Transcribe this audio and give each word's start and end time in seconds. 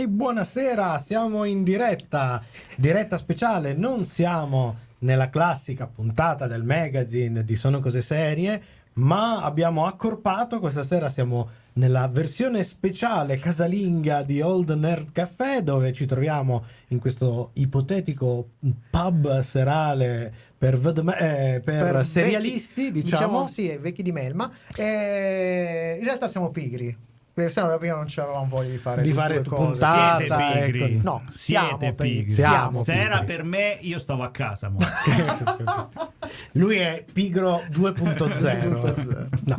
E 0.00 0.08
buonasera, 0.08 0.98
siamo 0.98 1.44
in 1.44 1.62
diretta, 1.62 2.42
diretta 2.74 3.18
speciale, 3.18 3.74
non 3.74 4.02
siamo 4.04 4.76
nella 5.00 5.28
classica 5.28 5.86
puntata 5.86 6.46
del 6.46 6.64
magazine 6.64 7.44
di 7.44 7.54
Sono 7.54 7.80
cose 7.80 8.00
serie, 8.00 8.62
ma 8.94 9.42
abbiamo 9.42 9.84
accorpato, 9.84 10.58
questa 10.58 10.84
sera 10.84 11.10
siamo 11.10 11.50
nella 11.74 12.08
versione 12.08 12.62
speciale 12.62 13.38
casalinga 13.38 14.22
di 14.22 14.40
Old 14.40 14.70
Nerd 14.70 15.12
Café 15.12 15.62
dove 15.62 15.92
ci 15.92 16.06
troviamo 16.06 16.64
in 16.88 16.98
questo 16.98 17.50
ipotetico 17.56 18.52
pub 18.88 19.42
serale 19.42 20.32
per, 20.56 20.78
vedme- 20.78 21.18
eh, 21.56 21.60
per, 21.60 21.92
Per 21.92 22.06
serialisti, 22.06 22.84
vecchi- 22.84 23.02
diciamo. 23.02 23.46
sì, 23.48 23.76
vecchi 23.78 24.02
di 24.02 24.12
Melma. 24.12 24.50
Eh, 24.74 25.96
in 25.98 26.04
realtà 26.06 26.26
siamo 26.26 26.48
pigri. 26.48 27.08
Sennò 27.32 27.78
prima 27.78 27.94
non 27.94 28.06
avevamo 28.16 28.46
voglia 28.48 28.70
di 28.70 28.76
fare, 28.76 29.02
Di 29.02 29.12
fare 29.12 29.42
cose. 29.42 29.70
puntata, 29.80 30.18
Siete 30.18 30.62
pigri. 30.66 30.82
ecco. 30.96 31.02
No, 31.02 31.22
siamo 31.32 31.68
Siete 31.78 31.92
pigri. 31.94 32.30
siamo 32.32 32.82
Se 32.84 32.92
era 32.94 33.22
per 33.22 33.44
me, 33.44 33.78
io 33.80 33.98
stavo 33.98 34.22
a 34.24 34.30
casa. 34.30 34.68
mo. 34.68 34.78
Lui 36.52 36.76
è 36.76 37.04
pigro 37.10 37.62
2.0. 37.70 39.28
no, 39.46 39.58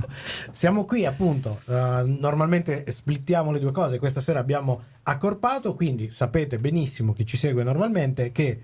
siamo 0.51 0.85
qui 0.85 1.05
appunto. 1.05 1.59
eh, 1.67 2.03
normalmente 2.05 2.85
splittiamo 2.91 3.51
le 3.51 3.59
due 3.59 3.71
cose. 3.71 3.97
Questa 3.99 4.21
sera 4.21 4.39
abbiamo 4.39 4.81
accorpato. 5.03 5.73
Quindi 5.75 6.11
sapete 6.11 6.59
benissimo 6.59 7.13
chi 7.13 7.25
ci 7.25 7.37
segue 7.37 7.63
normalmente 7.63 8.31
che 8.31 8.63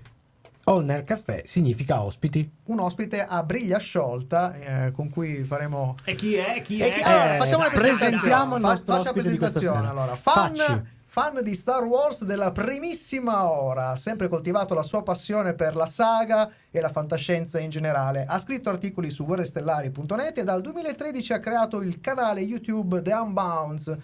Nerd 0.76 1.04
Caffè 1.04 1.42
significa 1.46 2.02
ospiti. 2.02 2.48
Un 2.64 2.78
ospite 2.80 3.24
a 3.24 3.42
briglia 3.42 3.78
sciolta 3.78 4.54
eh, 4.86 4.90
con 4.92 5.08
cui 5.10 5.42
faremo... 5.44 5.96
e 6.04 6.14
chi 6.14 6.34
è? 6.34 6.60
Chi 6.62 6.78
E 6.80 6.88
è? 6.88 6.90
chi- 6.90 7.02
allora, 7.02 7.34
Eh, 7.34 7.38
facciamo 7.38 7.62
la 7.62 7.68
presentiamo 7.70 8.04
presentazione. 8.10 8.56
il 8.56 8.60
Fa- 8.62 8.68
nostro 8.68 8.92
la 8.94 9.00
ospite 9.00 9.20
presentazione, 9.20 9.78
sera. 9.78 9.90
allora. 9.90 10.14
Fan, 10.14 10.54
Facci. 10.56 10.82
fan 11.06 11.40
di 11.42 11.54
Star 11.54 11.82
Wars 11.84 12.22
della 12.24 12.52
primissima 12.52 13.50
ora, 13.50 13.88
ha 13.90 13.96
sempre 13.96 14.28
coltivato 14.28 14.74
la 14.74 14.82
sua 14.82 15.02
passione 15.02 15.54
per 15.54 15.74
la 15.74 15.86
saga 15.86 16.50
e 16.70 16.80
la 16.80 16.90
fantascienza 16.90 17.58
in 17.58 17.70
generale. 17.70 18.24
Ha 18.28 18.38
scritto 18.38 18.68
articoli 18.68 19.10
su 19.10 19.24
guerrestellari.net 19.24 20.38
e 20.38 20.44
dal 20.44 20.60
2013 20.60 21.32
ha 21.32 21.40
creato 21.40 21.80
il 21.82 22.00
canale 22.00 22.40
YouTube 22.40 23.00
The 23.02 23.12
Unbounds 23.14 23.96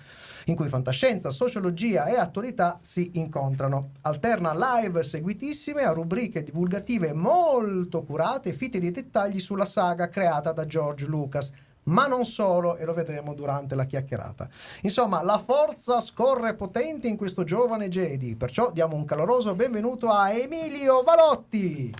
in 0.46 0.54
cui 0.54 0.68
fantascienza, 0.68 1.30
sociologia 1.30 2.06
e 2.06 2.16
attualità 2.16 2.78
si 2.82 3.10
incontrano. 3.14 3.90
Alterna 4.02 4.52
live 4.54 5.02
seguitissime 5.02 5.82
a 5.82 5.92
rubriche 5.92 6.42
divulgative 6.42 7.12
molto 7.12 8.02
curate 8.02 8.52
fitte 8.52 8.78
di 8.78 8.90
dettagli 8.90 9.40
sulla 9.40 9.64
saga 9.64 10.08
creata 10.08 10.52
da 10.52 10.66
George 10.66 11.06
Lucas. 11.06 11.50
Ma 11.84 12.06
non 12.06 12.24
solo, 12.24 12.76
e 12.78 12.86
lo 12.86 12.94
vedremo 12.94 13.34
durante 13.34 13.74
la 13.74 13.84
chiacchierata. 13.84 14.48
Insomma, 14.82 15.22
la 15.22 15.38
forza 15.44 16.00
scorre 16.00 16.54
potente 16.54 17.08
in 17.08 17.16
questo 17.18 17.44
giovane 17.44 17.88
Jedi, 17.90 18.36
perciò 18.36 18.72
diamo 18.72 18.96
un 18.96 19.04
caloroso 19.04 19.54
benvenuto 19.54 20.08
a 20.08 20.30
Emilio 20.30 21.02
Valotti. 21.02 21.94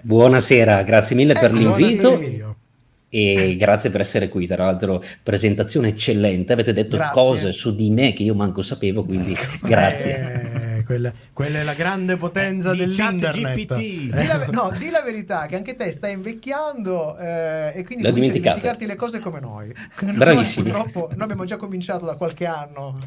Buonasera, 0.00 0.82
grazie 0.82 1.14
mille 1.14 1.34
per 1.34 1.44
Ecco, 1.44 1.56
l'invito 1.56 2.08
buonasera. 2.10 2.56
E 3.14 3.54
grazie 3.56 3.90
per 3.90 4.00
essere 4.00 4.28
qui. 4.28 4.48
Tra 4.48 4.64
l'altro, 4.64 5.00
presentazione 5.22 5.88
eccellente. 5.88 6.52
Avete 6.52 6.72
detto 6.72 6.96
Grazie. 6.96 7.22
cose 7.22 7.52
su 7.52 7.72
di 7.72 7.88
me 7.90 8.12
che 8.12 8.24
io 8.24 8.34
manco 8.34 8.60
sapevo, 8.60 9.04
quindi 9.04 9.36
grazie. 9.62 10.16
Eh, 10.16 10.63
quella, 10.84 11.12
quella 11.32 11.60
è 11.60 11.62
la 11.62 11.74
grande 11.74 12.16
potenza 12.16 12.72
Di 12.72 12.78
dell'internet. 12.78 13.66
ChatGPT. 13.66 13.74
Di 13.76 14.26
la, 14.26 14.46
no, 14.50 14.70
di 14.76 14.90
la 14.90 15.02
verità 15.02 15.46
che 15.46 15.56
anche 15.56 15.74
te 15.74 15.90
stai 15.90 16.12
invecchiando 16.12 17.16
eh, 17.18 17.72
e 17.74 17.84
quindi 17.84 18.04
cominci 18.04 18.30
a 18.30 18.32
dimenticarti 18.42 18.86
le 18.86 18.96
cose 18.96 19.18
come 19.18 19.40
noi. 19.40 19.74
Bravissimi. 20.00 20.70
Purtroppo 20.70 21.08
noi 21.12 21.22
abbiamo 21.22 21.44
già 21.44 21.56
cominciato 21.56 22.04
da 22.04 22.14
qualche 22.14 22.46
anno. 22.46 22.98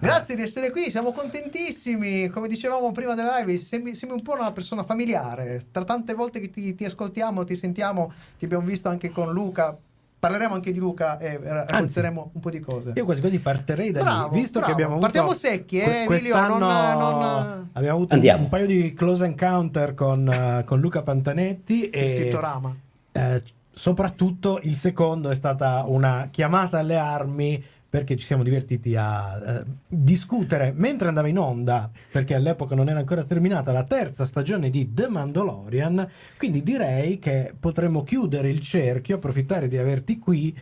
Grazie 0.00 0.34
di 0.34 0.42
essere 0.42 0.70
qui, 0.70 0.90
siamo 0.90 1.12
contentissimi. 1.12 2.28
Come 2.28 2.48
dicevamo 2.48 2.92
prima 2.92 3.14
della 3.14 3.38
live, 3.38 3.56
sembri, 3.58 3.94
sembri 3.94 4.18
un 4.18 4.22
po' 4.22 4.34
una 4.34 4.52
persona 4.52 4.82
familiare. 4.82 5.64
Tra 5.70 5.84
tante 5.84 6.14
volte 6.14 6.40
che 6.40 6.50
ti, 6.50 6.74
ti 6.74 6.84
ascoltiamo, 6.84 7.44
ti 7.44 7.56
sentiamo, 7.56 8.12
ti 8.38 8.44
abbiamo 8.44 8.64
visto 8.64 8.88
anche 8.88 9.10
con 9.10 9.32
Luca. 9.32 9.76
Parleremo 10.26 10.54
anche 10.54 10.72
di 10.72 10.78
Luca 10.78 11.18
e 11.18 11.38
racconteremo 11.40 12.30
un 12.34 12.40
po' 12.40 12.50
di 12.50 12.58
cose. 12.60 12.92
Io 12.96 13.04
quasi 13.04 13.20
quasi 13.20 13.38
partirei 13.38 13.92
da 13.92 14.02
Bravo, 14.02 14.34
lì, 14.34 14.40
visto 14.40 14.58
bravo. 14.58 14.66
che 14.66 14.72
abbiamo 14.72 14.92
avuto 14.94 15.06
Partiamo 15.06 15.32
secchi, 15.34 15.78
eh, 15.78 16.04
quest'anno 16.06 16.58
non- 16.58 16.68
non- 16.98 17.68
abbiamo 17.72 17.96
avuto 17.96 18.12
un, 18.14 18.18
Andiamo. 18.18 18.42
un 18.42 18.48
paio 18.48 18.66
di 18.66 18.92
close 18.94 19.24
encounter 19.24 19.94
con, 19.94 20.28
eh, 20.28 20.64
con 20.64 20.80
Luca 20.80 21.02
Pantanetti 21.02 21.88
È 21.90 22.02
e 22.02 22.08
scritto 22.16 22.40
Rama. 22.40 22.74
eh, 23.12 23.42
soprattutto 23.72 24.58
il 24.62 24.74
secondo 24.76 25.30
è 25.30 25.34
stata 25.34 25.84
una 25.86 26.28
chiamata 26.30 26.78
alle 26.78 26.96
armi 26.96 27.62
perché 27.88 28.16
ci 28.16 28.26
siamo 28.26 28.42
divertiti 28.42 28.94
a 28.96 29.60
eh, 29.60 29.64
discutere 29.86 30.72
mentre 30.74 31.08
andava 31.08 31.28
in 31.28 31.38
onda, 31.38 31.90
perché 32.10 32.34
all'epoca 32.34 32.74
non 32.74 32.88
era 32.88 32.98
ancora 32.98 33.24
terminata 33.24 33.72
la 33.72 33.84
terza 33.84 34.24
stagione 34.24 34.70
di 34.70 34.92
The 34.92 35.08
Mandalorian, 35.08 36.08
quindi 36.36 36.62
direi 36.62 37.18
che 37.18 37.54
potremmo 37.58 38.02
chiudere 38.02 38.50
il 38.50 38.60
cerchio, 38.60 39.16
approfittare 39.16 39.68
di 39.68 39.78
averti 39.78 40.18
qui, 40.18 40.56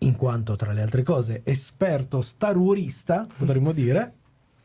in 0.00 0.14
quanto 0.16 0.56
tra 0.56 0.72
le 0.72 0.82
altre 0.82 1.02
cose 1.02 1.40
esperto 1.44 2.20
Star 2.20 2.56
Warista, 2.56 3.26
potremmo 3.36 3.72
dire. 3.72 4.12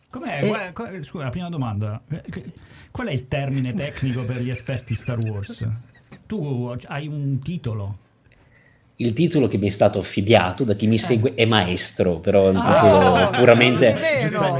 Com'è? 0.09 0.44
E- 0.44 0.47
Qual- 0.47 0.73
qual- 0.73 1.06
scusa, 1.06 1.23
la 1.25 1.29
prima 1.29 1.50
domanda. 1.50 2.01
Qual 2.91 3.07
è 3.07 3.12
il 3.12 3.28
termine 3.29 3.73
tecnico 3.73 4.25
per 4.25 4.41
gli 4.41 4.50
esperti 4.50 4.94
Star 4.95 5.19
Wars? 5.19 5.66
Tu 6.25 6.75
hai 6.88 7.07
un 7.07 7.39
titolo. 7.39 7.97
Il 9.01 9.13
titolo 9.13 9.47
che 9.47 9.57
mi 9.57 9.67
è 9.67 9.72
stato 9.72 9.97
affibbiato 9.97 10.63
da 10.63 10.75
chi 10.75 10.85
mi 10.85 10.97
segue 11.00 11.34
è 11.34 11.45
maestro, 11.45 12.19
però 12.19 12.45
è 12.45 12.50
un 12.50 12.57
Ah, 12.57 12.73
titolo 12.73 13.17
no, 13.17 13.29
puramente 13.31 13.97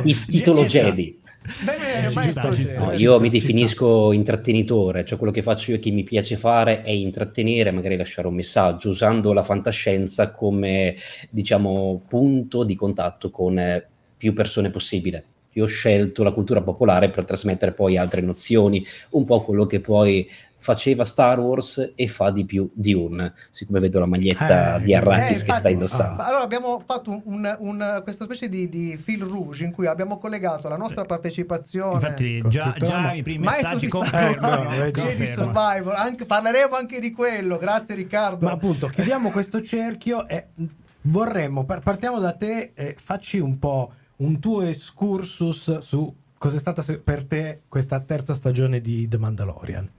il 0.04 0.26
titolo. 0.26 0.64
Jedi. 0.66 1.20
Bene, 1.64 2.10
ci 2.10 2.16
maestro 2.16 2.52
sta, 2.52 2.54
ci 2.54 2.64
Gero. 2.64 2.80
sta. 2.80 2.86
No, 2.92 2.98
io 2.98 3.12
sta, 3.14 3.22
mi 3.22 3.30
definisco 3.30 4.12
intrattenitore, 4.12 5.06
cioè 5.06 5.18
quello 5.18 5.34
che 5.34 5.42
faccio 5.44 5.72
io 5.72 5.80
che 5.80 5.92
mi 5.92 6.04
piace 6.04 6.38
fare 6.38 6.82
è 6.82 6.90
intrattenere, 6.90 7.72
magari 7.72 7.98
lasciare 7.98 8.28
un 8.28 8.34
messaggio 8.36 8.90
usando 8.90 9.32
la 9.34 9.44
fantascienza 9.44 10.32
come 10.32 10.96
diciamo 11.30 12.02
punto 12.08 12.64
di 12.64 12.76
contatto 12.76 13.30
con 13.30 13.60
eh, 13.60 13.86
più 14.18 14.34
persone 14.34 14.70
possibile. 14.72 15.24
Io 15.54 15.66
ho 15.66 15.68
scelto 15.68 16.24
la 16.24 16.32
cultura 16.32 16.62
popolare 16.62 17.10
per 17.10 17.26
trasmettere 17.26 17.74
poi 17.74 17.98
altre 17.98 18.22
nozioni, 18.22 18.86
un 19.12 19.26
po' 19.26 19.42
quello 19.42 19.66
che 19.66 19.82
poi 19.82 20.28
faceva 20.62 21.04
Star 21.06 21.40
Wars 21.40 21.94
e 21.96 22.08
fa 22.08 22.30
di 22.30 22.46
più 22.46 22.70
Dune, 22.72 23.34
siccome 23.50 23.80
vedo 23.80 24.00
la 24.00 24.06
maglietta 24.06 24.76
Eh, 24.78 24.82
di 24.84 24.94
Arrakis 24.94 25.42
Eh, 25.42 25.46
che 25.46 25.54
sta 25.56 25.70
indossando. 25.70 26.22
ah, 26.22 26.26
Allora 26.28 26.44
abbiamo 26.44 26.82
fatto 26.86 27.20
un- 27.26 27.56
un- 27.60 28.00
questa 28.04 28.26
specie 28.26 28.48
di, 28.48 28.70
di 28.70 28.96
fil 28.98 29.24
rouge 29.24 29.66
in 29.66 29.72
cui 29.72 29.88
abbiamo 29.88 30.20
collegato 30.20 30.70
la 30.70 30.78
nostra 30.78 31.04
partecipazione. 31.04 31.94
Infatti, 31.96 32.44
già, 32.48 32.74
già 32.78 33.12
i 33.14 33.24
primi 33.24 33.44
Maestro 33.44 33.70
messaggi 33.70 33.86
di 33.86 33.92
confermano. 33.92 34.72
Eh, 34.72 34.78
no. 34.78 34.92
Jedi. 34.92 35.26
Survivor, 35.26 35.96
anche- 35.96 36.26
parleremo 36.26 36.76
anche 36.76 37.00
di 37.00 37.12
quello, 37.12 37.58
grazie 37.58 37.96
Riccardo. 37.96 38.46
Ma 38.46 38.52
appunto, 38.52 38.88
chiudiamo 38.88 39.32
questo 39.32 39.62
cerchio 39.64 40.28
e 40.28 40.50
vorremmo, 41.02 41.66
par- 41.66 41.82
partiamo 41.82 42.20
da 42.20 42.34
te 42.34 42.72
e 42.76 42.96
facci 43.00 43.40
un 43.40 43.58
po' 43.58 43.92
un 44.18 44.40
tuo 44.40 44.62
excursus 44.62 45.80
su 45.80 46.16
cos'è 46.38 46.60
stata 46.60 46.84
per 47.04 47.24
te 47.26 47.62
questa 47.68 48.00
terza 48.02 48.36
stagione 48.36 48.80
di 48.82 49.08
The 49.08 49.18
Mandalorian. 49.18 49.90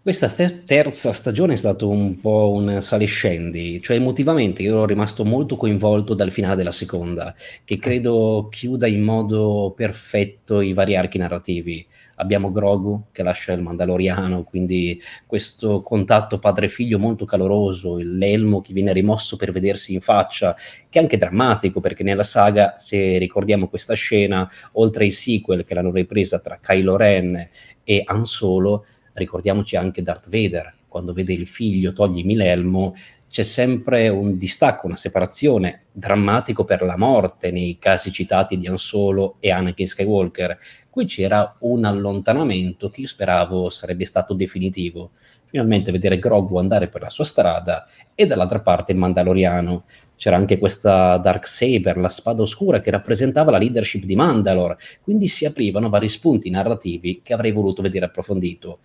Questa 0.00 0.28
terza 0.64 1.12
stagione 1.12 1.52
è 1.52 1.56
stato 1.56 1.88
un 1.88 2.18
po' 2.20 2.52
un 2.52 2.80
sale 2.80 3.04
e 3.04 3.08
scendi, 3.08 3.82
cioè 3.82 3.96
emotivamente 3.96 4.62
io 4.62 4.70
ero 4.70 4.86
rimasto 4.86 5.24
molto 5.24 5.56
coinvolto 5.56 6.14
dal 6.14 6.30
finale 6.30 6.54
della 6.54 6.70
seconda, 6.70 7.34
che 7.64 7.78
credo 7.78 8.46
chiuda 8.48 8.86
in 8.86 9.02
modo 9.02 9.74
perfetto 9.76 10.60
i 10.60 10.72
vari 10.72 10.96
archi 10.96 11.18
narrativi. 11.18 11.86
Abbiamo 12.20 12.52
Grogu 12.52 13.06
che 13.12 13.22
lascia 13.22 13.52
il 13.52 13.60
Mandaloriano, 13.60 14.44
quindi 14.44 14.98
questo 15.26 15.82
contatto 15.82 16.38
padre-figlio 16.38 16.98
molto 16.98 17.26
caloroso, 17.26 17.98
l'elmo 17.98 18.60
che 18.62 18.72
viene 18.72 18.92
rimosso 18.94 19.36
per 19.36 19.50
vedersi 19.50 19.92
in 19.92 20.00
faccia, 20.00 20.54
che 20.88 21.00
è 21.00 21.02
anche 21.02 21.18
drammatico 21.18 21.80
perché 21.80 22.02
nella 22.02 22.22
saga, 22.22 22.78
se 22.78 23.18
ricordiamo 23.18 23.68
questa 23.68 23.94
scena, 23.94 24.48
oltre 24.74 25.04
ai 25.04 25.10
sequel 25.10 25.64
che 25.64 25.74
l'hanno 25.74 25.92
ripresa 25.92 26.38
tra 26.38 26.58
Kylo 26.62 26.96
Ren 26.96 27.48
e 27.84 28.02
Han 28.06 28.24
Solo, 28.24 28.84
ricordiamoci 29.18 29.76
anche 29.76 30.02
Darth 30.02 30.28
Vader, 30.30 30.74
quando 30.88 31.12
vede 31.12 31.34
il 31.34 31.46
figlio 31.46 31.92
togliermi 31.92 32.34
l'elmo, 32.34 32.94
c'è 33.28 33.42
sempre 33.42 34.08
un 34.08 34.38
distacco, 34.38 34.86
una 34.86 34.96
separazione 34.96 35.82
drammatico 35.92 36.64
per 36.64 36.82
la 36.82 36.96
morte 36.96 37.50
nei 37.50 37.76
casi 37.78 38.10
citati 38.10 38.58
di 38.58 38.66
Han 38.66 38.78
Solo 38.78 39.36
e 39.38 39.50
Anakin 39.50 39.86
Skywalker. 39.86 40.56
Qui 40.88 41.04
c'era 41.04 41.56
un 41.60 41.84
allontanamento 41.84 42.88
che 42.88 43.02
io 43.02 43.06
speravo 43.06 43.68
sarebbe 43.68 44.06
stato 44.06 44.32
definitivo. 44.32 45.10
Finalmente 45.44 45.92
vedere 45.92 46.18
Grogu 46.18 46.58
andare 46.58 46.88
per 46.88 47.02
la 47.02 47.10
sua 47.10 47.24
strada 47.24 47.86
e 48.14 48.26
dall'altra 48.26 48.60
parte 48.60 48.92
il 48.92 48.98
Mandaloriano. 48.98 49.84
C'era 50.16 50.36
anche 50.36 50.58
questa 50.58 51.16
Dark 51.18 51.46
Saber, 51.46 51.96
la 51.96 52.08
spada 52.08 52.42
oscura 52.42 52.80
che 52.80 52.90
rappresentava 52.90 53.50
la 53.50 53.58
leadership 53.58 54.04
di 54.04 54.16
Mandalore, 54.16 54.78
quindi 55.02 55.28
si 55.28 55.44
aprivano 55.44 55.90
vari 55.90 56.08
spunti 56.08 56.50
narrativi 56.50 57.20
che 57.22 57.34
avrei 57.34 57.52
voluto 57.52 57.82
vedere 57.82 58.06
approfondito 58.06 58.80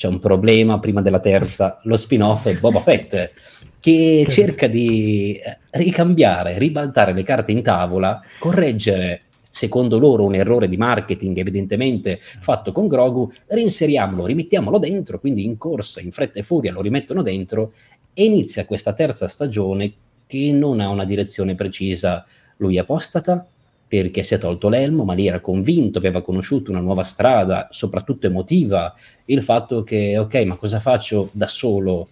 c'è 0.00 0.08
un 0.08 0.18
problema 0.18 0.78
prima 0.78 1.02
della 1.02 1.20
terza, 1.20 1.78
lo 1.82 1.94
spin-off 1.94 2.46
è 2.46 2.58
Boba 2.58 2.80
Fett, 2.80 3.32
che 3.78 4.24
cerca 4.30 4.66
di 4.66 5.34
eh, 5.34 5.58
ricambiare, 5.72 6.56
ribaltare 6.56 7.12
le 7.12 7.22
carte 7.22 7.52
in 7.52 7.62
tavola, 7.62 8.18
correggere 8.38 9.24
secondo 9.46 9.98
loro 9.98 10.24
un 10.24 10.34
errore 10.34 10.70
di 10.70 10.78
marketing 10.78 11.36
evidentemente 11.36 12.18
fatto 12.18 12.72
con 12.72 12.88
Grogu, 12.88 13.30
reinseriamolo, 13.48 14.24
rimettiamolo 14.24 14.78
dentro, 14.78 15.20
quindi 15.20 15.44
in 15.44 15.58
corsa, 15.58 16.00
in 16.00 16.12
fretta 16.12 16.38
e 16.38 16.44
furia 16.44 16.72
lo 16.72 16.80
rimettono 16.80 17.20
dentro 17.20 17.74
e 18.14 18.24
inizia 18.24 18.64
questa 18.64 18.94
terza 18.94 19.28
stagione 19.28 19.92
che 20.26 20.50
non 20.50 20.80
ha 20.80 20.88
una 20.88 21.04
direzione 21.04 21.54
precisa. 21.54 22.24
Lui 22.56 22.78
apostata 22.78 23.46
perché 23.90 24.22
si 24.22 24.34
è 24.34 24.38
tolto 24.38 24.68
l'elmo, 24.68 25.02
ma 25.02 25.14
lì 25.14 25.26
era 25.26 25.40
convinto, 25.40 25.98
aveva 25.98 26.22
conosciuto 26.22 26.70
una 26.70 26.78
nuova 26.78 27.02
strada, 27.02 27.66
soprattutto 27.72 28.28
emotiva, 28.28 28.94
il 29.24 29.42
fatto 29.42 29.82
che, 29.82 30.16
ok, 30.16 30.44
ma 30.44 30.54
cosa 30.54 30.78
faccio 30.78 31.28
da 31.32 31.48
solo? 31.48 32.08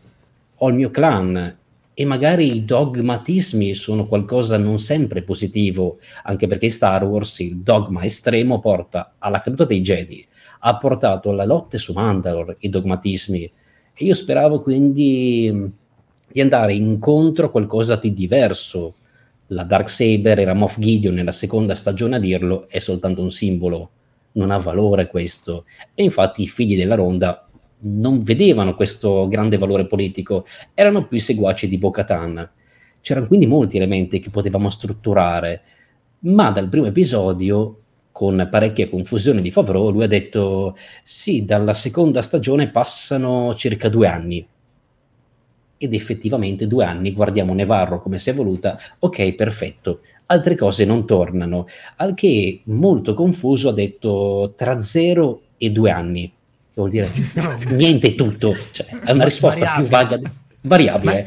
Ho 0.56 0.69
il 0.70 0.75
mio 0.75 0.90
clan 0.90 1.56
e 1.94 2.04
magari 2.04 2.52
i 2.52 2.64
dogmatismi 2.64 3.75
sono 3.75 4.08
qualcosa 4.08 4.58
non 4.58 4.80
sempre 4.80 5.22
positivo, 5.22 5.98
anche 6.25 6.48
perché 6.48 6.64
in 6.64 6.72
Star 6.72 7.04
Wars 7.04 7.38
il 7.38 7.58
dogma 7.58 8.02
estremo 8.02 8.58
porta 8.58 9.14
alla 9.19 9.40
caduta 9.40 9.64
dei 9.64 9.80
Jedi, 9.80 10.26
ha 10.60 10.76
portato 10.78 11.30
alla 11.30 11.44
lotte 11.44 11.78
su 11.78 11.92
Mandalore 11.92 12.56
i 12.58 12.70
dogmatismi 12.70 13.42
e 13.94 14.04
io 14.04 14.14
speravo 14.14 14.62
quindi 14.62 15.72
di 16.26 16.40
andare 16.40 16.75
incontro 16.75 17.46
a 17.46 17.50
qualcosa 17.50 17.94
di 17.94 18.12
diverso. 18.12 18.94
La 19.48 19.64
Dark 19.64 19.88
Saber 19.88 20.38
era 20.38 20.52
Moff 20.52 20.78
Gideon 20.78 21.14
nella 21.14 21.32
seconda 21.32 21.74
stagione 21.74 22.16
a 22.16 22.18
dirlo, 22.18 22.68
è 22.68 22.80
soltanto 22.80 23.22
un 23.22 23.30
simbolo, 23.30 23.90
non 24.32 24.50
ha 24.50 24.58
valore 24.58 25.06
questo. 25.06 25.64
E 25.94 26.02
infatti 26.02 26.42
i 26.42 26.48
figli 26.48 26.76
della 26.76 26.96
Ronda 26.96 27.48
non 27.80 28.22
vedevano 28.22 28.74
questo 28.74 29.26
grande 29.26 29.56
valore 29.56 29.86
politico, 29.86 30.44
erano 30.74 31.06
più 31.06 31.16
i 31.16 31.20
seguaci 31.20 31.66
di 31.66 31.78
Bo-Katan. 31.78 32.50
C'erano 33.00 33.26
quindi 33.26 33.46
molti 33.46 33.78
elementi 33.78 34.20
che 34.20 34.28
potevamo 34.28 34.68
strutturare, 34.68 35.62
ma 36.20 36.50
dal 36.50 36.68
primo 36.68 36.86
episodio 36.86 37.80
con 38.12 38.48
parecchia 38.50 38.90
confusione 38.90 39.40
di 39.40 39.50
Favreau, 39.50 39.90
lui 39.90 40.04
ha 40.04 40.08
detto 40.08 40.76
sì, 41.02 41.44
dalla 41.44 41.72
seconda 41.72 42.20
stagione 42.20 42.68
passano 42.68 43.54
circa 43.54 43.88
due 43.88 44.08
anni 44.08 44.46
ed 45.78 45.94
effettivamente 45.94 46.66
due 46.66 46.84
anni 46.84 47.12
guardiamo 47.12 47.54
Nevarro 47.54 48.02
come 48.02 48.19
si 48.19 48.30
è 48.30 48.34
voluta, 48.34 48.78
ok, 48.98 49.32
perfetto, 49.32 50.00
altre 50.26 50.56
cose 50.56 50.84
non 50.84 51.06
tornano, 51.06 51.66
al 51.96 52.14
che 52.14 52.60
molto 52.64 53.14
confuso 53.14 53.70
ha 53.70 53.72
detto 53.72 54.52
tra 54.56 54.78
zero 54.78 55.42
e 55.56 55.70
due 55.70 55.90
anni, 55.90 56.26
che 56.28 56.75
vuol 56.75 56.90
dire 56.90 57.08
niente 57.70 58.14
tutto, 58.14 58.54
cioè, 58.72 58.86
è 58.86 59.12
una 59.12 59.25
risposta 59.25 59.60
variabile. 59.60 59.88
più 59.88 59.96
vaga, 59.96 60.32
variabile. 60.62 61.26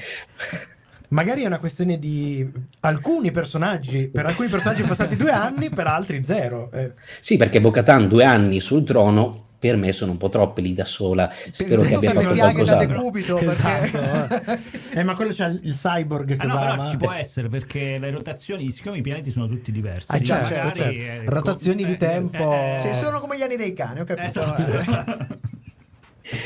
Ma, 0.52 0.60
magari 1.08 1.44
è 1.44 1.48
una 1.48 1.60
questione 1.60 1.98
di 1.98 2.50
alcuni 2.82 3.32
personaggi, 3.32 4.08
per 4.08 4.26
alcuni 4.26 4.50
personaggi 4.50 4.82
sono 4.82 4.90
passati 4.90 5.16
due 5.16 5.32
anni, 5.32 5.70
per 5.70 5.88
altri 5.88 6.24
zero. 6.24 6.70
Eh. 6.74 6.94
Sì, 7.22 7.38
perché 7.38 7.62
Bocatan 7.62 8.08
due 8.08 8.26
anni 8.26 8.60
sul 8.60 8.84
trono 8.84 9.50
per 9.62 9.78
me 9.78 9.92
sono 9.92 10.14
un 10.14 10.18
po' 10.18 10.30
troppe 10.30 10.60
lì 10.60 10.74
da 10.74 10.86
sola. 10.86 11.32
Spero 11.52 11.84
che 11.84 11.94
abbia 11.94 12.14
fatto 12.14 12.34
qualcos'altro. 12.34 13.38
Esatto. 13.38 14.60
eh, 14.92 15.04
ma 15.04 15.14
quello 15.14 15.32
c'è 15.32 15.50
il 15.50 15.76
cyborg 15.76 16.36
che 16.36 16.48
ah, 16.48 16.76
no, 16.76 16.90
ci 16.90 16.98
può 16.98 17.12
essere 17.12 17.48
perché 17.48 18.00
le 18.00 18.10
rotazioni, 18.10 18.72
siccome 18.72 18.98
i 18.98 19.02
pianeti 19.02 19.30
sono 19.30 19.48
tutti 19.48 19.72
diversi, 19.72 20.12
ah, 20.14 20.20
certo, 20.20 20.48
certo. 20.48 20.82
certo. 20.82 21.32
rotazioni 21.32 21.86
di 21.86 21.96
tempo. 21.96 22.52
Eh, 22.52 22.80
eh, 22.84 22.94
sono 22.96 23.20
come 23.20 23.38
gli 23.38 23.44
anni 23.44 23.56
dei 23.56 23.74
cani, 23.74 24.00
ho 24.00 24.04
capito. 24.04 24.26
Esatto. 24.26 25.40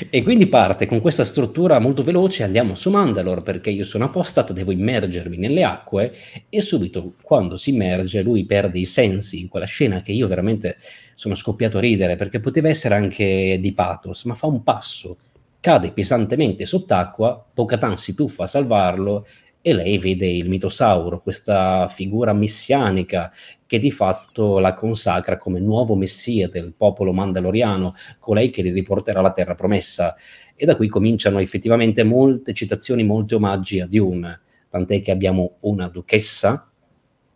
E 0.10 0.24
quindi 0.24 0.48
parte 0.48 0.86
con 0.86 1.00
questa 1.00 1.24
struttura 1.24 1.80
molto 1.80 2.02
veloce, 2.02 2.44
andiamo 2.44 2.76
su 2.76 2.90
Mandalore 2.90 3.42
perché 3.42 3.70
io 3.70 3.84
sono 3.84 4.06
apostat, 4.06 4.52
devo 4.52 4.72
immergermi 4.72 5.38
nelle 5.38 5.64
acque 5.64 6.14
e 6.50 6.62
subito 6.62 7.14
quando 7.22 7.58
si 7.58 7.70
immerge 7.70 8.22
lui 8.22 8.46
perde 8.46 8.80
i 8.80 8.86
sensi 8.86 9.40
in 9.40 9.48
quella 9.48 9.66
scena 9.66 10.02
che 10.02 10.12
io 10.12 10.28
veramente 10.28 10.78
sono 11.14 11.36
scoppiato 11.36 11.78
a 11.78 11.82
ridere 11.82 12.16
perché 12.16 12.40
poteva 12.40 12.70
essere 12.70 12.96
anche 12.96 13.58
di 13.60 13.74
pathos, 13.74 14.24
ma 14.24 14.34
fa 14.34 14.48
un 14.48 14.64
passo, 14.64 15.18
cade 15.60 15.92
pesantemente 15.92 16.66
sott'acqua, 16.66 17.46
Pocatan 17.54 17.98
si 17.98 18.16
tuffa 18.16 18.44
a 18.44 18.48
salvarlo 18.48 19.26
e 19.68 19.74
lei 19.74 19.98
vede 19.98 20.28
il 20.28 20.48
mitosauro, 20.48 21.22
questa 21.22 21.88
figura 21.88 22.34
messianica 22.34 23.32
che 23.66 23.80
di 23.80 23.90
fatto 23.90 24.60
la 24.60 24.76
consacra 24.76 25.40
come 25.40 25.60
nuovo 25.60 25.96
messia 25.96 26.48
del 26.48 26.76
popolo 26.78 27.12
mandaloriano, 27.14 27.96
colei 28.20 28.52
che 28.52 28.62
li 28.62 28.70
riporterà 28.70 29.22
alla 29.22 29.32
terra 29.32 29.56
promessa. 29.56 30.14
E 30.56 30.66
da 30.68 30.76
qui 30.76 30.88
cominciano 30.88 31.40
effettivamente 31.40 32.04
molte 32.04 32.54
citazioni, 32.54 33.04
molti 33.04 33.34
omaggi 33.34 33.80
a 33.80 33.88
Dune, 33.88 34.42
tant'è 34.70 35.02
che 35.02 35.10
abbiamo 35.10 35.56
una 35.62 35.88
duchessa, 35.88 36.70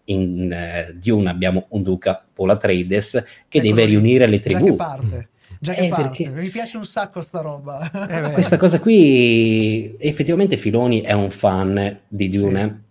in 0.04 0.52
eh, 0.52 0.96
Dune 1.02 1.32
abbiamo 1.32 1.66
un 1.70 1.82
duca 1.82 2.24
Paul 2.32 2.52
Atreides 2.52 3.24
che 3.48 3.58
ecco 3.58 3.68
deve 3.68 3.86
riunire 3.86 4.28
le 4.28 4.40
tribù. 4.40 4.66
Già 4.66 4.70
che 4.70 4.76
parte. 4.76 5.30
Già 5.62 5.74
che 5.74 5.86
eh, 5.86 5.90
parte. 5.90 6.30
Mi 6.30 6.48
piace 6.48 6.78
un 6.78 6.86
sacco 6.86 7.22
sta 7.22 7.42
roba. 7.42 7.92
Eh, 7.92 8.32
Questa 8.32 8.58
cosa 8.58 8.80
qui, 8.80 9.94
effettivamente 10.00 10.56
Filoni 10.56 11.02
è 11.02 11.12
un 11.12 11.30
fan 11.32 12.00
di 12.08 12.30
Dune. 12.30 12.82
Sì. 12.82 12.88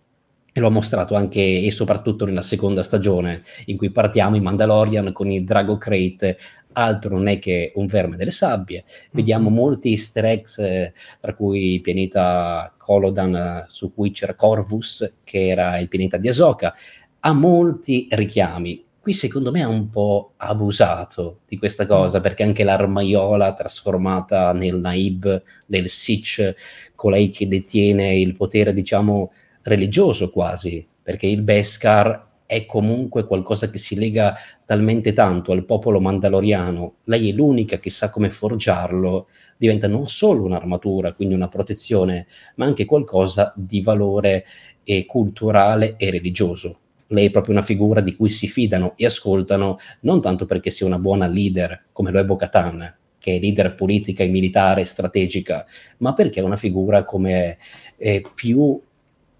E 0.51 0.59
lo 0.61 0.67
ha 0.67 0.71
mostrato 0.71 1.13
anche 1.15 1.61
e 1.61 1.69
soprattutto 1.71 2.25
nella 2.25 2.41
seconda 2.41 2.81
stagione, 2.81 3.43
in 3.65 3.77
cui 3.77 3.91
partiamo 3.91 4.35
in 4.35 4.41
Mandalorian 4.41 5.11
con 5.11 5.29
il 5.29 5.43
Drago 5.43 5.77
Crate, 5.77 6.37
altro 6.73 7.15
non 7.15 7.27
è 7.27 7.37
che 7.37 7.71
un 7.75 7.85
verme 7.85 8.17
delle 8.17 8.31
sabbie. 8.31 8.83
Vediamo 9.11 9.49
mm-hmm. 9.49 9.59
molti 9.59 9.89
easter 9.89 10.25
eggs, 10.25 10.57
eh, 10.57 10.93
tra 11.19 11.35
cui 11.35 11.75
il 11.75 11.81
pianeta 11.81 12.73
Colodan, 12.77 13.35
eh, 13.35 13.65
su 13.67 13.93
cui 13.93 14.11
c'era 14.11 14.33
Corvus, 14.33 15.17
che 15.23 15.47
era 15.47 15.77
il 15.77 15.87
pianeta 15.87 16.17
di 16.17 16.27
Asoka. 16.27 16.73
Ha 17.19 17.33
molti 17.33 18.07
richiami 18.09 18.83
qui 19.09 19.17
secondo 19.17 19.49
me 19.49 19.63
ha 19.63 19.67
un 19.67 19.89
po' 19.89 20.33
abusato 20.37 21.39
di 21.47 21.57
questa 21.57 21.87
cosa, 21.87 22.19
mm. 22.19 22.21
perché 22.21 22.43
anche 22.43 22.63
l'armaiola 22.63 23.53
trasformata 23.53 24.53
nel 24.53 24.79
Naib 24.79 25.41
del 25.65 25.89
Sitch, 25.89 26.53
colei 26.93 27.31
che 27.31 27.47
detiene 27.47 28.19
il 28.19 28.35
potere, 28.35 28.71
diciamo, 28.71 29.31
religioso 29.63 30.29
quasi, 30.29 30.87
perché 31.01 31.25
il 31.25 31.41
Beskar 31.41 32.27
è 32.45 32.67
comunque 32.67 33.25
qualcosa 33.25 33.71
che 33.71 33.79
si 33.79 33.95
lega 33.95 34.35
talmente 34.63 35.11
tanto 35.13 35.53
al 35.53 35.65
popolo 35.65 35.99
mandaloriano, 35.99 36.97
lei 37.05 37.31
è 37.31 37.33
l'unica 37.33 37.79
che 37.79 37.89
sa 37.89 38.11
come 38.11 38.29
forgiarlo, 38.29 39.27
diventa 39.57 39.87
non 39.87 40.07
solo 40.07 40.43
un'armatura, 40.43 41.13
quindi 41.13 41.33
una 41.33 41.47
protezione, 41.47 42.27
ma 42.57 42.65
anche 42.65 42.85
qualcosa 42.85 43.53
di 43.55 43.81
valore 43.81 44.45
e 44.83 45.07
culturale 45.07 45.95
e 45.97 46.11
religioso 46.11 46.81
lei 47.09 47.27
è 47.27 47.31
proprio 47.31 47.53
una 47.53 47.63
figura 47.63 48.01
di 48.01 48.15
cui 48.15 48.29
si 48.29 48.47
fidano 48.47 48.93
e 48.95 49.05
ascoltano, 49.05 49.77
non 50.01 50.21
tanto 50.21 50.45
perché 50.45 50.69
sia 50.69 50.85
una 50.85 50.99
buona 50.99 51.27
leader, 51.27 51.85
come 51.91 52.11
lo 52.11 52.19
è 52.19 52.25
Bo-Katan, 52.25 52.95
che 53.17 53.35
è 53.35 53.39
leader 53.39 53.75
politica 53.75 54.23
e 54.23 54.27
militare 54.27 54.85
strategica, 54.85 55.65
ma 55.97 56.13
perché 56.13 56.39
è 56.39 56.43
una 56.43 56.55
figura 56.55 57.03
come 57.03 57.57
eh, 57.97 58.23
più 58.33 58.79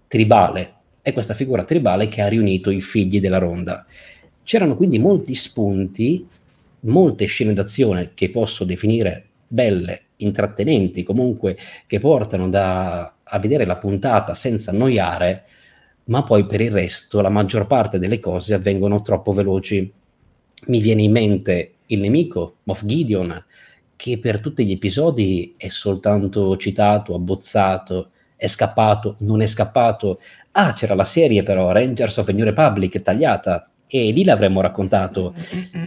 tribale. 0.06 0.74
È 1.02 1.12
questa 1.12 1.34
figura 1.34 1.64
tribale 1.64 2.08
che 2.08 2.20
ha 2.20 2.28
riunito 2.28 2.70
i 2.70 2.80
figli 2.80 3.20
della 3.20 3.38
ronda. 3.38 3.86
C'erano 4.42 4.76
quindi 4.76 4.98
molti 4.98 5.34
spunti, 5.34 6.26
molte 6.80 7.24
scene 7.26 7.52
d'azione 7.52 8.10
che 8.14 8.30
posso 8.30 8.64
definire 8.64 9.26
belle, 9.46 10.02
intrattenenti, 10.16 11.02
comunque 11.02 11.56
che 11.86 11.98
portano 11.98 12.48
da, 12.48 13.14
a 13.22 13.38
vedere 13.38 13.64
la 13.64 13.76
puntata 13.76 14.34
senza 14.34 14.70
annoiare, 14.70 15.44
ma 16.04 16.22
poi 16.22 16.46
per 16.46 16.60
il 16.60 16.70
resto 16.70 17.20
la 17.20 17.28
maggior 17.28 17.66
parte 17.66 17.98
delle 17.98 18.18
cose 18.18 18.54
avvengono 18.54 19.02
troppo 19.02 19.32
veloci. 19.32 19.92
Mi 20.66 20.80
viene 20.80 21.02
in 21.02 21.12
mente 21.12 21.74
il 21.86 22.00
nemico, 22.00 22.56
Moff 22.64 22.84
Gideon, 22.84 23.44
che 23.96 24.18
per 24.18 24.40
tutti 24.40 24.64
gli 24.64 24.72
episodi 24.72 25.54
è 25.56 25.68
soltanto 25.68 26.56
citato, 26.56 27.14
abbozzato, 27.14 28.10
è 28.36 28.46
scappato, 28.46 29.16
non 29.20 29.42
è 29.42 29.46
scappato. 29.46 30.20
Ah, 30.52 30.72
c'era 30.72 30.94
la 30.94 31.04
serie 31.04 31.42
però, 31.42 31.72
Rangers 31.72 32.16
of 32.16 32.26
the 32.26 32.32
New 32.32 32.44
Republic, 32.44 33.02
tagliata, 33.02 33.70
e 33.86 34.10
lì 34.12 34.24
l'avremmo 34.24 34.60
raccontato. 34.60 35.34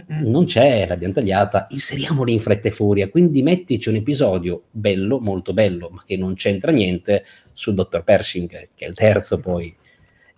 Non 0.06 0.44
c'è, 0.44 0.86
l'abbiamo 0.86 1.14
tagliata, 1.14 1.66
inseriamoli 1.70 2.32
in 2.32 2.40
fretta 2.40 2.68
e 2.68 2.70
furia, 2.70 3.08
quindi 3.08 3.42
mettici 3.42 3.88
un 3.88 3.96
episodio 3.96 4.64
bello, 4.70 5.18
molto 5.18 5.52
bello, 5.52 5.88
ma 5.90 6.02
che 6.04 6.16
non 6.16 6.34
c'entra 6.34 6.70
niente 6.70 7.24
sul 7.52 7.74
dottor 7.74 8.04
Pershing, 8.04 8.48
che 8.74 8.84
è 8.84 8.88
il 8.88 8.94
terzo 8.94 9.40
poi 9.40 9.74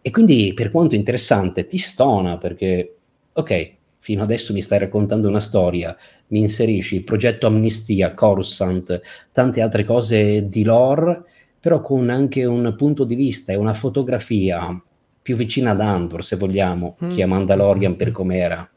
e 0.06 0.10
quindi 0.12 0.52
per 0.54 0.70
quanto 0.70 0.94
interessante 0.94 1.66
ti 1.66 1.78
stona 1.78 2.38
perché, 2.38 2.94
ok, 3.32 3.72
fino 3.98 4.22
adesso 4.22 4.52
mi 4.52 4.60
stai 4.60 4.78
raccontando 4.78 5.26
una 5.26 5.40
storia, 5.40 5.96
mi 6.28 6.38
inserisci 6.38 6.94
il 6.94 7.02
progetto 7.02 7.48
Amnistia, 7.48 8.14
Coruscant, 8.14 9.00
tante 9.32 9.60
altre 9.60 9.84
cose 9.84 10.48
di 10.48 10.62
lore, 10.62 11.24
però 11.58 11.80
con 11.80 12.08
anche 12.08 12.44
un 12.44 12.72
punto 12.76 13.02
di 13.02 13.16
vista 13.16 13.50
e 13.50 13.56
una 13.56 13.74
fotografia 13.74 14.80
più 15.20 15.34
vicina 15.34 15.72
ad 15.72 15.80
Andor, 15.80 16.24
se 16.24 16.36
vogliamo, 16.36 16.96
mm. 17.04 17.10
che 17.12 17.24
a 17.24 17.26
Mandalorian 17.26 17.96
per 17.96 18.12
com'era. 18.12 18.70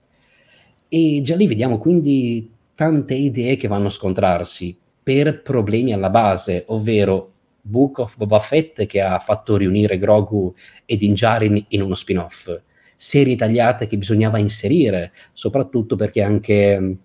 E 0.87 1.21
già 1.23 1.35
lì 1.35 1.45
vediamo 1.45 1.77
quindi 1.77 2.51
tante 2.73 3.13
idee 3.13 3.55
che 3.55 3.67
vanno 3.67 3.85
a 3.85 3.91
scontrarsi 3.91 4.75
per 5.03 5.43
problemi 5.43 5.93
alla 5.93 6.09
base, 6.09 6.63
ovvero 6.69 7.33
Book 7.61 7.99
of 7.99 8.17
Boba 8.17 8.39
Fett 8.39 8.85
che 8.85 9.01
ha 9.01 9.19
fatto 9.19 9.57
riunire 9.57 9.97
Grogu 9.97 10.53
ed 10.85 11.01
Injarin 11.01 11.65
in 11.69 11.81
uno 11.81 11.95
spin-off. 11.95 12.49
serie 12.95 13.37
tagliate 13.37 13.87
che 13.87 13.97
bisognava 13.97 14.39
inserire, 14.39 15.13
soprattutto 15.31 15.95
perché 15.95 16.21
anche 16.21 16.77
mh, 16.79 16.97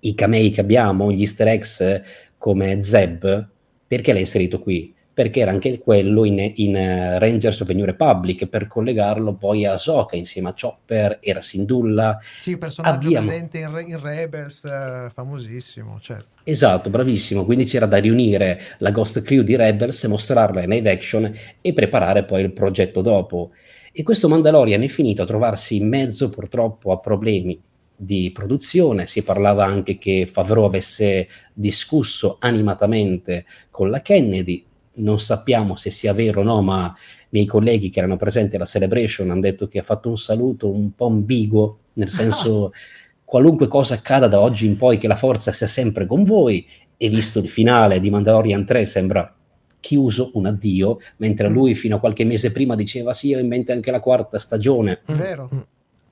i 0.00 0.14
camei 0.14 0.50
che 0.50 0.60
abbiamo, 0.60 1.12
gli 1.12 1.20
easter 1.20 1.48
eggs 1.48 1.80
eh, 1.80 2.02
come 2.36 2.82
Zeb, 2.82 3.48
perché 3.86 4.12
l'hai 4.12 4.22
inserito 4.22 4.58
qui? 4.60 4.92
Perché 5.20 5.40
era 5.40 5.50
anche 5.50 5.78
quello 5.80 6.24
in, 6.24 6.52
in 6.54 6.74
uh, 6.74 7.18
Rangers 7.18 7.60
of 7.60 7.66
the 7.66 7.74
New 7.74 7.84
Republic 7.84 8.46
per 8.46 8.66
collegarlo 8.66 9.34
poi 9.34 9.66
a 9.66 9.76
Soka 9.76 10.16
insieme 10.16 10.48
a 10.48 10.54
Chopper 10.58 11.18
e 11.20 11.32
a 11.32 11.42
Syndulla. 11.42 12.18
Sì, 12.40 12.54
un 12.54 12.58
personaggio 12.58 13.08
Abbiamo- 13.08 13.26
presente 13.26 13.58
in, 13.58 13.84
in 13.86 14.00
Rebels, 14.00 14.64
eh, 14.64 15.10
famosissimo, 15.12 15.98
certo. 16.00 16.38
Esatto, 16.42 16.88
bravissimo. 16.88 17.44
Quindi 17.44 17.64
c'era 17.64 17.84
da 17.84 17.98
riunire 17.98 18.62
la 18.78 18.90
Ghost 18.90 19.20
Crew 19.20 19.42
di 19.42 19.56
Rebels, 19.56 20.02
mostrarla 20.04 20.62
in 20.62 20.70
live 20.70 20.90
action 20.90 21.30
e 21.60 21.72
preparare 21.74 22.24
poi 22.24 22.42
il 22.42 22.54
progetto 22.54 23.02
dopo. 23.02 23.50
E 23.92 24.02
questo 24.02 24.26
Mandalorian 24.26 24.80
è 24.80 24.88
finito 24.88 25.20
a 25.20 25.26
trovarsi 25.26 25.76
in 25.76 25.86
mezzo 25.86 26.30
purtroppo 26.30 26.92
a 26.92 26.98
problemi 26.98 27.60
di 27.94 28.30
produzione. 28.32 29.06
Si 29.06 29.20
parlava 29.20 29.66
anche 29.66 29.98
che 29.98 30.26
Favreau 30.26 30.64
avesse 30.64 31.28
discusso 31.52 32.38
animatamente 32.40 33.44
con 33.70 33.90
la 33.90 34.00
Kennedy. 34.00 34.64
Non 34.92 35.20
sappiamo 35.20 35.76
se 35.76 35.90
sia 35.90 36.12
vero 36.12 36.40
o 36.40 36.44
no, 36.44 36.62
ma 36.62 36.92
i 36.96 37.26
miei 37.30 37.46
colleghi 37.46 37.90
che 37.90 37.98
erano 38.00 38.16
presenti 38.16 38.56
alla 38.56 38.64
celebration 38.64 39.30
hanno 39.30 39.40
detto 39.40 39.68
che 39.68 39.78
ha 39.78 39.82
fatto 39.82 40.08
un 40.08 40.18
saluto 40.18 40.68
un 40.70 40.94
po' 40.94 41.06
ambiguo, 41.06 41.78
nel 41.94 42.08
senso 42.08 42.72
qualunque 43.24 43.68
cosa 43.68 43.94
accada 43.94 44.26
da 44.26 44.40
oggi 44.40 44.66
in 44.66 44.76
poi 44.76 44.98
che 44.98 45.06
la 45.08 45.16
forza 45.16 45.52
sia 45.52 45.68
sempre 45.68 46.06
con 46.06 46.24
voi 46.24 46.66
e 46.96 47.08
visto 47.08 47.38
il 47.38 47.48
finale 47.48 48.00
di 48.00 48.10
Mandalorian 48.10 48.64
3 48.66 48.84
sembra 48.84 49.32
chiuso 49.78 50.32
un 50.34 50.46
addio 50.46 50.98
mentre 51.18 51.48
Mm. 51.48 51.52
lui 51.52 51.74
fino 51.74 51.96
a 51.96 52.00
qualche 52.00 52.24
mese 52.24 52.50
prima 52.52 52.74
diceva 52.74 53.12
sì 53.14 53.32
ho 53.32 53.38
in 53.38 53.46
mente 53.46 53.72
anche 53.72 53.90
la 53.90 54.00
quarta 54.00 54.38
stagione 54.38 55.00
Vero. 55.06 55.48
Mm. 55.54 55.58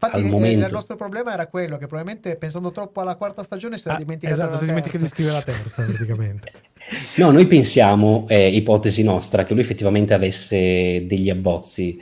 Infatti 0.00 0.20
Al 0.20 0.24
eh, 0.26 0.30
momento. 0.30 0.66
il 0.66 0.72
nostro 0.72 0.94
problema 0.96 1.32
era 1.32 1.48
quello 1.48 1.76
che 1.76 1.86
probabilmente 1.88 2.36
pensando 2.36 2.70
troppo 2.70 3.00
alla 3.00 3.16
quarta 3.16 3.42
stagione 3.42 3.76
si 3.78 3.88
era 3.88 3.96
Ah, 3.96 3.98
dimenticato 3.98 4.38
esatto, 4.40 4.54
si 4.54 4.60
della 4.60 4.72
dimentica 4.78 4.98
di 4.98 5.08
scrivere 5.08 5.34
la 5.34 5.42
terza 5.42 5.84
praticamente. 5.84 6.52
No, 7.16 7.30
noi 7.30 7.46
pensiamo, 7.46 8.24
è 8.26 8.36
ipotesi 8.36 9.02
nostra, 9.02 9.44
che 9.44 9.52
lui 9.52 9.62
effettivamente 9.62 10.14
avesse 10.14 11.04
degli 11.06 11.28
abbozzi, 11.28 11.98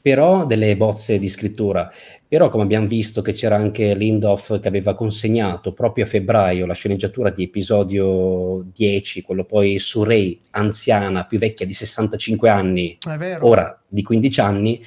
però 0.00 0.46
delle 0.46 0.76
bozze 0.76 1.18
di 1.18 1.28
scrittura. 1.28 1.90
Però, 2.28 2.50
come 2.50 2.62
abbiamo 2.62 2.86
visto, 2.86 3.22
che 3.22 3.32
c'era 3.32 3.56
anche 3.56 3.94
Lindoff 3.94 4.60
che 4.60 4.68
aveva 4.68 4.94
consegnato 4.94 5.72
proprio 5.72 6.04
a 6.04 6.06
febbraio 6.06 6.66
la 6.66 6.74
sceneggiatura 6.74 7.30
di 7.30 7.44
episodio 7.44 8.66
10, 8.74 9.22
quello 9.22 9.44
poi 9.44 9.78
su 9.78 10.04
Rey, 10.04 10.38
anziana, 10.50 11.24
più 11.24 11.38
vecchia 11.38 11.64
di 11.64 11.72
65 11.72 12.50
anni, 12.50 12.98
ora 13.40 13.80
di 13.88 14.02
15 14.02 14.40
anni, 14.40 14.82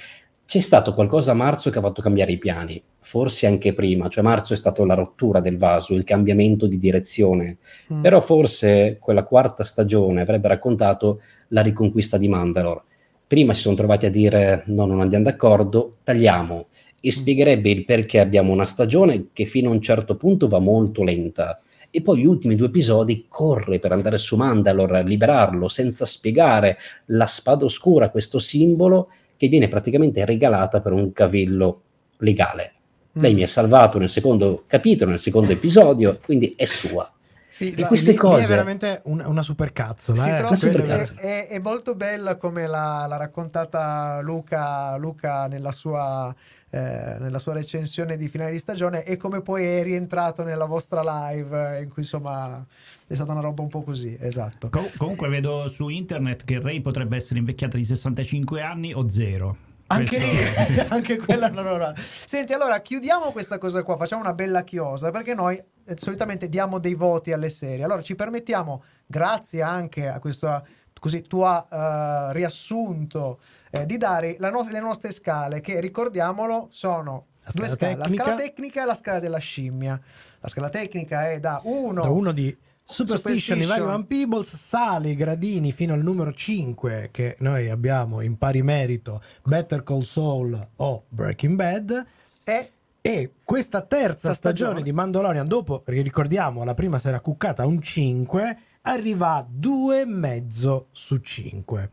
c'è 0.52 0.60
stato 0.60 0.94
qualcosa 0.94 1.32
a 1.32 1.34
marzo 1.34 1.70
che 1.70 1.78
ha 1.78 1.82
fatto 1.82 2.02
cambiare 2.02 2.34
i 2.34 2.38
piani, 2.38 2.84
forse 3.00 3.48
anche 3.48 3.72
prima, 3.72 4.10
cioè 4.10 4.22
marzo 4.22 4.52
è 4.52 4.58
stata 4.58 4.86
la 4.86 4.96
rottura 4.96 5.40
del 5.40 5.56
vaso, 5.56 5.94
il 5.94 6.04
cambiamento 6.04 6.68
di 6.68 6.78
direzione. 6.78 7.60
Mm. 7.94 8.02
Però 8.02 8.20
forse 8.20 8.98
quella 9.00 9.24
quarta 9.24 9.64
stagione 9.64 10.20
avrebbe 10.20 10.50
raccontato 10.50 11.22
la 11.52 11.62
riconquista 11.62 12.18
di 12.18 12.28
Mandalore. 12.28 12.82
Prima 13.26 13.54
si 13.54 13.62
sono 13.62 13.78
trovati 13.78 14.08
a 14.08 14.10
dire 14.10 14.64
no, 14.66 14.86
non 14.86 15.00
andiamo 15.00 15.24
d'accordo, 15.24 16.00
tagliamo 16.04 16.68
e 17.00 17.12
spiegherebbe 17.12 17.70
il 17.70 17.86
perché 17.86 18.20
abbiamo 18.20 18.52
una 18.52 18.66
stagione 18.66 19.28
che 19.32 19.46
fino 19.46 19.70
a 19.70 19.74
un 19.74 19.80
certo 19.80 20.18
punto 20.18 20.50
va 20.50 20.60
molto 20.60 21.02
lenta 21.06 21.62
e 21.90 22.02
poi 22.02 22.20
gli 22.20 22.26
ultimi 22.26 22.56
due 22.56 22.68
episodi 22.68 23.26
corre 23.30 23.80
per 23.80 23.94
andare 23.94 24.18
su 24.18 24.36
Mandalore 24.36 25.00
a 25.00 25.02
liberarlo 25.02 25.70
senza 25.70 26.04
spiegare 26.06 26.78
la 27.06 27.26
spada 27.26 27.64
oscura, 27.64 28.10
questo 28.10 28.38
simbolo 28.38 29.08
che 29.42 29.48
viene 29.48 29.68
praticamente 29.68 30.24
regalata 30.24 30.82
per 30.82 30.92
un 30.92 31.12
cavillo 31.14 31.82
legale. 32.18 32.74
Lei 33.14 33.32
Mm. 33.34 33.36
mi 33.38 33.42
ha 33.42 33.48
salvato 33.48 33.98
nel 33.98 34.08
secondo 34.12 34.66
capitolo, 34.68 35.10
nel 35.10 35.20
secondo 35.20 35.52
episodio, 35.52 36.20
quindi 36.24 36.54
è 36.56 36.66
sua. 36.66 37.12
Sì, 37.50 37.74
E 37.74 37.82
la- 37.82 37.88
queste 37.88 38.06
lì- 38.06 38.12
lì 38.12 38.18
cose- 38.20 38.44
è 38.44 38.48
veramente 38.48 39.02
una, 39.06 39.28
una 39.28 39.42
supercazzola. 39.42 40.22
Si 40.22 40.30
eh. 40.30 40.34
trova- 40.34 40.48
Una 40.50 40.56
supercazzola. 40.58 41.20
è, 41.22 41.26
è- 41.26 41.48
è 41.48 41.58
molto 41.60 41.96
bella 41.96 42.36
come 42.36 42.68
l'ha, 42.68 43.06
l'ha 43.08 43.18
raccontata 43.18 44.20
Luca, 44.22 44.96
Luca 44.98 45.48
nella, 45.48 45.72
sua, 45.72 46.34
eh, 46.74 47.18
nella 47.20 47.40
sua 47.40 47.54
recensione 47.54 48.16
di 48.16 48.30
finale 48.30 48.52
di 48.52 48.58
stagione 48.58 49.04
e 49.04 49.18
come 49.18 49.42
poi 49.42 49.66
è 49.66 49.84
rientrato 49.84 50.44
nella 50.44 50.66
vostra 50.66 51.02
live 51.04 51.78
eh, 51.78 51.82
in 51.82 51.90
cui 51.90 52.04
insomma 52.04 52.66
è 53.06 53.14
stata 53.14 53.34
una 53.34 53.42
roba 53.42 53.62
un 53.62 53.68
po' 53.68 53.82
così, 53.82 54.18
esatto. 54.18 54.70
Com- 54.70 54.90
comunque 54.96 55.28
vedo 55.28 55.68
su 55.68 55.90
internet 55.90 56.46
che 56.46 56.62
Ray 56.62 56.80
potrebbe 56.80 57.18
essere 57.18 57.40
invecchiata 57.40 57.76
di 57.76 57.84
65 57.84 58.62
anni 58.62 58.94
o 58.94 59.10
zero. 59.10 59.70
Anche 59.88 60.18
lì, 60.18 60.30
anche 60.88 61.18
quella 61.18 61.50
non 61.50 61.68
ora. 61.68 61.94
Senti, 61.98 62.54
allora 62.54 62.80
chiudiamo 62.80 63.32
questa 63.34 63.58
cosa 63.58 63.84
qua, 63.84 63.98
facciamo 63.98 64.22
una 64.22 64.34
bella 64.34 64.64
chiosa 64.64 65.12
perché 65.12 65.34
noi 65.34 65.58
eh, 65.58 65.96
solitamente 65.98 66.48
diamo 66.48 66.80
dei 66.80 66.96
voti 66.96 67.34
alle 67.34 67.50
serie. 67.50 67.84
Allora 67.84 68.02
ci 68.02 68.16
permettiamo, 68.16 68.84
grazie 69.06 69.62
anche 69.62 70.08
a 70.08 70.20
questo 70.20 70.66
così 71.02 71.24
tuo 71.24 71.68
eh, 71.68 72.32
riassunto, 72.32 73.40
eh, 73.72 73.88
di 73.88 73.98
dare 73.98 74.38
nos- 74.38 74.70
le 74.70 74.80
nostre 74.80 75.12
scale 75.12 75.60
che 75.60 75.80
ricordiamolo 75.80 76.68
sono 76.70 77.26
La 77.44 77.52
due 77.56 77.68
scale, 77.70 77.96
la 77.96 78.08
scala 78.08 78.36
tecnica 78.36 78.84
e 78.84 78.86
la 78.86 78.94
scala 78.94 79.18
della 79.18 79.40
scimmia. 79.40 80.00
La 80.40 80.48
scala 80.48 80.70
tecnica 80.70 81.32
è 81.32 81.40
da 81.40 81.60
1 81.64 82.02
da 82.04 82.10
uno 82.10 82.32
di 82.32 82.56
Superstition 82.84 83.58
di 83.58 83.64
Superstition. 83.64 83.68
Variant 83.68 84.06
Peebles 84.06 84.56
sale 84.56 85.10
i 85.10 85.16
gradini 85.16 85.72
fino 85.72 85.96
al 85.96 86.04
numero 86.04 86.34
5 86.34 87.10
che 87.12 87.36
noi 87.40 87.68
abbiamo 87.72 88.22
in 88.22 88.38
pari 88.38 88.62
merito 88.62 89.24
Better 89.44 89.82
Call 89.82 90.02
Saul 90.02 90.68
o 90.76 91.06
Breaking 91.10 91.56
Bad 91.56 92.06
e 92.44 92.72
e 93.02 93.32
questa 93.44 93.82
terza 93.82 94.32
Sta 94.32 94.34
stagione, 94.34 94.74
stagione. 94.74 94.84
di 94.84 94.92
Mandalorian 94.92 95.48
dopo 95.48 95.82
ricordiamo 95.86 96.64
la 96.64 96.76
prima 96.76 97.00
si 97.00 97.08
era 97.08 97.20
cuccata 97.20 97.64
a 97.64 97.66
un 97.66 97.82
5 97.82 98.58
arriva 98.82 99.36
a 99.36 99.48
2,5 99.48 100.86
su 100.92 101.18
5 101.18 101.92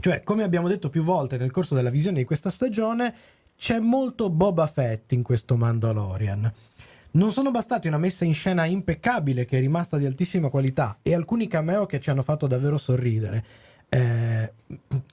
cioè 0.00 0.22
come 0.22 0.42
abbiamo 0.42 0.68
detto 0.68 0.88
più 0.88 1.02
volte 1.02 1.36
nel 1.36 1.50
corso 1.50 1.74
della 1.74 1.90
visione 1.90 2.18
di 2.18 2.24
questa 2.24 2.50
stagione 2.50 3.14
c'è 3.56 3.78
molto 3.78 4.30
Boba 4.30 4.66
Fett 4.66 5.12
in 5.12 5.22
questo 5.22 5.56
Mandalorian 5.56 6.52
non 7.12 7.30
sono 7.30 7.50
bastati 7.50 7.88
una 7.88 7.98
messa 7.98 8.24
in 8.24 8.32
scena 8.32 8.64
impeccabile 8.64 9.44
che 9.44 9.58
è 9.58 9.60
rimasta 9.60 9.98
di 9.98 10.06
altissima 10.06 10.48
qualità 10.48 10.98
e 11.02 11.14
alcuni 11.14 11.46
cameo 11.46 11.84
che 11.84 12.00
ci 12.00 12.08
hanno 12.08 12.22
fatto 12.22 12.46
davvero 12.46 12.78
sorridere. 12.78 13.44
Eh, 13.90 14.52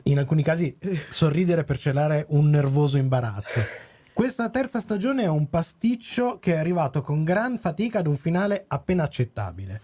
in 0.04 0.18
alcuni 0.18 0.42
casi 0.42 0.78
sorridere 1.10 1.66
per 1.66 1.78
celare 1.78 2.26
un 2.30 2.50
nervoso 2.50 2.98
imbarazzo. 2.98 3.60
Questa 4.14 4.50
terza 4.50 4.80
stagione 4.80 5.24
è 5.24 5.28
un 5.28 5.50
pasticcio 5.50 6.40
che 6.40 6.54
è 6.54 6.58
arrivato 6.58 7.02
con 7.02 7.26
gran 7.26 7.58
fatica 7.58 8.00
ad 8.00 8.08
un 8.08 8.16
finale 8.16 8.64
appena 8.68 9.04
accettabile. 9.04 9.82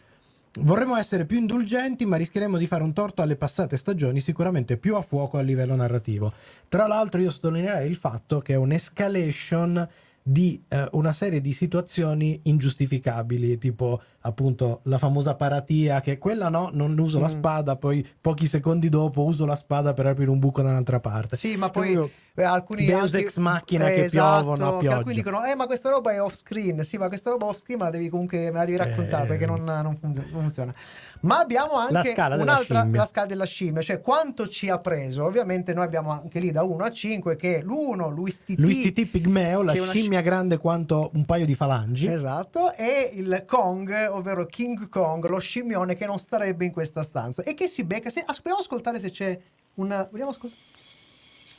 Vorremmo 0.62 0.95
essere 0.95 1.25
più 1.25 1.38
indulgenti, 1.38 2.05
ma 2.05 2.15
rischieremo 2.15 2.57
di 2.57 2.65
fare 2.65 2.83
un 2.83 2.93
torto 2.93 3.21
alle 3.21 3.35
passate 3.35 3.75
stagioni, 3.75 4.21
sicuramente 4.21 4.77
più 4.77 4.95
a 4.95 5.01
fuoco 5.01 5.38
a 5.38 5.41
livello 5.41 5.75
narrativo. 5.75 6.31
Tra 6.69 6.88
l'altro, 6.88 7.19
io 7.19 7.29
sottolineerei 7.29 7.89
il 7.89 7.97
fatto 7.97 8.39
che 8.39 8.53
è 8.53 8.57
un'escalation 8.57 9.88
di 10.24 10.63
eh, 10.69 10.88
una 10.93 11.12
serie 11.12 11.41
di 11.41 11.51
situazioni 11.51 12.39
ingiustificabili, 12.43 13.57
tipo 13.57 14.01
appunto 14.25 14.79
la 14.84 14.98
famosa 14.98 15.36
paratia, 15.36 16.01
che 16.01 16.17
quella 16.17 16.50
no, 16.50 16.70
non 16.74 16.98
uso 16.98 17.20
la 17.20 17.27
Mm. 17.27 17.29
spada, 17.29 17.75
poi 17.75 18.05
pochi 18.20 18.48
secondi 18.48 18.89
dopo 18.89 19.24
uso 19.24 19.46
la 19.46 19.55
spada 19.55 19.94
per 19.94 20.08
aprire 20.08 20.29
un 20.32 20.39
buco 20.39 20.62
da 20.62 20.70
un'altra 20.70 21.00
parte. 21.00 21.36
Sì, 21.36 21.55
ma 21.55 21.70
poi 21.70 21.94
eh, 22.38 22.44
alcuni 22.44 22.86
Deus 22.86 23.03
altri- 23.03 23.22
ex 23.22 23.38
machina 23.38 23.86
che 23.86 24.03
esatto, 24.05 24.44
piovono 24.44 24.75
a 24.75 24.77
pioggia. 24.79 24.98
alcuni 24.98 25.15
dicono 25.15 25.46
eh 25.46 25.55
ma 25.55 25.67
questa 25.67 25.89
roba 25.89 26.12
è 26.12 26.22
off 26.22 26.36
screen 26.36 26.84
sì 26.84 26.98
ma 26.98 27.08
questa 27.08 27.29
roba 27.29 27.46
off 27.46 27.60
screen 27.60 27.79
me 27.79 27.86
la 27.86 27.91
devi 27.91 28.10
comunque 28.10 28.51
me 28.51 28.58
la 28.58 28.65
devi 28.65 28.75
raccontare 28.75 29.24
Eh. 29.24 29.27
perché 29.27 29.46
non, 29.46 29.63
non 29.63 29.96
fun- 29.96 30.12
non 30.32 30.41
funziona 30.41 30.74
ma 31.22 31.39
abbiamo 31.39 31.75
La 31.89 32.00
anche 32.00 32.12
scala 32.12 32.36
della 32.36 32.51
un'altra 32.51 32.79
scimmia. 32.82 33.00
la 33.00 33.05
scala 33.08 33.25
della 33.27 33.46
scimmia 33.46 33.82
cioè 33.82 34.01
quanto 34.01 34.50
ci 34.50 34.67
ha 34.70 34.77
preso 34.77 35.24
ovviamente 35.24 35.74
noi 35.74 35.86
abbiamo 35.86 36.12
anche 36.12 36.41
lì 36.41 36.51
da 36.51 36.63
1 36.63 36.84
a 36.84 36.91
5 36.91 37.38
che 37.38 37.62
l'1 37.63 38.10
Luis 38.13 38.44
TT 38.44 38.55
Luis 38.60 38.82
TT 38.91 39.05
Pigmeo, 39.05 39.62
la 39.62 39.74
scimmia 39.74 40.20
grande 40.20 40.58
quanto 40.58 41.12
un 41.13 41.24
paio 41.24 41.46
di 41.46 41.55
falangi. 41.55 42.08
Esatto, 42.08 42.74
e 42.75 43.12
il 43.13 43.44
Kong, 43.48 44.08
ovvero 44.17 44.45
King 44.45 44.89
Kong, 44.89 45.25
lo 45.27 45.39
scimmione 45.39 45.95
che 45.95 46.05
non 46.05 46.19
starebbe 46.19 46.65
in 46.65 46.72
questa 46.72 47.03
stanza 47.03 47.43
e 47.43 47.53
che 47.53 47.67
si 47.67 47.84
becca. 47.84 48.10
Se, 48.10 48.19
ah, 48.19 48.34
proviamo 48.34 48.57
a 48.57 48.62
ascoltare 48.62 49.00
se 49.00 49.12
c'è 49.12 49.39
una. 49.75 50.07
Vogliamo 50.10 50.31
ascoltare? 50.31 50.62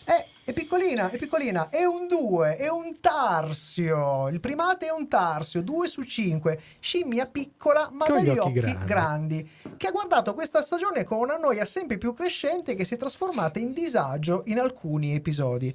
Eh, 0.09 0.25
è 0.45 0.53
piccolina, 0.53 1.11
è 1.11 1.19
piccolina, 1.19 1.69
è 1.69 1.85
un 1.85 2.07
2, 2.07 2.59
è 2.59 2.69
un 2.69 3.01
tarsio. 3.01 4.29
Il 4.29 4.39
primate 4.39 4.87
è 4.87 4.93
un 4.93 5.09
tarsio, 5.09 5.63
2 5.63 5.89
su 5.89 6.03
5. 6.05 6.61
Scimmia 6.79 7.27
piccola, 7.27 7.89
ma 7.93 8.07
Con 8.07 8.19
gli 8.19 8.27
dagli 8.27 8.39
occhi 8.39 8.49
occhi, 8.49 8.61
grandi. 8.61 8.87
grandi. 8.87 9.51
Che 9.77 9.87
ha 9.89 9.91
guardato 9.91 10.33
questa 10.35 10.63
stagione 10.63 11.03
con 11.03 11.19
una 11.19 11.37
noia 11.39 11.65
sempre 11.65 11.99
più 11.99 12.15
crescente 12.15 12.77
che 12.77 12.85
si 12.85 12.95
è 12.95 12.97
trasformata 12.97 13.59
in 13.59 13.73
disagio 13.73 14.43
in 14.47 14.61
alcuni 14.61 15.13
episodi. 15.15 15.75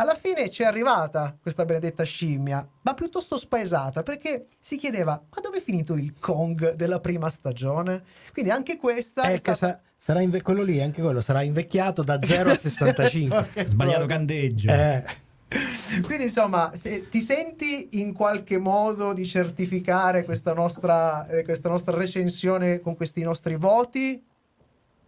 Alla 0.00 0.14
fine 0.14 0.48
ci 0.48 0.62
è 0.62 0.64
arrivata 0.64 1.36
questa 1.38 1.66
benedetta 1.66 2.04
scimmia, 2.04 2.66
ma 2.80 2.94
piuttosto 2.94 3.36
spaesata 3.36 4.02
perché 4.02 4.46
si 4.58 4.78
chiedeva: 4.78 5.12
ma 5.12 5.40
dove 5.42 5.58
è 5.58 5.60
finito 5.60 5.94
il 5.94 6.14
Kong 6.18 6.72
della 6.72 7.00
prima 7.00 7.28
stagione? 7.28 8.02
Quindi 8.32 8.50
anche 8.50 8.78
questa 8.78 9.24
Eh, 9.24 9.34
è 9.34 9.36
stata. 9.36 9.56
sa- 9.58 9.78
sarà 9.98 10.22
inve- 10.22 10.40
quello 10.40 10.62
lì, 10.62 10.80
anche 10.80 11.02
quello 11.02 11.20
sarà 11.20 11.42
invecchiato 11.42 12.02
da 12.02 12.18
0 12.22 12.48
a 12.50 12.54
65. 12.56 13.50
Che 13.52 13.66
Sbagliato 13.66 14.06
candeggio. 14.06 14.70
Eh, 14.72 15.04
Quindi 16.02 16.24
insomma, 16.24 16.70
se 16.74 17.10
ti 17.10 17.20
senti 17.20 17.88
in 18.00 18.14
qualche 18.14 18.56
modo 18.56 19.12
di 19.12 19.26
certificare 19.26 20.24
questa 20.24 20.54
nostra, 20.54 21.26
eh, 21.26 21.44
questa 21.44 21.68
nostra 21.68 21.94
recensione 21.94 22.80
con 22.80 22.96
questi 22.96 23.20
nostri 23.20 23.56
voti? 23.56 24.24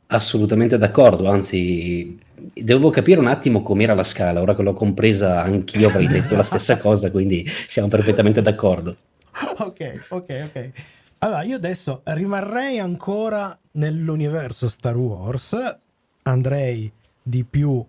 Assolutamente 0.09 0.77
d'accordo, 0.77 1.31
anzi, 1.31 2.19
devo 2.53 2.91
capire 2.91 3.21
un 3.21 3.27
attimo 3.27 3.63
com'era 3.63 3.95
la 3.95 4.03
scala, 4.03 4.41
ora 4.41 4.55
che 4.55 4.63
l'ho 4.63 4.75
compresa 4.75 5.43
anch'io 5.43 5.89
avrei 5.89 6.07
detto 6.07 6.37
la 6.37 6.43
stessa 6.43 6.77
cosa, 6.81 7.11
quindi 7.11 7.47
siamo 7.67 7.89
perfettamente 7.89 8.43
d'accordo. 8.43 8.97
Ok, 9.59 10.07
ok, 10.09 10.43
ok. 10.47 10.71
Allora, 11.19 11.43
io 11.43 11.57
adesso 11.57 12.01
rimarrei 12.05 12.79
ancora 12.79 13.57
nell'universo 13.73 14.69
Star 14.69 14.97
Wars, 14.97 15.57
andrei 16.23 16.91
di 17.23 17.45
più 17.45 17.85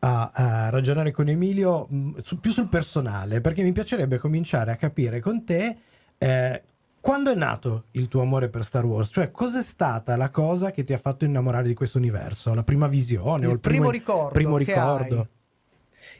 a, 0.00 0.30
a 0.32 0.68
ragionare 0.70 1.10
con 1.10 1.28
Emilio 1.28 1.86
mh, 1.88 2.20
su- 2.22 2.38
più 2.38 2.52
sul 2.52 2.68
personale, 2.68 3.40
perché 3.40 3.62
mi 3.62 3.72
piacerebbe 3.72 4.18
cominciare 4.18 4.70
a 4.70 4.76
capire 4.76 5.20
con 5.20 5.44
te 5.44 5.76
eh, 6.18 6.62
quando 7.00 7.30
è 7.30 7.34
nato 7.34 7.84
il 7.92 8.08
tuo 8.08 8.22
amore 8.22 8.48
per 8.48 8.64
Star 8.64 8.84
Wars, 8.84 9.10
cioè 9.12 9.30
cos'è 9.30 9.62
stata 9.62 10.16
la 10.16 10.30
cosa 10.30 10.70
che 10.70 10.84
ti 10.84 10.92
ha 10.92 10.98
fatto 10.98 11.24
innamorare 11.24 11.66
di 11.66 11.74
questo 11.74 11.98
universo, 11.98 12.52
la 12.54 12.64
prima 12.64 12.88
visione 12.88 13.46
o 13.46 13.50
Il 13.50 13.54
il 13.54 13.60
primo 13.60 13.90
ricordo 13.90 14.32
primo 14.32 14.56
ricordo. 14.56 15.28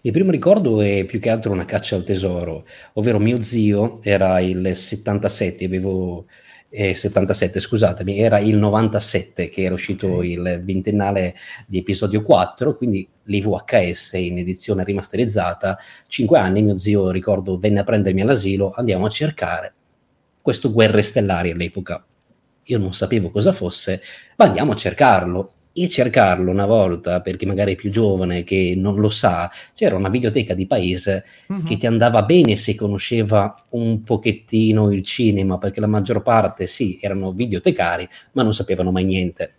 Il 0.02 0.12
primo 0.12 0.30
ricordo 0.30 0.80
è 0.80 1.04
più 1.04 1.18
che 1.18 1.28
altro 1.28 1.50
una 1.50 1.64
caccia 1.64 1.96
al 1.96 2.04
tesoro, 2.04 2.64
ovvero 2.94 3.18
mio 3.18 3.40
zio 3.40 3.98
era 4.02 4.38
il 4.38 4.76
77, 4.76 5.64
avevo 5.64 6.26
eh, 6.70 6.94
77, 6.94 7.58
scusatemi, 7.58 8.18
era 8.18 8.38
il 8.38 8.56
97 8.56 9.48
che 9.48 9.62
era 9.62 9.74
uscito 9.74 10.06
Ok. 10.06 10.24
il 10.24 10.62
ventennale 10.62 11.34
di 11.66 11.78
episodio 11.78 12.22
4, 12.22 12.76
quindi 12.76 13.08
l'IVHS 13.24 14.12
in 14.12 14.38
edizione 14.38 14.84
rimasterizzata. 14.84 15.76
Cinque 16.06 16.38
anni, 16.38 16.62
mio 16.62 16.76
zio, 16.76 17.10
ricordo, 17.10 17.58
venne 17.58 17.80
a 17.80 17.84
prendermi 17.84 18.20
all'asilo, 18.20 18.72
andiamo 18.76 19.06
a 19.06 19.10
cercare 19.10 19.72
questo 20.48 20.72
Guerre 20.72 21.02
Stellari 21.02 21.50
all'epoca. 21.50 22.02
Io 22.64 22.78
non 22.78 22.94
sapevo 22.94 23.28
cosa 23.28 23.52
fosse, 23.52 24.00
ma 24.36 24.46
andiamo 24.46 24.72
a 24.72 24.76
cercarlo. 24.76 25.50
E 25.74 25.88
cercarlo 25.88 26.50
una 26.50 26.64
volta, 26.64 27.20
per 27.20 27.36
chi 27.36 27.44
magari 27.44 27.74
è 27.74 27.76
più 27.76 27.90
giovane 27.90 28.44
che 28.44 28.72
non 28.74 28.96
lo 28.98 29.10
sa, 29.10 29.48
c'era 29.74 29.94
una 29.94 30.08
videoteca 30.08 30.54
di 30.54 30.66
paese 30.66 31.24
Mhm. 31.48 31.66
che 31.66 31.76
ti 31.76 31.86
andava 31.86 32.22
bene 32.22 32.56
se 32.56 32.74
conosceva 32.74 33.62
un 33.70 34.02
pochettino 34.02 34.90
il 34.90 35.02
cinema, 35.04 35.58
perché 35.58 35.80
la 35.80 35.86
maggior 35.86 36.22
parte 36.22 36.66
sì, 36.66 36.98
erano 37.00 37.30
videotecari, 37.32 38.08
ma 38.32 38.42
non 38.42 38.54
sapevano 38.54 38.90
mai 38.90 39.04
niente. 39.04 39.56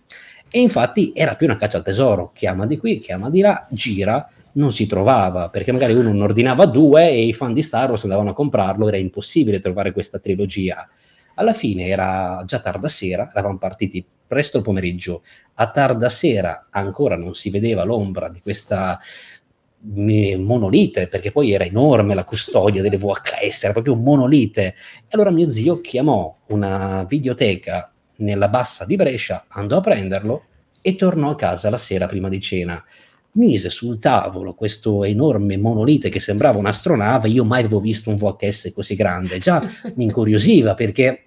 E 0.49 0.59
infatti 0.59 1.11
era 1.15 1.35
più 1.35 1.45
una 1.45 1.55
caccia 1.55 1.77
al 1.77 1.83
tesoro, 1.83 2.31
chiama 2.33 2.65
di 2.65 2.77
qui, 2.77 2.97
chiama 2.97 3.29
di 3.29 3.41
là, 3.41 3.67
gira, 3.69 4.27
non 4.53 4.71
si 4.71 4.85
trovava, 4.85 5.49
perché 5.49 5.71
magari 5.71 5.93
uno 5.93 6.11
ne 6.11 6.21
ordinava 6.21 6.65
due 6.65 7.09
e 7.09 7.25
i 7.25 7.33
fan 7.33 7.53
di 7.53 7.61
Star 7.61 7.89
Wars 7.89 8.03
andavano 8.03 8.29
a 8.29 8.33
comprarlo, 8.33 8.87
era 8.87 8.97
impossibile 8.97 9.59
trovare 9.59 9.91
questa 9.91 10.19
trilogia. 10.19 10.87
Alla 11.35 11.53
fine 11.53 11.87
era 11.87 12.43
già 12.45 12.59
tarda 12.59 12.87
sera, 12.87 13.29
eravamo 13.31 13.57
partiti 13.57 14.05
presto 14.27 14.57
il 14.57 14.63
pomeriggio, 14.63 15.23
a 15.55 15.69
tarda 15.69 16.09
sera 16.09 16.67
ancora 16.69 17.15
non 17.15 17.33
si 17.33 17.49
vedeva 17.49 17.83
l'ombra 17.83 18.29
di 18.29 18.41
questa 18.41 18.99
me- 19.81 20.37
monolite, 20.37 21.07
perché 21.07 21.31
poi 21.31 21.51
era 21.51 21.63
enorme 21.63 22.15
la 22.15 22.25
custodia 22.25 22.81
delle 22.81 22.97
VHS, 22.97 23.63
era 23.63 23.73
proprio 23.73 23.93
un 23.93 24.03
monolite. 24.03 24.65
E 24.65 25.07
allora 25.09 25.31
mio 25.31 25.49
zio 25.49 25.81
chiamò 25.81 26.35
una 26.47 27.05
videoteca 27.07 27.91
nella 28.17 28.49
bassa 28.49 28.85
di 28.85 28.95
Brescia, 28.95 29.45
andò 29.47 29.77
a 29.77 29.81
prenderlo 29.81 30.43
e 30.81 30.95
tornò 30.95 31.31
a 31.31 31.35
casa 31.35 31.69
la 31.69 31.77
sera 31.77 32.05
prima 32.05 32.29
di 32.29 32.39
cena. 32.39 32.83
Mise 33.31 33.69
sul 33.69 33.99
tavolo 33.99 34.55
questo 34.55 35.03
enorme 35.03 35.55
monolite 35.55 36.09
che 36.09 36.19
sembrava 36.19 36.57
un'astronave, 36.57 37.29
io 37.29 37.45
mai 37.45 37.59
avevo 37.61 37.79
visto 37.79 38.09
un 38.09 38.15
VHS 38.15 38.71
così 38.73 38.95
grande, 38.95 39.37
già 39.37 39.61
mi 39.95 40.05
incuriosiva 40.05 40.73
perché 40.73 41.25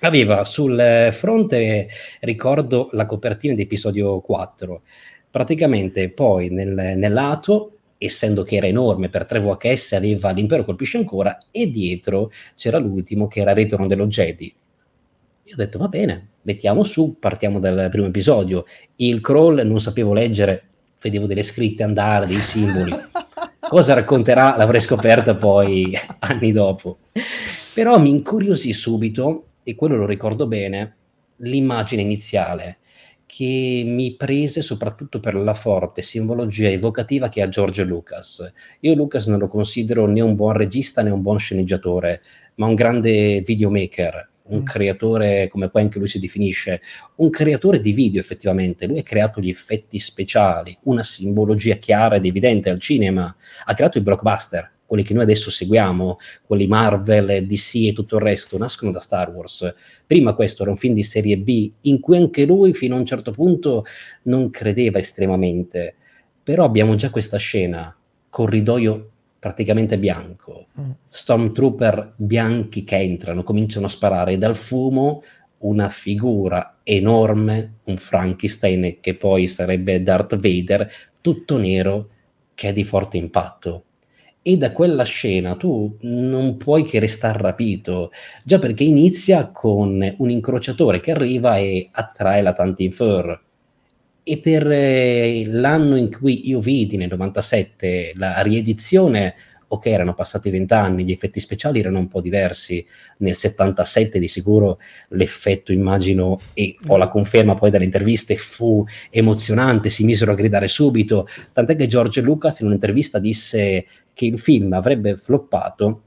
aveva 0.00 0.44
sul 0.44 0.78
eh, 0.78 1.10
fronte, 1.12 1.88
ricordo, 2.20 2.88
la 2.92 3.06
copertina 3.06 3.54
di 3.54 3.62
episodio 3.62 4.20
4. 4.20 4.82
Praticamente 5.30 6.10
poi 6.10 6.48
nel, 6.48 6.96
nel 6.96 7.12
lato, 7.12 7.78
essendo 7.98 8.42
che 8.42 8.56
era 8.56 8.66
enorme 8.66 9.08
per 9.08 9.26
3 9.26 9.40
VHS, 9.40 9.92
aveva 9.92 10.30
l'impero 10.30 10.64
colpisce 10.64 10.96
ancora 10.96 11.38
e 11.50 11.68
dietro 11.68 12.30
c'era 12.54 12.78
l'ultimo 12.78 13.26
che 13.26 13.40
era 13.40 13.52
Ritorno 13.52 13.86
dello 13.86 14.06
Jedi. 14.06 14.54
Io 15.46 15.52
ho 15.52 15.56
detto 15.56 15.78
va 15.78 15.88
bene, 15.88 16.28
mettiamo 16.42 16.84
su, 16.84 17.18
partiamo 17.18 17.58
dal 17.58 17.88
primo 17.90 18.06
episodio. 18.06 18.64
Il 18.96 19.20
crawl 19.20 19.62
non 19.66 19.80
sapevo 19.80 20.14
leggere, 20.14 20.68
vedevo 21.04 21.26
delle 21.26 21.42
scritte 21.42 21.82
andare, 21.82 22.26
dei 22.26 22.40
simboli. 22.40 22.92
Cosa 23.60 23.94
racconterà 23.94 24.56
l'avrei 24.56 24.80
scoperta 24.80 25.36
poi 25.36 25.94
anni 26.20 26.52
dopo. 26.52 26.98
Però 27.74 27.98
mi 27.98 28.10
incuriosì 28.10 28.72
subito, 28.72 29.48
e 29.62 29.74
quello 29.74 29.96
lo 29.96 30.06
ricordo 30.06 30.46
bene, 30.46 30.96
l'immagine 31.38 32.02
iniziale 32.02 32.78
che 33.26 33.82
mi 33.84 34.14
prese 34.14 34.62
soprattutto 34.62 35.18
per 35.18 35.34
la 35.34 35.54
forte 35.54 36.02
simbologia 36.02 36.68
evocativa 36.68 37.28
che 37.28 37.42
ha 37.42 37.48
George 37.48 37.82
Lucas. 37.82 38.52
Io 38.80 38.94
Lucas 38.94 39.26
non 39.26 39.40
lo 39.40 39.48
considero 39.48 40.06
né 40.06 40.20
un 40.20 40.36
buon 40.36 40.52
regista 40.52 41.02
né 41.02 41.10
un 41.10 41.20
buon 41.20 41.38
sceneggiatore, 41.38 42.22
ma 42.56 42.66
un 42.66 42.74
grande 42.74 43.40
videomaker, 43.40 44.30
un 44.46 44.58
Mm. 44.60 44.64
creatore, 44.64 45.48
come 45.48 45.70
poi 45.70 45.82
anche 45.82 45.98
lui 45.98 46.08
si 46.08 46.18
definisce, 46.18 46.80
un 47.16 47.30
creatore 47.30 47.80
di 47.80 47.92
video 47.92 48.20
effettivamente. 48.20 48.86
Lui 48.86 48.98
ha 48.98 49.02
creato 49.02 49.40
gli 49.40 49.48
effetti 49.48 49.98
speciali, 49.98 50.76
una 50.82 51.02
simbologia 51.02 51.76
chiara 51.76 52.16
ed 52.16 52.26
evidente 52.26 52.68
al 52.70 52.78
cinema, 52.80 53.34
ha 53.64 53.74
creato 53.74 53.98
i 53.98 54.02
blockbuster, 54.02 54.70
quelli 54.86 55.02
che 55.02 55.14
noi 55.14 55.22
adesso 55.22 55.50
seguiamo, 55.50 56.18
quelli 56.44 56.66
Marvel, 56.66 57.46
DC 57.46 57.74
e 57.86 57.92
tutto 57.94 58.16
il 58.16 58.22
resto, 58.22 58.58
nascono 58.58 58.90
da 58.90 59.00
Star 59.00 59.30
Wars. 59.30 59.74
Prima 60.06 60.34
questo 60.34 60.62
era 60.62 60.70
un 60.70 60.76
film 60.76 60.94
di 60.94 61.02
serie 61.02 61.38
B 61.38 61.70
in 61.82 62.00
cui 62.00 62.16
anche 62.18 62.44
lui 62.44 62.74
fino 62.74 62.94
a 62.94 62.98
un 62.98 63.06
certo 63.06 63.32
punto 63.32 63.84
non 64.24 64.50
credeva 64.50 64.98
estremamente. 64.98 65.94
Però 66.42 66.64
abbiamo 66.64 66.94
già 66.94 67.10
questa 67.10 67.38
scena, 67.38 67.96
corridoio 68.28 69.10
praticamente 69.44 69.98
bianco, 69.98 70.68
Mm. 70.80 70.90
stormtrooper 71.06 72.14
bianchi 72.16 72.82
che 72.82 72.96
entrano, 72.96 73.42
cominciano 73.42 73.84
a 73.84 73.90
sparare 73.90 74.32
e 74.32 74.38
dal 74.38 74.56
fumo 74.56 75.22
una 75.58 75.90
figura 75.90 76.78
enorme, 76.82 77.80
un 77.84 77.98
Frankenstein 77.98 79.00
che 79.00 79.14
poi 79.16 79.46
sarebbe 79.46 80.02
Darth 80.02 80.36
Vader, 80.38 80.88
tutto 81.20 81.58
nero, 81.58 82.08
che 82.54 82.70
è 82.70 82.72
di 82.72 82.84
forte 82.84 83.18
impatto. 83.18 83.84
E 84.40 84.56
da 84.56 84.72
quella 84.72 85.04
scena 85.04 85.56
tu 85.56 85.94
non 86.00 86.56
puoi 86.56 86.82
che 86.84 86.98
restare 86.98 87.38
rapito, 87.38 88.12
già 88.44 88.58
perché 88.58 88.84
inizia 88.84 89.48
con 89.48 90.14
un 90.18 90.30
incrociatore 90.30 91.00
che 91.00 91.10
arriva 91.10 91.58
e 91.58 91.90
attrae 91.92 92.40
la 92.40 92.54
Tantinfur. 92.54 93.42
E 94.26 94.38
per 94.38 94.66
eh, 94.70 95.44
l'anno 95.46 95.96
in 95.96 96.10
cui 96.10 96.48
io 96.48 96.58
vidi, 96.58 96.96
nel 96.96 97.10
97, 97.10 98.14
la 98.16 98.40
riedizione, 98.40 99.34
ok, 99.68 99.84
erano 99.84 100.14
passati 100.14 100.48
vent'anni, 100.48 101.04
gli 101.04 101.10
effetti 101.10 101.40
speciali 101.40 101.78
erano 101.78 101.98
un 101.98 102.08
po' 102.08 102.22
diversi. 102.22 102.84
Nel 103.18 103.34
77 103.34 104.18
di 104.18 104.26
sicuro 104.26 104.78
l'effetto, 105.08 105.72
immagino, 105.72 106.40
e 106.54 106.74
ho 106.86 106.96
la 106.96 107.08
conferma 107.08 107.54
poi 107.54 107.70
dalle 107.70 107.84
interviste, 107.84 108.36
fu 108.36 108.82
emozionante, 109.10 109.90
si 109.90 110.04
misero 110.04 110.32
a 110.32 110.36
gridare 110.36 110.68
subito, 110.68 111.26
tant'è 111.52 111.76
che 111.76 111.86
George 111.86 112.22
Lucas 112.22 112.60
in 112.60 112.68
un'intervista 112.68 113.18
disse 113.18 113.84
che 114.14 114.24
il 114.24 114.38
film 114.38 114.72
avrebbe 114.72 115.16
floppato 115.18 116.02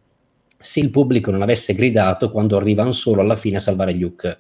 se 0.58 0.80
il 0.80 0.90
pubblico 0.90 1.30
non 1.30 1.44
avesse 1.44 1.74
gridato 1.74 2.32
quando 2.32 2.58
arriva 2.58 2.82
Han 2.82 2.94
Solo 2.94 3.22
alla 3.22 3.36
fine 3.36 3.58
a 3.58 3.60
salvare 3.60 3.94
Luke. 3.94 4.40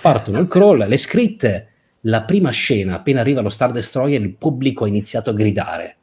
Partono 0.00 0.38
il 0.38 0.46
crawl, 0.46 0.86
le 0.86 0.96
scritte, 0.96 1.68
la 2.02 2.22
prima 2.22 2.50
scena, 2.50 2.94
appena 2.94 3.20
arriva 3.20 3.40
lo 3.40 3.48
Star 3.48 3.72
Destroyer, 3.72 4.20
il 4.20 4.34
pubblico 4.34 4.84
ha 4.84 4.88
iniziato 4.88 5.30
a 5.30 5.34
gridare. 5.34 5.96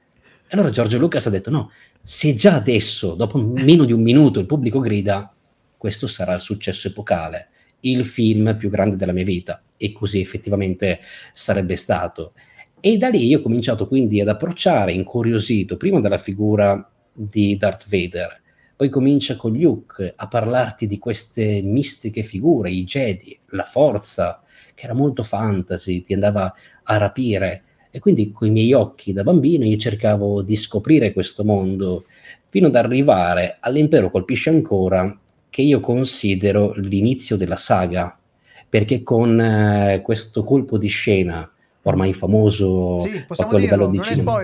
E 0.47 0.49
allora 0.49 0.69
George 0.69 0.97
Lucas 0.97 1.25
ha 1.25 1.29
detto: 1.29 1.49
no, 1.49 1.71
se 2.01 2.36
già 2.36 2.55
adesso, 2.55 3.15
dopo 3.15 3.38
meno 3.38 3.86
di 3.86 3.93
un 3.93 4.01
minuto, 4.01 4.39
il 4.39 4.45
pubblico 4.45 4.79
grida, 4.79 5.34
questo 5.77 6.08
sarà 6.08 6.34
il 6.34 6.41
successo 6.41 6.89
epocale, 6.89 7.49
il 7.81 8.05
film 8.05 8.55
più 8.58 8.69
grande 8.69 8.95
della 8.95 9.13
mia 9.13 9.23
vita. 9.23 9.62
E 9.77 9.91
così 9.91 10.19
effettivamente 10.19 10.99
sarebbe 11.34 11.75
stato. 11.75 12.34
E 12.79 12.97
da 12.97 13.10
lì 13.10 13.25
io 13.25 13.39
ho 13.39 13.41
cominciato 13.41 13.88
quindi 13.88 14.21
ad 14.21 14.27
approcciare, 14.27 14.93
incuriosito, 14.93 15.75
prima 15.75 15.99
dalla 15.99 16.17
figura 16.17 16.88
di 17.12 17.58
Darth 17.58 17.89
Vader, 17.89 18.41
poi 18.75 18.89
comincia 18.89 19.36
con 19.36 19.53
Luke 19.53 20.13
a 20.15 20.27
parlarti 20.27 20.86
di 20.86 20.99
queste 20.99 21.62
mistiche 21.63 22.23
figure, 22.23 22.69
i 22.69 22.84
Jedi, 22.84 23.39
la 23.47 23.63
forza, 23.63 24.41
che 24.75 24.85
era 24.85 24.93
molto 24.93 25.23
fantasy, 25.23 26.01
ti 26.01 26.13
andava 26.13 26.53
a 26.83 26.97
rapire. 26.97 27.63
E 27.89 27.99
quindi 27.99 28.31
con 28.31 28.49
i 28.49 28.51
miei 28.51 28.73
occhi 28.73 29.13
da 29.13 29.23
bambino 29.23 29.65
io 29.65 29.77
cercavo 29.77 30.41
di 30.41 30.55
scoprire 30.55 31.13
questo 31.13 31.43
mondo, 31.43 32.03
fino 32.49 32.67
ad 32.67 32.75
arrivare 32.75 33.57
all'impero 33.59 34.11
colpisce 34.11 34.49
ancora, 34.49 35.17
che 35.49 35.61
io 35.61 35.79
considero 35.79 36.73
l'inizio 36.75 37.38
della 37.38 37.55
saga, 37.55 38.19
perché 38.67 39.01
con 39.03 39.39
eh, 39.39 40.01
questo 40.03 40.43
colpo 40.43 40.77
di 40.77 40.88
scena, 40.88 41.49
ormai 41.83 42.11
famoso 42.13 42.99
Sì, 42.99 43.23
proprio 43.25 43.57
a 43.57 43.59
dirlo, 43.59 43.88
livello 43.88 43.88
di 43.88 43.97
non 43.97 44.05
è 44.05 44.09
cinema, 44.09 44.41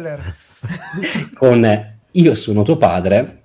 con 1.36 1.96
io 2.12 2.34
sono 2.34 2.64
tuo 2.64 2.78
padre, 2.78 3.40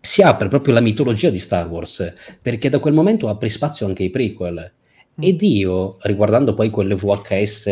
si 0.00 0.22
apre 0.22 0.48
proprio 0.48 0.74
la 0.74 0.80
mitologia 0.80 1.30
di 1.30 1.38
Star 1.38 1.66
Wars, 1.66 2.12
perché 2.40 2.68
da 2.68 2.78
quel 2.78 2.94
momento 2.94 3.28
apre 3.28 3.48
spazio 3.48 3.86
anche 3.86 4.04
ai 4.04 4.10
prequel. 4.10 4.72
Mm. 5.18 5.22
Ed 5.22 5.42
io, 5.42 5.96
riguardando 6.02 6.54
poi 6.54 6.70
quelle 6.70 6.94
VHS 6.94 7.66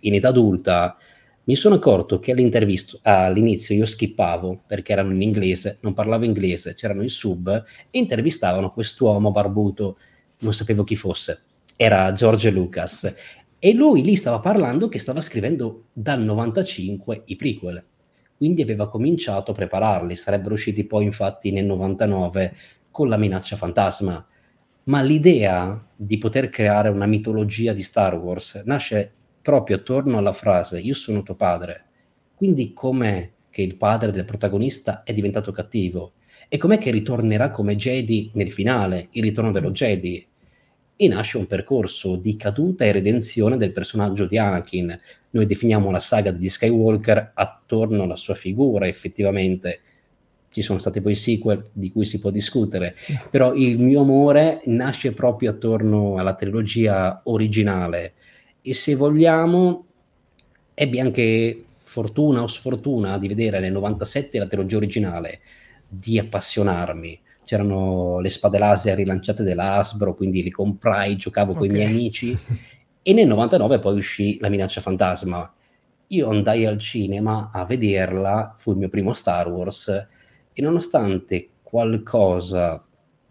in 0.00 0.14
età 0.14 0.28
adulta, 0.28 0.96
mi 1.44 1.56
sono 1.56 1.76
accorto 1.76 2.20
che 2.20 2.32
all'inizio 2.32 3.74
io 3.74 3.84
skippavo 3.84 4.62
perché 4.66 4.92
erano 4.92 5.12
in 5.12 5.22
inglese, 5.22 5.78
non 5.80 5.94
parlavo 5.94 6.24
inglese, 6.24 6.74
c'erano 6.74 7.02
i 7.02 7.08
sub 7.08 7.48
e 7.48 7.98
intervistavano 7.98 8.72
quest'uomo 8.72 9.30
barbuto, 9.30 9.98
non 10.40 10.54
sapevo 10.54 10.84
chi 10.84 10.96
fosse, 10.96 11.42
era 11.76 12.12
George 12.12 12.50
Lucas. 12.50 13.12
E 13.58 13.72
lui 13.72 14.02
lì 14.02 14.14
stava 14.16 14.38
parlando 14.40 14.88
che 14.88 14.98
stava 14.98 15.20
scrivendo 15.20 15.86
dal 15.92 16.20
95 16.20 17.22
i 17.26 17.36
prequel 17.36 17.84
quindi 18.40 18.62
aveva 18.62 18.88
cominciato 18.88 19.50
a 19.50 19.54
prepararli, 19.54 20.16
sarebbero 20.16 20.54
usciti 20.54 20.86
poi 20.86 21.04
infatti 21.04 21.52
nel 21.52 21.66
99 21.66 22.54
con 22.90 23.10
la 23.10 23.18
minaccia 23.18 23.54
fantasma. 23.54 24.26
Ma 24.90 25.02
l'idea 25.02 25.86
di 25.94 26.18
poter 26.18 26.48
creare 26.48 26.88
una 26.88 27.06
mitologia 27.06 27.72
di 27.72 27.80
Star 27.80 28.16
Wars 28.16 28.60
nasce 28.64 29.08
proprio 29.40 29.76
attorno 29.76 30.18
alla 30.18 30.32
frase 30.32 30.80
io 30.80 30.94
sono 30.94 31.22
tuo 31.22 31.36
padre. 31.36 31.84
Quindi 32.34 32.72
com'è 32.72 33.30
che 33.50 33.62
il 33.62 33.76
padre 33.76 34.10
del 34.10 34.24
protagonista 34.24 35.04
è 35.04 35.12
diventato 35.12 35.52
cattivo? 35.52 36.14
E 36.48 36.56
com'è 36.56 36.78
che 36.78 36.90
ritornerà 36.90 37.50
come 37.50 37.76
Jedi 37.76 38.32
nel 38.34 38.50
finale, 38.50 39.06
il 39.12 39.22
ritorno 39.22 39.52
dello 39.52 39.70
Jedi? 39.70 40.26
e 40.96 41.08
nasce 41.08 41.38
un 41.38 41.46
percorso 41.46 42.16
di 42.16 42.36
caduta 42.36 42.84
e 42.84 42.92
redenzione 42.92 43.56
del 43.56 43.72
personaggio 43.72 44.26
di 44.26 44.36
Anakin. 44.36 45.00
Noi 45.30 45.46
definiamo 45.46 45.90
la 45.90 45.98
saga 45.98 46.30
degli 46.30 46.50
Skywalker 46.50 47.30
attorno 47.32 48.02
alla 48.02 48.16
sua 48.16 48.34
figura, 48.34 48.86
effettivamente. 48.86 49.80
Ci 50.52 50.62
sono 50.62 50.80
stati 50.80 51.00
poi 51.00 51.14
sequel 51.14 51.68
di 51.72 51.92
cui 51.92 52.04
si 52.04 52.18
può 52.18 52.30
discutere, 52.30 52.96
però 53.30 53.54
il 53.54 53.78
mio 53.78 54.00
amore 54.00 54.60
nasce 54.64 55.12
proprio 55.12 55.50
attorno 55.50 56.16
alla 56.16 56.34
trilogia 56.34 57.20
originale. 57.24 58.14
E 58.60 58.74
se 58.74 58.96
vogliamo 58.96 59.84
ebbi 60.74 60.98
anche 60.98 61.64
fortuna 61.82 62.42
o 62.42 62.48
sfortuna 62.48 63.16
di 63.18 63.28
vedere 63.28 63.60
nel 63.60 63.70
97 63.70 64.38
la 64.38 64.46
trilogia 64.46 64.76
originale, 64.76 65.40
di 65.86 66.18
appassionarmi. 66.18 67.20
C'erano 67.44 68.18
le 68.18 68.28
spade 68.28 68.58
laser 68.58 68.96
rilanciate 68.96 69.42
della 69.42 69.74
Hasbro, 69.74 70.14
quindi 70.14 70.42
li 70.42 70.50
comprai, 70.50 71.16
giocavo 71.16 71.52
con 71.52 71.66
i 71.66 71.68
miei 71.68 71.86
amici. 71.86 72.36
E 73.02 73.12
nel 73.12 73.26
99 73.26 73.78
poi 73.78 73.96
uscì 73.96 74.38
La 74.40 74.48
minaccia 74.48 74.80
fantasma. 74.80 75.52
Io 76.08 76.28
andai 76.28 76.66
al 76.66 76.78
cinema 76.78 77.50
a 77.52 77.64
vederla, 77.64 78.54
fu 78.58 78.72
il 78.72 78.78
mio 78.78 78.88
primo 78.88 79.12
Star 79.12 79.48
Wars 79.48 80.06
e 80.52 80.62
nonostante 80.62 81.48
qualcosa 81.62 82.84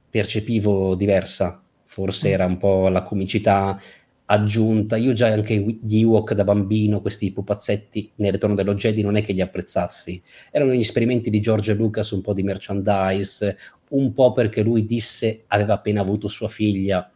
percepivo 0.09 0.95
diversa, 0.95 1.61
forse 1.85 2.29
mm. 2.29 2.31
era 2.31 2.45
un 2.45 2.57
po' 2.57 2.87
la 2.87 3.03
comicità 3.03 3.79
aggiunta. 4.25 4.95
Io 4.95 5.13
già 5.13 5.27
anche 5.27 5.55
gli 5.55 5.99
Ewok 5.99 6.33
da 6.33 6.43
bambino, 6.43 7.01
questi 7.01 7.31
pupazzetti 7.31 8.11
nel 8.15 8.31
ritorno 8.31 8.55
dello 8.55 8.73
Jedi, 8.75 9.01
non 9.01 9.15
è 9.15 9.23
che 9.23 9.33
li 9.33 9.41
apprezzassi. 9.41 10.21
Erano 10.51 10.73
gli 10.73 10.79
esperimenti 10.79 11.29
di 11.29 11.39
George 11.39 11.73
Lucas, 11.73 12.11
un 12.11 12.21
po' 12.21 12.33
di 12.33 12.43
merchandise, 12.43 13.57
un 13.89 14.13
po' 14.13 14.31
perché 14.31 14.61
lui 14.61 14.85
disse 14.85 15.43
aveva 15.47 15.73
appena 15.75 16.01
avuto 16.01 16.27
sua 16.27 16.47
figlia, 16.47 17.09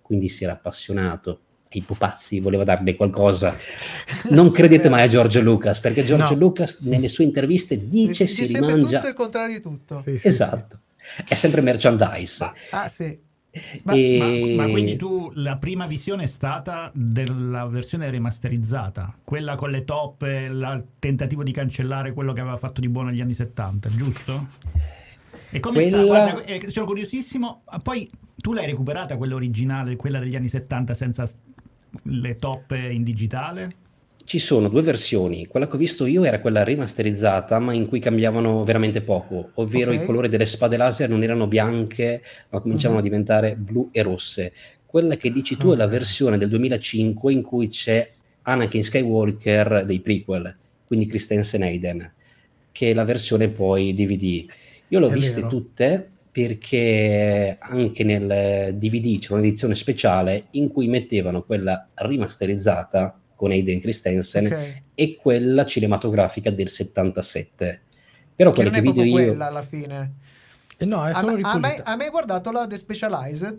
quindi 0.00 0.28
si 0.28 0.44
era 0.44 0.54
appassionato. 0.54 1.40
I 1.72 1.82
pupazzi 1.82 2.40
voleva 2.40 2.64
darle 2.64 2.96
qualcosa. 2.96 3.56
Non 4.30 4.50
credete 4.50 4.88
mai 4.88 5.02
a 5.02 5.06
George 5.06 5.40
Lucas, 5.40 5.78
perché 5.78 6.04
George 6.04 6.34
no. 6.34 6.40
Lucas 6.40 6.80
nelle 6.80 7.06
sue 7.06 7.24
interviste 7.24 7.86
dice, 7.86 8.24
dice 8.24 8.44
si 8.46 8.54
rimangia... 8.54 8.98
tutto 8.98 9.08
il 9.08 9.14
contrario 9.14 9.54
di 9.54 9.62
tutto. 9.62 10.00
Sì, 10.00 10.18
sì, 10.18 10.28
esatto. 10.28 10.80
È 11.26 11.34
sempre 11.34 11.60
merchandise. 11.60 12.52
Ah, 12.70 12.88
sì. 12.88 13.16
Ma, 13.84 13.92
e... 13.94 14.54
ma, 14.56 14.64
ma, 14.64 14.70
quindi 14.70 14.96
tu 14.96 15.30
la 15.34 15.56
prima 15.58 15.86
visione 15.86 16.24
è 16.24 16.26
stata 16.26 16.90
della 16.94 17.66
versione 17.66 18.08
rimasterizzata, 18.10 19.16
quella 19.24 19.56
con 19.56 19.70
le 19.70 19.84
toppe, 19.84 20.48
il 20.48 20.86
tentativo 20.98 21.42
di 21.42 21.52
cancellare 21.52 22.12
quello 22.12 22.32
che 22.32 22.40
aveva 22.40 22.56
fatto 22.56 22.80
di 22.80 22.88
buono 22.88 23.10
negli 23.10 23.20
anni 23.20 23.34
70, 23.34 23.88
giusto? 23.90 24.48
E 25.50 25.58
come 25.60 25.82
quella... 25.82 25.96
sta? 25.98 26.06
Guarda, 26.06 26.44
eh, 26.44 26.70
sono 26.70 26.86
curiosissimo. 26.86 27.62
Poi 27.82 28.08
tu 28.36 28.52
l'hai 28.52 28.66
recuperata 28.66 29.16
quella 29.16 29.34
originale, 29.34 29.96
quella 29.96 30.18
degli 30.18 30.36
anni 30.36 30.48
70 30.48 30.94
senza 30.94 31.30
le 32.04 32.36
toppe 32.36 32.78
in 32.78 33.02
digitale? 33.02 33.70
Ci 34.24 34.38
sono 34.38 34.68
due 34.68 34.82
versioni, 34.82 35.46
quella 35.46 35.66
che 35.66 35.74
ho 35.74 35.78
visto 35.78 36.06
io 36.06 36.22
era 36.22 36.40
quella 36.40 36.62
rimasterizzata, 36.62 37.58
ma 37.58 37.72
in 37.72 37.88
cui 37.88 37.98
cambiavano 37.98 38.62
veramente 38.62 39.00
poco, 39.00 39.50
ovvero 39.54 39.90
okay. 39.90 40.02
i 40.02 40.06
colori 40.06 40.28
delle 40.28 40.46
spade 40.46 40.76
laser 40.76 41.08
non 41.08 41.22
erano 41.22 41.48
bianche, 41.48 42.22
ma 42.50 42.60
cominciavano 42.60 43.00
uh-huh. 43.00 43.06
a 43.06 43.08
diventare 43.08 43.56
blu 43.56 43.88
e 43.90 44.02
rosse. 44.02 44.52
Quella 44.86 45.16
che 45.16 45.32
dici 45.32 45.56
tu 45.56 45.66
okay. 45.68 45.74
è 45.74 45.78
la 45.78 45.88
versione 45.88 46.38
del 46.38 46.48
2005 46.48 47.32
in 47.32 47.42
cui 47.42 47.68
c'è 47.68 48.08
Anakin 48.42 48.84
Skywalker 48.84 49.84
dei 49.84 50.00
prequel, 50.00 50.56
quindi 50.86 51.06
Christensen 51.06 51.62
Hayden, 51.62 52.12
che 52.70 52.90
è 52.90 52.94
la 52.94 53.04
versione 53.04 53.48
poi 53.48 53.94
DVD. 53.94 54.44
Io 54.88 54.98
le 54.98 55.06
ho 55.06 55.10
viste 55.10 55.36
vero. 55.36 55.48
tutte 55.48 56.10
perché 56.46 57.58
anche 57.60 58.02
nel 58.02 58.74
DVD 58.74 59.18
c'è 59.18 59.32
un'edizione 59.32 59.74
speciale 59.74 60.44
in 60.52 60.70
cui 60.70 60.88
mettevano 60.88 61.42
quella 61.42 61.88
rimasterizzata 61.94 63.18
con 63.34 63.50
Aiden 63.50 63.80
Christensen 63.80 64.46
okay. 64.46 64.82
e 64.94 65.16
quella 65.16 65.66
cinematografica 65.66 66.50
del 66.50 66.68
77. 66.68 67.82
Però 68.34 68.50
che 68.50 68.62
quelle 68.62 68.70
che 68.70 68.80
video 68.80 69.04
io... 69.04 69.12
quella 69.12 69.48
alla 69.48 69.62
fine. 69.62 70.14
Eh 70.78 70.86
no, 70.86 71.06
è 71.06 71.12
solo 71.12 71.38
a, 71.46 71.50
a, 71.50 71.58
me, 71.58 71.80
a 71.84 71.96
me 71.96 72.08
guardato 72.08 72.50
la 72.50 72.66
The 72.66 72.78
Specialized? 72.78 73.58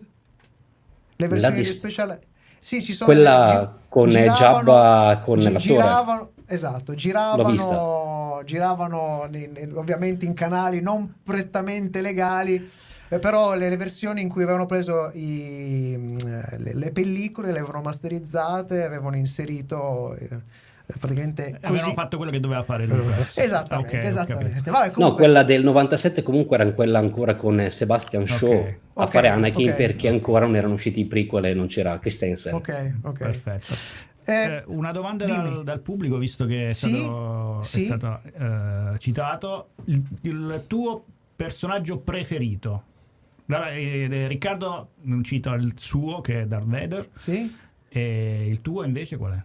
Le 1.17 1.27
versioni 1.27 1.55
di 1.57 1.63
Specialized? 1.65 2.23
Sì, 2.57 2.83
ci 2.83 2.93
sono 2.93 3.11
quella 3.11 3.45
delle, 3.45 3.69
con 3.89 4.09
giravano, 4.09 4.35
Jabba 4.37 5.21
con 5.23 5.39
gi- 5.39 5.51
la 5.51 5.59
giravano, 5.59 6.31
Esatto, 6.53 6.93
giravano, 6.95 8.41
giravano 8.45 9.29
ovviamente 9.73 10.25
in 10.25 10.33
canali 10.33 10.81
non 10.81 11.15
prettamente 11.23 12.01
legali 12.01 12.69
eh, 13.13 13.19
però 13.19 13.55
le, 13.55 13.67
le, 13.67 13.75
versioni 13.75 14.21
in 14.21 14.29
cui 14.29 14.43
avevano 14.43 14.65
preso 14.65 15.11
i, 15.13 15.93
mm, 15.97 16.17
le, 16.59 16.73
le, 16.73 16.91
pellicole, 16.93 17.51
le 17.51 17.59
avevano 17.59 17.81
masterizzate, 17.81 18.83
avevano 18.83 19.17
inserito 19.17 20.15
eh, 20.15 20.29
praticamente 20.97 21.43
così. 21.43 21.57
avevano 21.61 21.91
fatto 21.91 22.15
quello 22.15 22.31
che 22.31 22.39
doveva 22.39 22.63
fare 22.63 22.85
Lucas. 22.85 23.37
esattamente, 23.37 23.97
okay, 23.97 24.07
esattamente. 24.07 24.71
Vabbè, 24.71 24.91
comunque... 24.91 25.03
No, 25.03 25.15
quella 25.15 25.43
del 25.43 25.61
97 25.61 26.23
comunque 26.23 26.57
era 26.57 26.71
quella 26.71 26.99
ancora 26.99 27.35
con 27.35 27.65
Sebastian 27.69 28.25
Shaw 28.25 28.49
okay. 28.49 28.77
a 28.93 29.01
okay, 29.01 29.11
fare 29.11 29.27
Anakin 29.27 29.73
perché 29.75 30.07
ancora 30.07 30.45
non 30.45 30.55
erano 30.55 30.75
usciti 30.75 31.01
i 31.01 31.05
prequel 31.05 31.45
e 31.45 31.53
non 31.53 31.67
c'era 31.67 31.99
Christensen. 31.99 32.53
Ok, 32.53 32.91
ok. 33.01 33.17
Perfetto. 33.17 33.73
Eh, 34.23 34.33
eh, 34.33 34.63
una 34.67 34.91
domanda 34.91 35.25
dal, 35.25 35.63
dal, 35.63 35.79
pubblico, 35.79 36.17
visto 36.17 36.45
che 36.45 36.67
è 36.67 36.71
sì, 36.71 36.89
stato, 36.89 37.61
sì. 37.63 37.81
È 37.81 37.85
stato 37.85 38.21
uh, 38.37 38.97
citato. 38.97 39.69
Il, 39.85 40.03
il, 40.21 40.63
tuo 40.67 41.03
personaggio 41.35 41.97
preferito 41.97 42.83
eh, 43.47 44.27
Riccardo 44.27 44.89
cita 45.23 45.53
il 45.55 45.73
suo 45.75 46.21
che 46.21 46.41
è 46.41 46.45
Darth 46.45 46.65
Vader. 46.65 47.09
Sì. 47.13 47.53
E 47.89 48.47
il 48.47 48.61
tuo 48.61 48.83
invece 48.83 49.17
qual 49.17 49.33
è? 49.33 49.43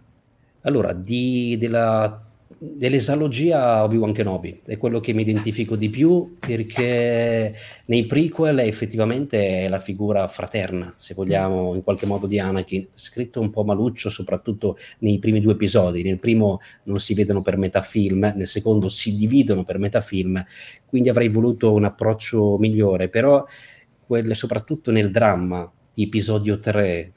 Allora, 0.61 0.93
di, 0.93 1.57
della, 1.57 2.26
dell'esalogia 2.59 3.83
Obi-Wan 3.83 4.13
Kenobi. 4.13 4.61
È 4.65 4.77
quello 4.77 4.99
che 4.99 5.13
mi 5.13 5.21
identifico 5.21 5.75
di 5.75 5.89
più 5.89 6.37
perché 6.39 7.53
nei 7.85 8.05
prequel 8.05 8.59
effettivamente 8.59 9.61
è 9.61 9.67
la 9.67 9.79
figura 9.79 10.27
fraterna, 10.27 10.93
se 10.97 11.13
vogliamo, 11.13 11.75
in 11.75 11.83
qualche 11.83 12.05
modo 12.05 12.27
di 12.27 12.39
Anakin, 12.39 12.87
scritto 12.93 13.39
un 13.39 13.49
po' 13.49 13.63
maluccio 13.63 14.09
soprattutto 14.09 14.77
nei 14.99 15.19
primi 15.19 15.39
due 15.39 15.53
episodi. 15.53 16.03
Nel 16.03 16.19
primo 16.19 16.59
non 16.83 16.99
si 16.99 17.13
vedono 17.13 17.41
per 17.41 17.57
metà 17.57 17.81
film, 17.81 18.33
nel 18.35 18.47
secondo 18.47 18.89
si 18.89 19.15
dividono 19.15 19.63
per 19.63 19.77
metà 19.77 20.01
film, 20.01 20.43
quindi 20.85 21.09
avrei 21.09 21.29
voluto 21.29 21.73
un 21.73 21.85
approccio 21.85 22.57
migliore, 22.57 23.09
però 23.09 23.45
quelle, 24.05 24.33
soprattutto 24.33 24.91
nel 24.91 25.11
dramma 25.11 25.69
di 25.93 26.03
episodio 26.03 26.59
3, 26.59 27.11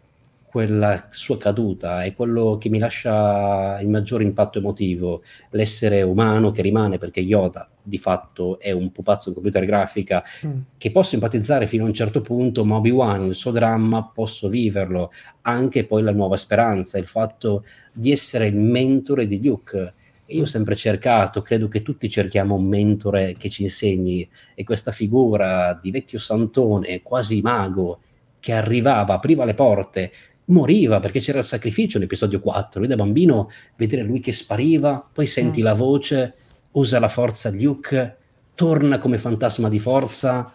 quella 0.51 1.07
sua 1.11 1.39
caduta 1.39 2.03
è 2.03 2.13
quello 2.13 2.59
che 2.59 2.69
mi 2.69 2.81
lascia 2.81 3.79
il 3.81 3.89
maggior 3.89 4.21
impatto 4.21 4.59
emotivo, 4.59 5.23
l'essere 5.51 6.03
umano 6.03 6.51
che 6.51 6.61
rimane 6.61 6.99
perché 6.99 7.21
Yoda 7.21 7.71
di 7.81 7.99
fatto 7.99 8.59
è 8.59 8.73
un 8.73 8.91
pupazzo 8.91 9.29
in 9.29 9.37
computer 9.37 9.65
grafica 9.65 10.25
mm. 10.45 10.61
che 10.77 10.91
posso 10.91 11.15
empatizzare 11.15 11.69
fino 11.69 11.85
a 11.85 11.87
un 11.87 11.95
certo 11.95 12.21
punto, 12.21 12.65
ma 12.65 12.75
Obi-Wan, 12.75 13.27
il 13.27 13.37
suo 13.37 13.53
dramma, 13.53 14.11
posso 14.13 14.49
viverlo, 14.49 15.13
anche 15.43 15.85
poi 15.85 16.03
la 16.03 16.11
nuova 16.11 16.37
speranza, 16.37 16.99
il 16.99 17.07
fatto 17.07 17.65
di 17.93 18.11
essere 18.11 18.49
il 18.49 18.57
mentore 18.57 19.29
di 19.29 19.41
Luke. 19.41 19.95
Io 20.27 20.43
ho 20.43 20.47
sempre 20.47 20.75
cercato, 20.75 21.43
credo 21.43 21.69
che 21.69 21.83
tutti 21.83 22.11
cerchiamo 22.11 22.57
un 22.57 22.67
mentore 22.67 23.37
che 23.39 23.49
ci 23.49 23.63
insegni. 23.63 24.29
E 24.57 24.65
questa 24.65 24.91
figura 24.91 25.79
di 25.81 25.93
vecchio 25.93 26.19
santone, 26.19 27.03
quasi 27.03 27.41
mago, 27.41 28.01
che 28.41 28.53
arrivava, 28.53 29.15
apriva 29.15 29.45
le 29.45 29.55
porte, 29.55 30.11
moriva 30.51 31.01
perché 31.01 31.21
c'era 31.21 31.39
il 31.39 31.45
sacrificio 31.45 31.99
nell'episodio 31.99 32.41
4. 32.41 32.81
Lui 32.81 32.89
da 32.89 32.97
bambino 32.97 33.51
vedere 33.77 34.03
lui 34.03 34.21
che 34.21 34.33
spariva, 34.33 35.09
poi 35.13 35.27
senti 35.27 35.61
mm. 35.61 35.65
la 35.65 35.75
voce, 35.75 36.35
usa 36.73 36.99
la 36.99 37.09
forza 37.09 37.51
Luke, 37.51 38.17
torna 38.55 38.99
come 38.99 39.19
fantasma 39.19 39.69
di 39.69 39.79
forza, 39.79 40.53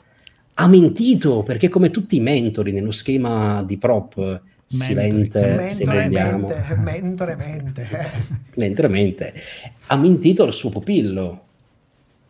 ha 0.57 0.67
mentito 0.67 1.43
perché 1.43 1.69
come 1.69 1.91
tutti 1.91 2.15
i 2.15 2.21
mentori 2.21 2.71
nello 2.71 2.91
schema 2.91 3.63
di 3.63 3.77
prop 3.77 4.41
silente 4.65 5.69
se 5.69 5.83
vogliamo 5.85 6.47
mentore 6.77 7.35
mente. 7.35 7.87
Mentre 8.55 8.87
mente. 8.87 9.33
Ha 9.87 9.95
mentito 9.95 10.43
al 10.43 10.53
suo 10.53 10.69
pupillo. 10.69 11.43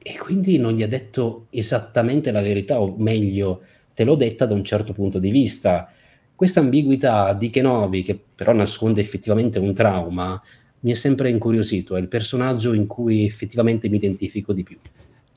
E 0.02 0.18
quindi 0.18 0.58
non 0.58 0.74
gli 0.74 0.84
ha 0.84 0.88
detto 0.88 1.48
esattamente 1.50 2.32
la 2.32 2.42
verità 2.42 2.80
o 2.80 2.96
meglio 2.98 3.62
te 3.94 4.04
l'ho 4.04 4.16
detta 4.16 4.46
da 4.46 4.54
un 4.54 4.64
certo 4.64 4.94
punto 4.94 5.18
di 5.18 5.32
vista 5.32 5.90
questa 6.36 6.60
ambiguità 6.60 7.34
di 7.34 7.50
Kenobi 7.50 8.04
che 8.04 8.20
però 8.36 8.54
nasconde 8.54 9.02
effettivamente 9.02 9.58
un 9.58 9.74
trauma 9.74 10.42
mi 10.82 10.92
è 10.92 10.96
sempre 10.96 11.30
incuriosito 11.30 11.96
è 11.96 12.00
il 12.00 12.08
personaggio 12.08 12.74
in 12.74 12.86
cui 12.86 13.26
effettivamente 13.26 13.90
mi 13.90 13.96
identifico 13.96 14.54
di 14.54 14.64
più 14.64 14.78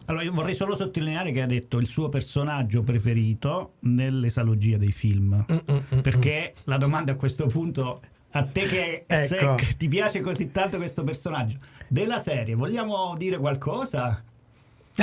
allora, 0.08 0.24
io 0.24 0.32
vorrei 0.32 0.54
solo 0.54 0.74
sottolineare 0.74 1.32
che 1.32 1.42
ha 1.42 1.46
detto 1.46 1.76
il 1.76 1.87
suo 1.87 2.08
personaggio 2.08 2.82
preferito 2.82 3.74
nell'esalogia 3.80 4.78
dei 4.78 4.90
film. 4.90 5.44
Mm, 5.52 5.56
mm, 5.70 5.78
mm, 5.96 6.00
perché 6.00 6.54
la 6.64 6.78
domanda 6.78 7.12
a 7.12 7.14
questo 7.16 7.44
punto, 7.44 8.00
a 8.30 8.42
te 8.44 8.62
che 8.62 9.04
ecco. 9.06 9.58
se, 9.58 9.76
ti 9.76 9.87
piace 9.87 10.20
così 10.20 10.50
tanto 10.50 10.78
questo 10.78 11.04
personaggio, 11.04 11.58
della 11.88 12.16
serie, 12.16 12.54
vogliamo 12.54 13.14
dire 13.18 13.37
qualcosa? 13.37 14.24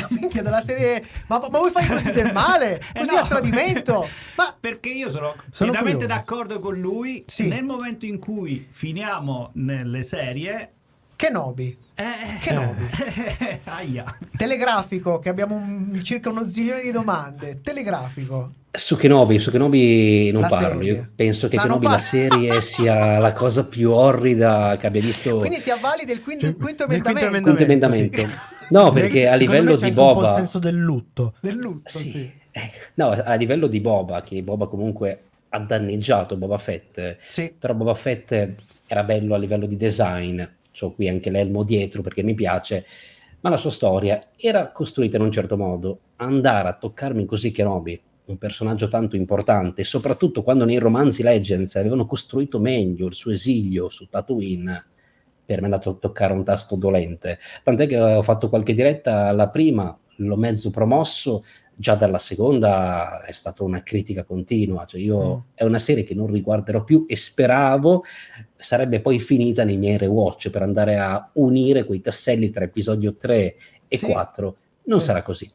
minchia 0.09 0.41
della 0.41 0.61
serie 0.61 1.03
ma, 1.27 1.39
ma 1.39 1.57
vuoi 1.57 1.71
fare 1.71 1.87
così 1.87 2.11
del 2.11 2.31
male 2.33 2.81
eh 2.93 2.99
così 2.99 3.11
eh 3.11 3.13
no. 3.13 3.19
a 3.19 3.27
tradimento 3.27 4.07
ma 4.35 4.55
perché 4.59 4.89
io 4.89 5.09
sono, 5.09 5.35
sono 5.49 5.71
pienamente 5.71 6.05
d'accordo 6.05 6.59
con 6.59 6.79
lui 6.79 7.23
sì. 7.27 7.47
nel 7.47 7.63
momento 7.63 8.05
in 8.05 8.19
cui 8.19 8.67
finiamo 8.69 9.51
nelle 9.53 10.01
serie 10.03 10.71
Kenobi. 11.15 11.77
Eh, 11.95 12.39
Kenobi. 12.41 12.83
Eh, 13.45 14.03
Telegrafico, 14.35 15.19
che 15.19 15.29
abbiamo 15.29 15.55
un, 15.55 15.99
circa 16.03 16.29
uno 16.29 16.45
zilione 16.45 16.81
di 16.81 16.91
domande. 16.91 17.61
Telegrafico. 17.61 18.51
Su 18.71 18.97
Kenobi, 18.97 19.39
su 19.39 19.49
Kenobi 19.49 20.29
non 20.31 20.41
la 20.41 20.47
parlo. 20.47 20.79
Serie. 20.79 20.91
Io 20.91 21.09
penso 21.15 21.47
che 21.47 21.55
no, 21.55 21.61
Kenobi, 21.63 21.85
la 21.87 21.97
serie, 21.97 22.61
sia 22.61 23.17
la 23.17 23.31
cosa 23.31 23.65
più 23.65 23.91
orrida 23.91 24.75
che 24.77 24.87
abbia 24.87 24.99
visto. 24.99 25.37
Quindi 25.37 25.61
ti 25.61 25.69
avvali 25.69 26.03
del 26.03 26.21
quinto, 26.21 26.47
cioè, 26.47 26.57
quinto 26.57 26.83
emendamento. 26.83 27.41
Quinto 27.41 27.63
emendamento. 27.63 28.21
No, 28.69 28.91
perché 28.91 29.27
a 29.27 29.35
livello 29.35 29.75
di 29.75 29.91
Boba. 29.91 30.31
Un 30.31 30.37
senso 30.37 30.59
del 30.59 30.75
lutto. 30.75 31.35
Del 31.39 31.57
lutto, 31.57 31.89
sì. 31.89 32.11
sì. 32.11 32.31
Eh, 32.51 32.71
no, 32.95 33.09
a 33.09 33.33
livello 33.35 33.67
di 33.67 33.79
Boba, 33.79 34.21
che 34.23 34.41
Boba 34.41 34.67
comunque 34.67 35.23
ha 35.49 35.59
danneggiato 35.59 36.37
Boba 36.37 36.57
Fett. 36.57 37.17
Sì. 37.27 37.53
Però 37.57 37.73
Boba 37.73 37.93
Fett 37.93 38.53
era 38.87 39.03
bello 39.03 39.35
a 39.35 39.37
livello 39.37 39.65
di 39.65 39.77
design 39.77 40.41
ho 40.83 40.93
qui 40.93 41.07
anche 41.07 41.29
l'elmo 41.29 41.63
dietro 41.63 42.01
perché 42.01 42.23
mi 42.23 42.33
piace, 42.33 42.85
ma 43.41 43.49
la 43.49 43.57
sua 43.57 43.71
storia 43.71 44.21
era 44.35 44.71
costruita 44.71 45.17
in 45.17 45.23
un 45.23 45.31
certo 45.31 45.55
modo. 45.55 45.99
Andare 46.17 46.67
a 46.67 46.73
toccarmi 46.73 47.25
così 47.25 47.51
Kenobi, 47.51 47.99
un 48.25 48.37
personaggio 48.37 48.87
tanto 48.87 49.15
importante, 49.15 49.83
soprattutto 49.83 50.43
quando 50.43 50.65
nei 50.65 50.77
romanzi 50.77 51.23
Legends 51.23 51.75
avevano 51.75 52.05
costruito 52.05 52.59
meglio 52.59 53.07
il 53.07 53.13
suo 53.13 53.31
esilio 53.31 53.87
su 53.89 54.07
Tatooine, 54.09 54.85
per 55.45 55.57
me 55.57 55.67
è 55.67 55.71
andato 55.71 55.91
a 55.91 55.93
toccare 55.95 56.33
un 56.33 56.43
tasto 56.43 56.75
dolente. 56.75 57.39
Tant'è 57.63 57.87
che 57.87 57.99
ho 57.99 58.21
fatto 58.21 58.49
qualche 58.49 58.73
diretta, 58.73 59.31
la 59.31 59.49
prima 59.49 59.97
l'ho 60.17 60.35
mezzo 60.37 60.69
promosso, 60.69 61.43
già 61.75 61.95
dalla 61.95 62.17
seconda 62.17 63.23
è 63.23 63.31
stata 63.31 63.63
una 63.63 63.83
critica 63.83 64.23
continua, 64.23 64.85
cioè 64.85 65.01
io 65.01 65.35
mm. 65.35 65.39
è 65.55 65.63
una 65.63 65.79
serie 65.79 66.03
che 66.03 66.15
non 66.15 66.31
riguarderò 66.31 66.83
più 66.83 67.05
e 67.07 67.15
speravo 67.15 68.03
sarebbe 68.55 69.01
poi 69.01 69.19
finita 69.19 69.63
nei 69.63 69.77
miei 69.77 69.97
rewatch 69.97 70.49
per 70.49 70.61
andare 70.61 70.97
a 70.97 71.29
unire 71.33 71.83
quei 71.83 71.99
tasselli 72.01 72.49
tra 72.49 72.63
episodio 72.63 73.15
3 73.15 73.55
e 73.87 73.97
sì. 73.97 74.05
4. 74.05 74.57
Non 74.85 74.99
sì. 74.99 75.05
sarà 75.05 75.21
così. 75.21 75.51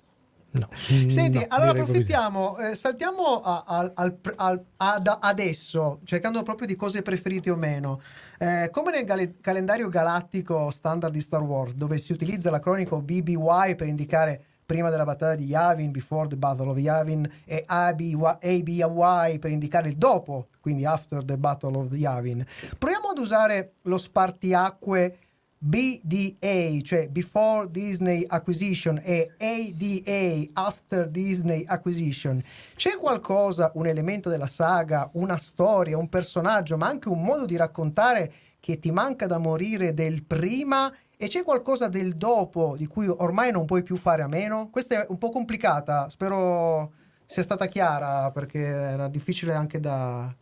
No. 0.52 0.68
Senti, 0.72 1.38
no, 1.38 1.44
allora 1.48 1.70
approfittiamo, 1.70 2.58
eh, 2.58 2.74
saltiamo 2.74 3.40
a, 3.40 3.64
a, 3.66 3.92
al, 3.94 4.18
al, 4.36 4.64
ad 4.76 5.16
adesso, 5.20 6.00
cercando 6.04 6.42
proprio 6.42 6.66
di 6.66 6.74
cose 6.74 7.02
preferite 7.02 7.50
o 7.50 7.56
meno. 7.56 8.00
Eh, 8.38 8.68
come 8.72 8.90
nel 8.90 9.04
gal- 9.04 9.34
calendario 9.40 9.88
galattico 9.88 10.70
standard 10.70 11.12
di 11.12 11.20
Star 11.20 11.42
Wars, 11.42 11.74
dove 11.74 11.98
si 11.98 12.12
utilizza 12.12 12.50
l'acronico 12.50 13.00
BBY 13.00 13.76
per 13.76 13.86
indicare 13.86 14.44
prima 14.70 14.88
della 14.88 15.04
battaglia 15.04 15.34
di 15.34 15.46
Yavin, 15.46 15.90
Before 15.90 16.28
the 16.28 16.36
Battle 16.36 16.70
of 16.70 16.78
Yavin, 16.78 17.28
e 17.44 17.64
ABY 17.66 19.38
per 19.38 19.50
indicare 19.50 19.88
il 19.88 19.96
dopo, 19.96 20.46
quindi 20.60 20.84
After 20.84 21.24
the 21.24 21.36
Battle 21.36 21.76
of 21.76 21.92
Yavin. 21.92 22.46
Proviamo 22.78 23.08
ad 23.08 23.18
usare 23.18 23.72
lo 23.82 23.98
spartiacque 23.98 25.18
BDA, 25.62 26.80
cioè 26.82 27.08
Before 27.10 27.70
Disney 27.70 28.24
Acquisition, 28.26 28.98
e 29.04 29.30
ADA, 29.38 30.50
After 30.54 31.06
Disney 31.06 31.64
Acquisition. 31.66 32.42
C'è 32.74 32.96
qualcosa, 32.96 33.70
un 33.74 33.86
elemento 33.86 34.30
della 34.30 34.46
saga, 34.46 35.10
una 35.14 35.36
storia, 35.36 35.98
un 35.98 36.08
personaggio, 36.08 36.78
ma 36.78 36.86
anche 36.86 37.10
un 37.10 37.22
modo 37.22 37.44
di 37.44 37.56
raccontare 37.56 38.32
che 38.58 38.78
ti 38.78 38.90
manca 38.90 39.26
da 39.26 39.36
morire 39.36 39.92
del 39.92 40.24
prima 40.24 40.90
e 41.14 41.28
c'è 41.28 41.44
qualcosa 41.44 41.88
del 41.88 42.16
dopo 42.16 42.76
di 42.78 42.86
cui 42.86 43.06
ormai 43.06 43.52
non 43.52 43.66
puoi 43.66 43.82
più 43.82 43.96
fare 43.96 44.22
a 44.22 44.28
meno? 44.28 44.70
Questa 44.70 45.02
è 45.02 45.06
un 45.10 45.18
po' 45.18 45.28
complicata, 45.28 46.08
spero 46.08 46.92
sia 47.26 47.42
stata 47.42 47.66
chiara 47.66 48.30
perché 48.30 48.60
era 48.60 49.08
difficile 49.08 49.52
anche 49.52 49.78
da... 49.78 50.34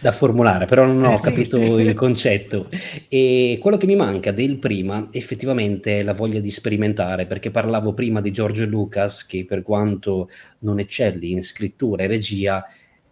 Da 0.00 0.12
formulare, 0.12 0.66
però 0.66 0.84
non 0.84 1.04
ho 1.04 1.12
eh, 1.12 1.20
capito 1.20 1.58
sì, 1.58 1.64
sì. 1.64 1.72
il 1.72 1.94
concetto. 1.94 2.68
E 3.08 3.58
quello 3.60 3.76
che 3.76 3.86
mi 3.86 3.96
manca 3.96 4.32
del 4.32 4.58
prima 4.58 5.08
effettivamente 5.12 6.00
è 6.00 6.02
la 6.02 6.12
voglia 6.12 6.40
di 6.40 6.50
sperimentare, 6.50 7.26
perché 7.26 7.50
parlavo 7.50 7.94
prima 7.94 8.20
di 8.20 8.32
George 8.32 8.66
Lucas, 8.66 9.24
che 9.24 9.44
per 9.44 9.62
quanto 9.62 10.28
non 10.60 10.78
eccelli 10.78 11.30
in 11.30 11.42
scrittura 11.42 12.02
e 12.02 12.08
regia, 12.08 12.64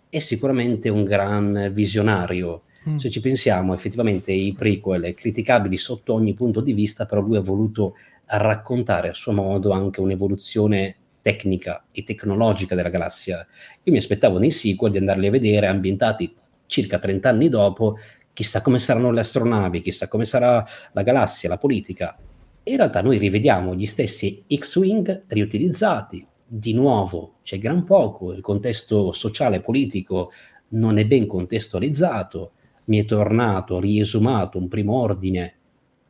è 0.09 0.19
sicuramente 0.19 0.89
un 0.89 1.05
gran 1.05 1.71
visionario 1.73 2.63
Mm. 2.89 2.97
Se 2.99 3.09
ci 3.09 3.21
pensiamo, 3.21 3.73
effettivamente 3.73 4.33
i 4.33 4.53
prequel 4.53 5.15
criticabili 5.15 5.77
sotto 5.77 6.13
ogni 6.13 6.35
punto 6.35 6.61
di 6.61 6.75
vista, 6.75 7.07
però 7.07 7.21
lui 7.21 7.37
ha 7.37 7.41
voluto 7.41 7.95
raccontare 8.27 9.09
a 9.09 9.15
suo 9.15 9.33
modo 9.33 9.71
anche 9.71 10.01
un'evoluzione 10.01 10.97
tecnica 11.23 11.87
e 11.91 12.03
tecnologica 12.03 12.75
della 12.75 12.91
galassia. 12.91 13.47
Io 13.85 13.93
mi 13.93 13.99
aspettavo 13.99 14.39
nei 14.39 14.51
sequel 14.51 14.93
di 14.93 14.99
andarli 14.99 15.27
a 15.27 15.31
vedere 15.31 15.67
ambientati 15.67 16.35
circa 16.67 16.99
30 16.99 17.29
anni 17.29 17.49
dopo, 17.49 17.97
chissà 18.33 18.61
come 18.63 18.79
saranno 18.79 19.11
le 19.11 19.21
astronavi, 19.21 19.81
chissà 19.81 20.09
come 20.09 20.25
sarà 20.25 20.65
la 20.93 21.03
galassia, 21.03 21.49
la 21.49 21.59
politica. 21.59 22.19
E 22.63 22.71
in 22.71 22.77
realtà 22.77 23.03
noi 23.03 23.19
rivediamo 23.19 23.75
gli 23.75 23.87
stessi 23.87 24.45
X-Wing 24.53 25.25
riutilizzati, 25.29 26.27
di 26.47 26.73
nuovo 26.73 27.37
c'è 27.43 27.59
gran 27.59 27.85
poco, 27.85 28.33
il 28.33 28.41
contesto 28.41 29.13
sociale 29.13 29.57
e 29.57 29.61
politico 29.61 30.31
non 30.69 30.99
è 30.99 31.07
ben 31.07 31.27
contestualizzato, 31.27 32.53
mi 32.87 32.99
è 32.99 33.05
tornato 33.05 33.81
riesumato 33.81 34.59
un 34.59 34.69
primo 34.69 35.01
ordine 35.01 35.55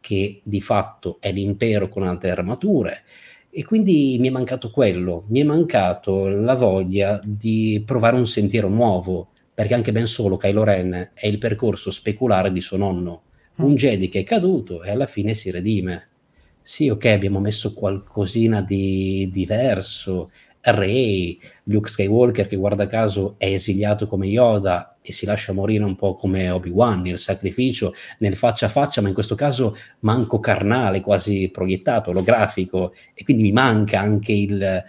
che 0.00 0.40
di 0.44 0.60
fatto 0.60 1.18
è 1.20 1.32
l'impero 1.32 1.88
con 1.88 2.02
altre 2.02 2.30
armature. 2.30 3.04
E 3.48 3.64
quindi 3.64 4.16
mi 4.18 4.28
è 4.28 4.30
mancato 4.30 4.70
quello, 4.70 5.24
mi 5.28 5.40
è 5.40 5.44
mancato 5.44 6.26
la 6.26 6.54
voglia 6.56 7.20
di 7.24 7.82
provare 7.86 8.16
un 8.16 8.26
sentiero 8.26 8.68
nuovo, 8.68 9.30
perché 9.54 9.74
anche 9.74 9.92
ben 9.92 10.06
solo 10.06 10.36
Kylo 10.36 10.64
Ren 10.64 11.10
è 11.14 11.26
il 11.26 11.38
percorso 11.38 11.90
speculare 11.90 12.50
di 12.50 12.60
suo 12.60 12.76
nonno, 12.76 13.22
un 13.56 13.72
mm. 13.72 13.76
Jedi 13.76 14.08
che 14.08 14.20
è 14.20 14.24
caduto 14.24 14.82
e 14.82 14.90
alla 14.90 15.06
fine 15.06 15.32
si 15.32 15.50
redime. 15.50 16.08
Sì, 16.60 16.88
ok, 16.88 17.04
abbiamo 17.06 17.40
messo 17.40 17.72
qualcosina 17.72 18.60
di 18.62 19.28
diverso, 19.32 20.30
Ray, 20.72 21.38
Luke 21.64 21.90
Skywalker 21.90 22.46
che 22.46 22.56
guarda 22.56 22.86
caso 22.86 23.34
è 23.36 23.46
esiliato 23.46 24.06
come 24.06 24.26
Yoda 24.26 24.96
e 25.02 25.12
si 25.12 25.26
lascia 25.26 25.52
morire 25.52 25.84
un 25.84 25.94
po' 25.96 26.16
come 26.16 26.48
Obi-Wan 26.48 27.02
nel 27.02 27.18
sacrificio, 27.18 27.92
nel 28.18 28.36
faccia 28.36 28.66
a 28.66 28.70
faccia, 28.70 29.02
ma 29.02 29.08
in 29.08 29.14
questo 29.14 29.34
caso 29.34 29.76
manco 30.00 30.40
carnale, 30.40 31.02
quasi 31.02 31.50
proiettato, 31.52 32.10
olografico, 32.10 32.94
e 33.12 33.22
quindi 33.24 33.42
mi 33.42 33.52
manca 33.52 34.00
anche 34.00 34.32
il 34.32 34.82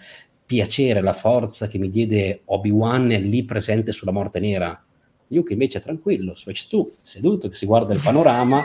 piacere, 0.46 1.02
la 1.02 1.12
forza 1.12 1.66
che 1.66 1.78
mi 1.78 1.90
diede 1.90 2.42
Obi-Wan 2.46 3.08
lì 3.08 3.44
presente 3.44 3.92
sulla 3.92 4.12
morte 4.12 4.40
nera. 4.40 4.80
Luke 5.28 5.52
invece 5.52 5.78
è 5.78 5.80
tranquillo, 5.82 6.34
switch 6.34 6.68
tu, 6.68 6.90
seduto, 7.02 7.48
che 7.48 7.56
si 7.56 7.66
guarda 7.66 7.92
il 7.92 8.00
panorama, 8.00 8.64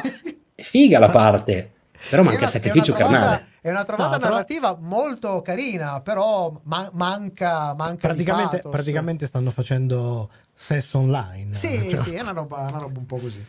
è 0.53 0.61
figa 0.61 0.99
la 0.99 1.09
parte, 1.09 1.71
però 2.09 2.21
manca 2.21 2.45
il 2.45 2.49
sacrificio 2.49 2.93
carnale 2.93 3.49
è 3.61 3.69
una 3.69 3.83
trovata 3.83 4.17
no, 4.17 4.23
narrativa 4.23 4.73
tro... 4.73 4.81
molto 4.81 5.41
carina, 5.43 6.01
però 6.01 6.59
ma- 6.63 6.89
manca, 6.93 7.75
manca 7.75 8.07
praticamente, 8.07 8.59
praticamente 8.59 9.27
stanno 9.27 9.51
facendo 9.51 10.31
sesso 10.51 10.97
online. 10.97 11.53
Sì, 11.53 11.87
cioè. 11.91 11.95
sì, 12.01 12.13
è 12.15 12.21
una 12.21 12.31
roba, 12.31 12.65
una 12.67 12.79
roba 12.79 12.97
un 12.97 13.05
po' 13.05 13.17
così. 13.17 13.45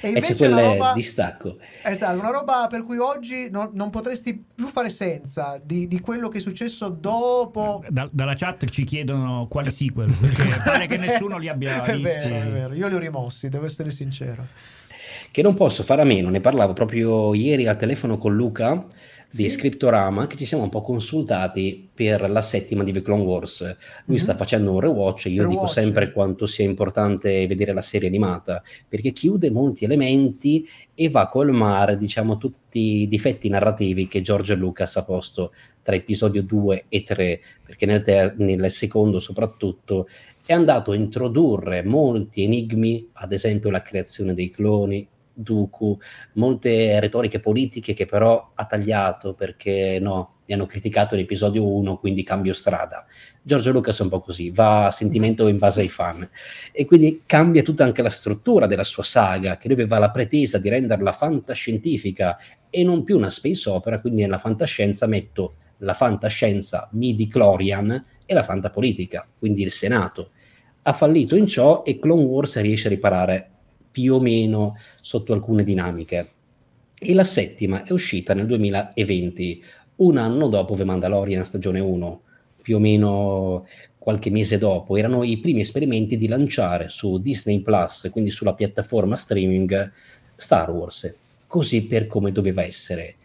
E 0.00 0.08
invece 0.08 0.32
e 0.32 0.36
c'è 0.36 0.48
quel 0.50 0.54
roba, 0.54 0.92
distacco. 0.94 1.56
Esatto, 1.82 2.18
una 2.18 2.30
roba 2.30 2.66
per 2.68 2.84
cui 2.84 2.98
oggi 2.98 3.48
non, 3.50 3.70
non 3.72 3.90
potresti 3.90 4.42
più 4.54 4.66
fare 4.66 4.90
senza 4.90 5.60
di, 5.62 5.88
di, 5.88 6.00
quello 6.00 6.28
che 6.28 6.38
è 6.38 6.40
successo 6.40 6.88
dopo. 6.88 7.82
Da, 7.88 8.08
dalla 8.10 8.34
chat 8.34 8.66
ci 8.66 8.84
chiedono 8.84 9.46
quali 9.48 9.70
sequel, 9.70 10.14
perché 10.14 10.44
pare 10.64 10.86
che 10.86 10.96
nessuno 10.96 11.38
li 11.38 11.48
abbia 11.48 11.82
visti. 11.82 11.96
È 12.08 12.28
vero, 12.28 12.34
è 12.34 12.50
vero, 12.50 12.74
io 12.74 12.88
li 12.88 12.94
ho 12.94 12.98
rimossi, 12.98 13.48
devo 13.48 13.64
essere 13.64 13.90
sincero. 13.90 14.46
Che 15.30 15.42
non 15.42 15.54
posso 15.54 15.82
fare 15.82 16.02
a 16.02 16.04
meno, 16.04 16.30
ne 16.30 16.40
parlavo 16.40 16.72
proprio 16.72 17.34
ieri 17.34 17.66
al 17.66 17.76
telefono 17.76 18.18
con 18.18 18.34
Luca 18.34 18.86
di 19.30 19.48
sì. 19.48 19.56
Scriptorama 19.56 20.26
che 20.26 20.36
ci 20.36 20.46
siamo 20.46 20.62
un 20.62 20.70
po' 20.70 20.80
consultati 20.80 21.88
per 21.92 22.30
la 22.30 22.40
settima 22.40 22.82
di 22.82 22.92
The 22.92 23.02
Clone 23.02 23.24
Wars. 23.24 23.60
Lui 23.60 23.76
mm-hmm. 24.16 24.16
sta 24.16 24.34
facendo 24.34 24.72
un 24.72 24.80
rewatch 24.80 25.26
e 25.26 25.30
io 25.30 25.42
rewatch. 25.42 25.60
dico 25.60 25.66
sempre 25.66 26.12
quanto 26.12 26.46
sia 26.46 26.64
importante 26.64 27.46
vedere 27.46 27.74
la 27.74 27.82
serie 27.82 28.08
animata 28.08 28.62
perché 28.88 29.12
chiude 29.12 29.50
molti 29.50 29.84
elementi 29.84 30.66
e 30.94 31.10
va 31.10 31.22
a 31.22 31.28
colmare, 31.28 31.98
diciamo, 31.98 32.38
tutti 32.38 33.02
i 33.02 33.08
difetti 33.08 33.48
narrativi 33.48 34.08
che 34.08 34.20
George 34.22 34.54
Lucas 34.54 34.96
ha 34.96 35.04
posto 35.04 35.52
tra 35.82 35.94
episodio 35.94 36.42
2 36.42 36.86
e 36.88 37.02
3, 37.02 37.40
perché 37.64 37.86
nel, 37.86 38.02
ter- 38.02 38.36
nel 38.38 38.70
secondo 38.70 39.20
soprattutto 39.20 40.08
è 40.44 40.54
andato 40.54 40.92
a 40.92 40.96
introdurre 40.96 41.82
molti 41.82 42.42
enigmi, 42.42 43.10
ad 43.12 43.32
esempio 43.32 43.70
la 43.70 43.82
creazione 43.82 44.32
dei 44.32 44.50
cloni, 44.50 45.06
Dooku, 45.38 45.96
molte 46.34 46.98
retoriche 46.98 47.38
politiche 47.38 47.94
che 47.94 48.06
però 48.06 48.52
ha 48.54 48.64
tagliato 48.64 49.34
perché 49.34 49.98
no, 50.00 50.38
mi 50.46 50.54
hanno 50.54 50.66
criticato 50.66 51.14
l'episodio 51.14 51.64
1, 51.66 51.98
quindi 51.98 52.22
cambio 52.24 52.52
strada. 52.52 53.06
Giorgio 53.42 53.70
Lucas 53.70 54.00
è 54.00 54.02
un 54.02 54.08
po' 54.08 54.20
così, 54.20 54.50
va 54.50 54.86
a 54.86 54.90
sentimento 54.90 55.46
in 55.46 55.58
base 55.58 55.82
ai 55.82 55.88
fan 55.88 56.28
e 56.72 56.84
quindi 56.86 57.22
cambia 57.26 57.62
tutta 57.62 57.84
anche 57.84 58.02
la 58.02 58.10
struttura 58.10 58.66
della 58.66 58.82
sua 58.82 59.04
saga, 59.04 59.58
che 59.58 59.68
lui 59.68 59.76
aveva 59.76 59.98
la 59.98 60.10
pretesa 60.10 60.58
di 60.58 60.68
renderla 60.68 61.12
fantascientifica 61.12 62.36
e 62.70 62.82
non 62.82 63.04
più 63.04 63.16
una 63.16 63.30
space 63.30 63.68
opera, 63.70 64.00
quindi 64.00 64.22
nella 64.22 64.38
fantascienza 64.38 65.06
metto 65.06 65.54
la 65.78 65.94
fantascienza 65.94 66.88
midi-clorian 66.92 68.04
e 68.26 68.34
la 68.34 68.42
fantapolitica, 68.42 69.28
quindi 69.38 69.62
il 69.62 69.70
Senato. 69.70 70.30
Ha 70.82 70.92
fallito 70.92 71.36
in 71.36 71.46
ciò 71.46 71.82
e 71.84 71.98
Clone 71.98 72.24
Wars 72.24 72.58
riesce 72.60 72.88
a 72.88 72.90
riparare 72.90 73.50
più 73.98 74.14
o 74.14 74.20
meno 74.20 74.76
sotto 75.00 75.32
alcune 75.32 75.64
dinamiche. 75.64 76.30
E 76.96 77.14
la 77.14 77.24
settima 77.24 77.82
è 77.82 77.92
uscita 77.92 78.32
nel 78.32 78.46
2020, 78.46 79.64
un 79.96 80.16
anno 80.16 80.46
dopo 80.46 80.76
The 80.76 80.84
Mandalorian 80.84 81.44
stagione 81.44 81.80
1, 81.80 82.20
più 82.62 82.76
o 82.76 82.78
meno 82.78 83.66
qualche 83.98 84.30
mese 84.30 84.56
dopo. 84.56 84.96
Erano 84.96 85.24
i 85.24 85.38
primi 85.38 85.62
esperimenti 85.62 86.16
di 86.16 86.28
lanciare 86.28 86.90
su 86.90 87.18
Disney 87.18 87.58
Plus, 87.60 88.08
quindi 88.12 88.30
sulla 88.30 88.54
piattaforma 88.54 89.16
streaming, 89.16 89.92
Star 90.36 90.70
Wars, 90.70 91.12
così 91.48 91.82
per 91.82 92.06
come 92.06 92.30
doveva 92.30 92.62
essere. 92.62 93.16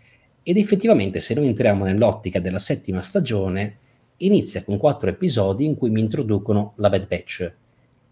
Ed 0.41 0.57
effettivamente, 0.57 1.19
se 1.19 1.35
noi 1.35 1.45
entriamo 1.45 1.83
nell'ottica 1.85 2.39
della 2.39 2.57
settima 2.57 3.03
stagione, 3.03 3.77
inizia 4.17 4.63
con 4.63 4.77
quattro 4.77 5.09
episodi 5.09 5.65
in 5.65 5.75
cui 5.75 5.91
mi 5.91 5.99
introducono 5.99 6.73
la 6.77 6.89
Bad 6.89 7.07
Batch, 7.07 7.53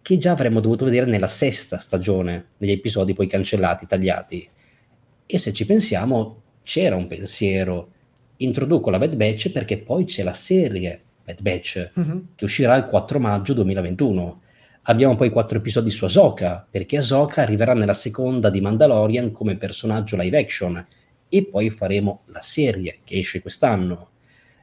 che 0.01 0.17
già 0.17 0.31
avremmo 0.31 0.59
dovuto 0.59 0.85
vedere 0.85 1.05
nella 1.05 1.27
sesta 1.27 1.77
stagione, 1.77 2.47
negli 2.57 2.71
episodi 2.71 3.13
poi 3.13 3.27
cancellati, 3.27 3.85
tagliati. 3.85 4.49
E 5.25 5.37
se 5.37 5.53
ci 5.53 5.65
pensiamo, 5.65 6.41
c'era 6.63 6.95
un 6.95 7.07
pensiero. 7.07 7.91
Introduco 8.37 8.89
la 8.89 8.97
Bad 8.97 9.15
Batch 9.15 9.51
perché 9.51 9.77
poi 9.77 10.05
c'è 10.05 10.23
la 10.23 10.33
serie 10.33 11.01
Bad 11.23 11.41
Batch, 11.41 11.91
uh-huh. 11.93 12.25
che 12.35 12.43
uscirà 12.43 12.75
il 12.75 12.85
4 12.85 13.19
maggio 13.19 13.53
2021. 13.53 14.41
Abbiamo 14.83 15.15
poi 15.15 15.29
quattro 15.29 15.59
episodi 15.59 15.91
su 15.91 16.05
Ahsoka, 16.05 16.65
perché 16.69 16.97
Ahsoka 16.97 17.43
arriverà 17.43 17.73
nella 17.73 17.93
seconda 17.93 18.49
di 18.49 18.61
Mandalorian 18.61 19.31
come 19.31 19.55
personaggio 19.55 20.17
live 20.17 20.39
action, 20.39 20.85
e 21.29 21.45
poi 21.45 21.69
faremo 21.69 22.23
la 22.25 22.41
serie 22.41 22.97
che 23.03 23.19
esce 23.19 23.41
quest'anno. 23.41 24.09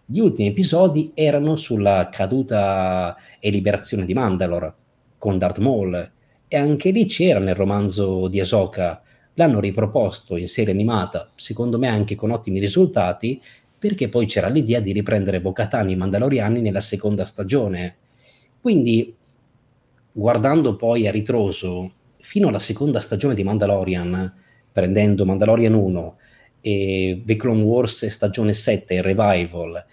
Gli 0.04 0.18
ultimi 0.18 0.48
episodi 0.48 1.12
erano 1.14 1.54
sulla 1.54 2.08
caduta 2.10 3.16
e 3.38 3.50
liberazione 3.50 4.04
di 4.04 4.14
Mandalore, 4.14 4.74
con 5.18 5.36
Darth 5.36 5.58
Maul. 5.58 6.10
E 6.48 6.56
anche 6.56 6.90
lì 6.90 7.04
c'era 7.04 7.40
nel 7.40 7.54
romanzo 7.54 8.28
di 8.28 8.40
Ahsoka 8.40 9.02
l'hanno 9.34 9.60
riproposto 9.60 10.36
in 10.36 10.48
serie 10.48 10.72
animata 10.72 11.30
secondo 11.36 11.78
me 11.78 11.86
anche 11.88 12.16
con 12.16 12.32
ottimi 12.32 12.58
risultati 12.58 13.40
perché 13.78 14.08
poi 14.08 14.26
c'era 14.26 14.48
l'idea 14.48 14.80
di 14.80 14.92
riprendere 14.92 15.40
Bocatani 15.40 15.92
e 15.92 15.96
Mandaloriani 15.96 16.60
nella 16.60 16.80
seconda 16.80 17.24
stagione. 17.24 17.96
Quindi 18.60 19.14
guardando 20.10 20.74
poi 20.74 21.06
a 21.06 21.12
ritroso 21.12 21.92
fino 22.18 22.48
alla 22.48 22.58
seconda 22.58 22.98
stagione 22.98 23.34
di 23.34 23.44
Mandalorian 23.44 24.34
prendendo 24.72 25.24
Mandalorian 25.24 25.74
1 25.74 26.16
e 26.60 27.22
The 27.24 27.36
Clone 27.36 27.62
Wars 27.62 28.04
stagione 28.06 28.52
7 28.52 28.94
il 28.94 29.02
revival 29.04 29.84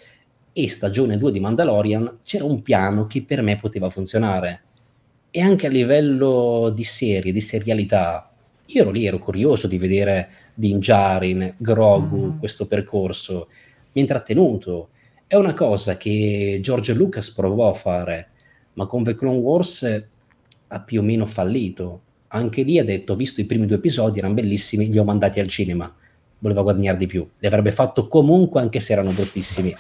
e 0.52 0.68
stagione 0.68 1.20
2 1.20 1.32
di 1.32 1.40
Mandalorian 1.40 2.20
c'era 2.24 2.46
un 2.46 2.64
piano 2.64 3.06
che 3.06 3.22
per 3.22 3.44
me 3.44 3.58
poteva 3.58 3.92
funzionare 3.92 4.65
e 5.36 5.42
anche 5.42 5.68
a 5.68 5.70
livello 5.70 6.72
di 6.74 6.86
serie, 6.86 7.34
di 7.34 7.42
serialità, 7.42 8.32
io 8.68 8.82
ero 8.82 8.92
lì, 8.92 9.06
ero 9.06 9.20
curioso 9.20 9.68
di 9.68 9.78
vedere 9.78 10.30
Din 10.54 10.78
Djarin, 10.78 11.56
Grogu, 11.58 12.28
mm. 12.28 12.40
questo 12.40 12.68
percorso, 12.68 13.48
mi 13.92 14.00
ha 14.00 14.00
intrattenuto. 14.00 14.92
È 15.28 15.36
una 15.36 15.54
cosa 15.54 15.98
che 15.98 16.60
George 16.62 16.94
Lucas 16.94 17.32
provò 17.32 17.68
a 17.68 17.74
fare, 17.74 18.30
ma 18.76 18.86
con 18.86 19.04
The 19.04 19.18
Clone 19.18 19.40
Wars 19.40 20.06
ha 20.68 20.80
più 20.80 21.02
o 21.02 21.04
meno 21.04 21.26
fallito. 21.26 22.02
Anche 22.28 22.62
lì 22.64 22.80
ha 22.80 22.86
detto, 22.86 23.18
visto 23.18 23.42
i 23.42 23.46
primi 23.46 23.66
due 23.66 23.76
episodi, 23.76 24.20
erano 24.20 24.36
bellissimi, 24.36 24.90
li 24.90 24.98
ho 24.98 25.04
mandati 25.04 25.42
al 25.42 25.50
cinema. 25.50 25.94
Voleva 26.40 26.62
guadagnare 26.62 26.96
di 26.96 27.08
più. 27.08 27.28
Li 27.40 27.48
avrebbe 27.48 27.74
fatto 27.74 28.08
comunque 28.08 28.62
anche 28.62 28.80
se 28.80 28.94
erano 28.94 29.12
bruttissimi. 29.12 29.76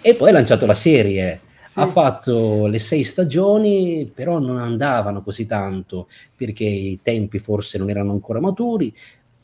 E 0.00 0.14
poi 0.14 0.30
ha 0.30 0.32
lanciato 0.32 0.64
la 0.64 0.72
serie 0.72 1.40
sì. 1.74 1.80
ha 1.80 1.86
fatto 1.88 2.66
le 2.68 2.78
sei 2.78 3.02
stagioni, 3.02 4.08
però 4.14 4.38
non 4.38 4.58
andavano 4.58 5.22
così 5.22 5.44
tanto 5.44 6.06
perché 6.36 6.62
i 6.62 7.00
tempi 7.02 7.40
forse 7.40 7.78
non 7.78 7.90
erano 7.90 8.12
ancora 8.12 8.38
maturi. 8.38 8.92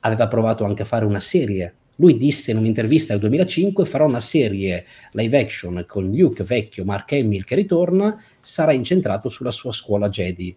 Aveva 0.01 0.29
provato 0.29 0.65
anche 0.65 0.83
a 0.83 0.85
fare 0.85 1.05
una 1.05 1.19
serie. 1.19 1.75
Lui 1.97 2.17
disse 2.17 2.53
in 2.53 2.59
un'intervista 2.59 3.13
nel 3.13 3.23
2005: 3.23 3.85
Farò 3.85 4.07
una 4.07 4.21
serie 4.21 4.87
live 5.13 5.39
action 5.41 5.85
con 5.89 6.09
Luke 6.09 6.45
vecchio, 6.45 6.85
Mark 6.85 7.13
Hamill 7.13 7.43
che 7.43 7.57
ritorna, 7.57 8.17
sarà 8.41 8.73
incentrato 8.73 9.29
sulla 9.29 9.51
sua 9.51 9.73
scuola 9.73 10.09
Jedi. 10.09 10.55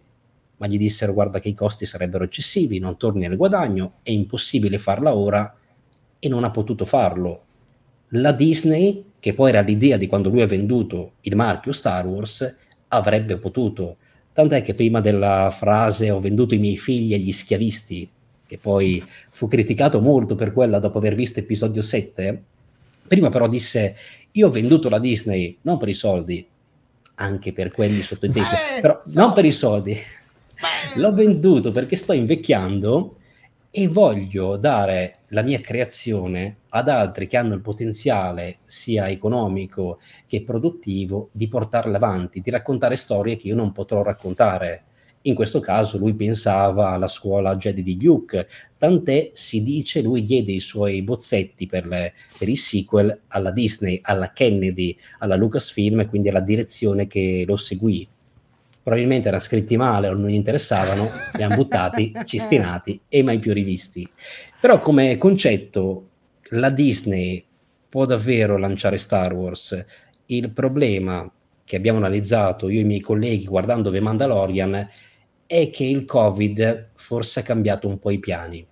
Ma 0.58 0.68
gli 0.68 0.78
dissero: 0.78 1.12
Guarda, 1.12 1.40
che 1.40 1.48
i 1.48 1.54
costi 1.54 1.86
sarebbero 1.86 2.22
eccessivi, 2.22 2.78
non 2.78 2.96
torni 2.96 3.26
nel 3.26 3.36
guadagno, 3.36 3.94
è 4.02 4.10
impossibile 4.10 4.78
farla 4.78 5.14
ora. 5.14 5.54
E 6.20 6.28
non 6.28 6.44
ha 6.44 6.50
potuto 6.50 6.84
farlo 6.84 7.42
la 8.14 8.32
Disney, 8.32 9.04
che 9.18 9.34
poi 9.34 9.50
era 9.50 9.60
l'idea 9.60 9.96
di 9.96 10.06
quando 10.06 10.28
lui 10.28 10.42
ha 10.42 10.46
venduto 10.46 11.14
il 11.22 11.36
marchio 11.36 11.72
Star 11.72 12.06
Wars, 12.06 12.54
avrebbe 12.88 13.36
potuto. 13.38 13.96
Tant'è 14.32 14.62
che 14.62 14.74
prima 14.74 15.00
della 15.00 15.50
frase 15.50 16.10
ho 16.10 16.20
venduto 16.20 16.54
i 16.54 16.58
miei 16.58 16.76
figli 16.76 17.14
agli 17.14 17.32
schiavisti, 17.32 18.08
che 18.46 18.58
poi 18.58 19.02
fu 19.30 19.48
criticato 19.48 20.00
molto 20.00 20.34
per 20.34 20.52
quella 20.52 20.78
dopo 20.78 20.98
aver 20.98 21.14
visto 21.14 21.38
episodio 21.38 21.82
7, 21.82 22.42
prima 23.06 23.30
però 23.30 23.48
disse 23.48 23.96
io 24.32 24.48
ho 24.48 24.50
venduto 24.50 24.88
la 24.88 24.98
Disney 24.98 25.58
non 25.62 25.78
per 25.78 25.88
i 25.88 25.94
soldi, 25.94 26.44
anche 27.16 27.52
per 27.52 27.70
quelli 27.70 28.02
sottintesi, 28.02 28.54
eh, 28.54 28.80
però 28.80 29.02
so. 29.06 29.20
non 29.20 29.32
per 29.32 29.44
i 29.44 29.52
soldi. 29.52 29.96
L'ho 30.96 31.12
venduto 31.12 31.72
perché 31.72 31.96
sto 31.96 32.12
invecchiando 32.12 33.16
e 33.76 33.88
voglio 33.88 34.56
dare 34.56 35.22
la 35.30 35.42
mia 35.42 35.58
creazione 35.58 36.58
ad 36.68 36.88
altri 36.88 37.26
che 37.26 37.36
hanno 37.36 37.54
il 37.54 37.60
potenziale 37.60 38.58
sia 38.62 39.08
economico 39.08 39.98
che 40.28 40.44
produttivo 40.44 41.30
di 41.32 41.48
portarla 41.48 41.96
avanti, 41.96 42.40
di 42.40 42.50
raccontare 42.50 42.94
storie 42.94 43.34
che 43.36 43.48
io 43.48 43.56
non 43.56 43.72
potrò 43.72 44.04
raccontare. 44.04 44.84
In 45.22 45.34
questo 45.34 45.58
caso 45.58 45.98
lui 45.98 46.14
pensava 46.14 46.90
alla 46.90 47.08
scuola 47.08 47.56
Jedi 47.56 47.82
di 47.82 48.00
Luke, 48.00 48.46
tant'è 48.78 49.32
si 49.34 49.60
dice 49.64 50.02
lui 50.02 50.22
diede 50.22 50.52
i 50.52 50.60
suoi 50.60 51.02
bozzetti 51.02 51.66
per, 51.66 51.84
le, 51.86 52.12
per 52.38 52.48
i 52.48 52.54
sequel 52.54 53.22
alla 53.26 53.50
Disney, 53.50 53.98
alla 54.02 54.30
Kennedy, 54.30 54.96
alla 55.18 55.34
Lucasfilm, 55.34 56.06
quindi 56.06 56.28
alla 56.28 56.38
direzione 56.38 57.08
che 57.08 57.42
lo 57.44 57.56
seguì 57.56 58.06
probabilmente 58.84 59.28
erano 59.28 59.42
scritti 59.42 59.78
male 59.78 60.08
o 60.08 60.12
non 60.12 60.28
gli 60.28 60.34
interessavano, 60.34 61.10
li 61.32 61.42
hanno 61.42 61.56
buttati, 61.56 62.12
cistinati 62.24 63.00
e 63.08 63.22
mai 63.22 63.38
più 63.38 63.54
rivisti. 63.54 64.06
Però 64.60 64.78
come 64.78 65.16
concetto 65.16 66.08
la 66.50 66.68
Disney 66.68 67.42
può 67.88 68.04
davvero 68.04 68.58
lanciare 68.58 68.98
Star 68.98 69.32
Wars. 69.32 69.84
Il 70.26 70.50
problema 70.50 71.28
che 71.64 71.76
abbiamo 71.76 71.98
analizzato 71.98 72.68
io 72.68 72.80
e 72.80 72.82
i 72.82 72.86
miei 72.86 73.00
colleghi 73.00 73.46
guardando 73.46 73.90
The 73.90 74.00
Mandalorian 74.00 74.88
è 75.46 75.70
che 75.70 75.84
il 75.84 76.04
Covid 76.04 76.90
forse 76.94 77.40
ha 77.40 77.42
cambiato 77.42 77.88
un 77.88 77.98
po' 77.98 78.10
i 78.10 78.18
piani. 78.18 78.66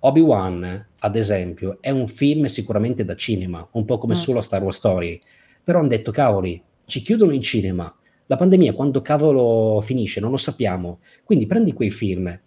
Obi-Wan, 0.00 0.86
ad 1.00 1.16
esempio, 1.16 1.78
è 1.80 1.90
un 1.90 2.06
film 2.06 2.46
sicuramente 2.46 3.04
da 3.04 3.16
cinema, 3.16 3.66
un 3.72 3.84
po' 3.84 3.98
come 3.98 4.14
mm. 4.14 4.18
solo 4.18 4.40
Star 4.40 4.62
Wars 4.62 4.76
Story, 4.78 5.20
però 5.62 5.80
hanno 5.80 5.88
detto 5.88 6.10
cavoli, 6.10 6.62
ci 6.86 7.02
chiudono 7.02 7.32
in 7.32 7.42
cinema, 7.42 7.94
la 8.30 8.36
pandemia 8.36 8.74
quando 8.74 9.00
cavolo 9.00 9.80
finisce 9.80 10.20
non 10.20 10.30
lo 10.30 10.36
sappiamo, 10.36 10.98
quindi 11.24 11.46
prendi 11.46 11.72
quei 11.72 11.90
film, 11.90 12.38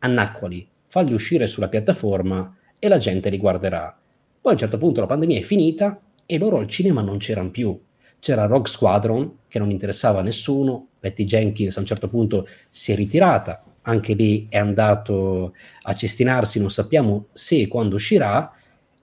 annacquali, 0.00 0.68
falli 0.88 1.12
uscire 1.12 1.46
sulla 1.46 1.68
piattaforma 1.68 2.56
e 2.76 2.88
la 2.88 2.98
gente 2.98 3.30
li 3.30 3.38
guarderà. 3.38 3.96
Poi 4.40 4.50
a 4.50 4.54
un 4.54 4.58
certo 4.58 4.78
punto 4.78 5.00
la 5.00 5.06
pandemia 5.06 5.38
è 5.38 5.42
finita 5.42 6.00
e 6.26 6.38
loro 6.38 6.58
al 6.58 6.66
cinema 6.66 7.02
non 7.02 7.18
c'erano 7.18 7.52
più. 7.52 7.80
C'era 8.18 8.46
Rogue 8.46 8.68
Squadron 8.68 9.38
che 9.46 9.60
non 9.60 9.70
interessava 9.70 10.18
a 10.18 10.22
nessuno, 10.22 10.88
Betty 10.98 11.24
Jenkins 11.24 11.76
a 11.76 11.80
un 11.80 11.86
certo 11.86 12.08
punto 12.08 12.44
si 12.68 12.90
è 12.90 12.96
ritirata, 12.96 13.62
anche 13.82 14.14
lì 14.14 14.48
è 14.48 14.58
andato 14.58 15.54
a 15.82 15.94
cestinarsi, 15.94 16.58
non 16.58 16.70
sappiamo 16.70 17.26
se 17.32 17.60
e 17.60 17.68
quando 17.68 17.94
uscirà, 17.94 18.52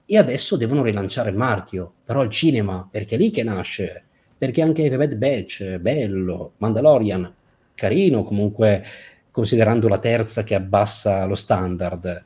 e 0.05 0.17
adesso 0.17 0.57
devono 0.57 0.83
rilanciare 0.83 1.29
il 1.29 1.37
marchio, 1.37 1.93
però 2.03 2.23
il 2.23 2.29
cinema, 2.29 2.85
perché 2.91 3.15
è 3.15 3.17
lì 3.17 3.31
che 3.31 3.43
nasce, 3.43 4.04
perché 4.37 4.61
anche 4.61 4.89
Bad 4.89 5.15
Batch, 5.15 5.77
bello, 5.77 6.53
Mandalorian, 6.57 7.33
carino 7.73 8.23
comunque 8.23 8.83
considerando 9.31 9.87
la 9.87 9.99
terza 9.99 10.43
che 10.43 10.55
abbassa 10.55 11.25
lo 11.25 11.35
standard, 11.35 12.23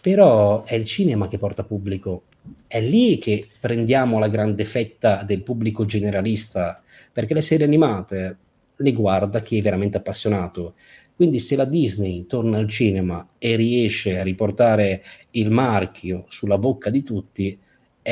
però 0.00 0.64
è 0.64 0.74
il 0.74 0.84
cinema 0.84 1.28
che 1.28 1.38
porta 1.38 1.64
pubblico, 1.64 2.24
è 2.66 2.80
lì 2.80 3.18
che 3.18 3.46
prendiamo 3.60 4.18
la 4.18 4.28
grande 4.28 4.64
fetta 4.64 5.22
del 5.22 5.42
pubblico 5.42 5.84
generalista, 5.84 6.82
perché 7.12 7.34
le 7.34 7.40
serie 7.40 7.66
animate 7.66 8.36
le 8.76 8.92
guarda 8.92 9.42
chi 9.42 9.58
è 9.58 9.62
veramente 9.62 9.96
appassionato. 9.96 10.74
Quindi 11.14 11.40
se 11.40 11.56
la 11.56 11.64
Disney 11.64 12.26
torna 12.26 12.58
al 12.58 12.68
cinema 12.68 13.26
e 13.38 13.56
riesce 13.56 14.18
a 14.18 14.22
riportare 14.22 15.02
il 15.32 15.50
marchio 15.50 16.24
sulla 16.28 16.58
bocca 16.58 16.90
di 16.90 17.02
tutti, 17.02 17.58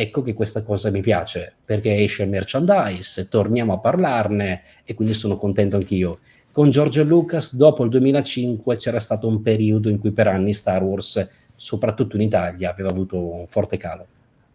ecco 0.01 0.23
che 0.23 0.35
questa 0.35 0.63
cosa 0.63 0.91
mi 0.91 1.01
piace, 1.01 1.55
perché 1.65 1.97
esce 1.97 2.25
il 2.25 2.29
merchandise, 2.29 3.29
torniamo 3.29 3.73
a 3.73 3.79
parlarne 3.79 4.63
e 4.85 4.95
quindi 4.95 5.15
sono 5.15 5.37
contento 5.37 5.77
anch'io 5.77 6.19
con 6.57 6.71
George 6.71 7.03
Lucas 7.03 7.55
dopo 7.55 7.85
il 7.85 7.91
2005 7.91 8.79
c'era 8.79 8.99
stato 8.99 9.29
un 9.29 9.43
periodo 9.43 9.91
in 9.91 9.99
cui 9.99 10.11
per 10.11 10.27
anni 10.29 10.55
Star 10.55 10.83
Wars, 10.83 11.29
soprattutto 11.55 12.17
in 12.17 12.23
Italia, 12.23 12.71
aveva 12.71 12.89
avuto 12.89 13.19
un 13.19 13.47
forte 13.47 13.77
calo. 13.77 14.07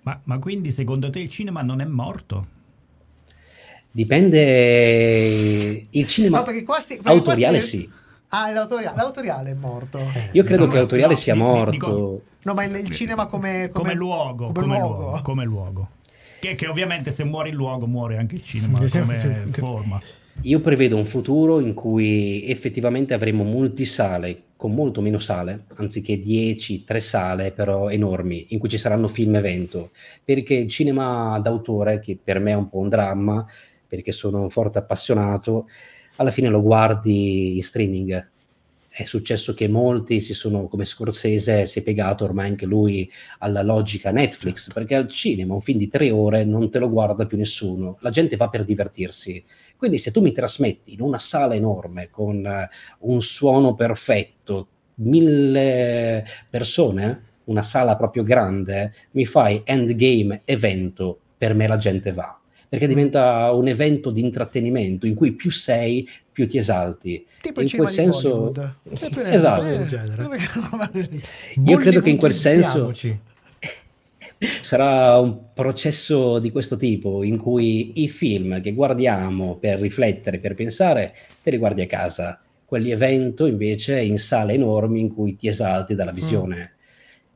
Ma, 0.02 0.20
ma 0.24 0.40
quindi 0.40 0.72
secondo 0.72 1.12
te 1.12 1.20
il 1.20 1.30
cinema 1.30 1.62
non 1.62 1.80
è 1.80 1.86
morto? 1.86 2.48
Dipende 3.92 5.86
il 5.92 6.08
cinema 6.08 6.40
no, 6.40 6.44
perché 6.44 6.64
quasi, 6.64 6.96
perché 6.96 7.10
autoriale 7.10 7.60
quasi... 7.60 7.78
sì. 7.78 7.90
Ah, 8.34 8.50
l'autoriale, 8.50 8.96
l'autoriale 8.96 9.50
è 9.52 9.54
morto. 9.54 10.00
Io 10.32 10.44
credo 10.44 10.66
no, 10.66 10.72
che 10.72 10.78
l'autoriale 10.78 11.14
no, 11.14 11.20
sia 11.20 11.36
morto. 11.36 11.72
Dico, 11.72 12.22
no, 12.44 12.54
ma 12.54 12.64
il, 12.64 12.76
il 12.76 12.90
cinema 12.90 13.26
come, 13.26 13.70
come, 13.72 13.90
come, 13.90 13.94
luogo, 13.94 14.46
come, 14.48 14.60
come 14.62 14.78
luogo. 14.78 14.98
luogo. 15.00 15.22
Come 15.22 15.44
luogo. 15.44 15.90
Che, 16.40 16.56
che, 16.56 16.68
ovviamente 16.68 17.12
se 17.12 17.26
muore 17.26 17.50
il 17.50 17.56
luogo 17.56 17.88
muore 17.88 18.18
anche 18.18 18.36
il 18.36 18.44
cinema 18.44 18.78
come 18.78 19.48
forma. 19.52 20.02
Io 20.44 20.62
prevedo 20.62 20.96
un 20.96 21.06
futuro 21.06 21.60
in 21.60 21.74
cui 21.74 22.46
effettivamente 22.48 23.14
avremo 23.14 23.44
multisale 23.44 24.44
con 24.56 24.74
molto 24.74 25.02
meno 25.02 25.18
sale, 25.18 25.66
anziché 25.76 26.18
10, 26.18 26.86
3 26.86 27.00
sale 27.02 27.52
però 27.52 27.90
enormi, 27.90 28.46
in 28.50 28.60
cui 28.60 28.70
ci 28.70 28.78
saranno 28.78 29.10
film 29.10 29.36
evento, 29.36 29.92
perché 30.24 30.54
il 30.54 30.70
cinema 30.70 31.38
d'autore, 31.40 32.00
che 32.00 32.18
per 32.24 32.40
me 32.40 32.52
è 32.52 32.56
un 32.56 32.70
po' 32.70 32.80
un 32.80 32.88
dramma, 32.88 33.46
perché 33.88 34.14
sono 34.14 34.42
un 34.42 34.50
forte 34.50 34.78
appassionato, 34.78 35.68
alla 36.18 36.32
fine 36.32 36.50
lo 36.50 36.62
guardi 36.62 37.56
in 37.56 37.64
streaming, 37.64 38.30
è 38.94 39.06
successo 39.06 39.54
che 39.54 39.70
molti 39.70 40.20
si 40.20 40.34
sono, 40.34 40.68
come 40.68 40.84
Scorsese, 40.84 41.66
si 41.66 41.80
è 41.80 41.82
piegato 41.82 42.26
ormai 42.26 42.50
anche 42.50 42.66
lui 42.66 43.10
alla 43.40 43.62
logica 43.62 44.12
Netflix, 44.12 44.72
perché 44.74 44.96
al 44.96 45.08
cinema 45.08 45.54
un 45.54 45.62
film 45.62 45.78
di 45.78 45.88
tre 45.88 46.12
ore 46.12 46.44
non 46.44 46.70
te 46.70 46.80
lo 46.80 46.90
guarda 46.90 47.26
più 47.26 47.38
nessuno, 47.38 47.98
la 48.02 48.10
gente 48.10 48.36
va 48.36 48.50
per 48.50 48.66
divertirsi. 48.66 49.42
Quindi 49.78 49.98
se 49.98 50.12
tu 50.12 50.20
mi 50.20 50.34
trasmetti 50.34 50.92
in 50.92 51.02
una 51.02 51.18
sala 51.20 51.56
enorme 51.56 52.10
con 52.10 52.44
uh, 52.44 53.10
un 53.10 53.22
suono 53.22 53.76
perfetto, 53.76 54.68
mille 54.96 56.26
persone, 56.50 57.30
una 57.46 57.62
sala 57.62 57.96
proprio 57.96 58.24
grande, 58.24 58.92
mi 59.12 59.26
fai 59.26 59.62
endgame 59.64 60.42
evento, 60.44 61.18
per 61.38 61.56
me 61.56 61.66
la 61.66 61.78
gente 61.78 62.12
va 62.12 62.41
perché 62.72 62.88
diventa 62.88 63.52
un 63.52 63.68
evento 63.68 64.12
di 64.12 64.22
intrattenimento 64.22 65.06
in 65.06 65.14
cui 65.14 65.34
più 65.34 65.52
sei, 65.52 66.08
più 66.32 66.48
ti 66.48 66.58
esalti. 66.58 67.26
Tipo 67.42 67.60
in 67.60 67.70
quel 67.70 67.90
senso, 67.90 68.54
esatto. 69.26 69.66
Io 71.66 71.78
credo 71.78 72.00
che 72.00 72.10
in 72.12 72.16
quel 72.16 72.32
senso 72.32 72.94
sarà 74.62 75.20
un 75.20 75.52
processo 75.54 76.40
di 76.40 76.50
questo 76.50 76.78
tipo 76.78 77.24
in 77.24 77.38
cui 77.38 78.04
i 78.04 78.08
film 78.08 78.62
che 78.62 78.72
guardiamo 78.72 79.58
per 79.58 79.78
riflettere, 79.82 80.38
per 80.38 80.56
pensare, 80.56 81.14
te 81.44 81.50
li 81.50 81.58
guardi 81.58 81.82
a 81.82 81.88
casa. 81.88 82.40
Quelli 82.64 82.92
evento 82.92 83.48
invece 83.48 84.00
in 84.00 84.18
sale 84.18 84.54
enormi 84.54 85.02
in 85.02 85.14
cui 85.14 85.36
ti 85.36 85.50
esalti 85.50 85.94
dalla 85.94 86.14
visione. 86.14 86.56
Mm. 86.56 86.80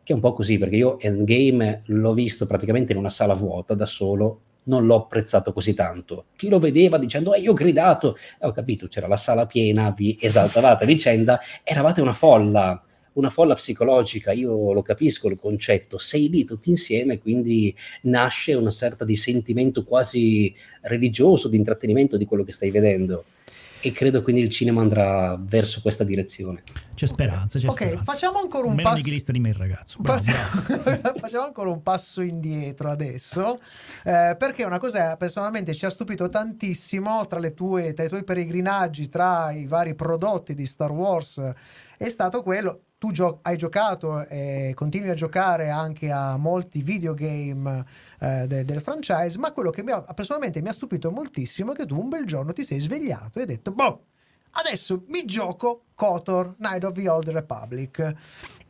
Che 0.01 0.13
è 0.13 0.15
un 0.15 0.21
po' 0.21 0.31
così, 0.31 0.57
perché 0.57 0.77
io 0.77 0.97
Endgame 0.97 1.81
l'ho 1.87 2.13
visto 2.13 2.45
praticamente 2.45 2.93
in 2.93 2.99
una 2.99 3.09
sala 3.09 3.33
vuota 3.33 3.73
da 3.73 3.85
solo 3.85 4.39
non 4.65 4.85
l'ho 4.85 4.95
apprezzato 4.95 5.51
così 5.53 5.73
tanto. 5.73 6.25
Chi 6.35 6.49
lo 6.49 6.59
vedeva 6.59 6.97
dicendo, 6.97 7.33
eh, 7.33 7.39
io 7.39 7.51
ho 7.51 7.55
gridato, 7.55 8.15
eh, 8.15 8.45
ho 8.45 8.51
capito, 8.51 8.87
c'era 8.87 9.07
la 9.07 9.17
sala 9.17 9.45
piena, 9.45 9.91
vi 9.91 10.17
esaltavate 10.19 10.83
a 10.83 10.87
vicenda, 10.87 11.39
eravate 11.63 12.01
una 12.01 12.13
folla, 12.13 12.81
una 13.13 13.29
folla 13.29 13.55
psicologica, 13.55 14.31
io 14.31 14.73
lo 14.73 14.81
capisco 14.81 15.27
il 15.29 15.37
concetto, 15.37 15.97
sei 15.97 16.29
lì 16.29 16.43
tutti 16.43 16.69
insieme, 16.69 17.19
quindi 17.19 17.75
nasce 18.03 18.53
una 18.53 18.71
sorta 18.71 19.05
di 19.05 19.15
sentimento 19.15 19.83
quasi 19.83 20.53
religioso, 20.81 21.47
di 21.47 21.57
intrattenimento 21.57 22.17
di 22.17 22.25
quello 22.25 22.43
che 22.43 22.51
stai 22.51 22.71
vedendo 22.71 23.25
e 23.85 23.91
credo 23.91 24.23
quindi 24.23 24.41
il 24.41 24.49
cinema 24.49 24.81
andrà 24.81 25.37
verso 25.39 25.79
questa 25.79 26.03
direzione. 26.03 26.63
C'è 26.95 27.05
speranza, 27.05 27.59
c'è 27.59 27.67
Ok, 27.67 27.81
speranza. 27.83 28.03
facciamo 28.03 28.39
ancora 28.39 28.65
un 28.65 28.73
Meno 28.73 28.89
passo... 28.89 28.95
nigrista 29.03 29.31
di 29.31 29.39
me 29.39 29.49
il 29.49 29.55
ragazzo. 29.55 29.99
Bravo, 30.01 30.23
bravo. 30.23 31.19
facciamo 31.21 31.45
ancora 31.45 31.69
un 31.69 31.83
passo 31.83 32.21
indietro 32.21 32.89
adesso, 32.89 33.59
eh, 34.03 34.35
perché 34.39 34.63
una 34.63 34.79
cosa 34.79 35.15
personalmente 35.17 35.75
ci 35.75 35.85
ha 35.85 35.91
stupito 35.91 36.29
tantissimo 36.29 37.27
tra, 37.27 37.39
tue, 37.51 37.93
tra 37.93 38.05
i 38.05 38.07
tuoi 38.07 38.23
peregrinaggi, 38.23 39.07
tra 39.07 39.51
i 39.51 39.67
vari 39.67 39.93
prodotti 39.93 40.55
di 40.55 40.65
Star 40.65 40.91
Wars, 40.91 41.39
è 41.95 42.09
stato 42.09 42.41
quello 42.41 42.85
tu 42.97 43.11
gio- 43.11 43.39
hai 43.43 43.55
giocato 43.55 44.25
e 44.27 44.71
continui 44.73 45.09
a 45.09 45.13
giocare 45.13 45.69
anche 45.69 46.09
a 46.09 46.37
molti 46.37 46.81
videogame 46.81 47.85
eh, 48.19 48.47
de- 48.47 48.65
del 48.65 48.81
franchise, 48.81 49.37
ma 49.37 49.51
quello 49.51 49.69
che 49.69 49.83
mi 49.83 49.91
ha, 49.91 50.01
personalmente 50.01 50.61
mi 50.61 50.69
ha 50.69 50.73
stupito 50.73 51.11
moltissimo 51.11 51.73
è 51.73 51.75
che 51.75 51.85
tu 51.85 51.99
un 51.99 52.09
bel 52.09 52.25
giorno 52.25 52.53
ti 52.53 52.63
sei 52.63 52.79
svegliato 52.79 53.39
e 53.39 53.41
hai 53.41 53.47
detto, 53.47 53.71
boh, 53.71 54.05
adesso 54.51 55.03
mi 55.07 55.25
gioco 55.25 55.85
KOTOR, 55.95 56.55
Night 56.57 56.83
of 56.83 56.93
the 56.93 57.09
Old 57.09 57.29
Republic 57.29 58.15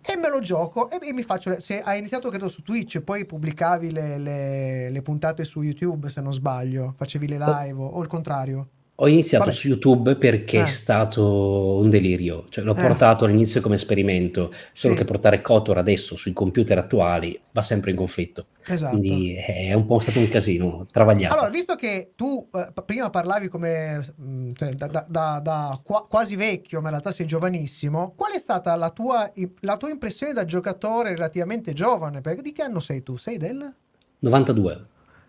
e 0.08 0.18
me 0.18 0.30
lo 0.30 0.40
gioco 0.40 0.90
e, 0.92 1.00
e 1.02 1.14
mi 1.14 1.24
faccio 1.24 1.60
se 1.60 1.82
hai 1.82 1.98
iniziato 1.98 2.30
credo 2.30 2.48
su 2.48 2.62
Twitch 2.62 3.02
poi 3.02 3.26
pubblicavi 3.26 3.92
le, 3.92 4.18
le, 4.20 4.90
le, 4.92 5.02
puntate 5.02 5.44
su 5.44 5.64
YouTube 5.64 6.10
se 6.10 6.22
non 6.22 6.32
sbaglio 6.32 6.94
facevi 6.96 7.28
le 7.28 7.40
live 7.40 7.82
o, 7.82 7.88
o 7.88 8.02
il 8.04 8.08
contrario 8.08 8.70
ho 8.98 9.08
iniziato 9.10 9.46
Vabbè. 9.46 9.56
su 9.56 9.68
YouTube 9.68 10.16
perché 10.16 10.60
eh. 10.60 10.64
è 10.64 10.66
stato 10.66 11.78
un 11.78 11.90
delirio, 11.90 12.46
cioè 12.50 12.64
l'ho 12.64 12.76
eh. 12.76 12.82
portato 12.82 13.26
all'inizio 13.26 13.60
come 13.60 13.76
esperimento, 13.76 14.54
solo 14.72 14.94
sì. 14.94 15.00
che 15.00 15.06
portare 15.06 15.42
Kotor 15.42 15.78
adesso 15.78 16.16
sui 16.16 16.32
computer 16.32 16.78
attuali 16.78 17.38
va 17.52 17.62
sempre 17.62 17.92
in 17.92 17.98
conflitto. 17.98 18.48
Esatto. 18.66 18.98
Quindi 18.98 19.36
è 19.36 19.74
un 19.74 19.86
po' 19.86 20.00
stato 20.00 20.20
un 20.20 20.30
casino, 20.30 20.86
travagliato. 20.90 21.34
Allora, 21.34 21.50
visto 21.50 21.76
che 21.76 22.14
tu 22.16 22.48
eh, 22.54 22.72
prima 22.86 23.10
parlavi 23.10 23.50
come 23.50 24.02
mm, 24.22 24.50
cioè, 24.54 24.74
da, 24.74 24.88
da, 24.88 25.06
da, 25.08 25.40
da 25.44 25.80
qua, 25.84 26.06
quasi 26.08 26.38
vecchio, 26.38 26.80
ma 26.80 26.86
in 26.86 26.92
realtà 26.92 27.12
sei 27.12 27.26
giovanissimo, 27.26 28.14
qual 28.16 28.32
è 28.32 28.40
stata 28.40 28.74
la 28.76 28.92
tua, 28.92 29.30
la 29.60 29.76
tua 29.76 29.90
impressione 29.90 30.32
da 30.32 30.46
giocatore 30.46 31.10
relativamente 31.10 31.74
giovane? 31.74 32.22
Perché 32.22 32.42
di 32.42 32.54
che 32.54 32.64
anno 32.64 32.80
sei 32.80 33.04
tu? 33.04 33.18
Sei 33.18 33.36
del? 33.38 33.76
92, 34.20 34.86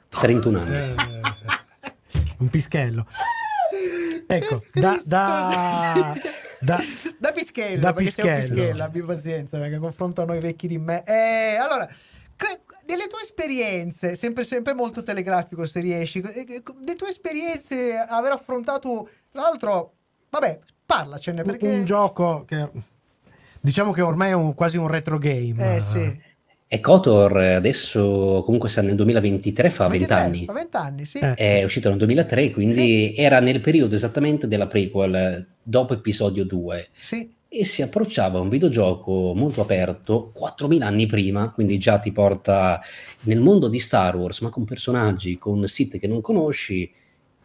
31 0.09 0.59
anni. 0.61 0.75
Eh, 0.77 0.95
un 2.39 2.49
pischello. 2.49 3.07
Ecco, 4.27 4.61
da, 4.73 5.01
da, 5.05 6.15
da, 6.61 6.81
da 7.19 7.33
Pischella, 7.33 7.81
da 7.81 7.93
perché 7.93 8.11
Pischello. 8.11 8.31
un 8.31 8.39
Pischella, 8.39 8.85
abbi 8.85 9.03
pazienza, 9.03 9.59
perché 9.59 9.79
confronto 9.79 10.23
a 10.23 10.25
noi 10.25 10.41
vecchi 10.41 10.67
di 10.67 10.79
me. 10.79 11.05
Eh, 11.05 11.57
allora, 11.57 11.89
delle 12.85 13.07
tue 13.09 13.21
esperienze, 13.23 14.17
sempre, 14.17 14.45
sempre 14.45 14.75
molto 14.75 15.03
telegrafico 15.03 15.65
se 15.67 15.81
riesci, 15.81 16.21
delle 16.21 16.97
tue 16.97 17.09
esperienze, 17.09 17.97
aver 17.97 18.33
affrontato, 18.33 19.09
tra 19.31 19.43
l'altro, 19.43 19.93
vabbè, 20.31 20.59
parlacene 20.85 21.43
perché... 21.43 21.69
Un 21.69 21.85
gioco 21.85 22.45
che 22.45 22.71
diciamo 23.61 23.91
che 23.91 24.03
ormai 24.03 24.31
è 24.31 24.35
un, 24.35 24.55
quasi 24.55 24.77
un 24.77 24.87
retro 24.87 25.19
game. 25.19 25.77
Eh 25.77 25.81
sì. 25.81 26.26
E 26.77 26.81
Kotor 26.81 27.39
adesso 27.39 28.43
comunque 28.45 28.69
sta 28.69 28.83
nel 28.83 28.97
2023, 28.97 29.71
fa 29.71 29.87
20 29.87 30.13
anni. 30.13 30.45
Fa 30.45 30.53
20 30.53 30.77
anni, 30.77 31.07
sì. 31.07 31.19
Eh. 31.21 31.35
È 31.35 31.65
uscito 31.65 31.89
nel 31.89 31.97
2003, 31.97 32.51
quindi 32.51 33.15
sì. 33.15 33.15
era 33.17 33.41
nel 33.41 33.63
periodo 33.63 33.95
esattamente 33.95 34.47
della 34.47 34.67
prequel, 34.67 35.47
dopo 35.63 35.95
episodio 35.95 36.45
2. 36.45 36.89
Sì. 36.93 37.33
E 37.49 37.65
si 37.65 37.81
approcciava 37.81 38.37
a 38.37 38.43
un 38.43 38.51
videogioco 38.51 39.33
molto 39.35 39.63
aperto 39.63 40.35
4.000 40.39 40.83
anni 40.83 41.07
prima, 41.07 41.51
quindi 41.51 41.79
già 41.79 41.99
ti 41.99 42.13
porta 42.13 42.79
nel 43.23 43.41
mondo 43.41 43.69
di 43.69 43.79
Star 43.79 44.15
Wars, 44.15 44.41
ma 44.41 44.51
con 44.51 44.67
personaggi, 44.67 45.39
con 45.39 45.67
siti 45.67 45.99
che 45.99 46.07
non 46.07 46.21
conosci, 46.21 46.93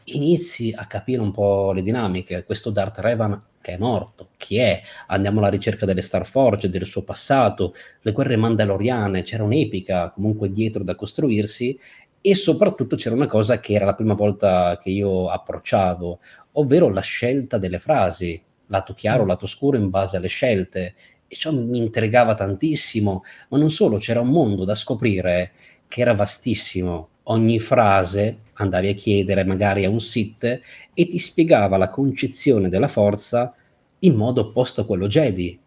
inizi 0.05 0.73
a 0.75 0.85
capire 0.85 1.21
un 1.21 1.31
po' 1.31 1.71
le 1.71 1.81
dinamiche. 1.81 2.43
Questo 2.43 2.69
Darth 2.69 2.99
Revan 2.99 3.41
che 3.61 3.73
è 3.73 3.77
morto, 3.77 4.29
chi 4.37 4.57
è? 4.57 4.81
Andiamo 5.07 5.39
alla 5.39 5.49
ricerca 5.49 5.85
delle 5.85 6.01
Starforge, 6.01 6.69
del 6.69 6.85
suo 6.85 7.03
passato, 7.03 7.73
le 8.01 8.11
guerre 8.11 8.35
mandaloriane, 8.35 9.21
c'era 9.21 9.43
un'epica 9.43 10.09
comunque 10.09 10.51
dietro 10.51 10.83
da 10.83 10.95
costruirsi 10.95 11.77
e 12.19 12.35
soprattutto 12.35 12.95
c'era 12.95 13.15
una 13.15 13.27
cosa 13.27 13.59
che 13.59 13.73
era 13.73 13.85
la 13.85 13.95
prima 13.95 14.13
volta 14.13 14.77
che 14.81 14.89
io 14.89 15.29
approcciavo, 15.29 16.19
ovvero 16.53 16.89
la 16.89 17.01
scelta 17.01 17.57
delle 17.57 17.79
frasi, 17.79 18.41
lato 18.67 18.93
chiaro, 18.93 19.23
mm. 19.23 19.27
lato 19.27 19.45
scuro 19.47 19.77
in 19.77 19.89
base 19.89 20.17
alle 20.17 20.27
scelte 20.27 20.93
e 21.27 21.35
ciò 21.35 21.51
mi 21.51 21.77
intrigava 21.77 22.35
tantissimo, 22.35 23.23
ma 23.49 23.57
non 23.57 23.69
solo, 23.69 23.97
c'era 23.97 24.19
un 24.19 24.29
mondo 24.29 24.65
da 24.65 24.75
scoprire 24.75 25.51
che 25.87 26.01
era 26.01 26.13
vastissimo. 26.13 27.09
Ogni 27.25 27.59
frase 27.59 28.39
andavi 28.61 28.87
a 28.89 28.93
chiedere 28.93 29.43
magari 29.43 29.85
a 29.85 29.89
un 29.89 29.99
sit 29.99 30.59
e 30.93 31.07
ti 31.07 31.17
spiegava 31.17 31.77
la 31.77 31.89
concezione 31.89 32.69
della 32.69 32.87
forza 32.87 33.53
in 33.99 34.15
modo 34.15 34.41
opposto 34.41 34.81
a 34.81 34.85
quello 34.85 35.07
Jedi. 35.07 35.59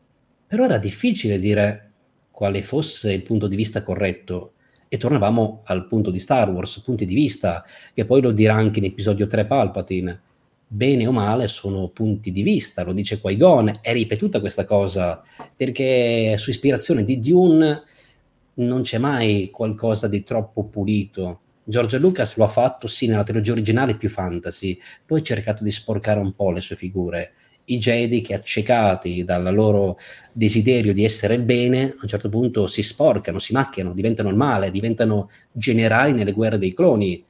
Però 0.46 0.64
era 0.64 0.78
difficile 0.78 1.38
dire 1.38 1.90
quale 2.30 2.62
fosse 2.62 3.12
il 3.12 3.22
punto 3.22 3.46
di 3.46 3.56
vista 3.56 3.82
corretto. 3.82 4.52
E 4.88 4.96
tornavamo 4.96 5.62
al 5.64 5.86
punto 5.86 6.10
di 6.10 6.18
Star 6.18 6.50
Wars, 6.50 6.80
punti 6.80 7.04
di 7.04 7.14
vista, 7.14 7.64
che 7.92 8.04
poi 8.04 8.20
lo 8.20 8.30
dirà 8.30 8.54
anche 8.54 8.78
in 8.78 8.84
episodio 8.84 9.26
3 9.26 9.46
Palpatine. 9.46 10.20
Bene 10.66 11.06
o 11.06 11.12
male 11.12 11.48
sono 11.48 11.88
punti 11.88 12.30
di 12.30 12.42
vista, 12.42 12.84
lo 12.84 12.92
dice 12.92 13.20
Qui-Gon, 13.20 13.78
è 13.80 13.92
ripetuta 13.92 14.40
questa 14.40 14.64
cosa, 14.64 15.22
perché 15.56 16.36
su 16.36 16.50
ispirazione 16.50 17.04
di 17.04 17.20
Dune 17.20 17.82
non 18.54 18.82
c'è 18.82 18.98
mai 18.98 19.50
qualcosa 19.50 20.06
di 20.06 20.22
troppo 20.22 20.64
pulito. 20.64 21.40
George 21.64 21.98
Lucas 21.98 22.36
lo 22.36 22.44
ha 22.44 22.48
fatto 22.48 22.86
sì 22.86 23.06
nella 23.06 23.22
trilogia 23.22 23.52
originale 23.52 23.96
più 23.96 24.08
fantasy, 24.08 24.78
poi 25.04 25.20
ha 25.20 25.22
cercato 25.22 25.64
di 25.64 25.70
sporcare 25.70 26.20
un 26.20 26.34
po' 26.34 26.50
le 26.50 26.60
sue 26.60 26.76
figure 26.76 27.32
i 27.66 27.78
Jedi 27.78 28.20
che 28.20 28.34
accecati 28.34 29.24
dal 29.24 29.54
loro 29.54 29.98
desiderio 30.32 30.92
di 30.92 31.04
essere 31.04 31.38
bene, 31.40 31.94
a 31.96 32.02
un 32.02 32.08
certo 32.08 32.28
punto 32.28 32.66
si 32.66 32.82
sporcano, 32.82 33.38
si 33.38 33.52
macchiano, 33.52 33.94
diventano 33.94 34.28
il 34.28 34.36
male, 34.36 34.70
diventano 34.70 35.30
generali 35.52 36.12
nelle 36.12 36.32
guerre 36.32 36.58
dei 36.58 36.74
cloni. 36.74 37.24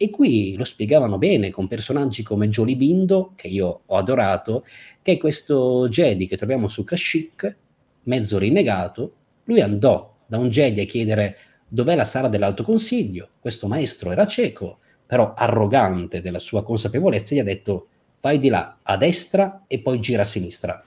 E 0.00 0.10
qui 0.10 0.54
lo 0.56 0.64
spiegavano 0.64 1.18
bene 1.18 1.50
con 1.50 1.66
personaggi 1.66 2.22
come 2.22 2.48
Jolie 2.48 2.76
Bindo, 2.76 3.32
che 3.34 3.48
io 3.48 3.80
ho 3.86 3.96
adorato, 3.96 4.64
che 5.02 5.12
è 5.12 5.16
questo 5.16 5.88
Jedi 5.88 6.26
che 6.26 6.36
troviamo 6.36 6.68
su 6.68 6.84
Kashyyyk, 6.84 7.56
mezzo 8.04 8.38
rinnegato. 8.38 9.12
Lui 9.44 9.60
andò 9.60 10.14
da 10.26 10.38
un 10.38 10.50
Jedi 10.50 10.80
a 10.80 10.84
chiedere 10.84 11.36
dov'è 11.68 11.94
la 11.94 12.04
sala 12.04 12.28
dell'Alto 12.28 12.64
Consiglio. 12.64 13.28
Questo 13.38 13.68
maestro 13.68 14.10
era 14.10 14.26
cieco, 14.26 14.78
però 15.06 15.34
arrogante 15.34 16.20
della 16.20 16.38
sua 16.38 16.64
consapevolezza, 16.64 17.34
gli 17.34 17.38
ha 17.38 17.44
detto 17.44 17.88
vai 18.20 18.38
di 18.38 18.48
là 18.48 18.78
a 18.82 18.96
destra 18.96 19.64
e 19.66 19.78
poi 19.78 20.00
gira 20.00 20.22
a 20.22 20.24
sinistra. 20.24 20.82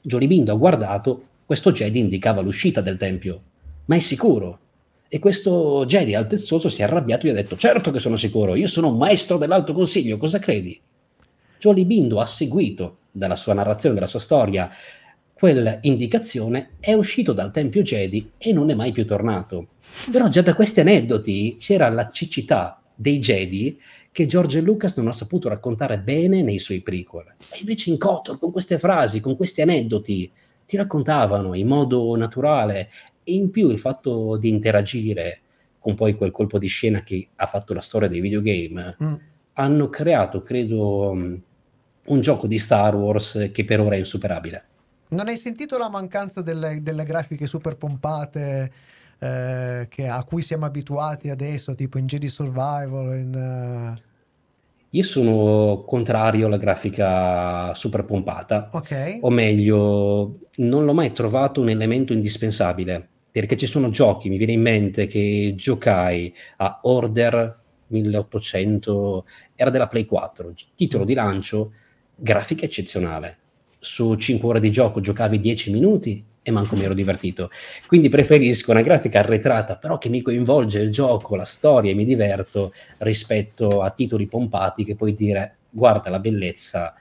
Giolibindo 0.00 0.52
ha 0.52 0.56
guardato, 0.56 1.22
questo 1.46 1.72
Jedi 1.72 1.98
indicava 1.98 2.40
l'uscita 2.40 2.80
del 2.80 2.96
tempio. 2.96 3.42
Ma 3.86 3.96
è 3.96 4.00
sicuro? 4.00 4.58
E 5.08 5.18
questo 5.18 5.84
Jedi 5.86 6.14
altezzoso 6.14 6.68
si 6.68 6.82
è 6.82 6.84
arrabbiato 6.84 7.26
e 7.26 7.30
gli 7.30 7.32
ha 7.32 7.36
detto: 7.36 7.56
Certo 7.56 7.90
che 7.90 7.98
sono 7.98 8.16
sicuro, 8.16 8.54
io 8.54 8.66
sono 8.66 8.88
un 8.88 8.98
maestro 8.98 9.38
dell'Alto 9.38 9.72
Consiglio, 9.72 10.18
cosa 10.18 10.38
credi? 10.38 10.78
Jolibindo 11.58 12.20
ha 12.20 12.26
seguito 12.26 12.98
dalla 13.10 13.36
sua 13.36 13.54
narrazione, 13.54 13.94
dalla 13.94 14.06
sua 14.06 14.20
storia, 14.20 14.70
quell'indicazione, 15.38 16.70
è 16.80 16.92
uscito 16.94 17.32
dal 17.32 17.52
Tempio 17.52 17.82
Jedi 17.82 18.32
e 18.36 18.52
non 18.52 18.70
è 18.70 18.74
mai 18.74 18.90
più 18.90 19.06
tornato. 19.06 19.68
Però 20.10 20.28
già 20.28 20.42
da 20.42 20.54
questi 20.54 20.80
aneddoti 20.80 21.56
c'era 21.58 21.88
la 21.90 22.10
cecità 22.10 22.82
dei 22.92 23.20
Jedi 23.20 23.80
che 24.10 24.26
George 24.26 24.60
Lucas 24.60 24.96
non 24.96 25.06
ha 25.06 25.12
saputo 25.12 25.48
raccontare 25.48 26.00
bene 26.00 26.42
nei 26.42 26.58
suoi 26.58 26.80
prequel. 26.80 27.36
E 27.52 27.58
invece 27.60 27.90
in 27.90 27.98
Kotor, 27.98 28.38
con 28.38 28.50
queste 28.50 28.78
frasi, 28.78 29.20
con 29.20 29.36
questi 29.36 29.62
aneddoti, 29.62 30.28
ti 30.66 30.76
raccontavano 30.76 31.54
in 31.54 31.68
modo 31.68 32.16
naturale 32.16 32.90
e 33.22 33.32
in 33.32 33.50
più 33.50 33.70
il 33.70 33.78
fatto 33.78 34.36
di 34.36 34.48
interagire 34.48 35.42
con 35.78 35.94
poi 35.94 36.16
quel 36.16 36.32
colpo 36.32 36.58
di 36.58 36.66
scena 36.66 37.02
che 37.02 37.28
ha 37.36 37.46
fatto 37.46 37.72
la 37.72 37.80
storia 37.80 38.08
dei 38.08 38.20
videogame, 38.20 38.96
mm. 39.02 39.14
hanno 39.52 39.88
creato, 39.88 40.42
credo, 40.42 41.10
un 41.10 42.20
gioco 42.20 42.46
di 42.48 42.58
Star 42.58 42.96
Wars 42.96 43.50
che 43.52 43.64
per 43.64 43.80
ora 43.80 43.94
è 43.94 43.98
insuperabile. 43.98 44.64
Non 45.10 45.28
hai 45.28 45.36
sentito 45.36 45.78
la 45.78 45.88
mancanza 45.88 46.42
delle, 46.42 46.82
delle 46.82 47.04
grafiche 47.04 47.46
super 47.46 47.76
pompate 47.76 48.70
eh, 49.18 49.86
che, 49.88 50.06
a 50.06 50.22
cui 50.24 50.42
siamo 50.42 50.66
abituati 50.66 51.30
adesso, 51.30 51.74
tipo 51.74 51.98
in 51.98 52.06
Jedi 52.06 52.28
Survival? 52.28 53.18
In, 53.18 53.96
uh... 53.96 54.06
Io 54.90 55.02
sono 55.02 55.84
contrario 55.86 56.46
alla 56.46 56.56
grafica 56.56 57.74
super 57.74 58.04
pompata, 58.04 58.70
okay. 58.72 59.18
o 59.20 59.28
meglio, 59.30 60.38
non 60.56 60.84
l'ho 60.84 60.94
mai 60.94 61.12
trovato 61.12 61.60
un 61.60 61.68
elemento 61.68 62.12
indispensabile, 62.12 63.06
perché 63.30 63.56
ci 63.56 63.66
sono 63.66 63.90
giochi, 63.90 64.30
mi 64.30 64.38
viene 64.38 64.52
in 64.52 64.62
mente 64.62 65.06
che 65.06 65.52
giocai 65.56 66.34
a 66.58 66.80
Order 66.82 67.58
1800, 67.88 69.26
era 69.54 69.70
della 69.70 69.88
Play 69.88 70.06
4, 70.06 70.54
titolo 70.74 71.04
di 71.04 71.14
lancio, 71.14 71.72
grafica 72.14 72.64
eccezionale. 72.64 73.36
Su 73.78 74.14
5 74.16 74.48
ore 74.48 74.60
di 74.60 74.72
gioco 74.72 75.00
giocavi 75.00 75.38
10 75.38 75.70
minuti 75.70 76.24
e 76.42 76.50
manco 76.50 76.76
mi 76.76 76.84
ero 76.84 76.94
divertito. 76.94 77.50
Quindi 77.86 78.08
preferisco 78.08 78.70
una 78.70 78.82
grafica 78.82 79.20
arretrata, 79.20 79.76
però 79.76 79.98
che 79.98 80.08
mi 80.08 80.22
coinvolge 80.22 80.80
il 80.80 80.90
gioco, 80.90 81.36
la 81.36 81.44
storia 81.44 81.90
e 81.90 81.94
mi 81.94 82.04
diverto 82.04 82.72
rispetto 82.98 83.82
a 83.82 83.90
titoli 83.90 84.26
pompati 84.26 84.82
che 84.82 84.96
puoi 84.96 85.14
dire 85.14 85.58
guarda 85.70 86.10
la 86.10 86.18
bellezza, 86.18 86.94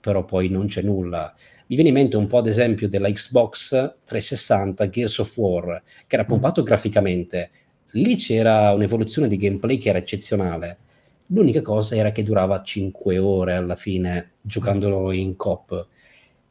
però 0.00 0.24
poi 0.24 0.48
non 0.48 0.66
c'è 0.66 0.82
nulla. 0.82 1.32
Mi 1.66 1.76
viene 1.76 1.90
in 1.90 1.94
mente 1.94 2.16
un 2.16 2.26
po' 2.26 2.38
ad 2.38 2.46
esempio 2.46 2.88
della 2.88 3.10
Xbox 3.10 3.68
360 4.04 4.88
Gears 4.88 5.18
of 5.18 5.36
War, 5.36 5.82
che 6.06 6.14
era 6.16 6.24
pompato 6.24 6.62
graficamente. 6.62 7.50
Lì 7.92 8.16
c'era 8.16 8.72
un'evoluzione 8.72 9.28
di 9.28 9.36
gameplay 9.36 9.78
che 9.78 9.90
era 9.90 9.98
eccezionale. 9.98 10.78
L'unica 11.26 11.62
cosa 11.62 11.94
era 11.94 12.10
che 12.10 12.22
durava 12.22 12.62
5 12.62 13.18
ore 13.18 13.54
alla 13.54 13.76
fine 13.76 14.32
giocandolo 14.40 15.12
in 15.12 15.36
cop 15.36 15.86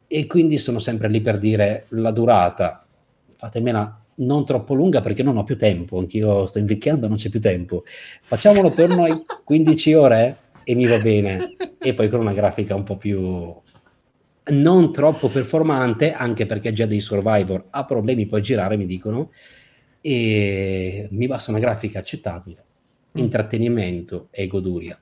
e 0.08 0.26
quindi 0.26 0.58
sono 0.58 0.80
sempre 0.80 1.08
lì 1.08 1.20
per 1.20 1.38
dire 1.38 1.84
la 1.90 2.10
durata, 2.10 2.84
fatemela 3.36 4.02
non 4.16 4.44
troppo 4.44 4.74
lunga 4.74 5.00
perché 5.00 5.22
non 5.22 5.36
ho 5.36 5.44
più 5.44 5.56
tempo, 5.56 5.98
anch'io 5.98 6.46
sto 6.46 6.58
invecchiando, 6.58 7.06
non 7.06 7.16
c'è 7.16 7.28
più 7.28 7.40
tempo. 7.40 7.84
Facciamolo 8.22 8.68
attorno 8.68 9.04
ai 9.04 9.22
15 9.44 9.94
ore 9.94 10.36
e 10.64 10.74
mi 10.74 10.86
va 10.86 10.98
bene. 10.98 11.54
E 11.78 11.94
poi 11.94 12.08
con 12.08 12.20
una 12.20 12.32
grafica 12.32 12.74
un 12.74 12.82
po' 12.82 12.96
più 12.96 13.54
non 14.50 14.92
troppo 14.92 15.28
performante, 15.28 16.12
anche 16.12 16.46
perché 16.46 16.72
già 16.72 16.86
dei 16.86 17.00
Survivor 17.00 17.66
ha 17.70 17.84
problemi 17.84 18.26
poi 18.26 18.40
a 18.40 18.42
girare, 18.42 18.76
mi 18.76 18.86
dicono, 18.86 19.30
e 20.00 21.06
mi 21.10 21.26
basta 21.26 21.50
una 21.50 21.60
grafica 21.60 21.98
accettabile, 21.98 22.64
mm. 23.16 23.22
intrattenimento 23.22 24.28
e 24.30 24.46
goduria. 24.46 24.98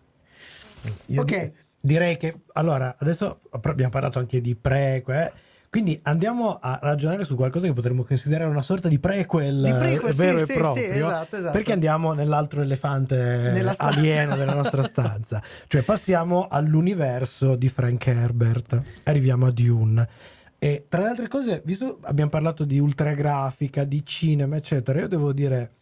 Io 1.07 1.21
ok, 1.21 1.53
direi 1.81 2.17
che 2.17 2.43
allora 2.55 2.97
adesso 2.99 3.41
abbiamo 3.51 3.91
parlato 3.91 4.19
anche 4.19 4.41
di 4.41 4.55
prequel 4.55 5.19
eh? 5.19 5.33
quindi 5.69 5.99
andiamo 6.05 6.59
a 6.61 6.79
ragionare 6.81 7.25
su 7.25 7.35
qualcosa 7.35 7.67
che 7.67 7.73
potremmo 7.73 8.03
considerare 8.03 8.49
una 8.49 8.63
sorta 8.63 8.89
di 8.89 8.99
prequel, 8.99 9.63
di 9.63 9.73
prequel 9.73 10.15
vero 10.15 10.45
sì, 10.45 10.53
e 10.53 10.55
proprio 10.57 10.85
sì, 10.85 10.91
esatto, 10.91 11.37
esatto. 11.37 11.53
perché 11.53 11.73
andiamo 11.73 12.13
nell'altro 12.13 12.63
elefante 12.63 13.75
alieno 13.77 14.37
della 14.37 14.55
nostra 14.55 14.83
stanza 14.89 15.43
cioè 15.67 15.83
passiamo 15.83 16.49
all'universo 16.49 17.57
di 17.57 17.69
Frank 17.69 18.07
Herbert 18.07 18.83
arriviamo 19.05 19.47
a 19.47 19.51
Dune 19.51 20.09
e 20.59 20.87
tra 20.89 21.03
le 21.03 21.09
altre 21.09 21.29
cose 21.29 21.61
visto 21.65 21.99
abbiamo 22.03 22.31
parlato 22.31 22.65
di 22.65 22.79
ultragrafica 22.79 23.85
di 23.85 24.05
cinema 24.05 24.57
eccetera 24.57 25.01
io 25.01 25.09
devo 25.09 25.33
dire 25.33 25.76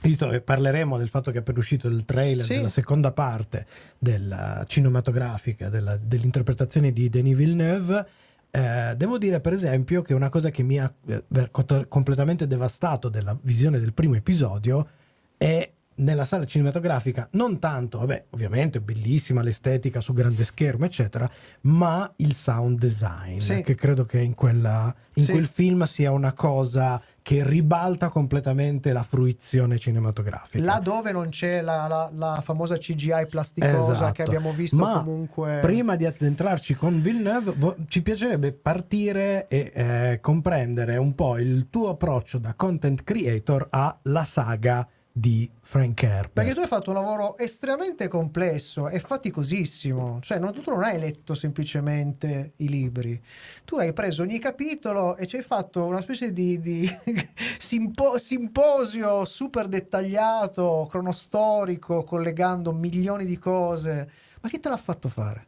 Visto 0.00 0.28
che 0.28 0.40
parleremo 0.40 0.96
del 0.96 1.08
fatto 1.08 1.32
che 1.32 1.38
è 1.38 1.40
appena 1.40 1.58
uscito 1.58 1.88
il 1.88 2.04
trailer 2.04 2.44
sì. 2.44 2.54
della 2.54 2.68
seconda 2.68 3.10
parte 3.10 3.66
della 3.98 4.64
cinematografica 4.66 5.68
della, 5.68 5.96
dell'interpretazione 5.96 6.92
di 6.92 7.08
Denis 7.08 7.36
Villeneuve, 7.36 8.06
eh, 8.50 8.94
devo 8.96 9.18
dire 9.18 9.40
per 9.40 9.52
esempio 9.52 10.02
che 10.02 10.14
una 10.14 10.28
cosa 10.28 10.50
che 10.50 10.62
mi 10.62 10.78
ha 10.78 10.92
eh, 11.06 11.50
completamente 11.88 12.46
devastato 12.46 13.08
della 13.08 13.36
visione 13.42 13.80
del 13.80 13.92
primo 13.92 14.14
episodio 14.14 14.88
è 15.36 15.68
nella 15.98 16.24
sala 16.24 16.44
cinematografica 16.44 17.28
non 17.32 17.58
tanto, 17.58 17.98
vabbè, 17.98 18.26
ovviamente 18.30 18.80
bellissima 18.80 19.42
l'estetica 19.42 20.00
su 20.00 20.12
grande 20.12 20.44
schermo, 20.44 20.84
eccetera, 20.84 21.28
ma 21.62 22.10
il 22.16 22.34
sound 22.34 22.78
design, 22.78 23.38
sì. 23.38 23.62
che 23.62 23.74
credo 23.74 24.04
che 24.04 24.20
in, 24.20 24.34
quella, 24.34 24.94
in 25.14 25.24
sì. 25.24 25.32
quel 25.32 25.46
film 25.46 25.82
sia 25.84 26.10
una 26.10 26.32
cosa 26.32 27.02
che 27.28 27.46
ribalta 27.46 28.08
completamente 28.08 28.90
la 28.90 29.02
fruizione 29.02 29.78
cinematografica. 29.78 30.64
Là 30.64 30.80
dove 30.82 31.12
non 31.12 31.28
c'è 31.28 31.60
la, 31.60 31.86
la, 31.86 32.10
la 32.10 32.40
famosa 32.42 32.78
CGI 32.78 33.26
plasticosa 33.28 33.92
esatto. 33.92 34.12
che 34.14 34.22
abbiamo 34.22 34.52
visto 34.52 34.76
Ma 34.76 35.02
comunque. 35.02 35.58
Prima 35.60 35.94
di 35.94 36.06
addentrarci 36.06 36.74
con 36.74 37.02
Villeneuve, 37.02 37.52
vo- 37.54 37.76
ci 37.86 38.00
piacerebbe 38.00 38.54
partire 38.54 39.46
e 39.48 39.72
eh, 39.74 40.20
comprendere 40.22 40.96
un 40.96 41.14
po' 41.14 41.36
il 41.36 41.68
tuo 41.68 41.90
approccio 41.90 42.38
da 42.38 42.54
content 42.54 43.04
creator 43.04 43.66
alla 43.68 44.24
saga 44.24 44.88
di 45.18 45.50
Frank 45.60 46.02
Herbert. 46.02 46.32
Perché 46.32 46.54
tu 46.54 46.60
hai 46.60 46.66
fatto 46.66 46.90
un 46.90 46.96
lavoro 46.96 47.36
estremamente 47.38 48.08
complesso 48.08 48.88
e 48.88 49.00
faticosissimo, 49.00 50.20
cioè 50.22 50.38
non, 50.38 50.52
tu 50.52 50.62
non 50.70 50.82
hai 50.82 50.98
letto 50.98 51.34
semplicemente 51.34 52.52
i 52.56 52.68
libri, 52.68 53.20
tu 53.64 53.76
hai 53.76 53.92
preso 53.92 54.22
ogni 54.22 54.38
capitolo 54.38 55.16
e 55.16 55.26
ci 55.26 55.36
hai 55.36 55.42
fatto 55.42 55.84
una 55.84 56.00
specie 56.00 56.32
di, 56.32 56.60
di 56.60 56.88
simpo- 57.58 58.18
simposio 58.18 59.24
super 59.24 59.66
dettagliato, 59.66 60.86
cronostorico, 60.90 62.04
collegando 62.04 62.72
milioni 62.72 63.24
di 63.24 63.38
cose. 63.38 64.10
Ma 64.40 64.48
chi 64.48 64.60
te 64.60 64.68
l'ha 64.68 64.76
fatto 64.76 65.08
fare? 65.08 65.46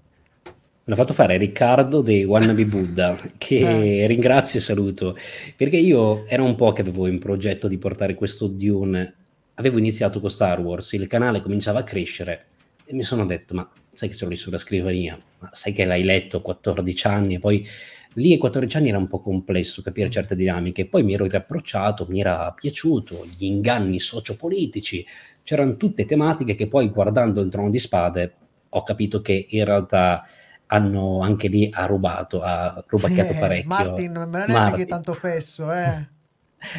l'ha 0.91 0.97
fatto 0.97 1.13
fare 1.13 1.37
Riccardo 1.37 2.01
dei 2.01 2.25
Wannabe 2.25 2.65
Buddha, 2.65 3.17
che 3.39 4.03
eh. 4.03 4.07
ringrazio 4.09 4.59
e 4.59 4.63
saluto, 4.63 5.17
perché 5.57 5.77
io 5.77 6.27
era 6.27 6.43
un 6.43 6.57
po' 6.57 6.73
che 6.73 6.81
avevo 6.81 7.07
in 7.07 7.21
progetto 7.21 7.69
di 7.69 7.79
portare 7.79 8.15
questo 8.15 8.49
Dune, 8.49 9.19
avevo 9.61 9.79
iniziato 9.79 10.21
con 10.21 10.31
Star 10.31 10.59
Wars, 10.59 10.93
il 10.93 11.07
canale 11.07 11.41
cominciava 11.41 11.81
a 11.81 11.85
crescere 11.85 12.47
e 12.85 12.95
mi 12.95 13.03
sono 13.03 13.25
detto, 13.25 13.55
ma 13.55 13.71
sai 13.93 14.09
che 14.09 14.17
ce 14.17 14.25
l'ho 14.25 14.31
lì 14.31 14.37
sulla 14.37 14.59
scrivania, 14.59 15.17
ma 15.39 15.51
sai 15.53 15.73
che 15.73 15.85
l'hai 15.85 16.03
letto 16.03 16.39
a 16.39 16.43
14 16.43 17.07
anni 17.07 17.35
e 17.35 17.39
poi 17.39 17.67
lì 18.15 18.35
a 18.35 18.39
14 18.39 18.77
anni 18.79 18.89
era 18.89 18.99
un 18.99 19.07
po' 19.07 19.21
complesso 19.21 19.83
capire 19.83 20.09
mm. 20.09 20.11
certe 20.11 20.35
dinamiche, 20.35 20.87
poi 20.87 21.03
mi 21.05 21.13
ero 21.13 21.27
riapprocciato, 21.27 22.07
mi 22.09 22.21
era 22.21 22.51
piaciuto, 22.53 23.27
gli 23.37 23.45
inganni 23.45 24.01
sociopolitici, 24.01 25.07
c'erano 25.45 25.77
tutte 25.77 26.07
tematiche 26.07 26.55
che 26.55 26.67
poi 26.67 26.89
guardando 26.89 27.41
il 27.41 27.51
trono 27.51 27.71
di 27.71 27.79
spade 27.79 28.35
ho 28.71 28.83
capito 28.83 29.21
che 29.21 29.47
in 29.51 29.65
realtà 29.65 30.25
hanno 30.67 31.21
anche 31.21 31.49
lì 31.49 31.69
ha 31.71 31.85
rubato, 31.87 32.41
ha 32.41 32.83
rubacchiato 32.87 33.33
eh, 33.33 33.37
parecchio. 33.37 33.69
Martin 33.69 34.13
non 34.13 34.35
è 34.37 34.47
neanche 34.47 34.87
tanto 34.87 35.13
fesso, 35.13 35.71
eh. 35.73 36.19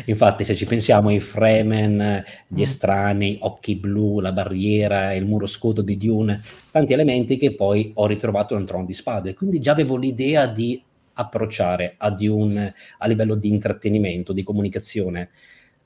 Infatti, 0.05 0.43
se 0.43 0.55
ci 0.55 0.65
pensiamo 0.65 1.09
ai 1.09 1.19
Fremen, 1.19 2.23
gli 2.47 2.59
mm. 2.59 2.61
estranei, 2.61 3.37
occhi 3.41 3.75
blu, 3.75 4.19
la 4.19 4.31
barriera, 4.31 5.13
il 5.13 5.25
muro 5.25 5.47
scudo 5.47 5.81
di 5.81 5.97
Dune, 5.97 6.41
tanti 6.69 6.93
elementi 6.93 7.37
che 7.37 7.55
poi 7.55 7.91
ho 7.95 8.05
ritrovato 8.05 8.55
nel 8.55 8.65
trono 8.65 8.85
di 8.85 8.93
spade. 8.93 9.33
Quindi 9.33 9.59
già 9.59 9.71
avevo 9.71 9.97
l'idea 9.97 10.45
di 10.45 10.81
approcciare 11.13 11.95
a 11.97 12.09
Dune 12.09 12.73
a 12.99 13.07
livello 13.07 13.35
di 13.35 13.49
intrattenimento, 13.49 14.33
di 14.33 14.43
comunicazione. 14.43 15.29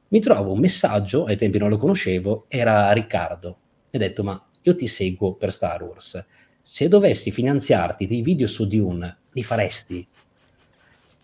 Mi 0.09 0.19
trovo 0.19 0.51
un 0.51 0.59
messaggio, 0.59 1.25
ai 1.25 1.37
tempi 1.37 1.57
non 1.57 1.69
lo 1.69 1.77
conoscevo, 1.77 2.45
era 2.47 2.91
Riccardo. 2.91 3.57
E 3.89 3.97
ho 3.97 3.99
detto, 3.99 4.23
ma 4.23 4.49
io 4.61 4.75
ti 4.75 4.87
seguo 4.87 5.35
per 5.35 5.51
Star 5.51 5.81
Wars. 5.83 6.23
Se 6.61 6.87
dovessi 6.87 7.31
finanziarti 7.31 8.07
dei 8.07 8.21
video 8.21 8.47
su 8.47 8.65
Dune, 8.67 9.17
li 9.31 9.43
faresti? 9.43 10.07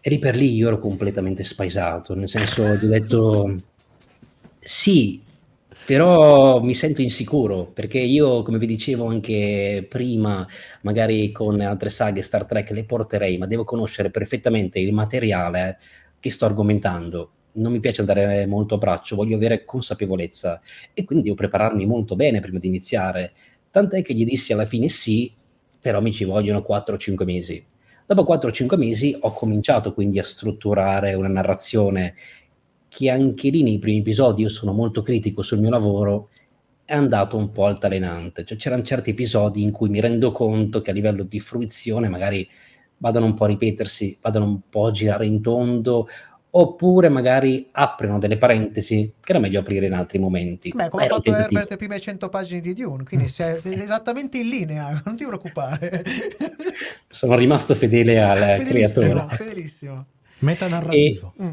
E 0.04 0.10
lì 0.10 0.18
per 0.18 0.36
lì 0.36 0.56
io 0.56 0.68
ero 0.68 0.80
completamente 0.80 1.44
spaesato, 1.44 2.16
nel 2.16 2.28
senso, 2.28 2.64
ho 2.64 2.76
detto 2.76 3.56
sì, 4.60 5.22
però 5.86 6.60
mi 6.62 6.74
sento 6.74 7.02
insicuro 7.02 7.66
perché 7.66 8.00
io, 8.00 8.42
come 8.42 8.58
vi 8.58 8.66
dicevo 8.66 9.06
anche 9.06 9.86
prima, 9.88 10.48
magari 10.82 11.32
con 11.32 11.62
altre 11.62 11.90
saghe 11.90 12.24
Star 12.24 12.46
Trek 12.46 12.72
le 12.72 12.84
porterei, 12.84 13.38
ma 13.38 13.46
devo 13.46 13.64
conoscere 13.64 14.10
perfettamente 14.10 14.80
il 14.80 14.92
materiale 14.92 15.78
che 16.20 16.32
sto 16.32 16.46
argomentando. 16.46 17.32
Non 17.54 17.72
mi 17.72 17.80
piace 17.80 18.02
andare 18.02 18.48
molto 18.48 18.76
a 18.76 18.78
braccio, 18.80 19.16
voglio 19.16 19.36
avere 19.36 19.66
consapevolezza 19.66 20.62
e 20.94 21.04
quindi 21.04 21.26
devo 21.26 21.36
prepararmi 21.36 21.86
molto 21.86 22.16
bene 22.16 22.40
prima 22.40 22.58
di 22.58 22.68
iniziare. 22.68 23.34
Tant'è 23.70 24.02
che 24.02 24.16
gli 24.16 24.26
dissi 24.26 24.52
alla 24.54 24.66
fine 24.66 24.88
sì, 24.88 25.32
però 25.80 26.02
mi 26.02 26.12
ci 26.12 26.24
vogliono 26.24 26.66
4-5 26.68 27.24
mesi. 27.24 27.66
Dopo 28.14 28.30
4-5 28.30 28.78
mesi 28.78 29.16
ho 29.18 29.32
cominciato 29.32 29.94
quindi 29.94 30.20
a 30.20 30.24
strutturare 30.24 31.14
una 31.14 31.30
narrazione 31.30 32.16
che 32.90 33.10
anche 33.10 33.50
lì 33.50 33.64
nei 33.64 33.80
primi 33.80 34.00
episodi 34.00 34.42
io 34.42 34.50
sono 34.50 34.74
molto 34.74 35.02
critico 35.02 35.42
sul 35.42 35.60
mio 35.60 35.70
lavoro, 35.70 36.28
è 36.84 36.94
andato 36.94 37.38
un 37.38 37.52
po' 37.52 37.68
altalenante. 37.68 38.44
Cioè, 38.44 38.58
c'erano 38.58 38.84
certi 38.84 39.12
episodi 39.12 39.62
in 39.62 39.72
cui 39.72 39.88
mi 39.88 40.02
rendo 40.02 40.34
conto 40.34 40.82
che 40.82 40.92
a 40.92 40.94
livello 40.94 41.24
di 41.24 41.40
fruizione 41.40 42.10
magari 42.10 42.46
vadano 42.98 43.28
un 43.28 43.34
po' 43.34 43.46
a 43.46 43.48
ripetersi, 43.48 44.18
vadano 44.20 44.44
un 44.44 44.60
po' 44.68 44.88
a 44.88 44.92
girare 44.92 45.26
in 45.26 45.42
tondo, 45.42 46.06
oppure 46.54 47.08
magari 47.08 47.70
aprono 47.72 48.20
delle 48.20 48.38
parentesi 48.38 49.14
che 49.22 49.32
era 49.32 49.40
meglio 49.40 49.60
aprire 49.60 49.86
in 49.86 49.94
altri 49.94 50.20
momenti. 50.20 50.72
Beh, 50.74 50.90
come 50.90 51.06
ha 51.06 51.08
fatto 51.08 51.34
Herbert 51.34 51.70
le 51.70 51.78
prime 51.78 52.00
100 52.00 52.30
pagine 52.30 52.60
di 52.60 52.74
Dune, 52.74 53.04
quindi 53.04 53.28
sei 53.28 53.60
esattamente 53.64 54.38
in 54.38 54.50
linea, 54.50 55.02
non 55.06 55.16
ti 55.16 55.26
preoccupare. 55.26 56.04
Sono 57.08 57.36
rimasto 57.36 57.74
fedele 57.76 58.22
al 58.22 58.64
creatore. 58.66 59.28
Fedelissimo. 59.30 60.06
Metanarrativo. 60.40 61.34
E, 61.38 61.44
mm. 61.44 61.52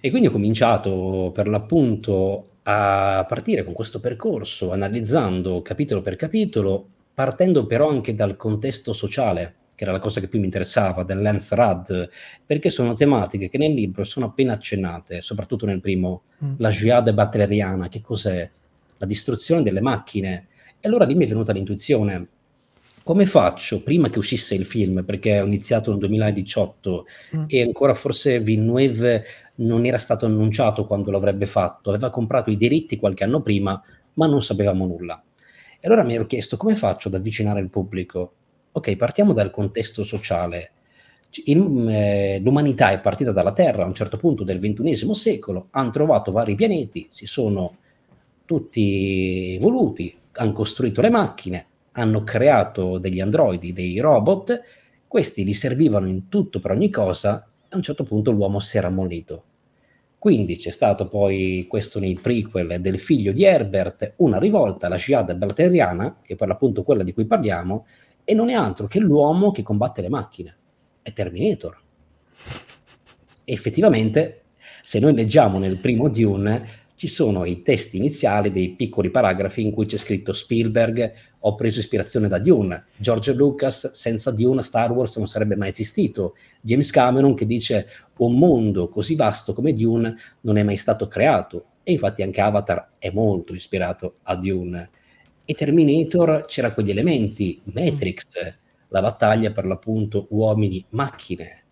e 0.00 0.10
quindi 0.10 0.28
ho 0.28 0.32
cominciato 0.32 1.30
per 1.32 1.46
l'appunto 1.48 2.48
a 2.64 3.24
partire 3.28 3.62
con 3.62 3.74
questo 3.74 4.00
percorso, 4.00 4.72
analizzando 4.72 5.62
capitolo 5.62 6.00
per 6.00 6.16
capitolo, 6.16 6.84
partendo 7.14 7.66
però 7.66 7.88
anche 7.88 8.14
dal 8.14 8.34
contesto 8.36 8.92
sociale 8.92 9.54
che 9.76 9.84
era 9.84 9.92
la 9.92 10.00
cosa 10.00 10.20
che 10.20 10.26
più 10.26 10.40
mi 10.40 10.46
interessava, 10.46 11.04
del 11.04 11.20
Lance 11.20 11.54
Rad, 11.54 12.08
perché 12.44 12.70
sono 12.70 12.94
tematiche 12.94 13.48
che 13.48 13.58
nel 13.58 13.74
libro 13.74 14.02
sono 14.02 14.26
appena 14.26 14.54
accennate, 14.54 15.20
soprattutto 15.20 15.66
nel 15.66 15.80
primo, 15.80 16.22
mm. 16.44 16.54
la 16.56 16.70
jihad 16.70 17.12
butleriana, 17.12 17.88
che 17.88 18.00
cos'è? 18.00 18.50
La 18.96 19.06
distruzione 19.06 19.62
delle 19.62 19.82
macchine. 19.82 20.48
E 20.80 20.88
allora 20.88 21.04
lì 21.04 21.14
mi 21.14 21.26
è 21.26 21.28
venuta 21.28 21.52
l'intuizione, 21.52 22.28
come 23.04 23.26
faccio 23.26 23.82
prima 23.82 24.08
che 24.08 24.18
uscisse 24.18 24.54
il 24.54 24.64
film, 24.64 25.04
perché 25.04 25.40
ho 25.40 25.46
iniziato 25.46 25.90
nel 25.90 26.00
2018 26.00 27.06
mm. 27.36 27.44
e 27.46 27.62
ancora 27.62 27.92
forse 27.92 28.40
Villeneuve 28.40 29.22
non 29.56 29.84
era 29.84 29.98
stato 29.98 30.24
annunciato 30.24 30.86
quando 30.86 31.10
l'avrebbe 31.10 31.46
fatto, 31.46 31.90
aveva 31.90 32.08
comprato 32.08 32.50
i 32.50 32.56
diritti 32.56 32.96
qualche 32.96 33.24
anno 33.24 33.42
prima, 33.42 33.80
ma 34.14 34.26
non 34.26 34.42
sapevamo 34.42 34.86
nulla. 34.86 35.22
E 35.78 35.86
allora 35.86 36.02
mi 36.02 36.14
ero 36.14 36.24
chiesto 36.24 36.56
come 36.56 36.74
faccio 36.74 37.08
ad 37.08 37.14
avvicinare 37.14 37.60
il 37.60 37.68
pubblico? 37.68 38.32
Ok, 38.76 38.94
partiamo 38.96 39.32
dal 39.32 39.50
contesto 39.50 40.04
sociale. 40.04 40.72
In, 41.44 41.88
eh, 41.88 42.38
l'umanità 42.40 42.90
è 42.90 43.00
partita 43.00 43.32
dalla 43.32 43.54
Terra 43.54 43.84
a 43.84 43.86
un 43.86 43.94
certo 43.94 44.18
punto 44.18 44.44
del 44.44 44.58
XXI 44.58 45.14
secolo, 45.14 45.68
hanno 45.70 45.90
trovato 45.90 46.30
vari 46.30 46.54
pianeti, 46.54 47.06
si 47.08 47.24
sono 47.24 47.78
tutti 48.44 49.54
evoluti, 49.54 50.14
hanno 50.32 50.52
costruito 50.52 51.00
le 51.00 51.08
macchine, 51.08 51.66
hanno 51.92 52.22
creato 52.22 52.98
degli 52.98 53.18
androidi, 53.18 53.72
dei 53.72 53.98
robot, 53.98 54.60
questi 55.08 55.42
li 55.42 55.54
servivano 55.54 56.06
in 56.06 56.28
tutto 56.28 56.60
per 56.60 56.72
ogni 56.72 56.90
cosa 56.90 57.48
a 57.70 57.76
un 57.76 57.82
certo 57.82 58.04
punto 58.04 58.30
l'uomo 58.30 58.58
si 58.58 58.76
era 58.76 58.88
ammonito. 58.88 59.42
Quindi 60.18 60.56
c'è 60.56 60.70
stato 60.70 61.08
poi 61.08 61.66
questo 61.66 61.98
nei 61.98 62.18
prequel 62.20 62.80
del 62.80 62.98
figlio 62.98 63.32
di 63.32 63.44
Herbert, 63.44 64.14
una 64.16 64.38
rivolta, 64.38 64.88
la 64.88 64.96
Jihad 64.96 65.32
Balteriana, 65.34 66.18
che 66.22 66.34
è 66.34 66.36
per 66.36 66.48
l'appunto 66.48 66.82
quella 66.82 67.02
di 67.02 67.12
cui 67.12 67.26
parliamo, 67.26 67.86
e 68.28 68.34
non 68.34 68.50
è 68.50 68.54
altro 68.54 68.88
che 68.88 68.98
l'uomo 68.98 69.52
che 69.52 69.62
combatte 69.62 70.02
le 70.02 70.08
macchine, 70.08 70.56
è 71.00 71.12
Terminator. 71.12 71.80
E 73.44 73.52
effettivamente, 73.52 74.42
se 74.82 74.98
noi 74.98 75.14
leggiamo 75.14 75.60
nel 75.60 75.76
primo 75.76 76.08
Dune, 76.08 76.84
ci 76.96 77.06
sono 77.06 77.44
i 77.44 77.62
testi 77.62 77.98
iniziali 77.98 78.50
dei 78.50 78.70
piccoli 78.70 79.10
paragrafi 79.10 79.62
in 79.62 79.70
cui 79.70 79.86
c'è 79.86 79.96
scritto 79.96 80.32
Spielberg, 80.32 81.12
ho 81.38 81.54
preso 81.54 81.78
ispirazione 81.78 82.26
da 82.26 82.40
Dune, 82.40 82.86
George 82.96 83.32
Lucas, 83.32 83.92
senza 83.92 84.32
Dune 84.32 84.62
Star 84.62 84.90
Wars 84.90 85.16
non 85.18 85.28
sarebbe 85.28 85.54
mai 85.54 85.68
esistito, 85.68 86.34
James 86.62 86.90
Cameron 86.90 87.34
che 87.36 87.46
dice 87.46 87.86
un 88.16 88.36
mondo 88.36 88.88
così 88.88 89.14
vasto 89.14 89.52
come 89.52 89.72
Dune 89.72 90.16
non 90.40 90.56
è 90.56 90.64
mai 90.64 90.76
stato 90.76 91.06
creato, 91.06 91.66
e 91.84 91.92
infatti 91.92 92.22
anche 92.22 92.40
Avatar 92.40 92.94
è 92.98 93.12
molto 93.12 93.54
ispirato 93.54 94.16
a 94.24 94.34
Dune 94.34 94.90
e 95.46 95.54
Terminator 95.54 96.44
c'era 96.46 96.72
quegli 96.72 96.90
elementi, 96.90 97.60
Matrix, 97.72 98.26
la 98.88 99.00
battaglia 99.00 99.52
per 99.52 99.64
l'appunto 99.64 100.26
uomini-macchine. 100.30 101.62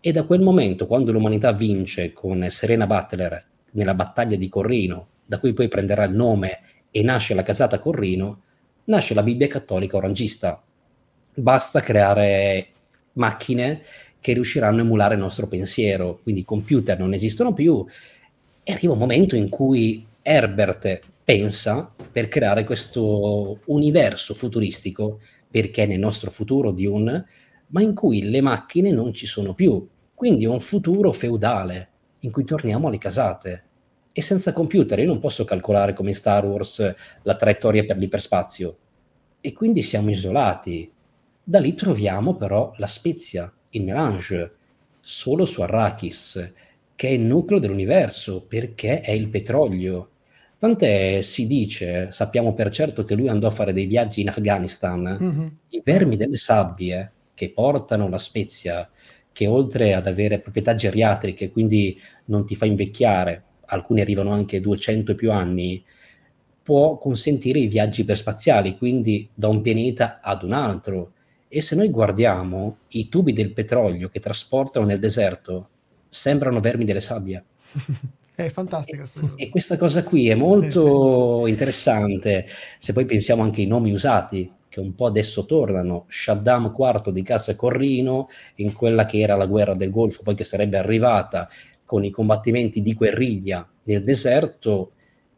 E 0.00 0.12
da 0.12 0.24
quel 0.24 0.42
momento, 0.42 0.86
quando 0.86 1.12
l'umanità 1.12 1.52
vince 1.52 2.12
con 2.12 2.44
Serena 2.50 2.86
Butler 2.86 3.46
nella 3.70 3.94
battaglia 3.94 4.36
di 4.36 4.48
Corrino, 4.48 5.06
da 5.24 5.38
cui 5.38 5.52
poi 5.52 5.68
prenderà 5.68 6.04
il 6.04 6.14
nome 6.14 6.60
e 6.90 7.02
nasce 7.02 7.34
la 7.34 7.44
casata 7.44 7.78
Corrino, 7.78 8.42
nasce 8.84 9.14
la 9.14 9.22
Bibbia 9.22 9.46
cattolica 9.46 9.96
orangista. 9.96 10.62
Basta 11.34 11.80
creare 11.80 12.66
macchine 13.12 13.82
che 14.20 14.32
riusciranno 14.32 14.80
a 14.80 14.84
emulare 14.84 15.14
il 15.14 15.20
nostro 15.20 15.46
pensiero, 15.46 16.18
quindi 16.22 16.40
i 16.40 16.44
computer 16.44 16.98
non 16.98 17.14
esistono 17.14 17.52
più 17.52 17.84
e 18.62 18.72
arriva 18.72 18.92
un 18.92 18.98
momento 18.98 19.36
in 19.36 19.48
cui 19.48 20.04
Herbert 20.20 21.00
pensa 21.24 21.90
per 22.12 22.28
creare 22.28 22.64
questo 22.64 23.60
universo 23.66 24.34
futuristico, 24.34 25.20
perché 25.50 25.86
nel 25.86 25.98
nostro 25.98 26.30
futuro 26.30 26.70
Dune, 26.70 27.26
ma 27.68 27.80
in 27.80 27.94
cui 27.94 28.28
le 28.28 28.42
macchine 28.42 28.90
non 28.90 29.14
ci 29.14 29.26
sono 29.26 29.54
più. 29.54 29.88
Quindi 30.14 30.44
è 30.44 30.48
un 30.48 30.60
futuro 30.60 31.10
feudale, 31.12 31.88
in 32.20 32.30
cui 32.30 32.44
torniamo 32.44 32.88
alle 32.88 32.98
casate. 32.98 33.64
E 34.12 34.22
senza 34.22 34.52
computer 34.52 34.98
io 34.98 35.06
non 35.06 35.18
posso 35.18 35.44
calcolare 35.44 35.94
come 35.94 36.10
in 36.10 36.14
Star 36.14 36.44
Wars 36.44 36.94
la 37.22 37.36
traiettoria 37.36 37.84
per 37.84 37.96
l'iperspazio. 37.96 38.78
E 39.40 39.52
quindi 39.52 39.82
siamo 39.82 40.10
isolati. 40.10 40.90
Da 41.42 41.58
lì 41.58 41.74
troviamo 41.74 42.36
però 42.36 42.72
la 42.76 42.86
spezia, 42.86 43.52
il 43.70 43.82
melange, 43.82 44.56
solo 45.00 45.44
su 45.44 45.62
Arrakis, 45.62 46.52
che 46.94 47.08
è 47.08 47.12
il 47.12 47.22
nucleo 47.22 47.58
dell'universo, 47.58 48.42
perché 48.42 49.00
è 49.00 49.10
il 49.10 49.28
petrolio 49.28 50.10
Tant'è 50.64 51.20
si 51.20 51.46
dice, 51.46 52.08
sappiamo 52.10 52.54
per 52.54 52.70
certo 52.70 53.04
che 53.04 53.14
lui 53.14 53.28
andò 53.28 53.48
a 53.48 53.50
fare 53.50 53.74
dei 53.74 53.84
viaggi 53.84 54.22
in 54.22 54.30
Afghanistan, 54.30 55.18
mm-hmm. 55.22 55.46
i 55.68 55.82
vermi 55.84 56.16
delle 56.16 56.38
sabbie 56.38 57.12
che 57.34 57.50
portano 57.50 58.08
la 58.08 58.16
spezia, 58.16 58.88
che 59.30 59.46
oltre 59.46 59.92
ad 59.92 60.06
avere 60.06 60.40
proprietà 60.40 60.74
geriatriche, 60.74 61.50
quindi 61.50 62.00
non 62.26 62.46
ti 62.46 62.56
fa 62.56 62.64
invecchiare, 62.64 63.42
alcuni 63.66 64.00
arrivano 64.00 64.30
anche 64.30 64.56
a 64.56 64.60
200 64.60 65.12
e 65.12 65.14
più 65.14 65.30
anni, 65.32 65.84
può 66.62 66.96
consentire 66.96 67.58
i 67.58 67.66
viaggi 67.66 68.00
iperspaziali, 68.00 68.78
quindi 68.78 69.28
da 69.34 69.48
un 69.48 69.60
pianeta 69.60 70.20
ad 70.22 70.44
un 70.44 70.54
altro. 70.54 71.12
E 71.46 71.60
se 71.60 71.76
noi 71.76 71.90
guardiamo 71.90 72.78
i 72.88 73.10
tubi 73.10 73.34
del 73.34 73.52
petrolio 73.52 74.08
che 74.08 74.18
trasportano 74.18 74.86
nel 74.86 74.98
deserto, 74.98 75.68
sembrano 76.08 76.58
vermi 76.58 76.86
delle 76.86 77.02
sabbie. 77.02 77.44
È 78.34 78.48
fantastica. 78.48 79.06
E, 79.36 79.44
e, 79.44 79.48
questa 79.48 79.76
cosa 79.76 80.02
qui 80.02 80.28
è 80.28 80.34
molto 80.34 81.38
sì, 81.38 81.44
sì. 81.44 81.50
interessante. 81.50 82.46
Se 82.78 82.92
poi 82.92 83.04
pensiamo 83.04 83.42
anche 83.42 83.60
ai 83.60 83.68
nomi 83.68 83.92
usati, 83.92 84.50
che 84.68 84.80
un 84.80 84.94
po' 84.96 85.06
adesso 85.06 85.44
tornano, 85.44 86.06
Shaddam 86.08 86.74
IV 86.76 87.10
di 87.10 87.22
Casa 87.22 87.54
Corrino, 87.54 88.28
in 88.56 88.72
quella 88.72 89.06
che 89.06 89.20
era 89.20 89.36
la 89.36 89.46
guerra 89.46 89.76
del 89.76 89.90
Golfo, 89.90 90.22
poi 90.22 90.34
che 90.34 90.42
sarebbe 90.42 90.76
arrivata 90.76 91.48
con 91.84 92.04
i 92.04 92.10
combattimenti 92.10 92.82
di 92.82 92.94
guerriglia 92.94 93.68
nel 93.84 94.02
deserto, 94.02 94.93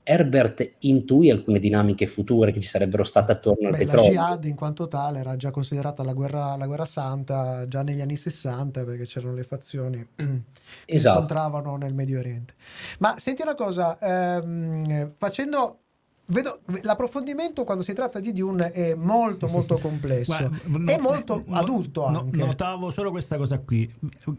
Herbert 0.08 0.74
intuì 0.80 1.30
alcune 1.30 1.58
dinamiche 1.58 2.06
future 2.06 2.52
che 2.52 2.60
ci 2.60 2.68
sarebbero 2.68 3.02
state 3.02 3.32
attorno 3.32 3.66
al 3.66 3.72
Beh, 3.72 3.78
petrolio. 3.78 4.02
La 4.04 4.10
jihad 4.10 4.44
in 4.44 4.54
quanto 4.54 4.86
tale 4.86 5.18
era 5.18 5.34
già 5.34 5.50
considerata 5.50 6.04
la 6.04 6.12
guerra, 6.12 6.56
la 6.56 6.66
guerra 6.66 6.84
santa 6.84 7.66
già 7.66 7.82
negli 7.82 8.00
anni 8.00 8.14
60 8.14 8.84
perché 8.84 9.04
c'erano 9.04 9.34
le 9.34 9.42
fazioni 9.42 10.06
che 10.14 10.42
esatto. 10.86 11.16
scontravano 11.16 11.76
nel 11.76 11.92
Medio 11.92 12.20
Oriente. 12.20 12.54
Ma 13.00 13.16
senti 13.18 13.42
una 13.42 13.56
cosa, 13.56 13.98
ehm, 13.98 15.14
facendo 15.18 15.85
Vedo, 16.28 16.62
l'approfondimento 16.82 17.62
quando 17.62 17.84
si 17.84 17.92
tratta 17.92 18.18
di 18.18 18.32
Dune 18.32 18.72
è 18.72 18.94
molto 18.94 19.46
molto 19.46 19.78
complesso. 19.80 20.50
Guarda, 20.64 20.92
è 20.92 20.98
molto 20.98 21.44
no, 21.46 21.56
adulto 21.56 22.04
anche. 22.04 22.36
notavo 22.36 22.90
solo 22.90 23.12
questa 23.12 23.36
cosa 23.36 23.60
qui. 23.60 23.88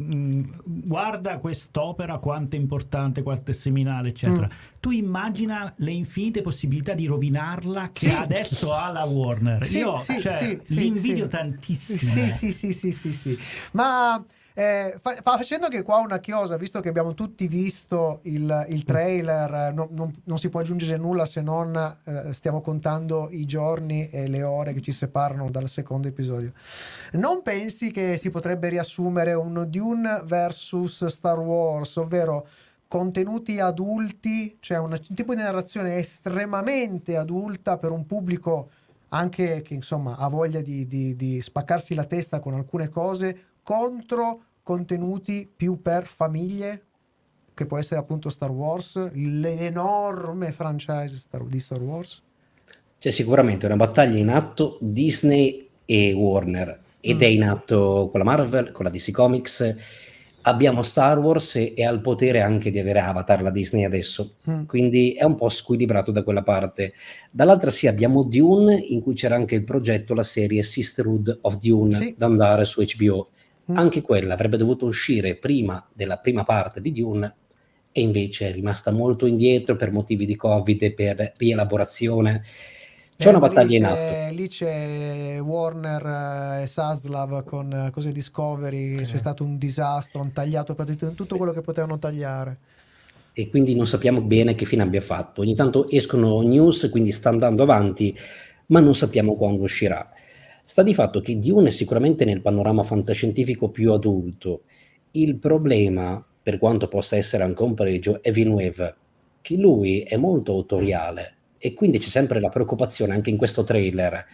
Mm, 0.04 0.44
guarda 0.66 1.38
quest'opera 1.38 2.18
quanto 2.18 2.58
è 2.58 2.60
importante 2.60 3.24
quanto 3.24 3.52
è 3.52 3.54
seminale 3.54 4.10
eccetera. 4.10 4.48
Mm. 4.48 4.80
tu 4.82 4.92
immagina 4.92 5.74
le 5.78 5.92
infinite 5.92 6.42
possibilità 6.42 6.94
di 6.94 7.06
rovinarla 7.06 7.92
che 7.94 8.10
sì. 8.10 8.16
adesso 8.16 8.74
ha 8.74 8.92
la 8.92 9.06
Warner. 9.06 9.66
Sì, 9.66 9.78
io 9.78 9.98
sì, 10.00 10.20
cioè, 10.20 10.60
sì, 10.64 10.76
li 10.76 10.88
invidio 10.88 11.28
tantissimo 11.28 11.98
sì 11.98 12.30
sì 12.30 12.52
sì 12.52 12.74
sì 12.74 12.92
sì 12.92 13.14
sì. 13.14 13.40
Ma 13.72 14.22
eh, 14.60 14.98
fa, 15.00 15.22
facendo 15.22 15.68
anche 15.68 15.84
qua 15.84 15.98
una 15.98 16.18
chiosa, 16.18 16.58
visto 16.58 16.80
che 16.80 16.90
abbiamo 16.90 17.14
tutti 17.14 17.48
visto 17.48 18.22
il, 18.24 18.66
il 18.70 18.84
trailer, 18.86 19.72
no, 19.72 19.88
non, 19.92 20.12
non, 20.24 20.40
si 20.40 20.50
può 20.50 20.62
aggiungere 20.62 20.98
nulla 20.98 21.28
se 21.28 21.42
non 21.42 21.76
eh, 22.04 22.34
stiamo 22.34 22.62
contando 22.62 23.28
i 23.30 23.46
giorni 23.46 24.10
e 24.10 24.28
le 24.28 24.42
ore 24.42 24.74
che 24.74 24.82
ci 24.82 24.92
separano 24.92 25.52
dal 25.52 25.70
secondo 25.70 26.08
episodio. 26.08 26.54
Non 27.12 27.44
pensi 27.44 27.92
che 27.92 28.18
si 28.18 28.32
potrebbe 28.32 28.70
riassumere 28.70 29.36
un 29.36 29.68
Dune 29.70 30.24
versus 30.26 31.06
Star 31.06 31.38
Wars, 31.38 31.96
ovvero 31.98 32.48
contenuti 32.88 33.60
adulti, 33.60 34.58
cioè 34.60 34.80
un 34.80 35.00
tipo 35.14 35.36
di 35.36 35.42
narrazione 35.42 35.98
estremamente 35.98 37.16
adulta 37.16 37.78
per 37.78 37.92
un 37.92 38.08
pubblico 38.08 38.72
anche 39.10 39.62
che 39.62 39.76
insomma 39.76 40.18
ha 40.18 40.28
voglia 40.28 40.62
di, 40.62 40.88
di, 40.88 41.16
di 41.16 41.42
spaccarsi 41.44 41.94
la 41.94 42.06
testa 42.06 42.40
con 42.40 42.56
alcune 42.56 42.90
cose 42.90 43.42
contro 43.68 44.46
contenuti 44.68 45.50
più 45.56 45.82
per 45.82 46.06
famiglie, 46.06 46.82
che 47.54 47.66
può 47.66 47.78
essere 47.78 48.02
appunto 48.02 48.28
Star 48.28 48.52
Wars, 48.52 49.12
l'enorme 49.14 50.52
franchise 50.52 51.14
di 51.48 51.60
Star 51.62 51.82
Wars? 51.82 52.22
C'è 53.00 53.10
sicuramente 53.10 53.66
una 53.66 53.78
battaglia 53.78 54.18
in 54.18 54.28
atto 54.28 54.78
Disney 54.82 55.70
e 55.86 56.12
Warner 56.12 56.82
ed 57.00 57.16
mm. 57.16 57.22
è 57.22 57.26
in 57.28 57.44
atto 57.46 58.10
con 58.12 58.20
la 58.20 58.26
Marvel, 58.26 58.74
con 58.74 58.84
la 58.84 58.92
DC 58.92 59.12
Comics. 59.12 59.76
Abbiamo 60.42 60.82
Star 60.82 61.18
Wars 61.18 61.56
e, 61.56 61.74
e 61.74 61.86
ha 61.86 61.92
il 61.92 62.02
potere 62.02 62.42
anche 62.42 62.70
di 62.70 62.80
avere 62.80 63.00
Avatar 63.00 63.42
la 63.42 63.52
Disney 63.52 63.86
adesso, 63.86 64.36
mm. 64.50 64.66
quindi 64.66 65.14
è 65.14 65.24
un 65.24 65.36
po' 65.36 65.48
squilibrato 65.48 66.12
da 66.12 66.24
quella 66.24 66.44
parte. 66.44 66.94
Dall'altra 67.32 67.72
sì 67.72 67.88
abbiamo 67.88 68.24
Dune 68.24 68.76
in 68.76 69.02
cui 69.02 69.14
c'era 69.14 69.36
anche 69.36 69.56
il 69.56 69.64
progetto, 69.64 70.14
la 70.14 70.24
serie 70.24 70.62
Sisterhood 70.62 71.40
of 71.44 71.56
Dune 71.56 71.94
sì. 71.94 72.16
da 72.18 72.26
andare 72.26 72.66
su 72.66 72.84
HBO. 72.84 73.30
Anche 73.74 74.02
quella 74.02 74.34
avrebbe 74.34 74.58
dovuto 74.58 74.86
uscire 74.86 75.36
prima 75.36 75.86
della 75.94 76.18
prima 76.18 76.44
parte 76.44 76.82
di 76.82 76.92
Dune 76.92 77.36
e 77.92 78.02
invece 78.02 78.50
è 78.50 78.54
rimasta 78.54 78.92
molto 78.92 79.26
indietro 79.26 79.76
per 79.76 79.92
motivi 79.92 80.26
di 80.26 80.36
Covid 80.36 80.84
e 80.84 80.94
per 80.94 81.34
rielaborazione. 81.36 82.44
C'è 83.18 83.26
eh, 83.26 83.30
una 83.30 83.40
battaglia 83.40 83.78
in 83.78 83.86
atto. 83.86 84.36
Lì 84.36 84.48
c'è 84.48 85.40
Warner 85.42 86.62
e 86.62 86.68
Saslav 86.68 87.44
con 87.44 87.74
eh, 87.74 87.90
cose 87.92 88.12
Discovery, 88.12 88.98
eh. 88.98 89.02
c'è 89.02 89.18
stato 89.18 89.44
un 89.44 89.58
disastro, 89.58 90.22
hanno 90.22 90.30
tagliato 90.32 90.76
tutto 91.16 91.38
quello 91.38 91.52
che 91.52 91.62
potevano 91.62 91.98
tagliare. 91.98 92.58
E 93.34 93.50
quindi 93.50 93.76
non 93.76 93.88
sappiamo 93.88 94.22
bene 94.22 94.54
che 94.54 94.66
fine 94.66 94.84
abbia 94.84 95.02
fatto. 95.02 95.42
Ogni 95.42 95.56
tanto 95.56 95.90
escono 95.90 96.42
news, 96.42 96.88
quindi 96.92 97.12
sta 97.12 97.30
andando 97.30 97.64
avanti, 97.64 98.16
ma 98.68 98.80
non 98.80 98.94
sappiamo 98.94 99.36
quando 99.36 99.64
uscirà. 99.64 100.08
Sta 100.70 100.84
di 100.84 100.94
fatto 100.94 101.22
che 101.22 101.40
Dune 101.40 101.70
è 101.70 101.72
sicuramente 101.72 102.26
nel 102.26 102.42
panorama 102.42 102.84
fantascientifico 102.84 103.70
più 103.70 103.94
adulto. 103.94 104.64
Il 105.12 105.38
problema, 105.38 106.22
per 106.44 106.58
quanto 106.58 106.90
possa 106.90 107.16
essere 107.16 107.46
anche 107.46 107.64
un 107.64 107.74
pregio, 107.74 108.22
è 108.22 108.32
Villeneuve, 108.32 108.96
che 109.40 109.56
lui 109.56 110.02
è 110.02 110.18
molto 110.18 110.52
autoriale 110.52 111.36
e 111.58 111.74
quindi 111.74 112.00
c'è 112.00 112.10
sempre 112.10 112.42
la 112.42 112.50
preoccupazione 112.50 113.14
anche 113.14 113.30
in 113.30 113.38
questo 113.38 113.64
trailer 113.64 114.26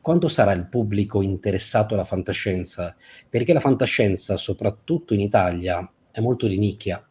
quanto 0.00 0.28
sarà 0.28 0.52
il 0.52 0.66
pubblico 0.66 1.20
interessato 1.20 1.92
alla 1.92 2.04
fantascienza? 2.04 2.96
Perché 3.28 3.52
la 3.52 3.60
fantascienza, 3.60 4.38
soprattutto 4.38 5.12
in 5.12 5.20
Italia, 5.20 5.86
è 6.10 6.20
molto 6.20 6.46
di 6.46 6.56
nicchia, 6.56 7.06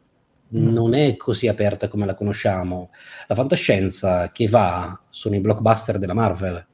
mm. 0.56 0.74
non 0.74 0.96
è 0.96 1.16
così 1.18 1.48
aperta 1.48 1.88
come 1.88 2.08
la 2.08 2.16
conosciamo. 2.16 2.90
La 3.28 3.36
fantascienza 3.36 4.32
che 4.32 4.48
va 4.48 5.00
sono 5.12 5.36
i 5.36 5.40
blockbuster 5.40 6.00
della 6.00 6.16
Marvel, 6.16 6.66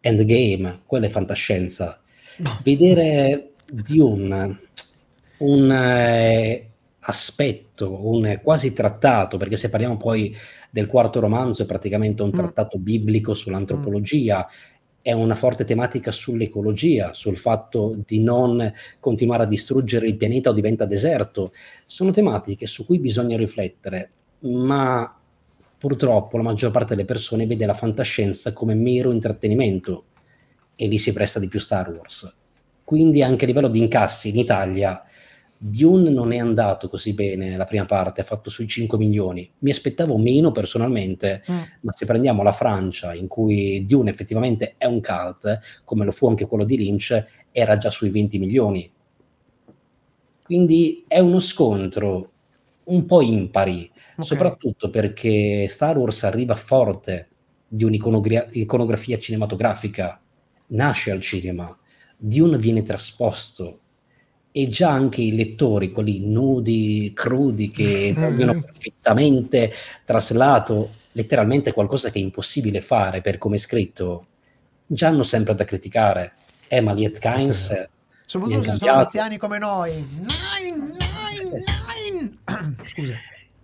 Endgame, 0.00 0.80
quella 0.86 1.06
è 1.06 1.10
fantascienza. 1.10 2.00
Vedere 2.62 3.52
di 3.70 3.98
un, 3.98 4.56
eh, 5.70 6.68
aspetto, 7.00 8.06
un 8.06 8.40
quasi 8.42 8.72
trattato, 8.72 9.36
perché 9.36 9.56
se 9.56 9.70
parliamo 9.70 9.96
poi 9.96 10.34
del 10.70 10.86
quarto 10.86 11.20
romanzo 11.20 11.62
è 11.62 11.66
praticamente 11.66 12.22
un 12.22 12.28
mm. 12.28 12.36
trattato 12.36 12.78
biblico 12.78 13.34
sull'antropologia, 13.34 14.46
è 15.00 15.12
una 15.12 15.34
forte 15.34 15.64
tematica 15.64 16.10
sull'ecologia, 16.10 17.14
sul 17.14 17.36
fatto 17.36 17.96
di 18.04 18.20
non 18.20 18.72
continuare 19.00 19.44
a 19.44 19.46
distruggere 19.46 20.06
il 20.06 20.16
pianeta 20.16 20.50
o 20.50 20.52
diventa 20.52 20.84
deserto. 20.84 21.52
Sono 21.86 22.10
tematiche 22.10 22.66
su 22.66 22.84
cui 22.84 22.98
bisogna 22.98 23.36
riflettere, 23.36 24.10
ma 24.40 25.17
purtroppo 25.78 26.36
la 26.36 26.42
maggior 26.42 26.70
parte 26.70 26.94
delle 26.94 27.06
persone 27.06 27.46
vede 27.46 27.66
la 27.66 27.74
fantascienza 27.74 28.52
come 28.52 28.74
mero 28.74 29.12
intrattenimento 29.12 30.04
e 30.74 30.86
lì 30.86 30.98
si 30.98 31.12
presta 31.12 31.38
di 31.38 31.48
più 31.48 31.60
Star 31.60 31.90
Wars. 31.90 32.34
Quindi 32.84 33.22
anche 33.22 33.44
a 33.44 33.46
livello 33.48 33.68
di 33.68 33.78
incassi 33.78 34.28
in 34.28 34.38
Italia 34.38 35.02
Dune 35.60 36.10
non 36.10 36.30
è 36.30 36.38
andato 36.38 36.88
così 36.88 37.14
bene 37.14 37.56
la 37.56 37.64
prima 37.64 37.84
parte, 37.84 38.20
ha 38.20 38.24
fatto 38.24 38.48
sui 38.48 38.68
5 38.68 38.96
milioni. 38.96 39.50
Mi 39.58 39.70
aspettavo 39.70 40.16
meno 40.16 40.52
personalmente, 40.52 41.42
mm. 41.50 41.62
ma 41.80 41.92
se 41.92 42.06
prendiamo 42.06 42.44
la 42.44 42.52
Francia 42.52 43.12
in 43.12 43.26
cui 43.26 43.84
Dune 43.84 44.10
effettivamente 44.10 44.76
è 44.78 44.86
un 44.86 45.00
cult, 45.00 45.58
come 45.84 46.04
lo 46.04 46.12
fu 46.12 46.28
anche 46.28 46.46
quello 46.46 46.64
di 46.64 46.76
Lynch, 46.76 47.24
era 47.50 47.76
già 47.76 47.90
sui 47.90 48.10
20 48.10 48.38
milioni. 48.38 48.88
Quindi 50.44 51.04
è 51.08 51.18
uno 51.18 51.40
scontro 51.40 52.30
un 52.88 53.06
po' 53.06 53.22
impari, 53.22 53.90
okay. 53.90 54.24
soprattutto 54.24 54.90
perché 54.90 55.66
Star 55.68 55.96
Wars 55.96 56.24
arriva 56.24 56.54
forte 56.54 57.28
di 57.66 57.84
un'iconografia 57.84 59.18
cinematografica, 59.18 60.20
nasce 60.68 61.10
al 61.10 61.20
cinema, 61.20 61.76
Dune 62.16 62.58
viene 62.58 62.82
trasposto 62.82 63.80
e 64.50 64.68
già 64.68 64.90
anche 64.90 65.20
i 65.20 65.34
lettori, 65.34 65.92
quelli 65.92 66.26
nudi, 66.26 67.12
crudi, 67.14 67.70
che 67.70 68.12
vogliono 68.16 68.60
perfettamente 68.60 69.72
traslato 70.04 70.96
letteralmente 71.12 71.72
qualcosa 71.72 72.10
che 72.10 72.18
è 72.18 72.22
impossibile 72.22 72.80
fare 72.80 73.20
per 73.20 73.38
come 73.38 73.56
è 73.56 73.58
scritto, 73.58 74.26
già 74.86 75.08
hanno 75.08 75.22
sempre 75.24 75.54
da 75.54 75.64
criticare. 75.64 76.32
Emma 76.68 76.92
Liet 76.92 77.18
Kynes... 77.18 77.88
Soprattutto 78.24 78.62
se 78.62 78.76
sono 78.76 78.92
anziani 78.92 79.38
come 79.38 79.56
noi. 79.56 80.06
Nine, 80.20 80.76
nine. 80.76 81.07
Scusa. 82.84 83.14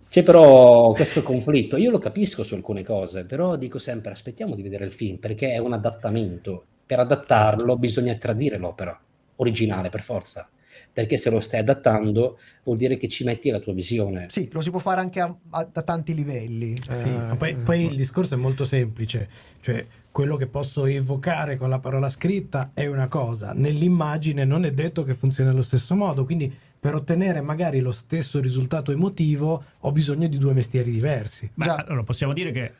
C'è 0.09 0.23
però 0.23 0.93
questo 0.93 1.23
conflitto, 1.23 1.75
io 1.75 1.91
lo 1.91 1.97
capisco 1.97 2.43
su 2.43 2.53
alcune 2.53 2.83
cose, 2.83 3.25
però 3.25 3.57
dico 3.57 3.79
sempre 3.79 4.11
aspettiamo 4.11 4.55
di 4.55 4.61
vedere 4.61 4.85
il 4.85 4.93
film 4.93 5.17
perché 5.17 5.51
è 5.51 5.57
un 5.57 5.73
adattamento. 5.73 6.65
Per 6.85 6.99
adattarlo 6.99 7.77
bisogna 7.77 8.15
tradire 8.15 8.57
l'opera 8.57 8.97
originale 9.37 9.89
per 9.89 10.03
forza 10.03 10.49
perché 10.91 11.17
se 11.17 11.29
lo 11.29 11.39
stai 11.39 11.61
adattando 11.61 12.37
vuol 12.63 12.77
dire 12.77 12.97
che 12.97 13.07
ci 13.07 13.23
metti 13.23 13.49
la 13.49 13.59
tua 13.59 13.73
visione. 13.73 14.27
Sì, 14.29 14.49
lo 14.51 14.61
si 14.61 14.69
può 14.69 14.79
fare 14.79 15.01
anche 15.01 15.19
a, 15.19 15.35
a, 15.51 15.69
a 15.71 15.81
tanti 15.81 16.13
livelli. 16.13 16.77
Sì, 16.91 17.09
eh, 17.09 17.35
poi, 17.35 17.55
poi 17.55 17.85
il 17.85 17.95
discorso 17.95 18.35
è 18.35 18.37
molto 18.37 18.65
semplice, 18.65 19.29
cioè 19.61 19.85
quello 20.11 20.37
che 20.37 20.47
posso 20.47 20.85
evocare 20.85 21.57
con 21.57 21.69
la 21.69 21.79
parola 21.79 22.09
scritta 22.09 22.71
è 22.73 22.87
una 22.87 23.07
cosa, 23.09 23.51
nell'immagine 23.53 24.45
non 24.45 24.63
è 24.63 24.71
detto 24.71 25.03
che 25.03 25.13
funzioni 25.13 25.49
allo 25.49 25.61
stesso 25.61 25.95
modo, 25.95 26.23
quindi 26.23 26.53
per 26.85 26.93
ottenere 26.93 27.41
magari 27.41 27.79
lo 27.79 27.91
stesso 27.91 28.39
risultato 28.39 28.91
emotivo 28.91 29.63
ho 29.79 29.91
bisogno 29.91 30.27
di 30.27 30.37
due 30.37 30.53
mestieri 30.53 30.91
diversi. 30.91 31.49
Ma 31.55 31.77
allora 31.77 32.03
possiamo 32.03 32.31
dire 32.31 32.51
che 32.51 32.71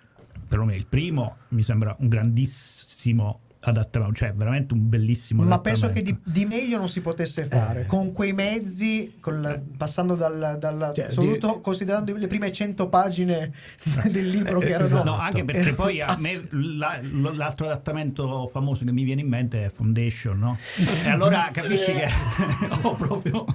perlomeno 0.48 0.78
il 0.78 0.86
primo 0.86 1.38
mi 1.50 1.64
sembra 1.64 1.96
un 1.98 2.08
grandissimo 2.08 3.40
adattamento, 3.70 4.14
cioè 4.16 4.34
veramente 4.34 4.74
un 4.74 4.88
bellissimo 4.90 5.44
Ma 5.44 5.60
penso 5.60 5.90
che 5.90 6.02
di, 6.02 6.16
di 6.24 6.46
meglio 6.46 6.78
non 6.78 6.90
si 6.90 7.02
potesse 7.02 7.46
fare 7.46 7.82
Eh. 7.82 7.86
con 7.86 8.12
quei 8.12 8.34
mezzi, 8.34 9.16
col- 9.20 9.62
passando 9.78 10.16
dal, 10.16 10.58
dal- 10.60 10.92
Cioè, 10.96 11.12
soprattutto 11.12 11.56
di- 11.56 11.62
considerando 11.62 12.16
le 12.16 12.28
prime 12.28 12.52
100 12.52 12.88
pagine 12.90 13.52
del 14.12 14.30
libro 14.30 14.60
che 14.60 14.68
Eh, 14.68 14.70
erano. 14.72 14.86
esatto. 14.86 15.04
No, 15.04 15.18
anche 15.20 15.44
perché 15.46 15.74
poi 15.74 16.02
a 16.02 16.08
Ass- 16.08 16.22
me 16.22 16.48
la- 16.78 17.00
l'altro 17.34 17.66
adattamento 17.66 18.48
famoso 18.48 18.84
che 18.86 18.92
mi 18.92 19.04
viene 19.04 19.22
in 19.22 19.28
mente 19.28 19.66
è 19.66 19.70
Foundation, 19.70 20.38
no? 20.40 20.58
E 21.04 21.10
allora 21.10 21.50
capisci 21.54 21.92
che 21.94 22.08
ho 22.84 22.94
proprio... 22.96 23.46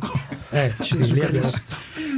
Eh, 0.50 0.72
sì, 0.80 1.12
lì 1.12 1.20
abbiamo- 1.20 1.48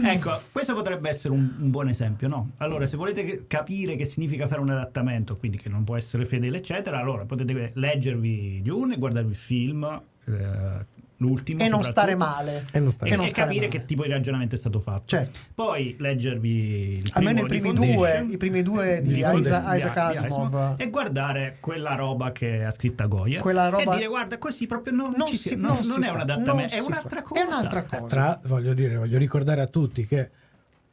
Ecco, 0.05 0.41
questo 0.51 0.75
potrebbe 0.75 1.09
essere 1.09 1.33
un, 1.33 1.57
un 1.61 1.71
buon 1.71 1.89
esempio, 1.89 2.27
no? 2.27 2.53
Allora, 2.59 2.87
se 2.87 2.97
volete 2.97 3.47
capire 3.47 3.95
che 3.97 4.05
significa 4.05 4.47
fare 4.47 4.61
un 4.61 4.71
adattamento, 4.71 5.37
quindi 5.37 5.59
che 5.59 5.69
non 5.69 5.85
può 5.85 5.97
essere 5.97 6.25
fedele, 6.25 6.59
eccetera, 6.59 6.99
allora 6.99 7.25
potete 7.25 7.71
leggervi 7.75 8.61
Dune, 8.63 8.99
guardarvi 8.99 9.31
il 9.31 9.37
film, 9.37 9.85
eh, 10.27 10.87
l'ultimo. 11.23 11.63
E 11.63 11.69
non 11.69 11.83
stare 11.83 12.15
male. 12.15 12.67
E 12.73 12.81
non 12.81 12.91
stare 12.93 13.11
E, 13.13 13.17
non 13.17 13.27
e 13.27 13.31
capire 13.31 13.67
male. 13.67 13.79
che 13.79 13.85
tipo 13.85 14.03
di 14.03 14.11
ragionamento 14.11 14.55
è 14.55 14.59
stato 14.59 14.79
fatto. 14.81 15.05
Certo. 15.07 15.39
Poi 15.55 15.97
leggervi 15.99 16.99
il 16.99 17.11
Almeno 17.15 17.41
i 17.41 17.47
primi 17.47 17.73
di 17.73 17.93
due, 17.95 18.27
i 18.29 18.37
primi 18.37 18.63
due 18.63 19.01
di 19.03 19.13
di 19.13 19.19
Isaac, 19.21 19.33
Foundation, 19.33 19.77
Isaac 19.77 20.11
di 20.11 20.17
Asimov. 20.27 20.75
e 20.79 20.91
guardare 20.91 21.57
quella 21.61 21.95
roba 21.95 22.33
che 22.33 22.65
ha 22.65 22.71
scritta 22.71 23.07
Goya 23.07 23.41
Quella 23.41 23.69
roba- 23.69 23.93
e 23.93 23.97
dire 23.97 24.07
guarda 24.09 24.39
così 24.39 24.67
proprio 24.67 24.93
non, 24.93 25.13
Non 25.17 25.29
ci 25.29 25.37
si- 25.37 25.49
si- 25.51 25.57
non 25.57 25.73
non, 25.75 25.83
si 25.85 25.89
non 25.89 26.03
è 26.03 26.07
fa, 26.09 26.13
un 26.15 26.21
adattamento, 26.21 26.75
è 26.75 26.79
un'altra 26.81 27.21
fa. 27.21 27.23
cosa. 27.23 27.41
È 27.41 27.45
un'altra 27.47 27.83
cosa. 27.85 28.07
Tra, 28.07 28.41
voglio 28.47 28.75
dire, 28.75 28.97
voglio 28.97 29.19
ricordare 29.19 29.61
a 29.61 29.67
tutti 29.67 30.07
che 30.07 30.31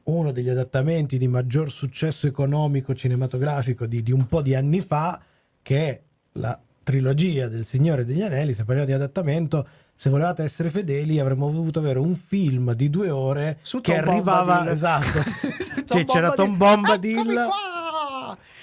uno 0.04 0.32
degli 0.32 0.50
adattamenti 0.50 1.18
di 1.18 1.28
maggior 1.28 1.72
successo 1.72 2.26
economico 2.26 2.96
cinematografico 2.96 3.86
di, 3.86 4.02
di 4.02 4.12
un 4.12 4.26
po' 4.28 4.42
di 4.42 4.56
anni 4.56 4.82
fa, 4.82 5.20
che 5.62 5.78
è 5.90 6.02
la 6.34 6.60
trilogia 6.82 7.48
del 7.48 7.64
Signore 7.64 8.06
degli 8.06 8.22
Anelli, 8.24 8.54
se 8.54 8.64
parliamo 8.64 8.88
di 8.90 8.94
adattamento, 8.96 9.68
se 10.02 10.10
volevate 10.10 10.44
essere 10.44 10.70
fedeli 10.70 11.20
avremmo 11.20 11.52
dovuto 11.52 11.80
avere 11.80 12.00
un 12.00 12.16
film 12.16 12.72
di 12.72 12.90
due 12.90 13.10
ore 13.10 13.58
Su 13.64 13.82
che 13.82 14.00
Tom 14.00 14.08
arrivava, 14.08 14.54
Bombadil. 14.54 14.72
esatto, 14.72 15.20
Cioè, 15.86 16.06
c'era 16.06 16.32
Tom 16.32 16.56
Bombadil. 16.56 17.48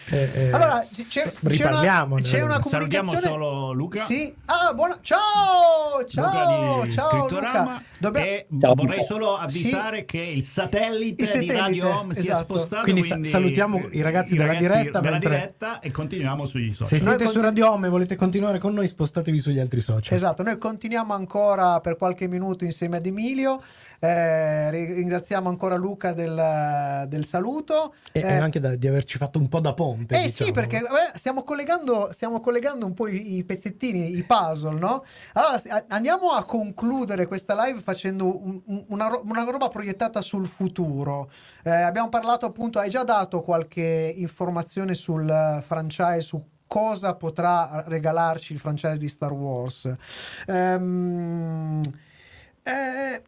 Eh, 0.08 0.30
eh, 0.34 0.50
Allora, 0.52 0.86
c'è, 1.08 1.32
c'è 1.48 1.66
una, 1.66 2.20
c'è 2.20 2.40
una 2.42 2.58
comunicazione. 2.60 3.20
solo 3.20 3.72
Luca. 3.72 4.02
Sì. 4.04 4.32
Ah, 4.44 4.72
buona. 4.72 4.98
Ciao! 5.00 6.04
Ciao! 6.06 6.74
Luca 6.76 6.86
di 6.86 6.92
ciao 6.92 7.28
Luca. 7.28 7.82
Dobbiamo- 7.98 8.26
e 8.26 8.46
Ciao, 8.60 8.74
vorrei 8.74 9.02
solo 9.04 9.36
avvisare 9.36 10.04
che 10.04 10.18
il 10.18 10.42
satellite, 10.44 11.22
Il 11.22 11.28
satellite, 11.28 11.52
di 11.54 11.58
Radio 11.58 11.98
Home 11.98 12.12
si 12.12 12.20
è 12.20 12.22
esatto. 12.22 12.42
spostato 12.44 12.82
Quindi 12.82 13.02
sa- 13.02 13.18
salutiamo 13.22 13.88
i 13.90 14.00
ragazzi 14.02 14.36
della 14.36 14.54
diretta, 14.54 15.00
della 15.00 15.12
mentre- 15.12 15.30
diretta 15.30 15.80
e 15.80 15.90
continuiamo 15.90 16.44
sugli 16.44 16.72
social 16.72 16.86
Se 16.86 17.04
Noi 17.04 17.16
siete 17.16 17.24
su 17.26 17.38
continu- 17.38 17.44
Radio 17.48 17.72
Home 17.72 17.86
e 17.86 17.90
volete 17.90 18.14
continuare 18.16 18.58
con 18.58 18.74
noi, 18.74 18.86
spostatevi 18.86 19.38
sugli 19.40 19.58
altri 19.58 19.80
social. 19.80 20.14
Esatto, 20.14 20.42
noi 20.42 20.56
continuiamo 20.58 21.14
ancora 21.14 21.80
per 21.80 21.96
qualche 21.96 22.28
minuto 22.28 22.64
insieme 22.64 22.98
ad 22.98 23.06
Emilio. 23.06 23.60
Eh, 23.98 24.70
ri- 24.70 24.92
ringraziamo 24.92 25.48
ancora 25.48 25.76
Luca 25.76 26.12
del, 26.12 27.04
del 27.08 27.24
saluto. 27.24 27.94
E, 28.12 28.20
Eh, 28.20 28.36
anche 28.36 28.60
da- 28.60 28.74
di 28.76 28.86
averci 28.86 29.16
fatto 29.18 29.38
un 29.38 29.48
po' 29.48 29.60
da 29.60 29.72
ponte. 29.74 30.14
Eh 30.16 30.28
sì, 30.28 30.44
diciamo. 30.44 30.52
perché 30.52 30.76
eh, 30.78 31.18
stiamo, 31.18 31.42
collegando, 31.44 32.10
stiamo 32.12 32.40
collegando 32.40 32.84
un 32.86 32.94
po' 32.94 33.08
i, 33.08 33.36
i 33.36 33.44
pezzettini, 33.44 34.16
i 34.16 34.22
puzzle, 34.24 34.78
no? 34.78 35.04
Allora 35.32 35.60
andiamo 35.88 36.30
a 36.32 36.44
concludere 36.44 37.26
questa 37.26 37.64
live 37.64 37.80
facendo 37.80 38.24
un- 38.42 38.60
un- 38.66 38.84
una, 38.88 39.18
una 39.22 39.44
roba 39.44 39.68
proiettata 39.68 40.20
sul 40.20 40.46
futuro. 40.46 41.30
Eh, 41.64 41.70
abbiamo 41.70 42.08
parlato 42.08 42.46
appunto, 42.46 42.78
hai 42.78 42.90
già 42.90 43.02
dato 43.04 43.42
qualche 43.42 44.12
informazione 44.16 44.94
sul 44.94 45.62
franchise, 45.66 46.20
su 46.20 46.44
cosa 46.66 47.14
potrà 47.14 47.84
regalarci 47.86 48.52
il 48.52 48.58
franchise 48.58 48.98
di 48.98 49.08
Star 49.08 49.32
Wars. 49.32 49.88
Ehm, 50.46 51.80
eh, 52.62 53.22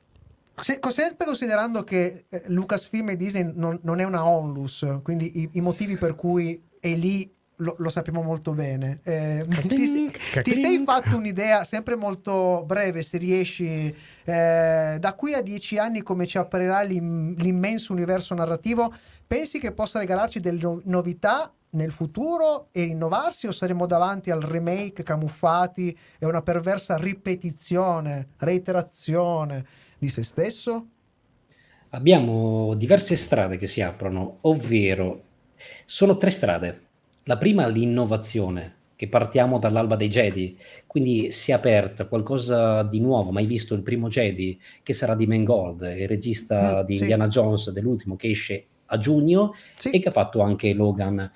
se- 0.61 0.80
sempre 0.88 1.26
considerando 1.26 1.84
che 1.84 2.26
eh, 2.28 2.42
Lucasfilm 2.46 3.11
e 3.11 3.16
Disney 3.16 3.50
non, 3.54 3.78
non 3.82 4.00
è 4.00 4.04
una 4.04 4.26
onlus, 4.26 4.86
quindi 5.02 5.40
i, 5.42 5.50
i 5.52 5.61
motivi 5.61 5.96
per 5.96 6.14
cui 6.14 6.62
è 6.80 6.94
lì 6.94 7.30
lo, 7.61 7.74
lo 7.78 7.88
sappiamo 7.88 8.22
molto 8.22 8.52
bene. 8.52 8.98
Eh, 9.02 9.44
ti, 9.66 10.12
ti 10.42 10.54
sei 10.54 10.82
fatto 10.84 11.16
un'idea 11.16 11.64
sempre 11.64 11.96
molto 11.96 12.62
breve, 12.64 13.02
se 13.02 13.18
riesci, 13.18 13.94
eh, 14.24 14.96
da 14.98 15.14
qui 15.14 15.34
a 15.34 15.42
dieci 15.42 15.78
anni 15.78 16.02
come 16.02 16.26
ci 16.26 16.38
apparirà 16.38 16.82
l'im- 16.82 17.34
l'immenso 17.38 17.92
universo 17.92 18.34
narrativo, 18.34 18.92
pensi 19.26 19.59
che 19.59 19.72
possa 19.72 19.98
regalarci 19.98 20.40
delle 20.40 20.61
no- 20.61 20.80
novità 20.84 21.52
nel 21.70 21.92
futuro 21.92 22.68
e 22.72 22.84
rinnovarsi 22.84 23.46
o 23.46 23.50
saremo 23.50 23.86
davanti 23.86 24.30
al 24.30 24.40
remake 24.40 25.02
camuffati 25.02 25.96
e 26.18 26.24
una 26.24 26.40
perversa 26.40 26.96
ripetizione, 26.96 28.28
reiterazione 28.38 29.66
di 29.99 30.09
se 30.09 30.22
stesso? 30.22 30.86
Abbiamo 31.90 32.74
diverse 32.74 33.16
strade 33.16 33.57
che 33.57 33.66
si 33.66 33.80
aprono, 33.80 34.38
ovvero 34.42 35.22
sono 35.84 36.16
tre 36.16 36.30
strade. 36.30 36.82
La 37.24 37.38
prima 37.38 37.66
l'innovazione, 37.66 38.74
che 38.94 39.09
partiamo 39.09 39.59
dall'alba 39.59 39.96
dei 39.96 40.09
Jedi, 40.09 40.57
quindi 40.86 41.30
si 41.30 41.51
è 41.51 41.55
aperta 41.55 42.07
qualcosa 42.07 42.82
di 42.82 43.01
nuovo, 43.01 43.30
mai 43.30 43.46
visto 43.46 43.74
il 43.74 43.82
primo 43.82 44.09
Jedi, 44.09 44.59
che 44.82 44.92
sarà 44.92 45.14
di 45.14 45.26
Mangold, 45.26 45.82
il 45.96 46.09
regista 46.09 46.82
Mm, 46.82 46.86
di 46.86 46.94
sì. 46.96 47.03
Indiana 47.03 47.28
Jones, 47.28 47.70
dell'ultimo, 47.70 48.16
che 48.16 48.28
esce 48.28 48.66
a 48.86 48.99
giugno 48.99 49.55
Sì. 49.74 49.90
e 49.90 49.99
che 49.99 50.09
ha 50.09 50.12
fatto 50.12 50.40
anche 50.40 50.72
Logan. 50.74 51.30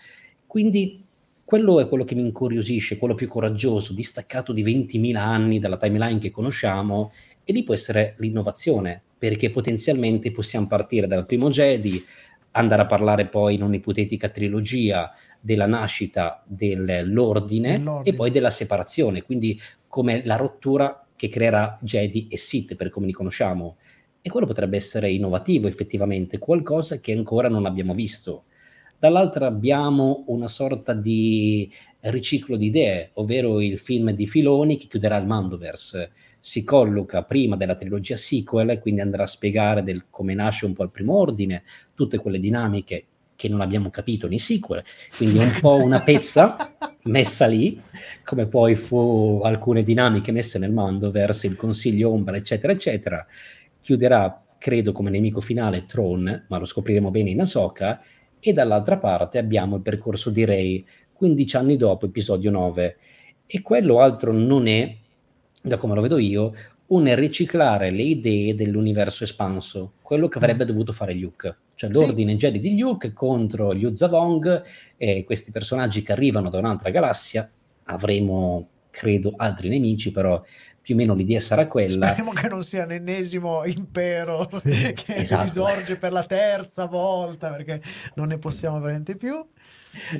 Quindi 0.46 1.04
quello 1.44 1.80
è 1.80 1.88
quello 1.88 2.04
che 2.04 2.14
mi 2.14 2.22
incuriosisce, 2.22 2.96
quello 2.98 3.14
più 3.14 3.28
coraggioso, 3.28 3.92
distaccato 3.92 4.52
di 4.54 4.62
20.000 4.62 5.16
anni 5.16 5.58
dalla 5.58 5.76
timeline 5.76 6.18
che 6.18 6.30
conosciamo, 6.30 7.12
e 7.44 7.52
lì 7.52 7.62
può 7.62 7.74
essere 7.74 8.14
l'innovazione, 8.18 9.02
perché 9.18 9.50
potenzialmente 9.50 10.32
possiamo 10.32 10.66
partire 10.66 11.06
dal 11.06 11.24
primo 11.26 11.48
Jedi, 11.50 12.02
andare 12.52 12.82
a 12.82 12.86
parlare 12.86 13.26
poi 13.26 13.54
in 13.54 13.62
un'ipotetica 13.62 14.28
trilogia 14.28 15.10
della 15.40 15.66
nascita 15.66 16.42
dell'ordine 16.46 17.78
Dell'ordine. 17.78 18.10
e 18.10 18.14
poi 18.14 18.30
della 18.30 18.50
separazione, 18.50 19.22
quindi 19.22 19.58
come 19.86 20.22
la 20.24 20.36
rottura 20.36 21.06
che 21.16 21.28
creerà 21.28 21.78
Jedi 21.80 22.28
e 22.28 22.36
Sith 22.36 22.74
per 22.74 22.90
come 22.90 23.06
li 23.06 23.12
conosciamo. 23.12 23.76
E 24.20 24.30
quello 24.30 24.46
potrebbe 24.46 24.76
essere 24.76 25.10
innovativo 25.10 25.66
effettivamente, 25.66 26.38
qualcosa 26.38 27.00
che 27.00 27.12
ancora 27.12 27.48
non 27.48 27.66
abbiamo 27.66 27.94
visto. 27.94 28.44
Dall'altra 28.98 29.46
abbiamo 29.46 30.24
una 30.28 30.46
sorta 30.46 30.92
di 30.92 31.68
riciclo 32.02 32.56
di 32.56 32.66
idee, 32.66 33.10
ovvero 33.14 33.60
il 33.60 33.78
film 33.78 34.12
di 34.12 34.26
Filoni 34.26 34.76
che 34.76 34.86
chiuderà 34.86 35.16
il 35.16 35.26
Mandoverse. 35.26 36.12
Si 36.44 36.64
colloca 36.64 37.22
prima 37.22 37.54
della 37.54 37.76
trilogia 37.76 38.16
sequel, 38.16 38.80
quindi 38.80 39.00
andrà 39.00 39.22
a 39.22 39.26
spiegare 39.26 39.84
del 39.84 40.06
come 40.10 40.34
nasce 40.34 40.66
un 40.66 40.72
po' 40.72 40.82
il 40.82 40.90
primo 40.90 41.16
ordine, 41.16 41.62
tutte 41.94 42.18
quelle 42.18 42.40
dinamiche 42.40 43.04
che 43.36 43.48
non 43.48 43.60
abbiamo 43.60 43.90
capito 43.90 44.26
nei 44.26 44.40
sequel, 44.40 44.82
quindi 45.16 45.38
un 45.38 45.56
po' 45.60 45.76
una 45.76 46.02
pezza 46.02 46.74
messa 47.04 47.46
lì, 47.46 47.80
come 48.24 48.46
poi 48.46 48.74
fu 48.74 49.40
alcune 49.44 49.84
dinamiche 49.84 50.32
messe 50.32 50.58
nel 50.58 50.72
Mandoverse, 50.72 51.46
il 51.46 51.54
Consiglio 51.54 52.10
Ombra, 52.10 52.36
eccetera, 52.36 52.72
eccetera. 52.72 53.24
Chiuderà, 53.80 54.44
credo, 54.58 54.90
come 54.90 55.10
nemico 55.10 55.40
finale 55.40 55.86
Tron, 55.86 56.46
ma 56.48 56.58
lo 56.58 56.64
scopriremo 56.64 57.10
bene 57.12 57.30
in 57.30 57.40
Ahsoka, 57.40 58.00
e 58.38 58.52
dall'altra 58.52 58.98
parte 58.98 59.38
abbiamo 59.38 59.76
il 59.76 59.82
percorso 59.82 60.30
di 60.30 60.44
Rey 60.44 60.84
15 61.12 61.56
anni 61.56 61.76
dopo 61.76 62.06
episodio 62.06 62.50
9 62.50 62.96
e 63.46 63.62
quello 63.62 64.00
altro 64.00 64.32
non 64.32 64.66
è 64.66 64.96
da 65.62 65.76
come 65.76 65.94
lo 65.94 66.00
vedo 66.00 66.18
io 66.18 66.52
un 66.88 67.14
riciclare 67.14 67.90
le 67.90 68.02
idee 68.02 68.54
dell'universo 68.54 69.24
espanso 69.24 69.92
quello 70.02 70.28
che 70.28 70.38
avrebbe 70.38 70.64
dovuto 70.64 70.92
fare 70.92 71.14
Luke 71.14 71.56
cioè 71.74 71.90
Sì. 71.90 71.96
l'ordine 71.96 72.36
Jedi 72.36 72.58
di 72.60 72.78
Luke 72.78 73.12
contro 73.12 73.72
gli 73.74 73.84
Uzavong 73.84 74.62
e 74.96 75.24
questi 75.24 75.50
personaggi 75.50 76.02
che 76.02 76.12
arrivano 76.12 76.50
da 76.50 76.58
un'altra 76.58 76.90
galassia 76.90 77.48
avremo 77.84 78.68
credo 78.90 79.32
altri 79.36 79.68
nemici 79.68 80.10
però 80.10 80.42
più 80.82 80.94
o 80.96 80.98
meno 80.98 81.14
l'idea 81.14 81.38
sarà 81.40 81.66
quella 81.68 82.06
Speriamo 82.08 82.32
che 82.32 82.48
non 82.48 82.62
sia 82.64 82.84
l'ennesimo 82.84 83.64
impero 83.64 84.48
Sì, 84.60 84.92
che 84.94 85.14
esatto. 85.14 85.44
risorge 85.44 85.96
per 85.96 86.10
la 86.12 86.24
terza 86.24 86.86
volta 86.86 87.50
perché 87.50 87.80
non 88.16 88.26
ne 88.26 88.38
possiamo 88.38 88.80
veramente 88.80 89.16
più. 89.16 89.46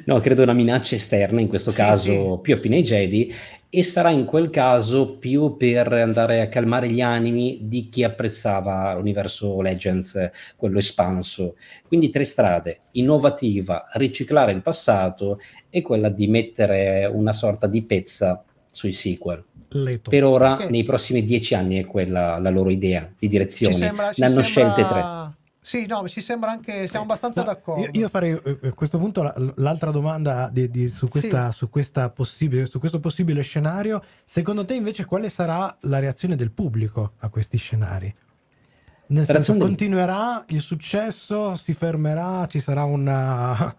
No, 0.04 0.20
credo 0.20 0.42
una 0.42 0.52
minaccia 0.52 0.94
esterna, 0.94 1.40
in 1.40 1.48
questo 1.48 1.70
Sì, 1.70 1.76
caso 1.78 2.34
sì. 2.36 2.38
più 2.42 2.54
affine 2.54 2.76
ai 2.76 2.82
Jedi, 2.82 3.32
e 3.74 3.82
sarà 3.82 4.10
in 4.10 4.26
quel 4.26 4.50
caso 4.50 5.16
più 5.16 5.56
per 5.56 5.90
andare 5.94 6.42
a 6.42 6.48
calmare 6.48 6.90
gli 6.90 7.00
animi 7.00 7.60
di 7.62 7.88
chi 7.88 8.04
apprezzava 8.04 8.92
l'universo 8.94 9.62
Legends, 9.62 10.30
quello 10.56 10.76
espanso. 10.78 11.56
Quindi 11.88 12.10
tre 12.10 12.24
strade, 12.24 12.80
innovativa, 12.92 13.84
riciclare 13.94 14.52
il 14.52 14.60
passato 14.60 15.38
e 15.70 15.80
quella 15.80 16.10
di 16.10 16.26
mettere 16.26 17.06
una 17.06 17.32
sorta 17.32 17.66
di 17.66 17.82
pezza 17.82 18.44
sui 18.70 18.92
sequel. 18.92 19.42
Leto. 19.74 20.10
Per 20.10 20.22
ora, 20.24 20.52
Ok. 20.54 20.68
nei 20.68 20.82
prossimi 20.82 21.24
dieci 21.24 21.54
anni 21.54 21.78
è 21.78 21.86
quella 21.86 22.38
la 22.38 22.50
loro 22.50 22.68
idea 22.68 23.00
di 23.18 23.26
Ci 23.26 23.28
direzione. 23.28 23.72
sembra, 23.74 24.12
ci 24.12 24.20
ne 24.20 24.26
hanno 24.26 24.42
sembra- 24.42 24.74
scelte 24.74 24.86
tre. 24.92 25.40
Sì, 25.64 25.86
no, 25.86 26.08
ci 26.08 26.20
sembra 26.20 26.50
anche, 26.50 26.88
siamo 26.88 27.04
abbastanza 27.04 27.42
no, 27.42 27.46
d'accordo. 27.46 27.84
Io, 27.84 27.90
io, 27.92 28.08
farei 28.08 28.32
eh, 28.32 28.58
a 28.64 28.72
questo 28.72 28.98
punto 28.98 29.32
l'altra 29.56 29.92
domanda 29.92 30.50
di, 30.52 30.68
di, 30.68 30.88
su, 30.88 31.06
questa, 31.06 31.52
sì. 31.52 31.58
su, 31.58 31.70
questa 31.70 32.10
possibile, 32.10 32.66
su 32.66 32.80
questo 32.80 32.98
possibile 32.98 33.42
scenario. 33.42 34.02
Secondo 34.24 34.64
te 34.64 34.74
invece 34.74 35.04
quale 35.04 35.28
sarà 35.28 35.74
la 35.82 36.00
reazione 36.00 36.34
del 36.34 36.50
pubblico 36.50 37.12
a 37.18 37.28
questi 37.28 37.58
scenari? 37.58 38.12
Nel 39.06 39.24
senso, 39.24 39.52
del... 39.52 39.60
continuerà 39.60 40.44
il 40.48 40.60
successo, 40.60 41.54
si 41.54 41.74
fermerà, 41.74 42.44
ci 42.48 42.58
sarà 42.58 42.82
una... 42.82 43.76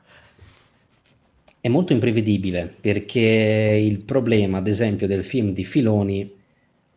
È 1.59 1.67
molto 1.67 1.91
imprevedibile 1.91 2.73
perché 2.79 3.19
il 3.19 3.99
problema, 3.99 4.59
ad 4.59 4.67
esempio, 4.67 5.05
del 5.05 5.25
film 5.25 5.51
di 5.51 5.65
Filoni 5.65 6.33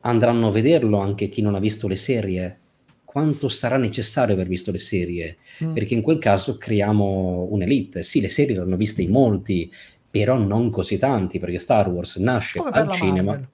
andranno 0.03 0.47
a 0.47 0.53
vederlo 0.53 1.01
anche 1.01 1.29
chi 1.29 1.43
non 1.43 1.57
ha 1.57 1.61
visto 1.61 1.89
le 1.89 1.97
serie 1.97 2.59
quanto 3.07 3.49
sarà 3.49 3.79
necessario 3.79 4.35
aver 4.35 4.49
visto 4.49 4.71
le 4.71 4.79
serie, 4.79 5.39
mm. 5.65 5.73
perché 5.73 5.95
in 5.95 6.03
quel 6.03 6.19
caso 6.19 6.59
creiamo 6.59 7.47
un'elite. 7.49 8.03
Sì, 8.03 8.21
le 8.21 8.29
serie 8.29 8.57
l'hanno 8.57 8.77
viste 8.77 9.01
in 9.01 9.11
molti, 9.11 9.73
però 10.11 10.37
non 10.37 10.69
così 10.69 10.99
tanti, 10.99 11.39
perché 11.39 11.59
Star 11.59 11.89
Wars 11.89 12.17
nasce 12.17 12.59
Come 12.59 12.71
al 12.73 12.91
cinema. 12.91 13.31
Marvel. 13.31 13.49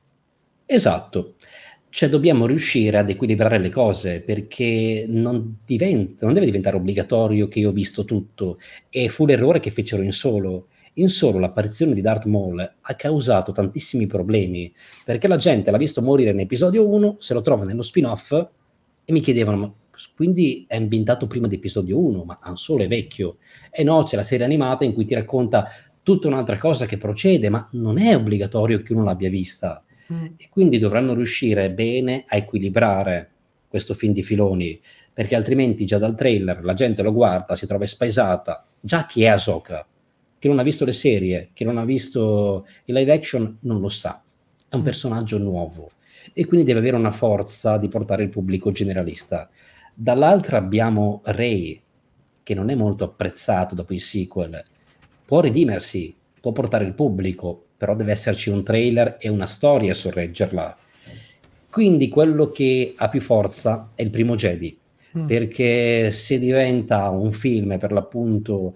Esatto. 0.67 1.35
Cioè 1.91 2.09
dobbiamo 2.09 2.47
riuscire 2.47 2.97
ad 2.97 3.11
equilibrare 3.11 3.59
le 3.59 3.69
cose 3.69 4.21
perché 4.21 5.05
non, 5.07 5.59
diventa, 5.67 6.25
non 6.25 6.33
deve 6.33 6.47
diventare 6.47 6.77
obbligatorio 6.77 7.49
che 7.49 7.59
io 7.59 7.69
ho 7.69 7.73
visto 7.73 8.07
tutto 8.07 8.59
e 8.89 9.11
fu 9.11 9.27
l'errore 9.27 9.61
che 9.61 9.71
fecero 9.71 10.03
in 10.03 10.13
solo. 10.13 10.69
In 10.95 11.11
solo 11.11 11.39
l'apparizione 11.39 11.93
di 11.93 12.01
Darth 12.01 12.25
Maul 12.25 12.61
ha 12.81 12.95
causato 12.95 13.53
tantissimi 13.53 14.07
problemi 14.07 14.73
perché 15.05 15.29
la 15.29 15.37
gente 15.37 15.71
l'ha 15.71 15.77
visto 15.77 16.01
morire 16.01 16.31
in 16.31 16.41
episodio 16.41 16.89
1, 16.89 17.17
se 17.19 17.35
lo 17.35 17.43
trova 17.43 17.65
nello 17.65 17.83
spin-off 17.83 18.33
e 19.13 19.15
mi 19.15 19.21
chiedevano, 19.21 19.57
ma 19.59 19.73
quindi 20.17 20.65
è 20.67 20.77
ambientato 20.77 21.27
prima 21.27 21.47
di 21.47 21.57
episodio 21.57 21.99
1, 21.99 22.25
ma 22.25 22.39
Han 22.43 22.57
Solo 22.57 22.83
è 22.83 22.89
vecchio. 22.89 23.37
E 23.71 23.85
no, 23.85 24.03
c'è 24.03 24.17
la 24.17 24.23
serie 24.23 24.45
animata 24.45 24.85
in 24.85 24.95
cui 24.95 25.05
ti 25.05 25.15
racconta 25.15 25.69
tutta 26.03 26.29
un'altra 26.29 26.57
cosa 26.57 26.87
che 26.87 26.97
procede, 26.97 27.51
ma 27.51 27.69
non 27.73 27.99
è 27.99 28.17
obbligatorio 28.17 28.81
che 28.81 28.95
uno 28.95 29.05
l'abbia 29.05 29.29
vista. 29.29 29.85
Mm. 30.13 30.25
E 30.37 30.49
quindi 30.49 30.79
dovranno 30.79 31.15
riuscire 31.15 31.71
bene 31.71 32.25
a 32.27 32.37
equilibrare 32.37 33.31
questo 33.69 33.95
film 33.95 34.13
di 34.13 34.23
filoni, 34.23 34.81
perché 35.13 35.35
altrimenti 35.35 35.85
già 35.85 35.99
dal 35.99 36.15
trailer 36.15 36.65
la 36.65 36.75
gente 36.75 37.03
lo 37.03 37.13
guarda, 37.13 37.55
si 37.55 37.67
trova 37.67 37.87
spaesata. 37.87 38.67
Già 38.81 39.07
chi 39.07 39.23
è 39.23 39.29
Ahsoka, 39.29 39.87
che 40.39 40.49
non 40.49 40.59
ha 40.59 40.63
visto 40.63 40.85
le 40.85 40.93
serie, 40.93 41.51
che 41.53 41.65
non 41.65 41.77
ha 41.77 41.85
visto 41.85 42.67
il 42.87 42.95
live 42.95 43.13
action, 43.13 43.59
non 43.61 43.81
lo 43.81 43.89
sa. 43.89 44.23
È 44.69 44.75
un 44.75 44.81
mm. 44.81 44.85
personaggio 44.85 45.39
nuovo 45.39 45.91
e 46.33 46.47
quindi 46.47 46.67
deve 46.67 46.81
avere 46.81 46.97
una 46.97 47.11
forza 47.11 47.77
di 47.77 47.89
portare 47.89 48.23
il 48.23 48.29
pubblico 48.29 48.71
generalista. 48.71 49.49
Dall'altra 49.95 50.59
abbiamo 50.59 51.21
Ray, 51.25 51.81
che 52.43 52.55
non 52.55 52.71
è 52.71 52.75
molto 52.75 53.05
apprezzato 53.05 53.75
dopo 53.75 53.93
i 53.93 53.99
sequel, 53.99 54.63
può 55.25 55.41
redimersi, 55.41 56.15
può 56.41 56.53
portare 56.53 56.85
il 56.85 56.95
pubblico, 56.95 57.67
però 57.77 57.95
deve 57.95 58.13
esserci 58.13 58.51
un 58.51 58.63
trailer 58.63 59.17
e 59.19 59.29
una 59.29 59.47
storia 59.47 59.93
a 59.93 59.95
sorreggerla. 59.95 60.77
Quindi 61.71 62.09
quello 62.09 62.51
che 62.51 62.95
ha 62.97 63.09
più 63.09 63.21
forza 63.21 63.93
è 63.95 64.03
il 64.03 64.11
primo 64.11 64.35
Jedi, 64.35 64.77
mm. 65.17 65.27
perché 65.27 66.11
se 66.11 66.39
diventa 66.39 67.09
un 67.11 67.33
film 67.33 67.79
per 67.79 67.93
l'appunto 67.93 68.75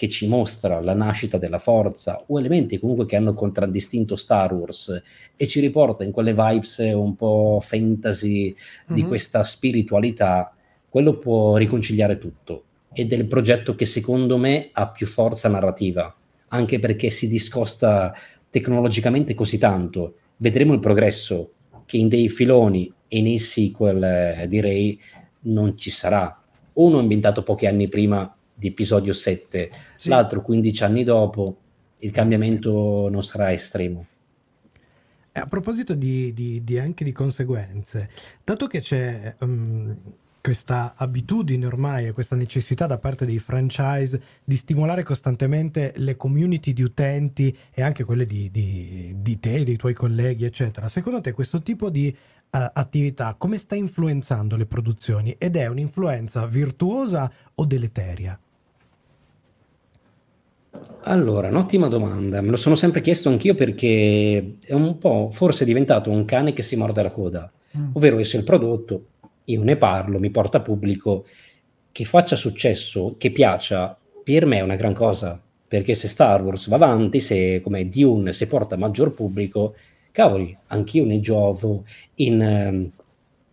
che 0.00 0.08
ci 0.08 0.26
mostra 0.26 0.80
la 0.80 0.94
nascita 0.94 1.36
della 1.36 1.58
forza 1.58 2.24
o 2.26 2.38
elementi 2.38 2.78
comunque 2.78 3.04
che 3.04 3.16
hanno 3.16 3.34
contraddistinto 3.34 4.16
Star 4.16 4.54
Wars 4.54 5.02
e 5.36 5.46
ci 5.46 5.60
riporta 5.60 6.04
in 6.04 6.10
quelle 6.10 6.32
vibes 6.32 6.78
un 6.94 7.14
po' 7.14 7.58
fantasy 7.60 8.44
mm-hmm. 8.44 8.96
di 8.96 9.02
mhm. 9.02 9.08
questa 9.08 9.42
spiritualità, 9.42 10.54
quello 10.88 11.18
può 11.18 11.58
riconciliare 11.58 12.16
tutto 12.16 12.64
ed 12.94 13.12
è 13.12 13.16
il 13.16 13.26
progetto 13.26 13.74
che 13.74 13.84
secondo 13.84 14.38
me 14.38 14.70
ha 14.72 14.88
più 14.88 15.06
forza 15.06 15.50
narrativa, 15.50 16.16
anche 16.48 16.78
perché 16.78 17.10
si 17.10 17.28
discosta 17.28 18.10
tecnologicamente 18.48 19.34
così 19.34 19.58
tanto. 19.58 20.14
Vedremo 20.38 20.72
il 20.72 20.80
progresso 20.80 21.52
che 21.84 21.98
in 21.98 22.08
dei 22.08 22.30
filoni 22.30 22.90
e 23.06 23.20
nei 23.20 23.38
sequel 23.38 24.02
eh, 24.02 24.46
direi 24.48 24.98
non 25.40 25.76
ci 25.76 25.90
sarà. 25.90 26.42
Uno 26.72 26.98
ambientato 26.98 27.42
pochi 27.42 27.66
anni 27.66 27.86
prima 27.88 28.34
di 28.60 28.68
episodio 28.68 29.14
7, 29.14 29.70
sì. 29.96 30.10
l'altro 30.10 30.42
15 30.42 30.84
anni 30.84 31.02
dopo, 31.02 31.56
il 32.00 32.10
cambiamento 32.10 33.08
non 33.10 33.22
sarà 33.22 33.52
estremo. 33.52 34.06
A 35.32 35.46
proposito 35.46 35.94
di, 35.94 36.34
di, 36.34 36.62
di 36.62 36.78
anche 36.78 37.02
di 37.02 37.12
conseguenze, 37.12 38.10
dato 38.44 38.66
che 38.66 38.80
c'è 38.80 39.34
um, 39.40 39.96
questa 40.42 40.94
abitudine 40.96 41.64
ormai 41.64 42.06
e 42.06 42.12
questa 42.12 42.36
necessità 42.36 42.86
da 42.86 42.98
parte 42.98 43.24
dei 43.24 43.38
franchise 43.38 44.20
di 44.44 44.56
stimolare 44.56 45.02
costantemente 45.02 45.92
le 45.96 46.16
community 46.16 46.72
di 46.72 46.82
utenti 46.82 47.56
e 47.70 47.82
anche 47.82 48.04
quelle 48.04 48.26
di, 48.26 48.50
di, 48.50 49.14
di 49.16 49.38
te, 49.38 49.64
dei 49.64 49.76
tuoi 49.76 49.94
colleghi, 49.94 50.44
eccetera, 50.44 50.88
secondo 50.88 51.20
te 51.20 51.32
questo 51.32 51.62
tipo 51.62 51.88
di 51.88 52.08
uh, 52.08 52.58
attività 52.72 53.34
come 53.38 53.56
sta 53.56 53.74
influenzando 53.74 54.56
le 54.56 54.66
produzioni 54.66 55.34
ed 55.38 55.56
è 55.56 55.66
un'influenza 55.66 56.44
virtuosa 56.46 57.30
o 57.54 57.64
deleteria? 57.64 58.38
Allora, 61.04 61.48
un'ottima 61.48 61.88
domanda. 61.88 62.40
Me 62.40 62.50
lo 62.50 62.56
sono 62.56 62.74
sempre 62.74 63.00
chiesto 63.00 63.28
anch'io 63.28 63.54
perché 63.54 64.56
è 64.64 64.72
un 64.72 64.98
po' 64.98 65.30
forse 65.32 65.64
diventato 65.64 66.10
un 66.10 66.24
cane 66.24 66.52
che 66.52 66.62
si 66.62 66.76
morde 66.76 67.02
la 67.02 67.10
coda, 67.10 67.50
mm. 67.76 67.90
ovvero 67.94 68.22
se 68.22 68.36
il 68.36 68.44
prodotto, 68.44 69.06
io 69.44 69.62
ne 69.62 69.76
parlo, 69.76 70.18
mi 70.18 70.30
porta 70.30 70.60
pubblico, 70.60 71.26
che 71.90 72.04
faccia 72.04 72.36
successo, 72.36 73.16
che 73.18 73.32
piaccia, 73.32 73.98
per 74.22 74.46
me 74.46 74.58
è 74.58 74.62
una 74.62 74.76
gran 74.76 74.94
cosa, 74.94 75.40
perché 75.66 75.94
se 75.94 76.06
Star 76.06 76.42
Wars 76.42 76.68
va 76.68 76.76
avanti, 76.76 77.20
se 77.20 77.60
come 77.60 77.88
Dune 77.88 78.32
si 78.32 78.46
porta 78.46 78.76
maggior 78.76 79.12
pubblico, 79.12 79.74
cavoli, 80.12 80.56
anch'io 80.68 81.04
ne 81.04 81.20
giovo 81.20 81.84
in, 82.16 82.90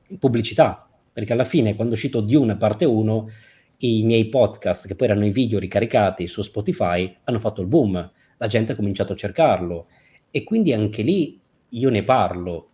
in 0.08 0.18
pubblicità, 0.20 0.88
perché 1.12 1.34
alla 1.34 1.46
fine 1.46 1.76
quando 1.76 1.96
cito 1.96 2.22
Dune 2.22 2.58
parte 2.58 2.86
1 2.86 3.30
i 3.78 4.04
miei 4.04 4.28
podcast, 4.28 4.88
che 4.88 4.96
poi 4.96 5.08
erano 5.08 5.26
i 5.26 5.32
video 5.32 5.60
ricaricati 5.60 6.28
su 6.28 6.42
Spotify, 6.42 7.16
hanno 7.26 7.40
fatto 7.40 7.62
il 7.62 7.68
boom, 7.68 8.12
la 8.38 8.48
gente 8.48 8.72
ha 8.72 8.76
cominciato 8.76 9.14
a 9.14 9.16
cercarlo 9.16 9.88
e 10.32 10.44
quindi 10.44 10.74
anche 10.74 11.02
lì 11.02 11.40
io 11.70 11.90
ne 11.90 12.04
parlo. 12.04 12.70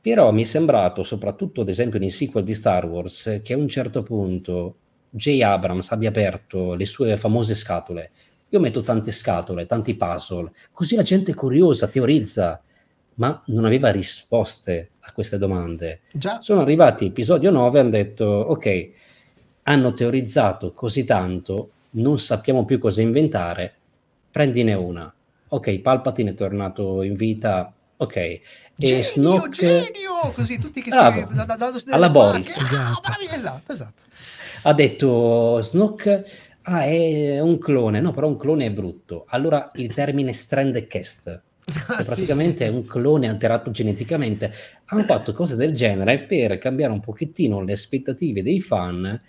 Però 0.00 0.32
mi 0.32 0.42
è 0.42 0.44
sembrato, 0.44 1.02
soprattutto 1.02 1.62
ad 1.62 1.68
esempio 1.68 1.98
nei 1.98 2.10
sequel 2.10 2.44
di 2.44 2.54
Star 2.54 2.86
Wars, 2.86 3.40
che 3.42 3.54
a 3.54 3.56
un 3.56 3.68
certo 3.68 4.02
punto 4.02 4.76
J. 5.08 5.40
Abrams 5.40 5.90
abbia 5.92 6.10
aperto 6.10 6.74
le 6.74 6.84
sue 6.84 7.16
famose 7.16 7.54
scatole. 7.54 8.10
Io 8.50 8.60
metto 8.60 8.82
tante 8.82 9.12
scatole, 9.12 9.64
tanti 9.64 9.96
puzzle, 9.96 10.50
così 10.72 10.94
la 10.94 11.02
gente 11.02 11.32
è 11.32 11.34
curiosa, 11.34 11.88
teorizza, 11.88 12.62
ma 13.14 13.42
non 13.46 13.64
aveva 13.64 13.90
risposte 13.90 14.92
a 15.00 15.12
queste 15.12 15.38
domande. 15.38 16.02
Già. 16.12 16.40
Sono 16.40 16.60
arrivati 16.60 17.06
episodio 17.06 17.50
9 17.50 17.78
e 17.78 17.80
hanno 17.80 17.90
detto, 17.90 18.24
ok, 18.24 18.90
hanno 19.64 19.94
teorizzato 19.94 20.72
così 20.72 21.04
tanto, 21.04 21.70
non 21.90 22.18
sappiamo 22.18 22.64
più 22.64 22.78
cosa 22.78 23.02
inventare, 23.02 23.74
prendine 24.30 24.74
una. 24.74 25.12
Ok, 25.48 25.78
Palpatine 25.78 26.30
è 26.30 26.34
tornato 26.34 27.02
in 27.02 27.14
vita, 27.14 27.72
ok. 27.96 28.16
E 28.16 28.40
genio, 28.76 29.02
Snoke... 29.02 29.50
genio! 29.50 30.32
Così 30.34 30.58
tutti 30.58 30.82
che 30.82 30.90
Bravo. 30.90 31.28
si... 31.28 31.34
Da, 31.34 31.44
da, 31.44 31.56
da, 31.56 31.72
alla 31.90 32.10
Boris. 32.10 32.56
Ah, 32.56 32.62
esatto. 32.62 33.00
bravi, 33.00 33.26
esatto, 33.30 33.72
esatto. 33.72 34.02
Ha 34.62 34.72
detto 34.72 35.60
Snoke... 35.62 36.24
Ah, 36.66 36.84
è 36.84 37.40
un 37.40 37.58
clone. 37.58 38.00
No, 38.00 38.12
però 38.12 38.26
un 38.26 38.38
clone 38.38 38.64
è 38.66 38.70
brutto. 38.70 39.26
Allora 39.28 39.70
il 39.74 39.92
termine 39.92 40.32
strand 40.32 40.86
cast, 40.86 41.42
praticamente 41.86 42.64
sì. 42.64 42.70
è 42.70 42.74
un 42.74 42.86
clone 42.86 43.28
alterato 43.28 43.70
geneticamente, 43.70 44.50
hanno 44.86 45.02
fatto 45.02 45.34
cose 45.34 45.56
del 45.56 45.72
genere 45.72 46.20
per 46.20 46.56
cambiare 46.56 46.92
un 46.92 47.00
pochettino 47.00 47.62
le 47.62 47.74
aspettative 47.74 48.42
dei 48.42 48.62
fan 48.62 49.20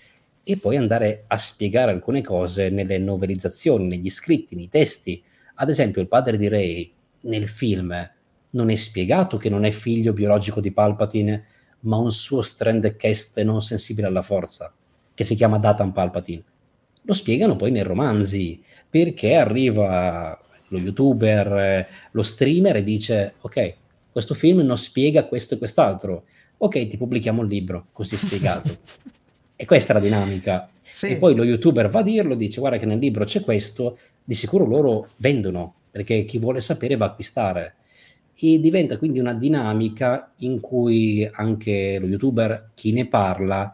e 0.47 0.57
poi 0.57 0.77
andare 0.77 1.23
a 1.25 1.37
spiegare 1.37 1.91
alcune 1.91 2.21
cose 2.21 2.69
nelle 2.69 2.99
novelizzazioni, 2.99 3.87
negli 3.87 4.11
scritti, 4.11 4.55
nei 4.55 4.69
testi. 4.69 5.21
Ad 5.55 5.69
esempio, 5.69 6.01
il 6.01 6.07
padre 6.07 6.37
di 6.37 6.47
Ray 6.47 6.93
nel 7.21 7.47
film 7.47 8.11
non 8.51 8.69
è 8.69 8.75
spiegato 8.75 9.37
che 9.37 9.49
non 9.49 9.65
è 9.65 9.71
figlio 9.71 10.13
biologico 10.13 10.61
di 10.61 10.71
Palpatine, 10.71 11.45
ma 11.81 11.97
un 11.97 12.11
suo 12.11 12.43
strand 12.43 12.95
cast 12.95 13.41
non 13.41 13.63
sensibile 13.63 14.05
alla 14.05 14.21
forza, 14.21 14.71
che 15.15 15.23
si 15.23 15.33
chiama 15.33 15.57
Datan 15.57 15.91
Palpatine. 15.91 16.43
Lo 17.01 17.13
spiegano 17.13 17.55
poi 17.55 17.71
nei 17.71 17.83
romanzi, 17.83 18.63
perché 18.87 19.33
arriva 19.33 20.39
lo 20.67 20.77
youtuber, 20.77 21.87
lo 22.11 22.21
streamer 22.21 22.75
e 22.75 22.83
dice, 22.83 23.33
ok, 23.41 23.73
questo 24.11 24.35
film 24.35 24.59
non 24.59 24.77
spiega 24.77 25.25
questo 25.25 25.55
e 25.55 25.57
quest'altro, 25.57 26.25
ok, 26.57 26.87
ti 26.87 26.97
pubblichiamo 26.97 27.41
il 27.41 27.47
libro, 27.47 27.87
così 27.91 28.15
spiegato. 28.15 28.77
E 29.57 29.65
questa 29.65 29.93
è 29.93 29.95
la 29.95 30.01
dinamica. 30.01 30.67
Sì. 30.83 31.07
E 31.07 31.15
poi 31.15 31.33
lo 31.33 31.43
youtuber 31.43 31.89
va 31.89 31.99
a 31.99 32.03
dirlo, 32.03 32.35
dice 32.35 32.59
guarda 32.59 32.77
che 32.77 32.85
nel 32.85 32.99
libro 32.99 33.23
c'è 33.23 33.41
questo, 33.41 33.97
di 34.23 34.33
sicuro 34.33 34.65
loro 34.65 35.09
vendono, 35.17 35.75
perché 35.91 36.25
chi 36.25 36.39
vuole 36.39 36.59
sapere 36.59 36.97
va 36.97 37.05
a 37.05 37.09
acquistare. 37.09 37.75
E 38.37 38.59
diventa 38.59 38.97
quindi 38.97 39.19
una 39.19 39.33
dinamica 39.33 40.33
in 40.39 40.59
cui 40.59 41.27
anche 41.31 41.97
lo 41.99 42.07
youtuber, 42.07 42.71
chi 42.73 42.91
ne 42.91 43.07
parla, 43.07 43.73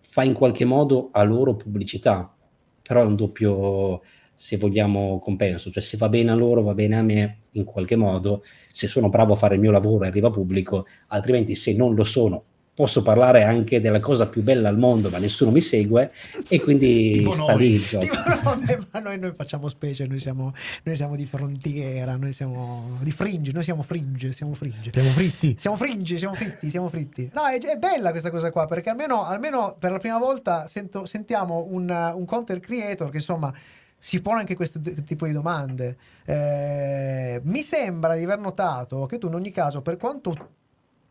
fa 0.00 0.22
in 0.22 0.32
qualche 0.32 0.64
modo 0.64 1.10
a 1.12 1.24
loro 1.24 1.56
pubblicità, 1.56 2.32
però 2.80 3.02
è 3.02 3.04
un 3.04 3.16
doppio, 3.16 4.02
se 4.34 4.56
vogliamo, 4.56 5.18
compenso, 5.18 5.70
cioè 5.70 5.82
se 5.82 5.96
va 5.96 6.08
bene 6.08 6.30
a 6.30 6.34
loro, 6.34 6.62
va 6.62 6.74
bene 6.74 6.96
a 6.96 7.02
me 7.02 7.38
in 7.52 7.64
qualche 7.64 7.96
modo, 7.96 8.44
se 8.70 8.86
sono 8.86 9.08
bravo 9.08 9.32
a 9.32 9.36
fare 9.36 9.56
il 9.56 9.60
mio 9.60 9.72
lavoro 9.72 10.04
arriva 10.04 10.30
pubblico, 10.30 10.86
altrimenti 11.08 11.56
se 11.56 11.74
non 11.74 11.94
lo 11.94 12.04
sono 12.04 12.44
posso 12.76 13.00
parlare 13.00 13.42
anche 13.42 13.80
della 13.80 14.00
cosa 14.00 14.26
più 14.26 14.42
bella 14.42 14.68
al 14.68 14.76
mondo, 14.76 15.08
ma 15.08 15.16
nessuno 15.16 15.50
mi 15.50 15.62
segue 15.62 16.12
e 16.46 16.60
quindi 16.60 17.26
sta 17.32 17.54
lì 17.54 17.72
il 17.72 17.82
gioco. 17.82 18.04
Tipo, 18.04 18.16
no, 18.28 18.40
vabbè, 18.42 18.78
ma 18.90 19.00
noi, 19.00 19.18
noi, 19.18 19.32
facciamo 19.34 19.66
specie, 19.68 20.06
noi 20.06 20.20
siamo, 20.20 20.52
noi 20.82 20.94
siamo, 20.94 21.16
di 21.16 21.24
frontiera, 21.24 22.16
noi 22.16 22.34
siamo 22.34 22.98
di 23.00 23.10
fringe, 23.12 23.52
noi 23.52 23.62
siamo 23.62 23.82
fringe, 23.82 24.32
siamo 24.32 24.52
fringe. 24.52 24.90
Siamo 24.92 25.08
fritti. 25.08 25.56
Siamo 25.58 25.76
fringe, 25.76 26.18
siamo 26.18 26.34
fritti, 26.34 26.68
siamo 26.68 26.88
fritti. 26.90 27.30
No, 27.32 27.46
è, 27.46 27.58
è 27.58 27.76
bella 27.78 28.10
questa 28.10 28.28
cosa 28.28 28.50
qua, 28.50 28.66
perché 28.66 28.90
almeno, 28.90 29.24
almeno 29.24 29.74
per 29.78 29.92
la 29.92 29.98
prima 29.98 30.18
volta 30.18 30.66
sento, 30.66 31.06
sentiamo 31.06 31.66
un, 31.70 31.88
un 32.14 32.24
content 32.26 32.60
creator 32.60 33.08
che 33.08 33.16
insomma 33.16 33.50
si 33.96 34.20
pone 34.20 34.40
anche 34.40 34.54
questo 34.54 34.78
tipo 35.02 35.24
di 35.24 35.32
domande. 35.32 35.96
Eh, 36.26 37.40
mi 37.42 37.62
sembra 37.62 38.14
di 38.16 38.22
aver 38.22 38.38
notato 38.38 39.06
che 39.06 39.16
tu 39.16 39.28
in 39.28 39.34
ogni 39.34 39.50
caso, 39.50 39.80
per 39.80 39.96
quanto 39.96 40.36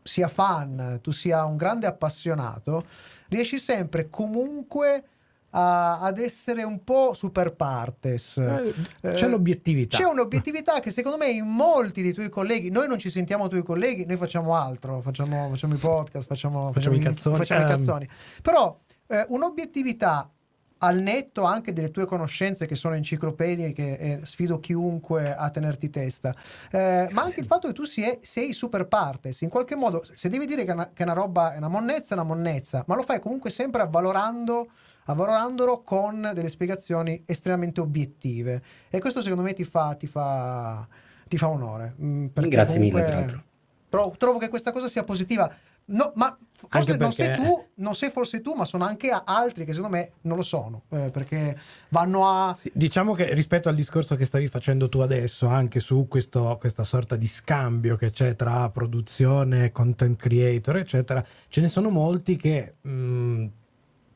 sia 0.06 0.28
fan, 0.28 1.00
tu 1.02 1.10
sia 1.10 1.44
un 1.44 1.56
grande 1.56 1.86
appassionato, 1.86 2.84
riesci 3.28 3.58
sempre 3.58 4.08
comunque 4.08 5.04
a, 5.50 6.00
ad 6.00 6.18
essere 6.18 6.62
un 6.62 6.84
po' 6.84 7.12
super 7.14 7.54
partes. 7.54 8.36
Eh, 8.36 8.74
c'è 9.00 9.24
eh, 9.24 9.28
l'obiettività. 9.28 9.96
C'è 9.96 10.04
un'obiettività 10.04 10.80
che 10.80 10.90
secondo 10.90 11.18
me 11.18 11.28
in 11.28 11.46
molti 11.46 12.02
dei 12.02 12.12
tuoi 12.12 12.28
colleghi, 12.28 12.70
noi 12.70 12.88
non 12.88 12.98
ci 12.98 13.10
sentiamo 13.10 13.48
tuoi 13.48 13.62
colleghi, 13.62 14.04
noi 14.04 14.16
facciamo 14.16 14.54
altro, 14.54 15.00
facciamo, 15.00 15.48
facciamo 15.48 15.74
i 15.74 15.78
podcast, 15.78 16.26
facciamo, 16.26 16.72
facciamo, 16.72 16.72
facciamo 16.72 16.96
i 16.96 17.00
cazzoni. 17.00 17.36
Facciamo 17.36 17.60
um. 17.60 17.66
i 17.66 17.70
cazzoni. 17.70 18.08
Però 18.42 18.78
eh, 19.08 19.26
un'obiettività 19.28 20.30
al 20.78 20.98
netto 21.00 21.44
anche 21.44 21.72
delle 21.72 21.90
tue 21.90 22.06
conoscenze 22.06 22.66
che 22.66 22.74
sono 22.74 22.94
enciclopediche 22.94 23.98
e 23.98 24.20
sfido 24.24 24.60
chiunque 24.60 25.34
a 25.34 25.48
tenerti 25.50 25.88
testa, 25.90 26.34
eh, 26.70 27.08
ma 27.12 27.22
anche 27.22 27.40
il 27.40 27.46
fatto 27.46 27.68
che 27.68 27.72
tu 27.72 27.84
sei, 27.84 28.18
sei, 28.22 28.52
super 28.52 28.86
partes, 28.86 29.40
in 29.40 29.48
qualche 29.48 29.74
modo, 29.74 30.04
se 30.12 30.28
devi 30.28 30.46
dire 30.46 30.64
che 30.64 30.72
una, 30.72 30.90
che 30.92 31.02
una 31.02 31.14
roba 31.14 31.54
è 31.54 31.56
una 31.56 31.68
monnezza, 31.68 32.14
è 32.14 32.18
una 32.18 32.26
monnezza, 32.26 32.84
ma 32.86 32.94
lo 32.94 33.02
fai 33.02 33.20
comunque 33.20 33.50
sempre 33.50 33.82
avvalorando 33.82 34.68
avvalorandolo 35.08 35.82
con 35.82 36.32
delle 36.34 36.48
spiegazioni 36.48 37.22
estremamente 37.26 37.80
obiettive 37.80 38.60
e 38.90 38.98
questo 38.98 39.22
secondo 39.22 39.44
me 39.44 39.52
ti 39.52 39.64
fa, 39.64 39.94
ti 39.94 40.06
fa, 40.06 40.86
ti 41.28 41.38
fa 41.38 41.48
onore. 41.48 41.94
Mm, 42.00 42.26
Grazie 42.32 42.78
mille, 42.80 43.04
tra 43.04 43.14
l'altro. 43.14 43.42
Trovo, 43.88 44.14
trovo 44.18 44.38
che 44.38 44.48
questa 44.48 44.72
cosa 44.72 44.88
sia 44.88 45.04
positiva 45.04 45.48
No, 45.88 46.12
ma 46.16 46.36
forse 46.68 46.96
non 46.96 47.12
sei 47.12 47.36
tu, 47.36 47.64
non 47.76 47.94
sei 47.94 48.10
forse 48.10 48.40
tu, 48.40 48.54
ma 48.54 48.64
sono 48.64 48.84
anche 48.84 49.10
altri 49.10 49.64
che 49.64 49.72
secondo 49.72 49.96
me 49.96 50.12
non 50.22 50.36
lo 50.36 50.42
sono, 50.42 50.82
eh, 50.90 51.10
perché 51.10 51.56
vanno 51.90 52.26
a... 52.28 52.56
Sì, 52.58 52.70
diciamo 52.74 53.14
che 53.14 53.32
rispetto 53.34 53.68
al 53.68 53.76
discorso 53.76 54.16
che 54.16 54.24
stavi 54.24 54.48
facendo 54.48 54.88
tu 54.88 54.98
adesso, 54.98 55.46
anche 55.46 55.78
su 55.78 56.08
questo, 56.08 56.56
questa 56.58 56.82
sorta 56.82 57.14
di 57.14 57.28
scambio 57.28 57.96
che 57.96 58.10
c'è 58.10 58.34
tra 58.34 58.68
produzione, 58.70 59.70
content 59.70 60.18
creator, 60.18 60.78
eccetera, 60.78 61.24
ce 61.48 61.60
ne 61.60 61.68
sono 61.68 61.90
molti 61.90 62.36
che 62.36 62.74
mh, 62.80 62.90
mm, 62.90 63.46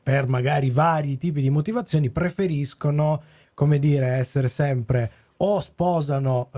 per 0.03 0.27
magari 0.27 0.71
vari 0.71 1.17
tipi 1.17 1.41
di 1.41 1.49
motivazioni 1.49 2.09
preferiscono, 2.09 3.21
come 3.53 3.79
dire, 3.79 4.07
essere 4.07 4.49
sempre 4.49 5.11
o 5.37 5.61
sposano, 5.61 6.49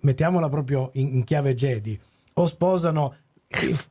mettiamola 0.00 0.48
proprio 0.48 0.90
in, 0.94 1.16
in 1.16 1.24
chiave 1.24 1.54
Jedi, 1.54 1.98
o 2.34 2.46
sposano 2.46 3.16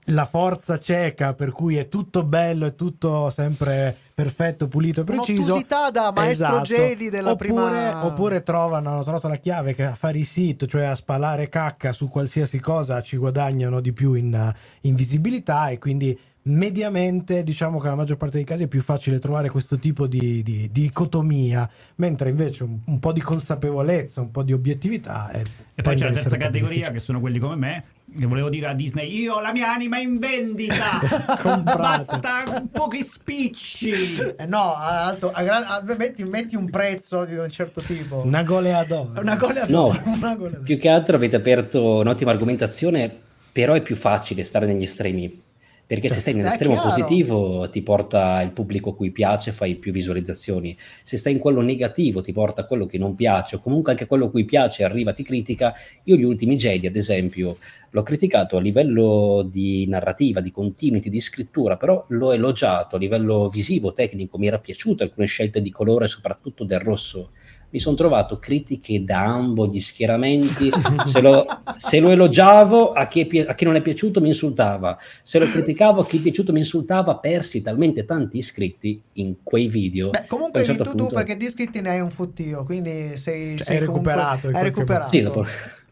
la 0.06 0.26
forza 0.26 0.80
cieca 0.80 1.34
per 1.34 1.52
cui 1.52 1.76
è 1.76 1.90
tutto 1.90 2.24
bello, 2.24 2.66
è 2.66 2.76
tutto 2.76 3.30
sempre 3.30 3.96
perfetto, 4.14 4.68
pulito 4.68 5.02
e 5.02 5.04
preciso. 5.04 5.44
Un'ottusità 5.44 5.92
da 5.92 6.12
maestro 6.14 6.62
esatto. 6.62 6.64
Jedi 6.64 7.10
della 7.10 7.32
oppure, 7.32 7.48
prima... 7.48 8.06
Oppure 8.06 8.44
trovano, 8.44 8.92
hanno 8.92 9.04
trovato 9.04 9.28
la 9.28 9.36
chiave 9.36 9.76
che 9.76 9.86
a 9.86 9.96
fare 9.96 10.18
i 10.18 10.24
sit, 10.24 10.66
cioè 10.66 10.86
a 10.86 10.96
spalare 10.96 11.50
cacca 11.50 11.92
su 11.92 12.08
qualsiasi 12.08 12.60
cosa 12.60 13.02
ci 13.02 13.18
guadagnano 13.18 13.82
di 13.82 13.92
più 13.92 14.14
in, 14.14 14.54
in 14.82 14.96
visibilità 14.96 15.70
e 15.70 15.78
quindi 15.78 16.18
mediamente 16.42 17.44
diciamo 17.44 17.78
che 17.78 17.84
nella 17.84 17.98
maggior 17.98 18.18
parte 18.18 18.38
dei 18.38 18.46
casi 18.46 18.64
è 18.64 18.68
più 18.68 18.82
facile 18.82 19.20
trovare 19.20 19.50
questo 19.50 19.78
tipo 19.78 20.08
di, 20.08 20.42
di, 20.42 20.44
di 20.44 20.70
dicotomia, 20.72 21.70
mentre 21.96 22.30
invece 22.30 22.64
un, 22.64 22.80
un, 22.86 23.00
po' 23.00 23.12
di 23.12 23.22
consapevolezza, 23.22 24.22
un 24.22 24.32
po' 24.32 24.44
di 24.44 24.54
obiettività. 24.54 25.30
È, 25.30 25.42
e 25.76 25.82
poi 25.82 25.96
c'è 25.96 26.06
la 26.06 26.14
terza 26.14 26.38
categoria 26.38 26.92
che 26.92 27.00
sono 27.00 27.20
quelli 27.20 27.40
come 27.40 27.56
me, 27.56 27.84
volevo 28.14 28.50
dire 28.50 28.68
a 28.68 28.74
Disney, 28.74 29.22
io 29.22 29.36
ho 29.36 29.42
la 29.42 29.52
mia 29.52 29.72
anima 29.72 30.00
in 30.00 30.18
vendita, 30.18 31.00
basta 31.62 32.66
pochi 32.72 33.04
spicci. 33.04 34.18
Eh 34.38 34.46
no, 34.46 34.74
alto, 34.76 35.32
a 35.32 35.44
gran, 35.44 35.64
a, 35.66 35.84
metti, 35.98 36.24
metti, 36.24 36.56
un 36.56 36.70
prezzo 36.70 37.26
di 37.26 37.36
un 37.36 37.50
certo 37.50 37.82
tipo. 37.82 38.22
Una 38.26 38.44
goleadora. 38.44 39.20
Una 39.20 39.36
goleadora. 39.36 40.02
No, 40.04 40.14
una 40.14 40.38
più 40.64 40.78
che 40.78 40.90
altro 40.90 41.16
avete 41.16 41.36
aperto 41.36 42.00
un'ottima 42.00 42.32
argomentazione, 42.32 43.12
però 43.52 43.74
è 43.74 43.82
più 43.82 43.96
facile 43.96 44.44
stare 44.44 44.66
negli 44.66 44.84
estremi 44.84 45.48
perché 45.90 46.08
se 46.08 46.20
stai 46.20 46.36
nell'estremo 46.36 46.80
positivo 46.80 47.68
ti 47.68 47.82
porta 47.82 48.44
il 48.44 48.52
pubblico 48.52 48.92
a 48.92 48.96
cui 48.96 49.10
piace, 49.10 49.52
fai 49.52 49.74
più 49.74 49.92
visualizzazioni. 49.92 50.78
Se 51.02 51.18
stai 51.18 51.34
in 51.34 51.40
quello 51.40 51.62
negativo 51.62 52.22
ti 52.22 52.32
porta 52.32 52.62
a 52.62 52.66
quello 52.66 52.86
che 52.86 53.00
non 53.00 53.16
piace, 53.16 53.56
o 53.56 53.60
comunque 53.60 53.94
anche 53.94 54.06
quello 54.06 54.26
a 54.26 54.30
cui 54.30 54.46
piace 54.46 54.84
arriva, 54.84 55.14
ti 55.14 55.24
critica. 55.24 55.74
Io 56.04 56.16
gli 56.16 56.24
ultimi 56.24 56.58
Jedi, 56.58 56.86
ad 56.86 56.96
esempio, 56.96 57.58
l'ho 57.90 58.04
criticato 58.04 58.56
a 58.56 58.62
livello 58.62 59.42
di 59.50 59.88
narrativa, 59.88 60.42
di 60.42 60.52
continuity, 60.52 61.10
di 61.10 61.22
scrittura, 61.22 61.76
però 61.76 62.06
l'ho 62.10 62.34
elogiato 62.34 62.96
a 62.96 63.00
livello 63.00 63.50
visivo, 63.50 63.92
tecnico, 63.92 64.38
mi 64.38 64.46
era 64.46 64.60
piaciuto 64.60 65.02
alcune 65.02 65.26
scelte 65.26 65.60
di 65.60 65.72
colore, 65.72 66.06
soprattutto 66.06 66.66
del 66.66 66.82
rosso 66.82 67.32
mi 67.72 67.80
sono 67.80 67.96
trovato 67.96 68.40
critiche 68.40 69.04
da 69.04 69.24
ambo 69.24 69.68
gli 69.68 69.80
schieramenti. 69.80 70.70
Se 71.06 71.22
lo, 71.22 71.46
se 71.76 72.00
lo 72.00 72.10
elogiavo, 72.10 72.92
a 72.92 73.08
chi, 73.08 73.28
a 73.48 73.56
chi, 73.56 73.66
non 73.66 73.76
è 73.76 73.82
piaciuto 73.82 74.22
mi 74.22 74.28
insultava. 74.28 74.98
Se 75.22 75.40
lo 75.40 75.50
criticavo, 75.50 76.02
a 76.02 76.06
chi 76.06 76.18
è 76.18 76.22
piaciuto 76.22 76.52
mi 76.52 76.60
insultava. 76.60 77.18
Persi 77.18 77.62
talmente 77.62 78.06
tanti 78.06 78.38
iscritti 78.38 79.02
in 79.14 79.36
quei 79.44 79.68
video. 79.68 80.10
Beh, 80.10 80.26
comunque 80.28 80.62
hai 80.62 80.66
vinto 80.68 80.84
certo 80.84 80.98
tu 80.98 81.14
perché 81.14 81.38
di 81.38 81.46
iscritti 81.46 81.82
ne 81.82 81.90
hai 81.90 82.00
un 82.00 82.10
fottio, 82.10 82.64
quindi 82.64 83.16
sei, 83.18 83.58
sei 83.58 83.76
hai 83.76 83.80
recuperato. 83.80 84.48
Hai 84.48 84.64
recuperato. 84.64 85.10
Sì, 85.10 85.22
dopo. 85.22 85.46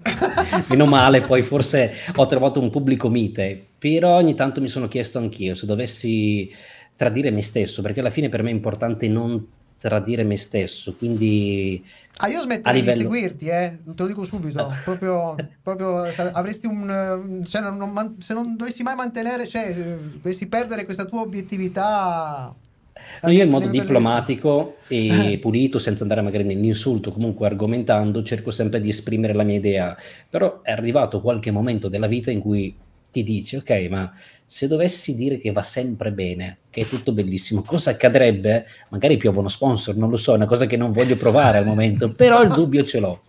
Meno 0.70 0.86
male, 0.86 1.22
poi 1.22 1.42
forse 1.42 1.92
ho 2.16 2.26
trovato 2.26 2.60
un 2.60 2.70
pubblico 2.70 3.10
mite, 3.10 3.66
però 3.78 4.16
ogni 4.16 4.36
tanto 4.36 4.62
mi 4.62 4.68
sono 4.68 4.88
chiesto 4.88 5.18
anch'io 5.18 5.56
se 5.56 5.66
dovessi 5.66 6.50
tradire 6.96 7.30
me 7.32 7.42
stesso, 7.42 7.82
perché 7.82 8.00
alla 8.00 8.10
fine 8.10 8.30
per 8.30 8.44
me 8.44 8.50
è 8.50 8.54
importante 8.54 9.08
non 9.08 9.46
tradire 9.78 10.24
me 10.24 10.38
stesso. 10.38 10.94
Quindi 10.94 11.84
ah, 12.18 12.28
io 12.28 12.42
smetterei 12.42 12.80
livello... 12.80 12.98
di 12.98 13.04
seguirti, 13.04 13.48
eh? 13.48 13.78
te 13.84 14.02
lo 14.02 14.08
dico 14.08 14.24
subito. 14.24 14.72
proprio, 14.84 15.36
proprio 15.62 16.04
avresti 16.34 16.68
un. 16.68 17.42
Se 17.46 17.60
non, 17.60 18.16
se 18.20 18.34
non, 18.34 18.56
dovessi 18.56 18.84
mai 18.84 18.96
mantenere, 18.96 19.48
cioè, 19.48 19.74
dovessi 19.74 20.48
perdere 20.48 20.86
questa 20.86 21.06
tua 21.06 21.22
obiettività. 21.22 22.54
No, 23.22 23.30
io 23.30 23.44
in 23.44 23.50
modo 23.50 23.68
diplomatico 23.68 24.78
e 24.88 25.32
eh. 25.34 25.38
pulito, 25.38 25.80
senza 25.80 26.04
andare 26.04 26.22
magari 26.22 26.44
nell'insulto, 26.44 27.12
comunque 27.12 27.46
argomentando, 27.46 28.24
cerco 28.24 28.52
sempre 28.52 28.82
di 28.82 28.90
esprimere 28.90 29.34
la 29.34 29.44
mia 29.44 29.58
idea. 29.58 29.96
Però 30.30 30.62
è 30.62 30.72
arrivato 30.72 31.22
qualche 31.22 31.52
momento 31.52 31.88
della 31.88 32.08
vita 32.08 32.32
in 32.32 32.42
cui 32.42 32.76
ti 33.18 33.24
dici, 33.24 33.56
ok, 33.56 33.88
ma 33.90 34.14
se 34.46 34.68
dovessi 34.68 35.16
dire 35.16 35.40
che 35.40 35.52
va 35.52 35.62
sempre 35.62 36.12
bene, 36.12 36.58
che 36.70 36.82
è 36.82 36.86
tutto 36.86 37.12
bellissimo, 37.12 37.62
cosa 37.62 37.92
accadrebbe? 37.92 38.66
Magari 38.90 39.18
piovono 39.18 39.48
sponsor, 39.48 39.96
non 39.96 40.10
lo 40.10 40.18
so, 40.18 40.34
è 40.34 40.36
una 40.36 40.46
cosa 40.46 40.66
che 40.66 40.78
non 40.78 40.92
voglio 40.92 41.16
provare 41.16 41.58
al 41.58 41.66
momento, 41.66 42.12
però 42.16 42.42
il 42.42 42.50
dubbio 42.50 42.84
ce 42.84 43.00
l'ho. 43.00 43.24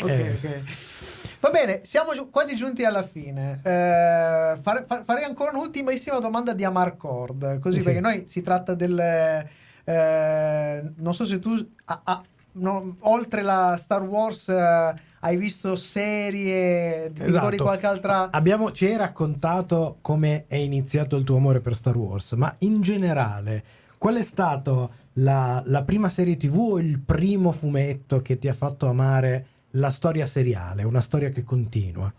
ok, 0.00 0.08
eh. 0.08 0.30
ok. 0.30 0.60
Va 1.40 1.50
bene, 1.50 1.80
siamo 1.84 2.12
gi- 2.12 2.28
quasi 2.30 2.56
giunti 2.56 2.84
alla 2.84 3.02
fine. 3.02 3.60
Eh, 3.62 4.56
fare, 4.60 4.84
fa- 4.86 5.02
farei 5.02 5.24
ancora 5.24 5.50
un'ultimissima 5.50 6.18
domanda 6.18 6.52
di 6.52 6.64
Amarcord, 6.64 7.58
così 7.60 7.78
sì. 7.78 7.84
perché 7.84 8.00
noi 8.00 8.24
si 8.26 8.42
tratta 8.42 8.74
del... 8.74 8.98
Eh, 9.84 10.82
non 10.96 11.14
so 11.14 11.24
se 11.24 11.38
tu... 11.38 11.54
Ah, 11.84 12.00
ah, 12.04 12.22
no, 12.56 12.96
oltre 13.00 13.42
la 13.42 13.76
Star 13.78 14.02
Wars... 14.02 14.48
Eh, 14.48 15.04
hai 15.26 15.36
visto 15.36 15.74
serie, 15.74 17.10
ti 17.12 17.22
esatto. 17.22 17.48
ricordi 17.48 17.56
qualche 17.56 17.86
altra... 17.86 18.30
Abbiamo, 18.30 18.70
ci 18.70 18.86
hai 18.86 18.96
raccontato 18.96 19.98
come 20.00 20.44
è 20.46 20.54
iniziato 20.54 21.16
il 21.16 21.24
tuo 21.24 21.36
amore 21.36 21.60
per 21.60 21.74
Star 21.74 21.96
Wars, 21.96 22.32
ma 22.32 22.54
in 22.58 22.80
generale, 22.80 23.64
qual 23.98 24.14
è 24.14 24.22
stato 24.22 24.92
la, 25.14 25.60
la 25.66 25.82
prima 25.82 26.08
serie 26.08 26.36
tv 26.36 26.58
o 26.58 26.78
il 26.78 27.00
primo 27.00 27.50
fumetto 27.50 28.22
che 28.22 28.38
ti 28.38 28.46
ha 28.46 28.52
fatto 28.52 28.86
amare 28.86 29.46
la 29.70 29.90
storia 29.90 30.26
seriale, 30.26 30.84
una 30.84 31.00
storia 31.00 31.30
che 31.30 31.42
continua? 31.42 32.12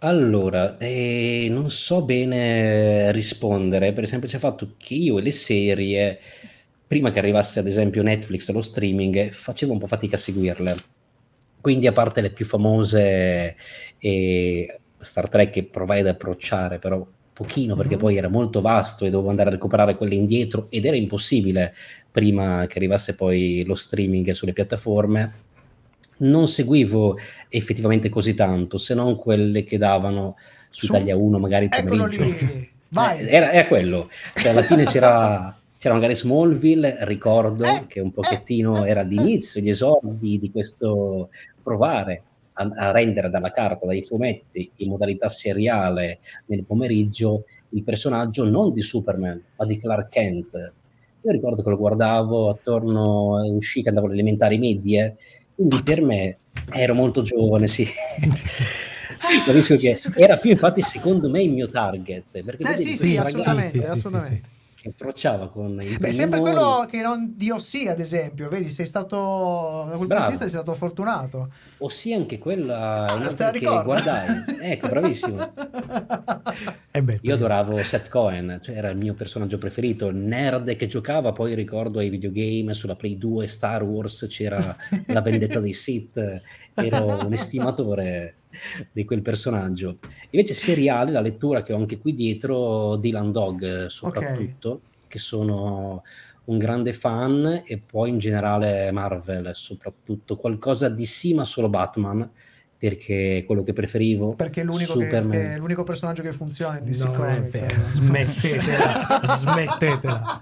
Allora, 0.00 0.76
eh, 0.76 1.48
non 1.50 1.70
so 1.70 2.02
bene 2.02 3.10
rispondere 3.12 3.92
per 3.92 4.04
il 4.04 4.08
semplice 4.08 4.38
fatto 4.38 4.74
che 4.76 4.94
io 4.94 5.18
e 5.18 5.22
le 5.22 5.30
serie, 5.30 6.18
prima 6.86 7.10
che 7.10 7.18
arrivasse 7.18 7.58
ad 7.58 7.66
esempio 7.66 8.02
Netflix 8.02 8.48
o 8.48 8.52
lo 8.52 8.62
streaming, 8.62 9.30
facevo 9.30 9.72
un 9.72 9.78
po' 9.78 9.86
fatica 9.86 10.16
a 10.16 10.18
seguirle 10.18 10.76
quindi 11.66 11.88
a 11.88 11.92
parte 11.92 12.20
le 12.20 12.30
più 12.30 12.44
famose 12.44 13.56
e 13.98 14.80
Star 15.00 15.28
Trek 15.28 15.50
che 15.50 15.64
provai 15.64 15.98
ad 15.98 16.06
approcciare, 16.06 16.78
però 16.78 17.04
pochino 17.32 17.74
perché 17.74 17.94
mm-hmm. 17.94 17.98
poi 17.98 18.16
era 18.16 18.28
molto 18.28 18.60
vasto 18.60 19.04
e 19.04 19.10
dovevo 19.10 19.30
andare 19.30 19.48
a 19.48 19.52
recuperare 19.52 19.96
quelle 19.96 20.14
indietro 20.14 20.68
ed 20.70 20.84
era 20.84 20.94
impossibile 20.94 21.74
prima 22.08 22.66
che 22.68 22.78
arrivasse 22.78 23.16
poi 23.16 23.64
lo 23.66 23.74
streaming 23.74 24.30
sulle 24.30 24.52
piattaforme. 24.52 25.32
Non 26.18 26.46
seguivo 26.46 27.18
effettivamente 27.48 28.10
così 28.10 28.34
tanto, 28.34 28.78
se 28.78 28.94
non 28.94 29.16
quelle 29.16 29.64
che 29.64 29.76
davano 29.76 30.36
su, 30.70 30.86
su 30.86 30.94
Italia 30.94 31.16
1 31.16 31.38
magari 31.40 31.68
pomeriggio. 31.68 32.22
Eh, 32.22 32.70
era, 33.26 33.50
era, 33.50 33.66
quello, 33.66 34.08
cioè 34.36 34.52
alla 34.52 34.62
fine 34.62 34.84
c'era, 34.84 35.52
c'era 35.78 35.94
magari 35.94 36.14
Smallville, 36.14 36.98
ricordo 37.00 37.64
eh, 37.64 37.84
che 37.86 38.00
un 38.00 38.10
pochettino 38.10 38.84
eh, 38.84 38.90
era 38.90 39.02
l'inizio, 39.02 39.60
gli 39.60 39.68
esordi 39.68 40.38
di 40.38 40.50
questo 40.50 41.28
provare 41.62 42.22
a, 42.54 42.68
a, 42.74 42.90
rendere 42.92 43.28
dalla 43.28 43.52
carta, 43.52 43.84
dai 43.84 44.02
fumetti, 44.02 44.70
in 44.76 44.88
modalità 44.88 45.28
seriale 45.28 46.18
nel 46.46 46.64
pomeriggio, 46.64 47.44
il 47.70 47.82
personaggio 47.82 48.44
non 48.44 48.72
di 48.72 48.80
Superman, 48.80 49.42
ma 49.56 49.66
di 49.66 49.78
Clark 49.78 50.08
Kent. 50.08 50.72
Io 51.22 51.32
ricordo 51.32 51.62
che 51.62 51.68
lo 51.68 51.76
guardavo 51.76 52.48
attorno, 52.48 53.44
uscì 53.52 53.82
che 53.82 53.88
andavo 53.88 54.06
alle 54.06 54.14
elementari 54.14 54.58
medie, 54.58 55.16
quindi 55.54 55.82
per 55.82 56.00
me 56.02 56.38
ero 56.72 56.94
molto 56.94 57.20
giovane, 57.22 57.66
sì. 57.66 57.86
Capisco 59.44 59.76
che 59.76 59.98
era 60.14 60.36
più 60.36 60.50
infatti 60.50 60.82
secondo 60.82 61.28
me 61.28 61.42
il 61.42 61.50
mio 61.50 61.68
target 61.68 62.42
perché 62.42 62.62
eh, 62.62 62.76
sì, 62.76 62.96
sì, 62.96 63.16
assolutamente, 63.16 63.80
sì, 63.80 63.86
assolutamente 63.88 64.54
che 64.86 64.90
approcciava 64.90 65.48
con 65.50 65.80
i 65.80 65.98
Beh, 65.98 66.12
sempre 66.12 66.40
quello 66.40 66.86
che 66.88 67.00
non 67.00 67.34
di 67.36 67.50
Ossia, 67.50 67.92
ad 67.92 68.00
esempio, 68.00 68.48
vedi, 68.48 68.70
sei 68.70 68.86
stato 68.86 69.84
da 69.88 69.96
quel 69.96 70.06
punto 70.06 70.22
di 70.22 70.28
vista 70.28 70.44
sei 70.44 70.48
stato 70.48 70.74
fortunato. 70.74 71.50
Ossia 71.78 72.16
anche 72.16 72.38
quella 72.38 73.06
ah, 73.06 73.34
te 73.34 73.44
la 73.44 73.50
che 73.50 73.82
guardai. 73.82 74.44
ecco, 74.60 74.88
bravissimo. 74.88 75.52
eh 76.90 77.02
beh, 77.02 77.18
Io 77.22 77.34
adoravo 77.34 77.76
Seth 77.82 78.08
Cohen, 78.08 78.60
cioè 78.62 78.76
era 78.76 78.88
il 78.88 78.96
mio 78.96 79.14
personaggio 79.14 79.58
preferito, 79.58 80.06
il 80.06 80.16
nerd 80.16 80.76
che 80.76 80.86
giocava, 80.86 81.32
poi 81.32 81.54
ricordo 81.54 81.98
ai 81.98 82.08
videogame 82.08 82.72
sulla 82.74 82.94
Play 82.94 83.18
2 83.18 83.46
Star 83.46 83.82
Wars 83.82 84.26
c'era 84.28 84.76
la 85.06 85.20
vendetta 85.20 85.58
dei 85.58 85.72
Sith, 85.72 86.16
ero 86.74 87.24
un 87.24 87.32
estimatore 87.32 88.34
di 88.92 89.04
quel 89.04 89.22
personaggio. 89.22 89.98
Invece 90.30 90.54
seriale, 90.54 91.12
la 91.12 91.20
lettura 91.20 91.62
che 91.62 91.72
ho 91.72 91.76
anche 91.76 91.98
qui 91.98 92.14
dietro, 92.14 92.96
Dylan 92.96 93.32
Dog 93.32 93.86
soprattutto, 93.86 94.68
okay. 94.68 94.88
che 95.08 95.18
sono 95.18 96.02
un 96.44 96.58
grande 96.58 96.92
fan 96.92 97.62
e 97.64 97.78
poi 97.78 98.10
in 98.10 98.18
generale 98.18 98.90
Marvel 98.92 99.50
soprattutto, 99.54 100.36
qualcosa 100.36 100.88
di 100.88 101.06
sì 101.06 101.34
ma 101.34 101.44
solo 101.44 101.68
Batman 101.68 102.30
perché 102.78 103.38
è 103.38 103.44
quello 103.44 103.62
che 103.62 103.72
preferivo. 103.72 104.34
Perché 104.34 104.60
è 104.60 104.64
l'unico, 104.64 104.98
che, 104.98 105.08
che 105.08 105.54
è 105.54 105.58
l'unico 105.58 105.82
personaggio 105.82 106.22
che 106.22 106.32
funziona 106.32 106.78
in 106.78 106.84
DC 106.84 107.04
no, 107.04 107.10
Comics 107.12 107.50
cioè. 107.50 107.74
smettetela. 107.88 109.20
Smettetela. 109.24 110.40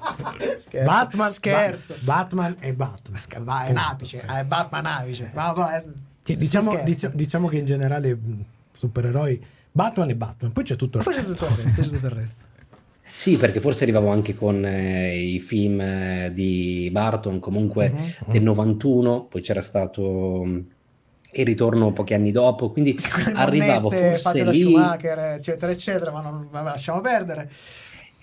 Scherzo, 0.59 0.85
Batman 0.85 1.31
scherzo. 1.31 1.95
Ba- 2.01 2.15
Batman 2.15 2.57
è 2.59 2.73
Batman. 2.73 3.45
Va, 3.45 3.65
è 3.65 3.71
un 3.71 3.77
apice 3.77 4.21
è 4.21 4.45
Batman 4.45 4.87
apice 4.87 5.31
va, 5.33 5.53
va, 5.53 5.77
è 5.77 5.85
sì, 6.25 6.37
diciamo, 6.37 6.83
dic- 6.83 7.15
diciamo, 7.15 7.49
che 7.49 7.59
in 7.59 7.67
generale 7.67 8.19
supereroi 8.77 9.45
Batman 9.71 10.11
e 10.11 10.17
Batman, 10.17 10.53
poi 10.53 10.65
c'è 10.65 10.77
tutto 10.77 10.99
il 10.99 11.05
poi 11.05 11.15
resto. 11.15 11.33
C'è 11.33 11.39
tutto 11.39 11.53
il 11.53 11.65
resto, 11.65 11.83
tutto 11.83 12.07
il 12.07 12.13
resto. 12.13 12.45
Sì, 13.07 13.37
perché 13.37 13.61
forse 13.61 13.85
arrivavo 13.85 14.09
anche 14.09 14.35
con 14.35 14.65
eh, 14.65 15.17
i 15.19 15.39
film 15.39 15.81
eh, 15.81 16.31
di 16.35 16.89
Barton, 16.91 17.39
comunque 17.39 17.93
uh-huh. 17.95 18.33
del 18.33 18.43
91, 18.43 19.27
poi 19.27 19.41
c'era 19.41 19.61
stato 19.61 20.43
mm, 20.45 20.59
il 21.33 21.45
ritorno 21.45 21.93
pochi 21.93 22.15
anni 22.15 22.33
dopo, 22.33 22.71
quindi 22.71 22.97
arrivavo 23.35 23.91
forse 23.91 24.45
lì... 24.45 24.63
Schumacher, 24.63 25.19
eccetera, 25.19 25.71
eccetera, 25.71 26.11
ma 26.11 26.23
non 26.23 26.49
ma 26.51 26.63
lasciamo 26.63 27.01
perdere. 27.01 27.51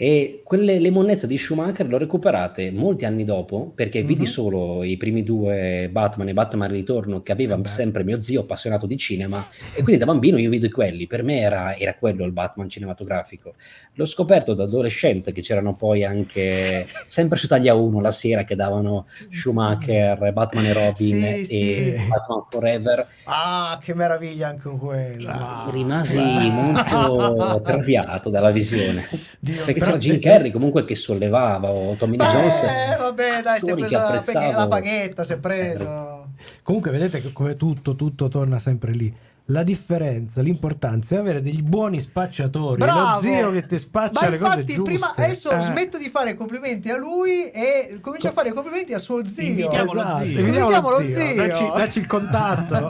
E 0.02 0.42
quelle, 0.44 0.80
le 0.80 0.90
monnezze 0.90 1.28
di 1.28 1.38
Schumacher 1.38 1.88
le 1.88 1.94
ho 1.94 2.00
recuperate 2.00 2.72
molti 2.72 3.06
anni 3.06 3.24
dopo 3.24 3.72
perché 3.76 4.00
mm-hmm. 4.00 4.08
vidi 4.08 4.26
solo 4.26 4.82
i 4.82 4.98
primi 4.98 5.22
due 5.22 5.90
Batman 5.92 6.30
e 6.30 6.34
Batman 6.34 6.72
Ritorno 6.72 7.22
che 7.22 7.32
aveva 7.32 7.64
sempre 7.66 8.04
mio 8.04 8.20
zio 8.20 8.42
appassionato 8.42 8.88
di 8.88 8.98
cinema 8.98 9.48
e 9.76 9.84
quindi 9.84 9.98
da 9.98 10.06
bambino 10.06 10.40
io 10.40 10.50
vidi 10.50 10.72
quelli, 10.72 11.06
per 11.06 11.22
me 11.22 11.42
era, 11.42 11.78
era, 11.78 11.94
quello 11.94 12.26
il 12.26 12.32
Batman 12.32 12.68
cinematografico. 12.68 13.54
L'ho 13.94 14.06
scoperto 14.06 14.56
da 14.56 14.64
adolescente 14.64 15.32
che 15.32 15.42
c'erano 15.42 15.76
poi 15.76 16.04
anche 16.04 16.88
sempre 17.06 17.38
su 17.38 17.46
Taglia 17.46 17.76
1 17.76 18.02
la 18.02 18.10
sera 18.10 18.44
che 18.44 18.56
davano 18.56 19.06
Schumacher, 19.30 20.34
Batman 20.34 20.66
e 20.66 20.74
Robin 20.74 20.96
sì, 20.96 21.26
e 21.28 21.46
sì. 21.46 22.08
Batman 22.08 22.46
Forever. 22.50 23.08
Ah, 23.26 23.80
che 23.80 23.94
meraviglia 23.94 24.48
anche 24.48 24.68
quello! 24.68 25.30
Ah, 25.30 25.70
rimasi 25.72 26.18
molto 26.18 27.62
traviato 27.64 28.32
dalla 28.32 28.50
visione. 28.50 29.08
Dio, 29.40 29.64
perché 29.64 29.91
c'era 29.98 30.14
Jim 30.14 30.20
Carrey 30.22 30.52
comunque 30.52 30.86
che 30.86 30.96
sollevava 30.96 31.70
o 31.72 31.96
Tommy 31.96 32.18
Lee 32.18 32.28
Jones. 32.28 32.64
eh, 32.64 32.98
vabbè 32.98 33.42
dai 33.42 33.60
si 33.60 33.70
è 33.70 33.74
preso 33.74 33.98
la, 33.98 34.52
la 34.56 34.68
paghetta 34.68 35.24
si 35.24 35.34
è 35.34 35.38
preso. 35.38 36.30
Comunque 36.64 36.92
vedete 36.92 37.22
che 37.22 37.32
come 37.32 37.56
tutto 37.56 37.96
tutto 37.96 38.28
torna 38.28 38.60
sempre 38.60 38.92
lì 38.92 39.14
la 39.46 39.64
differenza, 39.64 40.42
l'importanza 40.42 41.16
è 41.16 41.20
avere 41.20 41.42
degli 41.42 41.62
buoni 41.62 42.00
spacciatori. 42.00 42.78
Bravo! 42.78 43.16
Lo 43.16 43.22
zio 43.22 43.52
che 43.52 43.66
ti 43.66 43.80
spaccia 43.80 44.22
Ma 44.22 44.30
le 44.30 44.38
cose 44.38 44.64
giuste. 44.64 44.82
Prima, 44.82 45.14
adesso 45.16 45.52
eh. 45.52 45.62
smetto 45.62 45.98
di 45.98 46.10
fare 46.10 46.36
complimenti 46.36 46.90
a 46.90 46.98
lui 46.98 47.50
e 47.50 48.00
comincio 48.00 48.30
a 48.30 48.32
fare 48.32 48.54
complimenti 48.54 48.94
a 48.94 48.98
suo 49.00 49.26
zio. 49.26 49.44
Invitiamo 49.44 49.92
esatto. 49.92 50.24
lo 50.24 50.30
zio. 50.30 50.40
Invitiamo 50.40 50.90
lo 50.90 51.00
zio. 51.00 51.16
zio. 51.16 51.36
Dacci, 51.36 51.72
dacci, 51.76 52.00
il 52.00 52.08
contatto. 52.08 52.88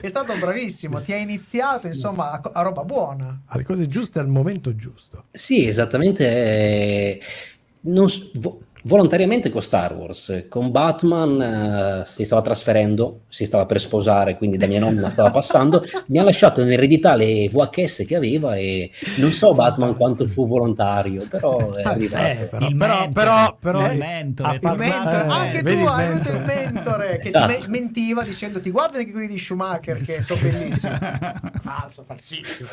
è 0.00 0.08
stato 0.08 0.36
bravissimo, 0.36 1.00
ti 1.00 1.12
ha 1.12 1.16
iniziato 1.16 1.86
insomma 1.86 2.32
a, 2.32 2.40
a 2.52 2.62
roba 2.62 2.84
buona. 2.84 3.42
Alle 3.46 3.64
cose 3.64 3.86
giuste 3.86 4.18
al 4.18 4.28
momento 4.28 4.74
giusto. 4.74 5.24
Sì, 5.30 5.66
esattamente. 5.66 6.26
Eh, 6.26 7.20
non, 7.80 8.08
volontariamente 8.82 9.50
con 9.50 9.62
Star 9.62 9.94
Wars. 9.94 10.46
Con 10.48 10.70
Batman 10.70 12.00
uh, 12.00 12.06
si 12.06 12.24
stava 12.24 12.42
trasferendo, 12.42 13.20
si 13.28 13.44
stava 13.44 13.66
per 13.66 13.80
sposare, 13.80 14.36
quindi 14.36 14.56
da 14.56 14.66
mia 14.66 14.80
nonna 14.80 15.08
stava 15.08 15.30
passando. 15.30 15.82
mi 16.06 16.18
ha 16.18 16.22
lasciato 16.22 16.60
in 16.60 16.70
eredità 16.70 17.14
le 17.14 17.48
VHS 17.48 18.04
che 18.06 18.16
aveva 18.16 18.56
e 18.56 18.90
non 19.16 19.32
so 19.32 19.52
Batman 19.52 19.96
quanto 19.96 20.26
fu 20.26 20.46
volontario, 20.46 21.26
però 21.28 21.72
è 21.72 21.82
arrivato. 21.82 22.24
Eh, 22.24 22.48
però, 22.50 22.68
il 22.68 22.76
però, 22.76 22.94
mentore, 22.94 23.12
però, 23.12 23.56
però, 23.58 23.92
il 23.92 23.98
mentore, 23.98 24.54
il 24.54 24.76
mentore. 24.76 25.24
Eh, 25.24 25.28
anche 25.28 25.62
tu 25.62 25.86
hai 25.86 26.06
avuto 26.06 26.30
il 26.30 26.44
mentore 26.44 27.18
che 27.18 27.28
esatto. 27.28 27.52
ti 27.52 27.68
mentiva 27.68 28.22
dicendoti 28.22 28.70
guarda 28.70 28.98
anche 28.98 29.12
quelli 29.12 29.28
di 29.28 29.38
Schumacher 29.38 30.00
che 30.00 30.22
sono 30.22 30.40
bellissimi. 30.40 30.96
Falso, 31.62 32.04
falsissimo. 32.06 32.68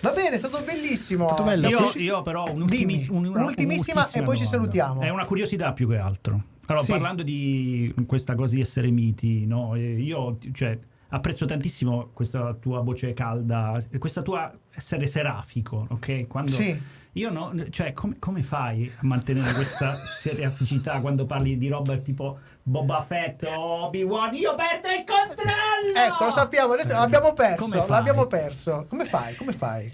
Va 0.00 0.10
bene, 0.10 0.34
è 0.34 0.38
stato 0.38 0.60
bellissimo. 0.64 1.28
Stato 1.28 1.66
io, 1.66 1.92
io, 1.94 2.22
però 2.22 2.50
un'ultimis- 2.50 3.08
un, 3.08 3.26
un'ultimissima 3.26 4.08
e 4.10 4.22
poi 4.22 4.36
ci 4.36 4.46
salutiamo. 4.46 5.00
È 5.02 5.10
una 5.10 5.25
curiosità 5.26 5.72
più 5.72 5.88
che 5.88 5.98
altro. 5.98 6.42
Allora, 6.66 6.84
sì. 6.84 6.90
parlando 6.90 7.22
di 7.22 7.94
questa 8.06 8.34
cosa 8.34 8.54
di 8.54 8.60
essere 8.60 8.90
miti, 8.90 9.46
no? 9.46 9.76
io 9.76 10.38
cioè, 10.52 10.76
apprezzo 11.08 11.44
tantissimo 11.44 12.10
questa 12.12 12.54
tua 12.54 12.80
voce 12.80 13.12
calda, 13.12 13.78
questa 13.98 14.22
tua 14.22 14.52
essere 14.74 15.06
serafico, 15.06 15.86
ok? 15.90 16.26
Quando 16.26 16.50
sì. 16.50 16.80
Io 17.16 17.30
no, 17.30 17.54
cioè, 17.70 17.94
com- 17.94 18.18
come 18.18 18.42
fai 18.42 18.92
a 18.94 19.06
mantenere 19.06 19.52
questa 19.54 19.96
seraficità 20.20 21.00
quando 21.00 21.24
parli 21.24 21.56
di 21.56 21.68
roba 21.68 21.96
tipo 21.96 22.38
Boba 22.62 23.00
Fett 23.00 23.42
o 23.44 23.84
Obi-Wan? 23.86 24.34
Io 24.34 24.54
perdo 24.54 24.88
il 24.88 25.04
controllo! 25.06 26.06
Ecco, 26.06 26.24
lo 26.24 26.30
sappiamo, 26.30 26.74
adesso 26.74 26.92
l'abbiamo 26.92 27.32
perso, 27.32 27.86
l'abbiamo 27.88 28.26
perso. 28.26 28.84
Come 28.88 29.06
fai? 29.06 29.34
Come 29.34 29.52
fai? 29.52 29.90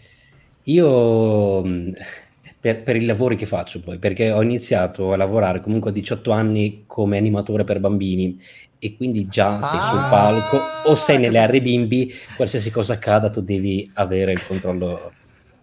Io 0.64 1.62
per, 2.62 2.84
per, 2.84 2.94
i 2.94 3.04
lavori 3.04 3.34
che 3.34 3.44
faccio 3.44 3.80
poi, 3.80 3.98
perché 3.98 4.30
ho 4.30 4.40
iniziato 4.40 5.12
a 5.12 5.16
lavorare 5.16 5.60
comunque 5.60 5.90
a 5.90 5.92
18 5.92 6.30
anni 6.30 6.84
come 6.86 7.18
animatore 7.18 7.64
per 7.64 7.80
bambini 7.80 8.40
e 8.78 8.96
quindi 8.96 9.26
già 9.26 9.60
sei 9.60 9.80
ah, 9.80 9.90
sul 9.90 10.08
palco 10.08 10.58
o 10.86 10.94
sei 10.94 11.18
nelle 11.18 11.40
aree 11.40 11.60
bimbi, 11.60 12.14
qualsiasi 12.36 12.70
cosa 12.70 12.92
accada 12.92 13.30
tu 13.30 13.40
devi 13.40 13.90
avere 13.94 14.30
il 14.30 14.46
controllo 14.46 15.10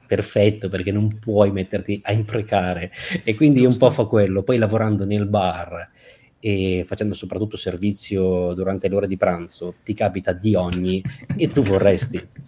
perfetto 0.06 0.68
perché 0.68 0.92
non 0.92 1.20
puoi 1.20 1.52
metterti 1.52 2.02
a 2.04 2.12
imprecare 2.12 2.92
e 3.24 3.34
quindi 3.34 3.62
Giusto. 3.62 3.86
un 3.86 3.92
po' 3.92 3.96
fa 3.96 4.10
quello, 4.10 4.44
poi 4.44 4.58
lavorando 4.58 5.06
nel 5.06 5.26
bar 5.26 5.90
e 6.38 6.84
facendo 6.86 7.14
soprattutto 7.14 7.56
servizio 7.56 8.54
durante 8.54 8.90
le 8.90 8.96
ore 8.96 9.08
di 9.08 9.16
pranzo 9.16 9.76
ti 9.86 9.94
capita 9.94 10.34
di 10.34 10.54
ogni 10.54 11.02
e 11.38 11.48
tu 11.48 11.62
vorresti 11.62 12.48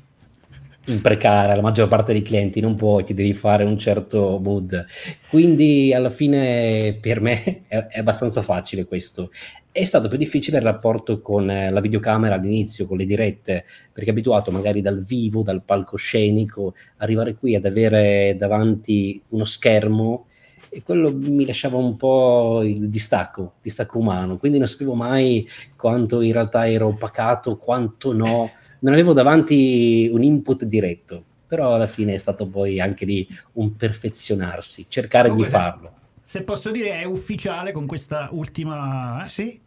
imprecare 0.86 1.56
la 1.56 1.62
maggior 1.62 1.88
parte 1.88 2.12
dei 2.12 2.24
clienti, 2.24 2.60
non 2.60 2.76
puoi, 2.76 3.03
ti 3.03 3.14
devi 3.14 3.34
fare 3.34 3.64
un 3.64 3.78
certo 3.78 4.40
mood. 4.41 4.86
Quindi 5.30 5.94
alla 5.94 6.10
fine 6.10 6.98
per 6.99 7.22
me 7.22 7.64
è, 7.68 7.78
è 7.88 7.99
abbastanza 7.99 8.41
facile 8.41 8.86
questo. 8.86 9.32
È 9.72 9.84
stato 9.84 10.08
più 10.08 10.18
difficile 10.18 10.58
il 10.58 10.64
rapporto 10.64 11.22
con 11.22 11.49
eh, 11.49 11.70
la 11.70 11.80
videocamera 11.80 12.36
all'inizio, 12.36 12.88
con 12.88 12.98
le 12.98 13.06
dirette, 13.06 13.66
perché 13.94 14.10
abituato 14.10 14.52
magari 14.52 14.82
dal 14.82 15.03
vivo, 15.03 15.44
dal 15.44 15.64
palcoscenico, 15.64 16.74
arrivare 16.98 17.36
qui 17.36 17.56
ad 17.56 17.66
avere 17.66 18.36
davanti 18.38 19.22
uno 19.30 19.45
schermo 19.45 20.26
e 20.74 20.84
quello 20.84 21.14
mi 21.14 21.45
lasciava 21.45 21.78
un 21.78 21.98
po' 21.98 22.62
il 22.64 22.90
distacco, 22.90 23.56
distacco 23.62 23.98
umano, 23.98 24.38
quindi 24.38 24.58
non 24.58 24.68
sapevo 24.68 24.94
mai 24.94 25.45
quanto 25.76 26.22
in 26.22 26.32
realtà 26.32 26.70
ero 26.70 26.88
opacato, 26.88 27.58
quanto 27.58 28.14
no 28.14 28.52
non 28.82 28.94
avevo 28.94 29.14
davanti 29.14 30.10
un 30.12 30.24
input 30.24 30.66
diretto. 30.66 31.24
però 31.52 31.74
alla 31.76 31.88
fine 31.88 32.14
è 32.14 32.18
stato 32.18 32.48
poi 32.48 32.80
anche 32.80 33.03
lì 33.03 33.28
un 33.53 33.76
perfezionarsi, 33.76 34.86
cercare 34.88 35.28
Comunque, 35.28 35.52
di 35.52 35.53
farlo. 35.53 35.94
Se 36.22 36.44
posso 36.44 36.72
dire 36.72 36.91
è 37.02 37.03
ufficiale 37.03 37.74
con 37.74 37.86
questa 37.86 38.30
ultima... 38.32 39.20
Eh? 39.22 39.26
Sì. 39.26 39.60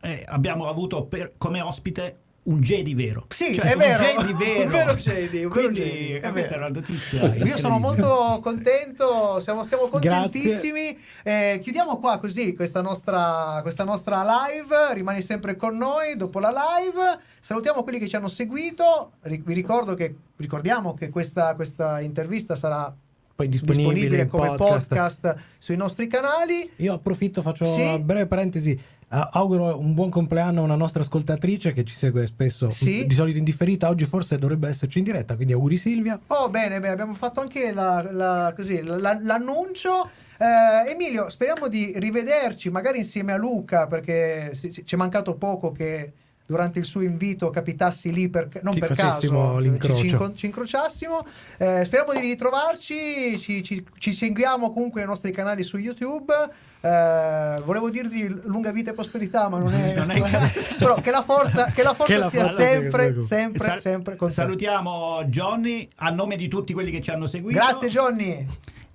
Eh, 0.00 0.24
abbiamo 0.26 0.68
avuto 0.68 1.04
per, 1.04 1.34
come 1.38 1.60
ospite 1.60 2.16
un 2.48 2.60
Jedi 2.60 2.94
vero. 2.94 3.26
Sì, 3.28 3.54
cioè, 3.54 3.72
è 3.72 3.76
vero. 3.76 4.02
Un 4.02 4.24
Jedi 4.24 4.32
vero. 4.32 4.62
un 4.64 4.70
vero 4.70 4.94
Jedi. 4.94 5.44
Un 5.44 5.50
Quindi, 5.50 5.80
vero 5.80 5.94
Jedi. 5.94 6.12
È 6.14 6.30
questa 6.30 6.54
è 6.54 6.58
la 6.58 6.68
notizia. 6.70 7.34
Io 7.34 7.56
sono 7.58 7.78
molto 7.78 8.40
contento, 8.42 9.38
siamo, 9.40 9.62
siamo 9.64 9.88
contentissimi. 9.88 10.98
Eh, 11.22 11.60
chiudiamo 11.62 11.98
qua 11.98 12.18
così 12.18 12.54
questa 12.54 12.80
nostra, 12.80 13.58
questa 13.62 13.84
nostra 13.84 14.22
live. 14.22 14.94
Rimani 14.94 15.20
sempre 15.20 15.56
con 15.56 15.76
noi 15.76 16.16
dopo 16.16 16.40
la 16.40 16.50
live. 16.50 17.20
Salutiamo 17.40 17.82
quelli 17.82 17.98
che 17.98 18.08
ci 18.08 18.16
hanno 18.16 18.28
seguito. 18.28 19.12
Vi 19.22 19.54
ricordo 19.54 19.94
che, 19.94 20.14
ricordiamo 20.36 20.94
che 20.94 21.10
questa, 21.10 21.54
questa 21.54 22.00
intervista 22.00 22.56
sarà 22.56 22.94
poi 23.38 23.48
disponibile, 23.48 23.92
disponibile 23.94 24.26
come 24.26 24.56
podcast. 24.56 24.88
podcast. 24.88 25.36
sui 25.58 25.76
nostri 25.76 26.08
canali. 26.08 26.68
Io 26.76 26.94
approfitto, 26.94 27.40
faccio 27.40 27.64
sì. 27.66 27.82
una 27.82 27.98
breve 28.00 28.26
parentesi 28.26 28.80
auguro 29.08 29.78
un 29.78 29.94
buon 29.94 30.10
compleanno 30.10 30.60
a 30.60 30.64
una 30.64 30.76
nostra 30.76 31.02
ascoltatrice 31.02 31.72
che 31.72 31.84
ci 31.84 31.94
segue 31.94 32.26
spesso, 32.26 32.70
sì. 32.70 33.06
di 33.06 33.14
solito 33.14 33.38
in 33.38 33.44
differita. 33.44 33.88
Oggi 33.88 34.04
forse 34.04 34.38
dovrebbe 34.38 34.68
esserci 34.68 34.98
in 34.98 35.04
diretta, 35.04 35.34
quindi 35.34 35.54
auguri 35.54 35.76
Silvia. 35.76 36.20
Oh, 36.26 36.48
bene, 36.48 36.80
bene, 36.80 36.92
abbiamo 36.92 37.14
fatto 37.14 37.40
anche 37.40 37.72
la, 37.72 38.06
la, 38.10 38.52
così, 38.54 38.82
la, 38.82 39.18
l'annuncio. 39.20 40.08
Eh, 40.38 40.90
Emilio, 40.90 41.28
speriamo 41.28 41.68
di 41.68 41.92
rivederci 41.96 42.70
magari 42.70 42.98
insieme 42.98 43.32
a 43.32 43.36
Luca 43.36 43.86
perché 43.86 44.56
ci 44.56 44.94
è 44.94 44.96
mancato 44.96 45.34
poco 45.34 45.72
che 45.72 46.12
durante 46.48 46.78
il 46.78 46.86
suo 46.86 47.02
invito 47.02 47.50
capitassi 47.50 48.10
lì 48.10 48.30
per, 48.30 48.48
non 48.62 48.72
ci 48.72 48.80
per 48.80 48.94
caso 48.94 49.60
ci, 49.60 50.08
ci, 50.08 50.16
ci, 50.34 50.46
incrociassimo 50.46 51.26
eh, 51.58 51.84
speriamo 51.84 52.14
di 52.14 52.20
ritrovarci 52.20 53.38
ci, 53.38 53.62
ci, 53.62 54.12
seguiamo 54.12 54.72
comunque 54.72 55.00
nei 55.00 55.10
nostri 55.10 55.30
canali 55.30 55.62
su 55.62 55.76
youtube 55.76 56.32
eh, 56.80 57.60
volevo 57.64 57.90
dirti 57.90 58.26
lunga 58.44 58.70
vita 58.70 58.92
e 58.92 58.94
prosperità, 58.94 59.48
ma 59.48 59.58
non 59.58 59.74
è. 59.74 59.94
Non 59.98 60.10
è 60.12 60.20
però 60.78 61.00
che 61.00 61.10
la 61.10 61.22
forza, 61.22 61.66
che 61.66 61.82
la 61.82 61.92
forza 61.92 62.12
che 62.12 62.18
la 62.20 62.28
sia 62.28 62.44
forza 62.44 62.62
sempre, 62.62 63.12
sia 63.14 63.22
sempre, 63.22 63.64
Sal- 63.64 63.80
sempre 63.80 64.16
con 64.16 64.30
Salutiamo 64.30 65.24
Johnny 65.24 65.88
a 65.96 66.10
nome 66.10 66.36
di 66.36 66.46
tutti 66.46 66.72
quelli 66.72 66.92
che 66.92 67.02
ci 67.02 67.10
hanno 67.10 67.26
seguito. 67.26 67.58
Grazie, 67.58 67.88
Johnny. 67.88 68.46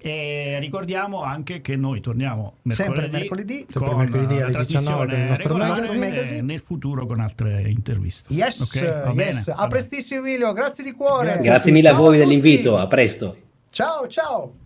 E 0.06 0.58
ricordiamo 0.60 1.24
anche 1.24 1.62
che 1.62 1.78
noi 1.78 2.02
torniamo 2.02 2.56
mercoledì, 2.64 2.94
sempre 2.94 3.08
mercoledì, 3.08 3.66
con 3.74 3.98
mercoledì 3.98 4.42
alle 4.42 4.66
19 4.66 5.06
con 5.08 5.16
il 5.16 5.66
nostro 5.66 5.94
magazine, 5.98 6.42
nel 6.42 6.60
futuro 6.60 7.06
con 7.06 7.22
altre 7.22 7.70
interviste. 7.70 8.34
Yes, 8.34 8.60
okay? 8.60 9.16
yes. 9.16 9.48
a 9.56 9.66
prestissimo 9.68 10.20
Emilio, 10.20 10.52
grazie 10.52 10.84
di 10.84 10.92
cuore. 10.92 11.28
Grazie, 11.28 11.44
grazie 11.44 11.72
mille 11.72 11.88
a 11.88 11.94
voi 11.94 12.18
dell'invito, 12.18 12.78
a 12.78 12.86
presto. 12.88 13.34
Ciao, 13.70 14.06
ciao. 14.08 14.63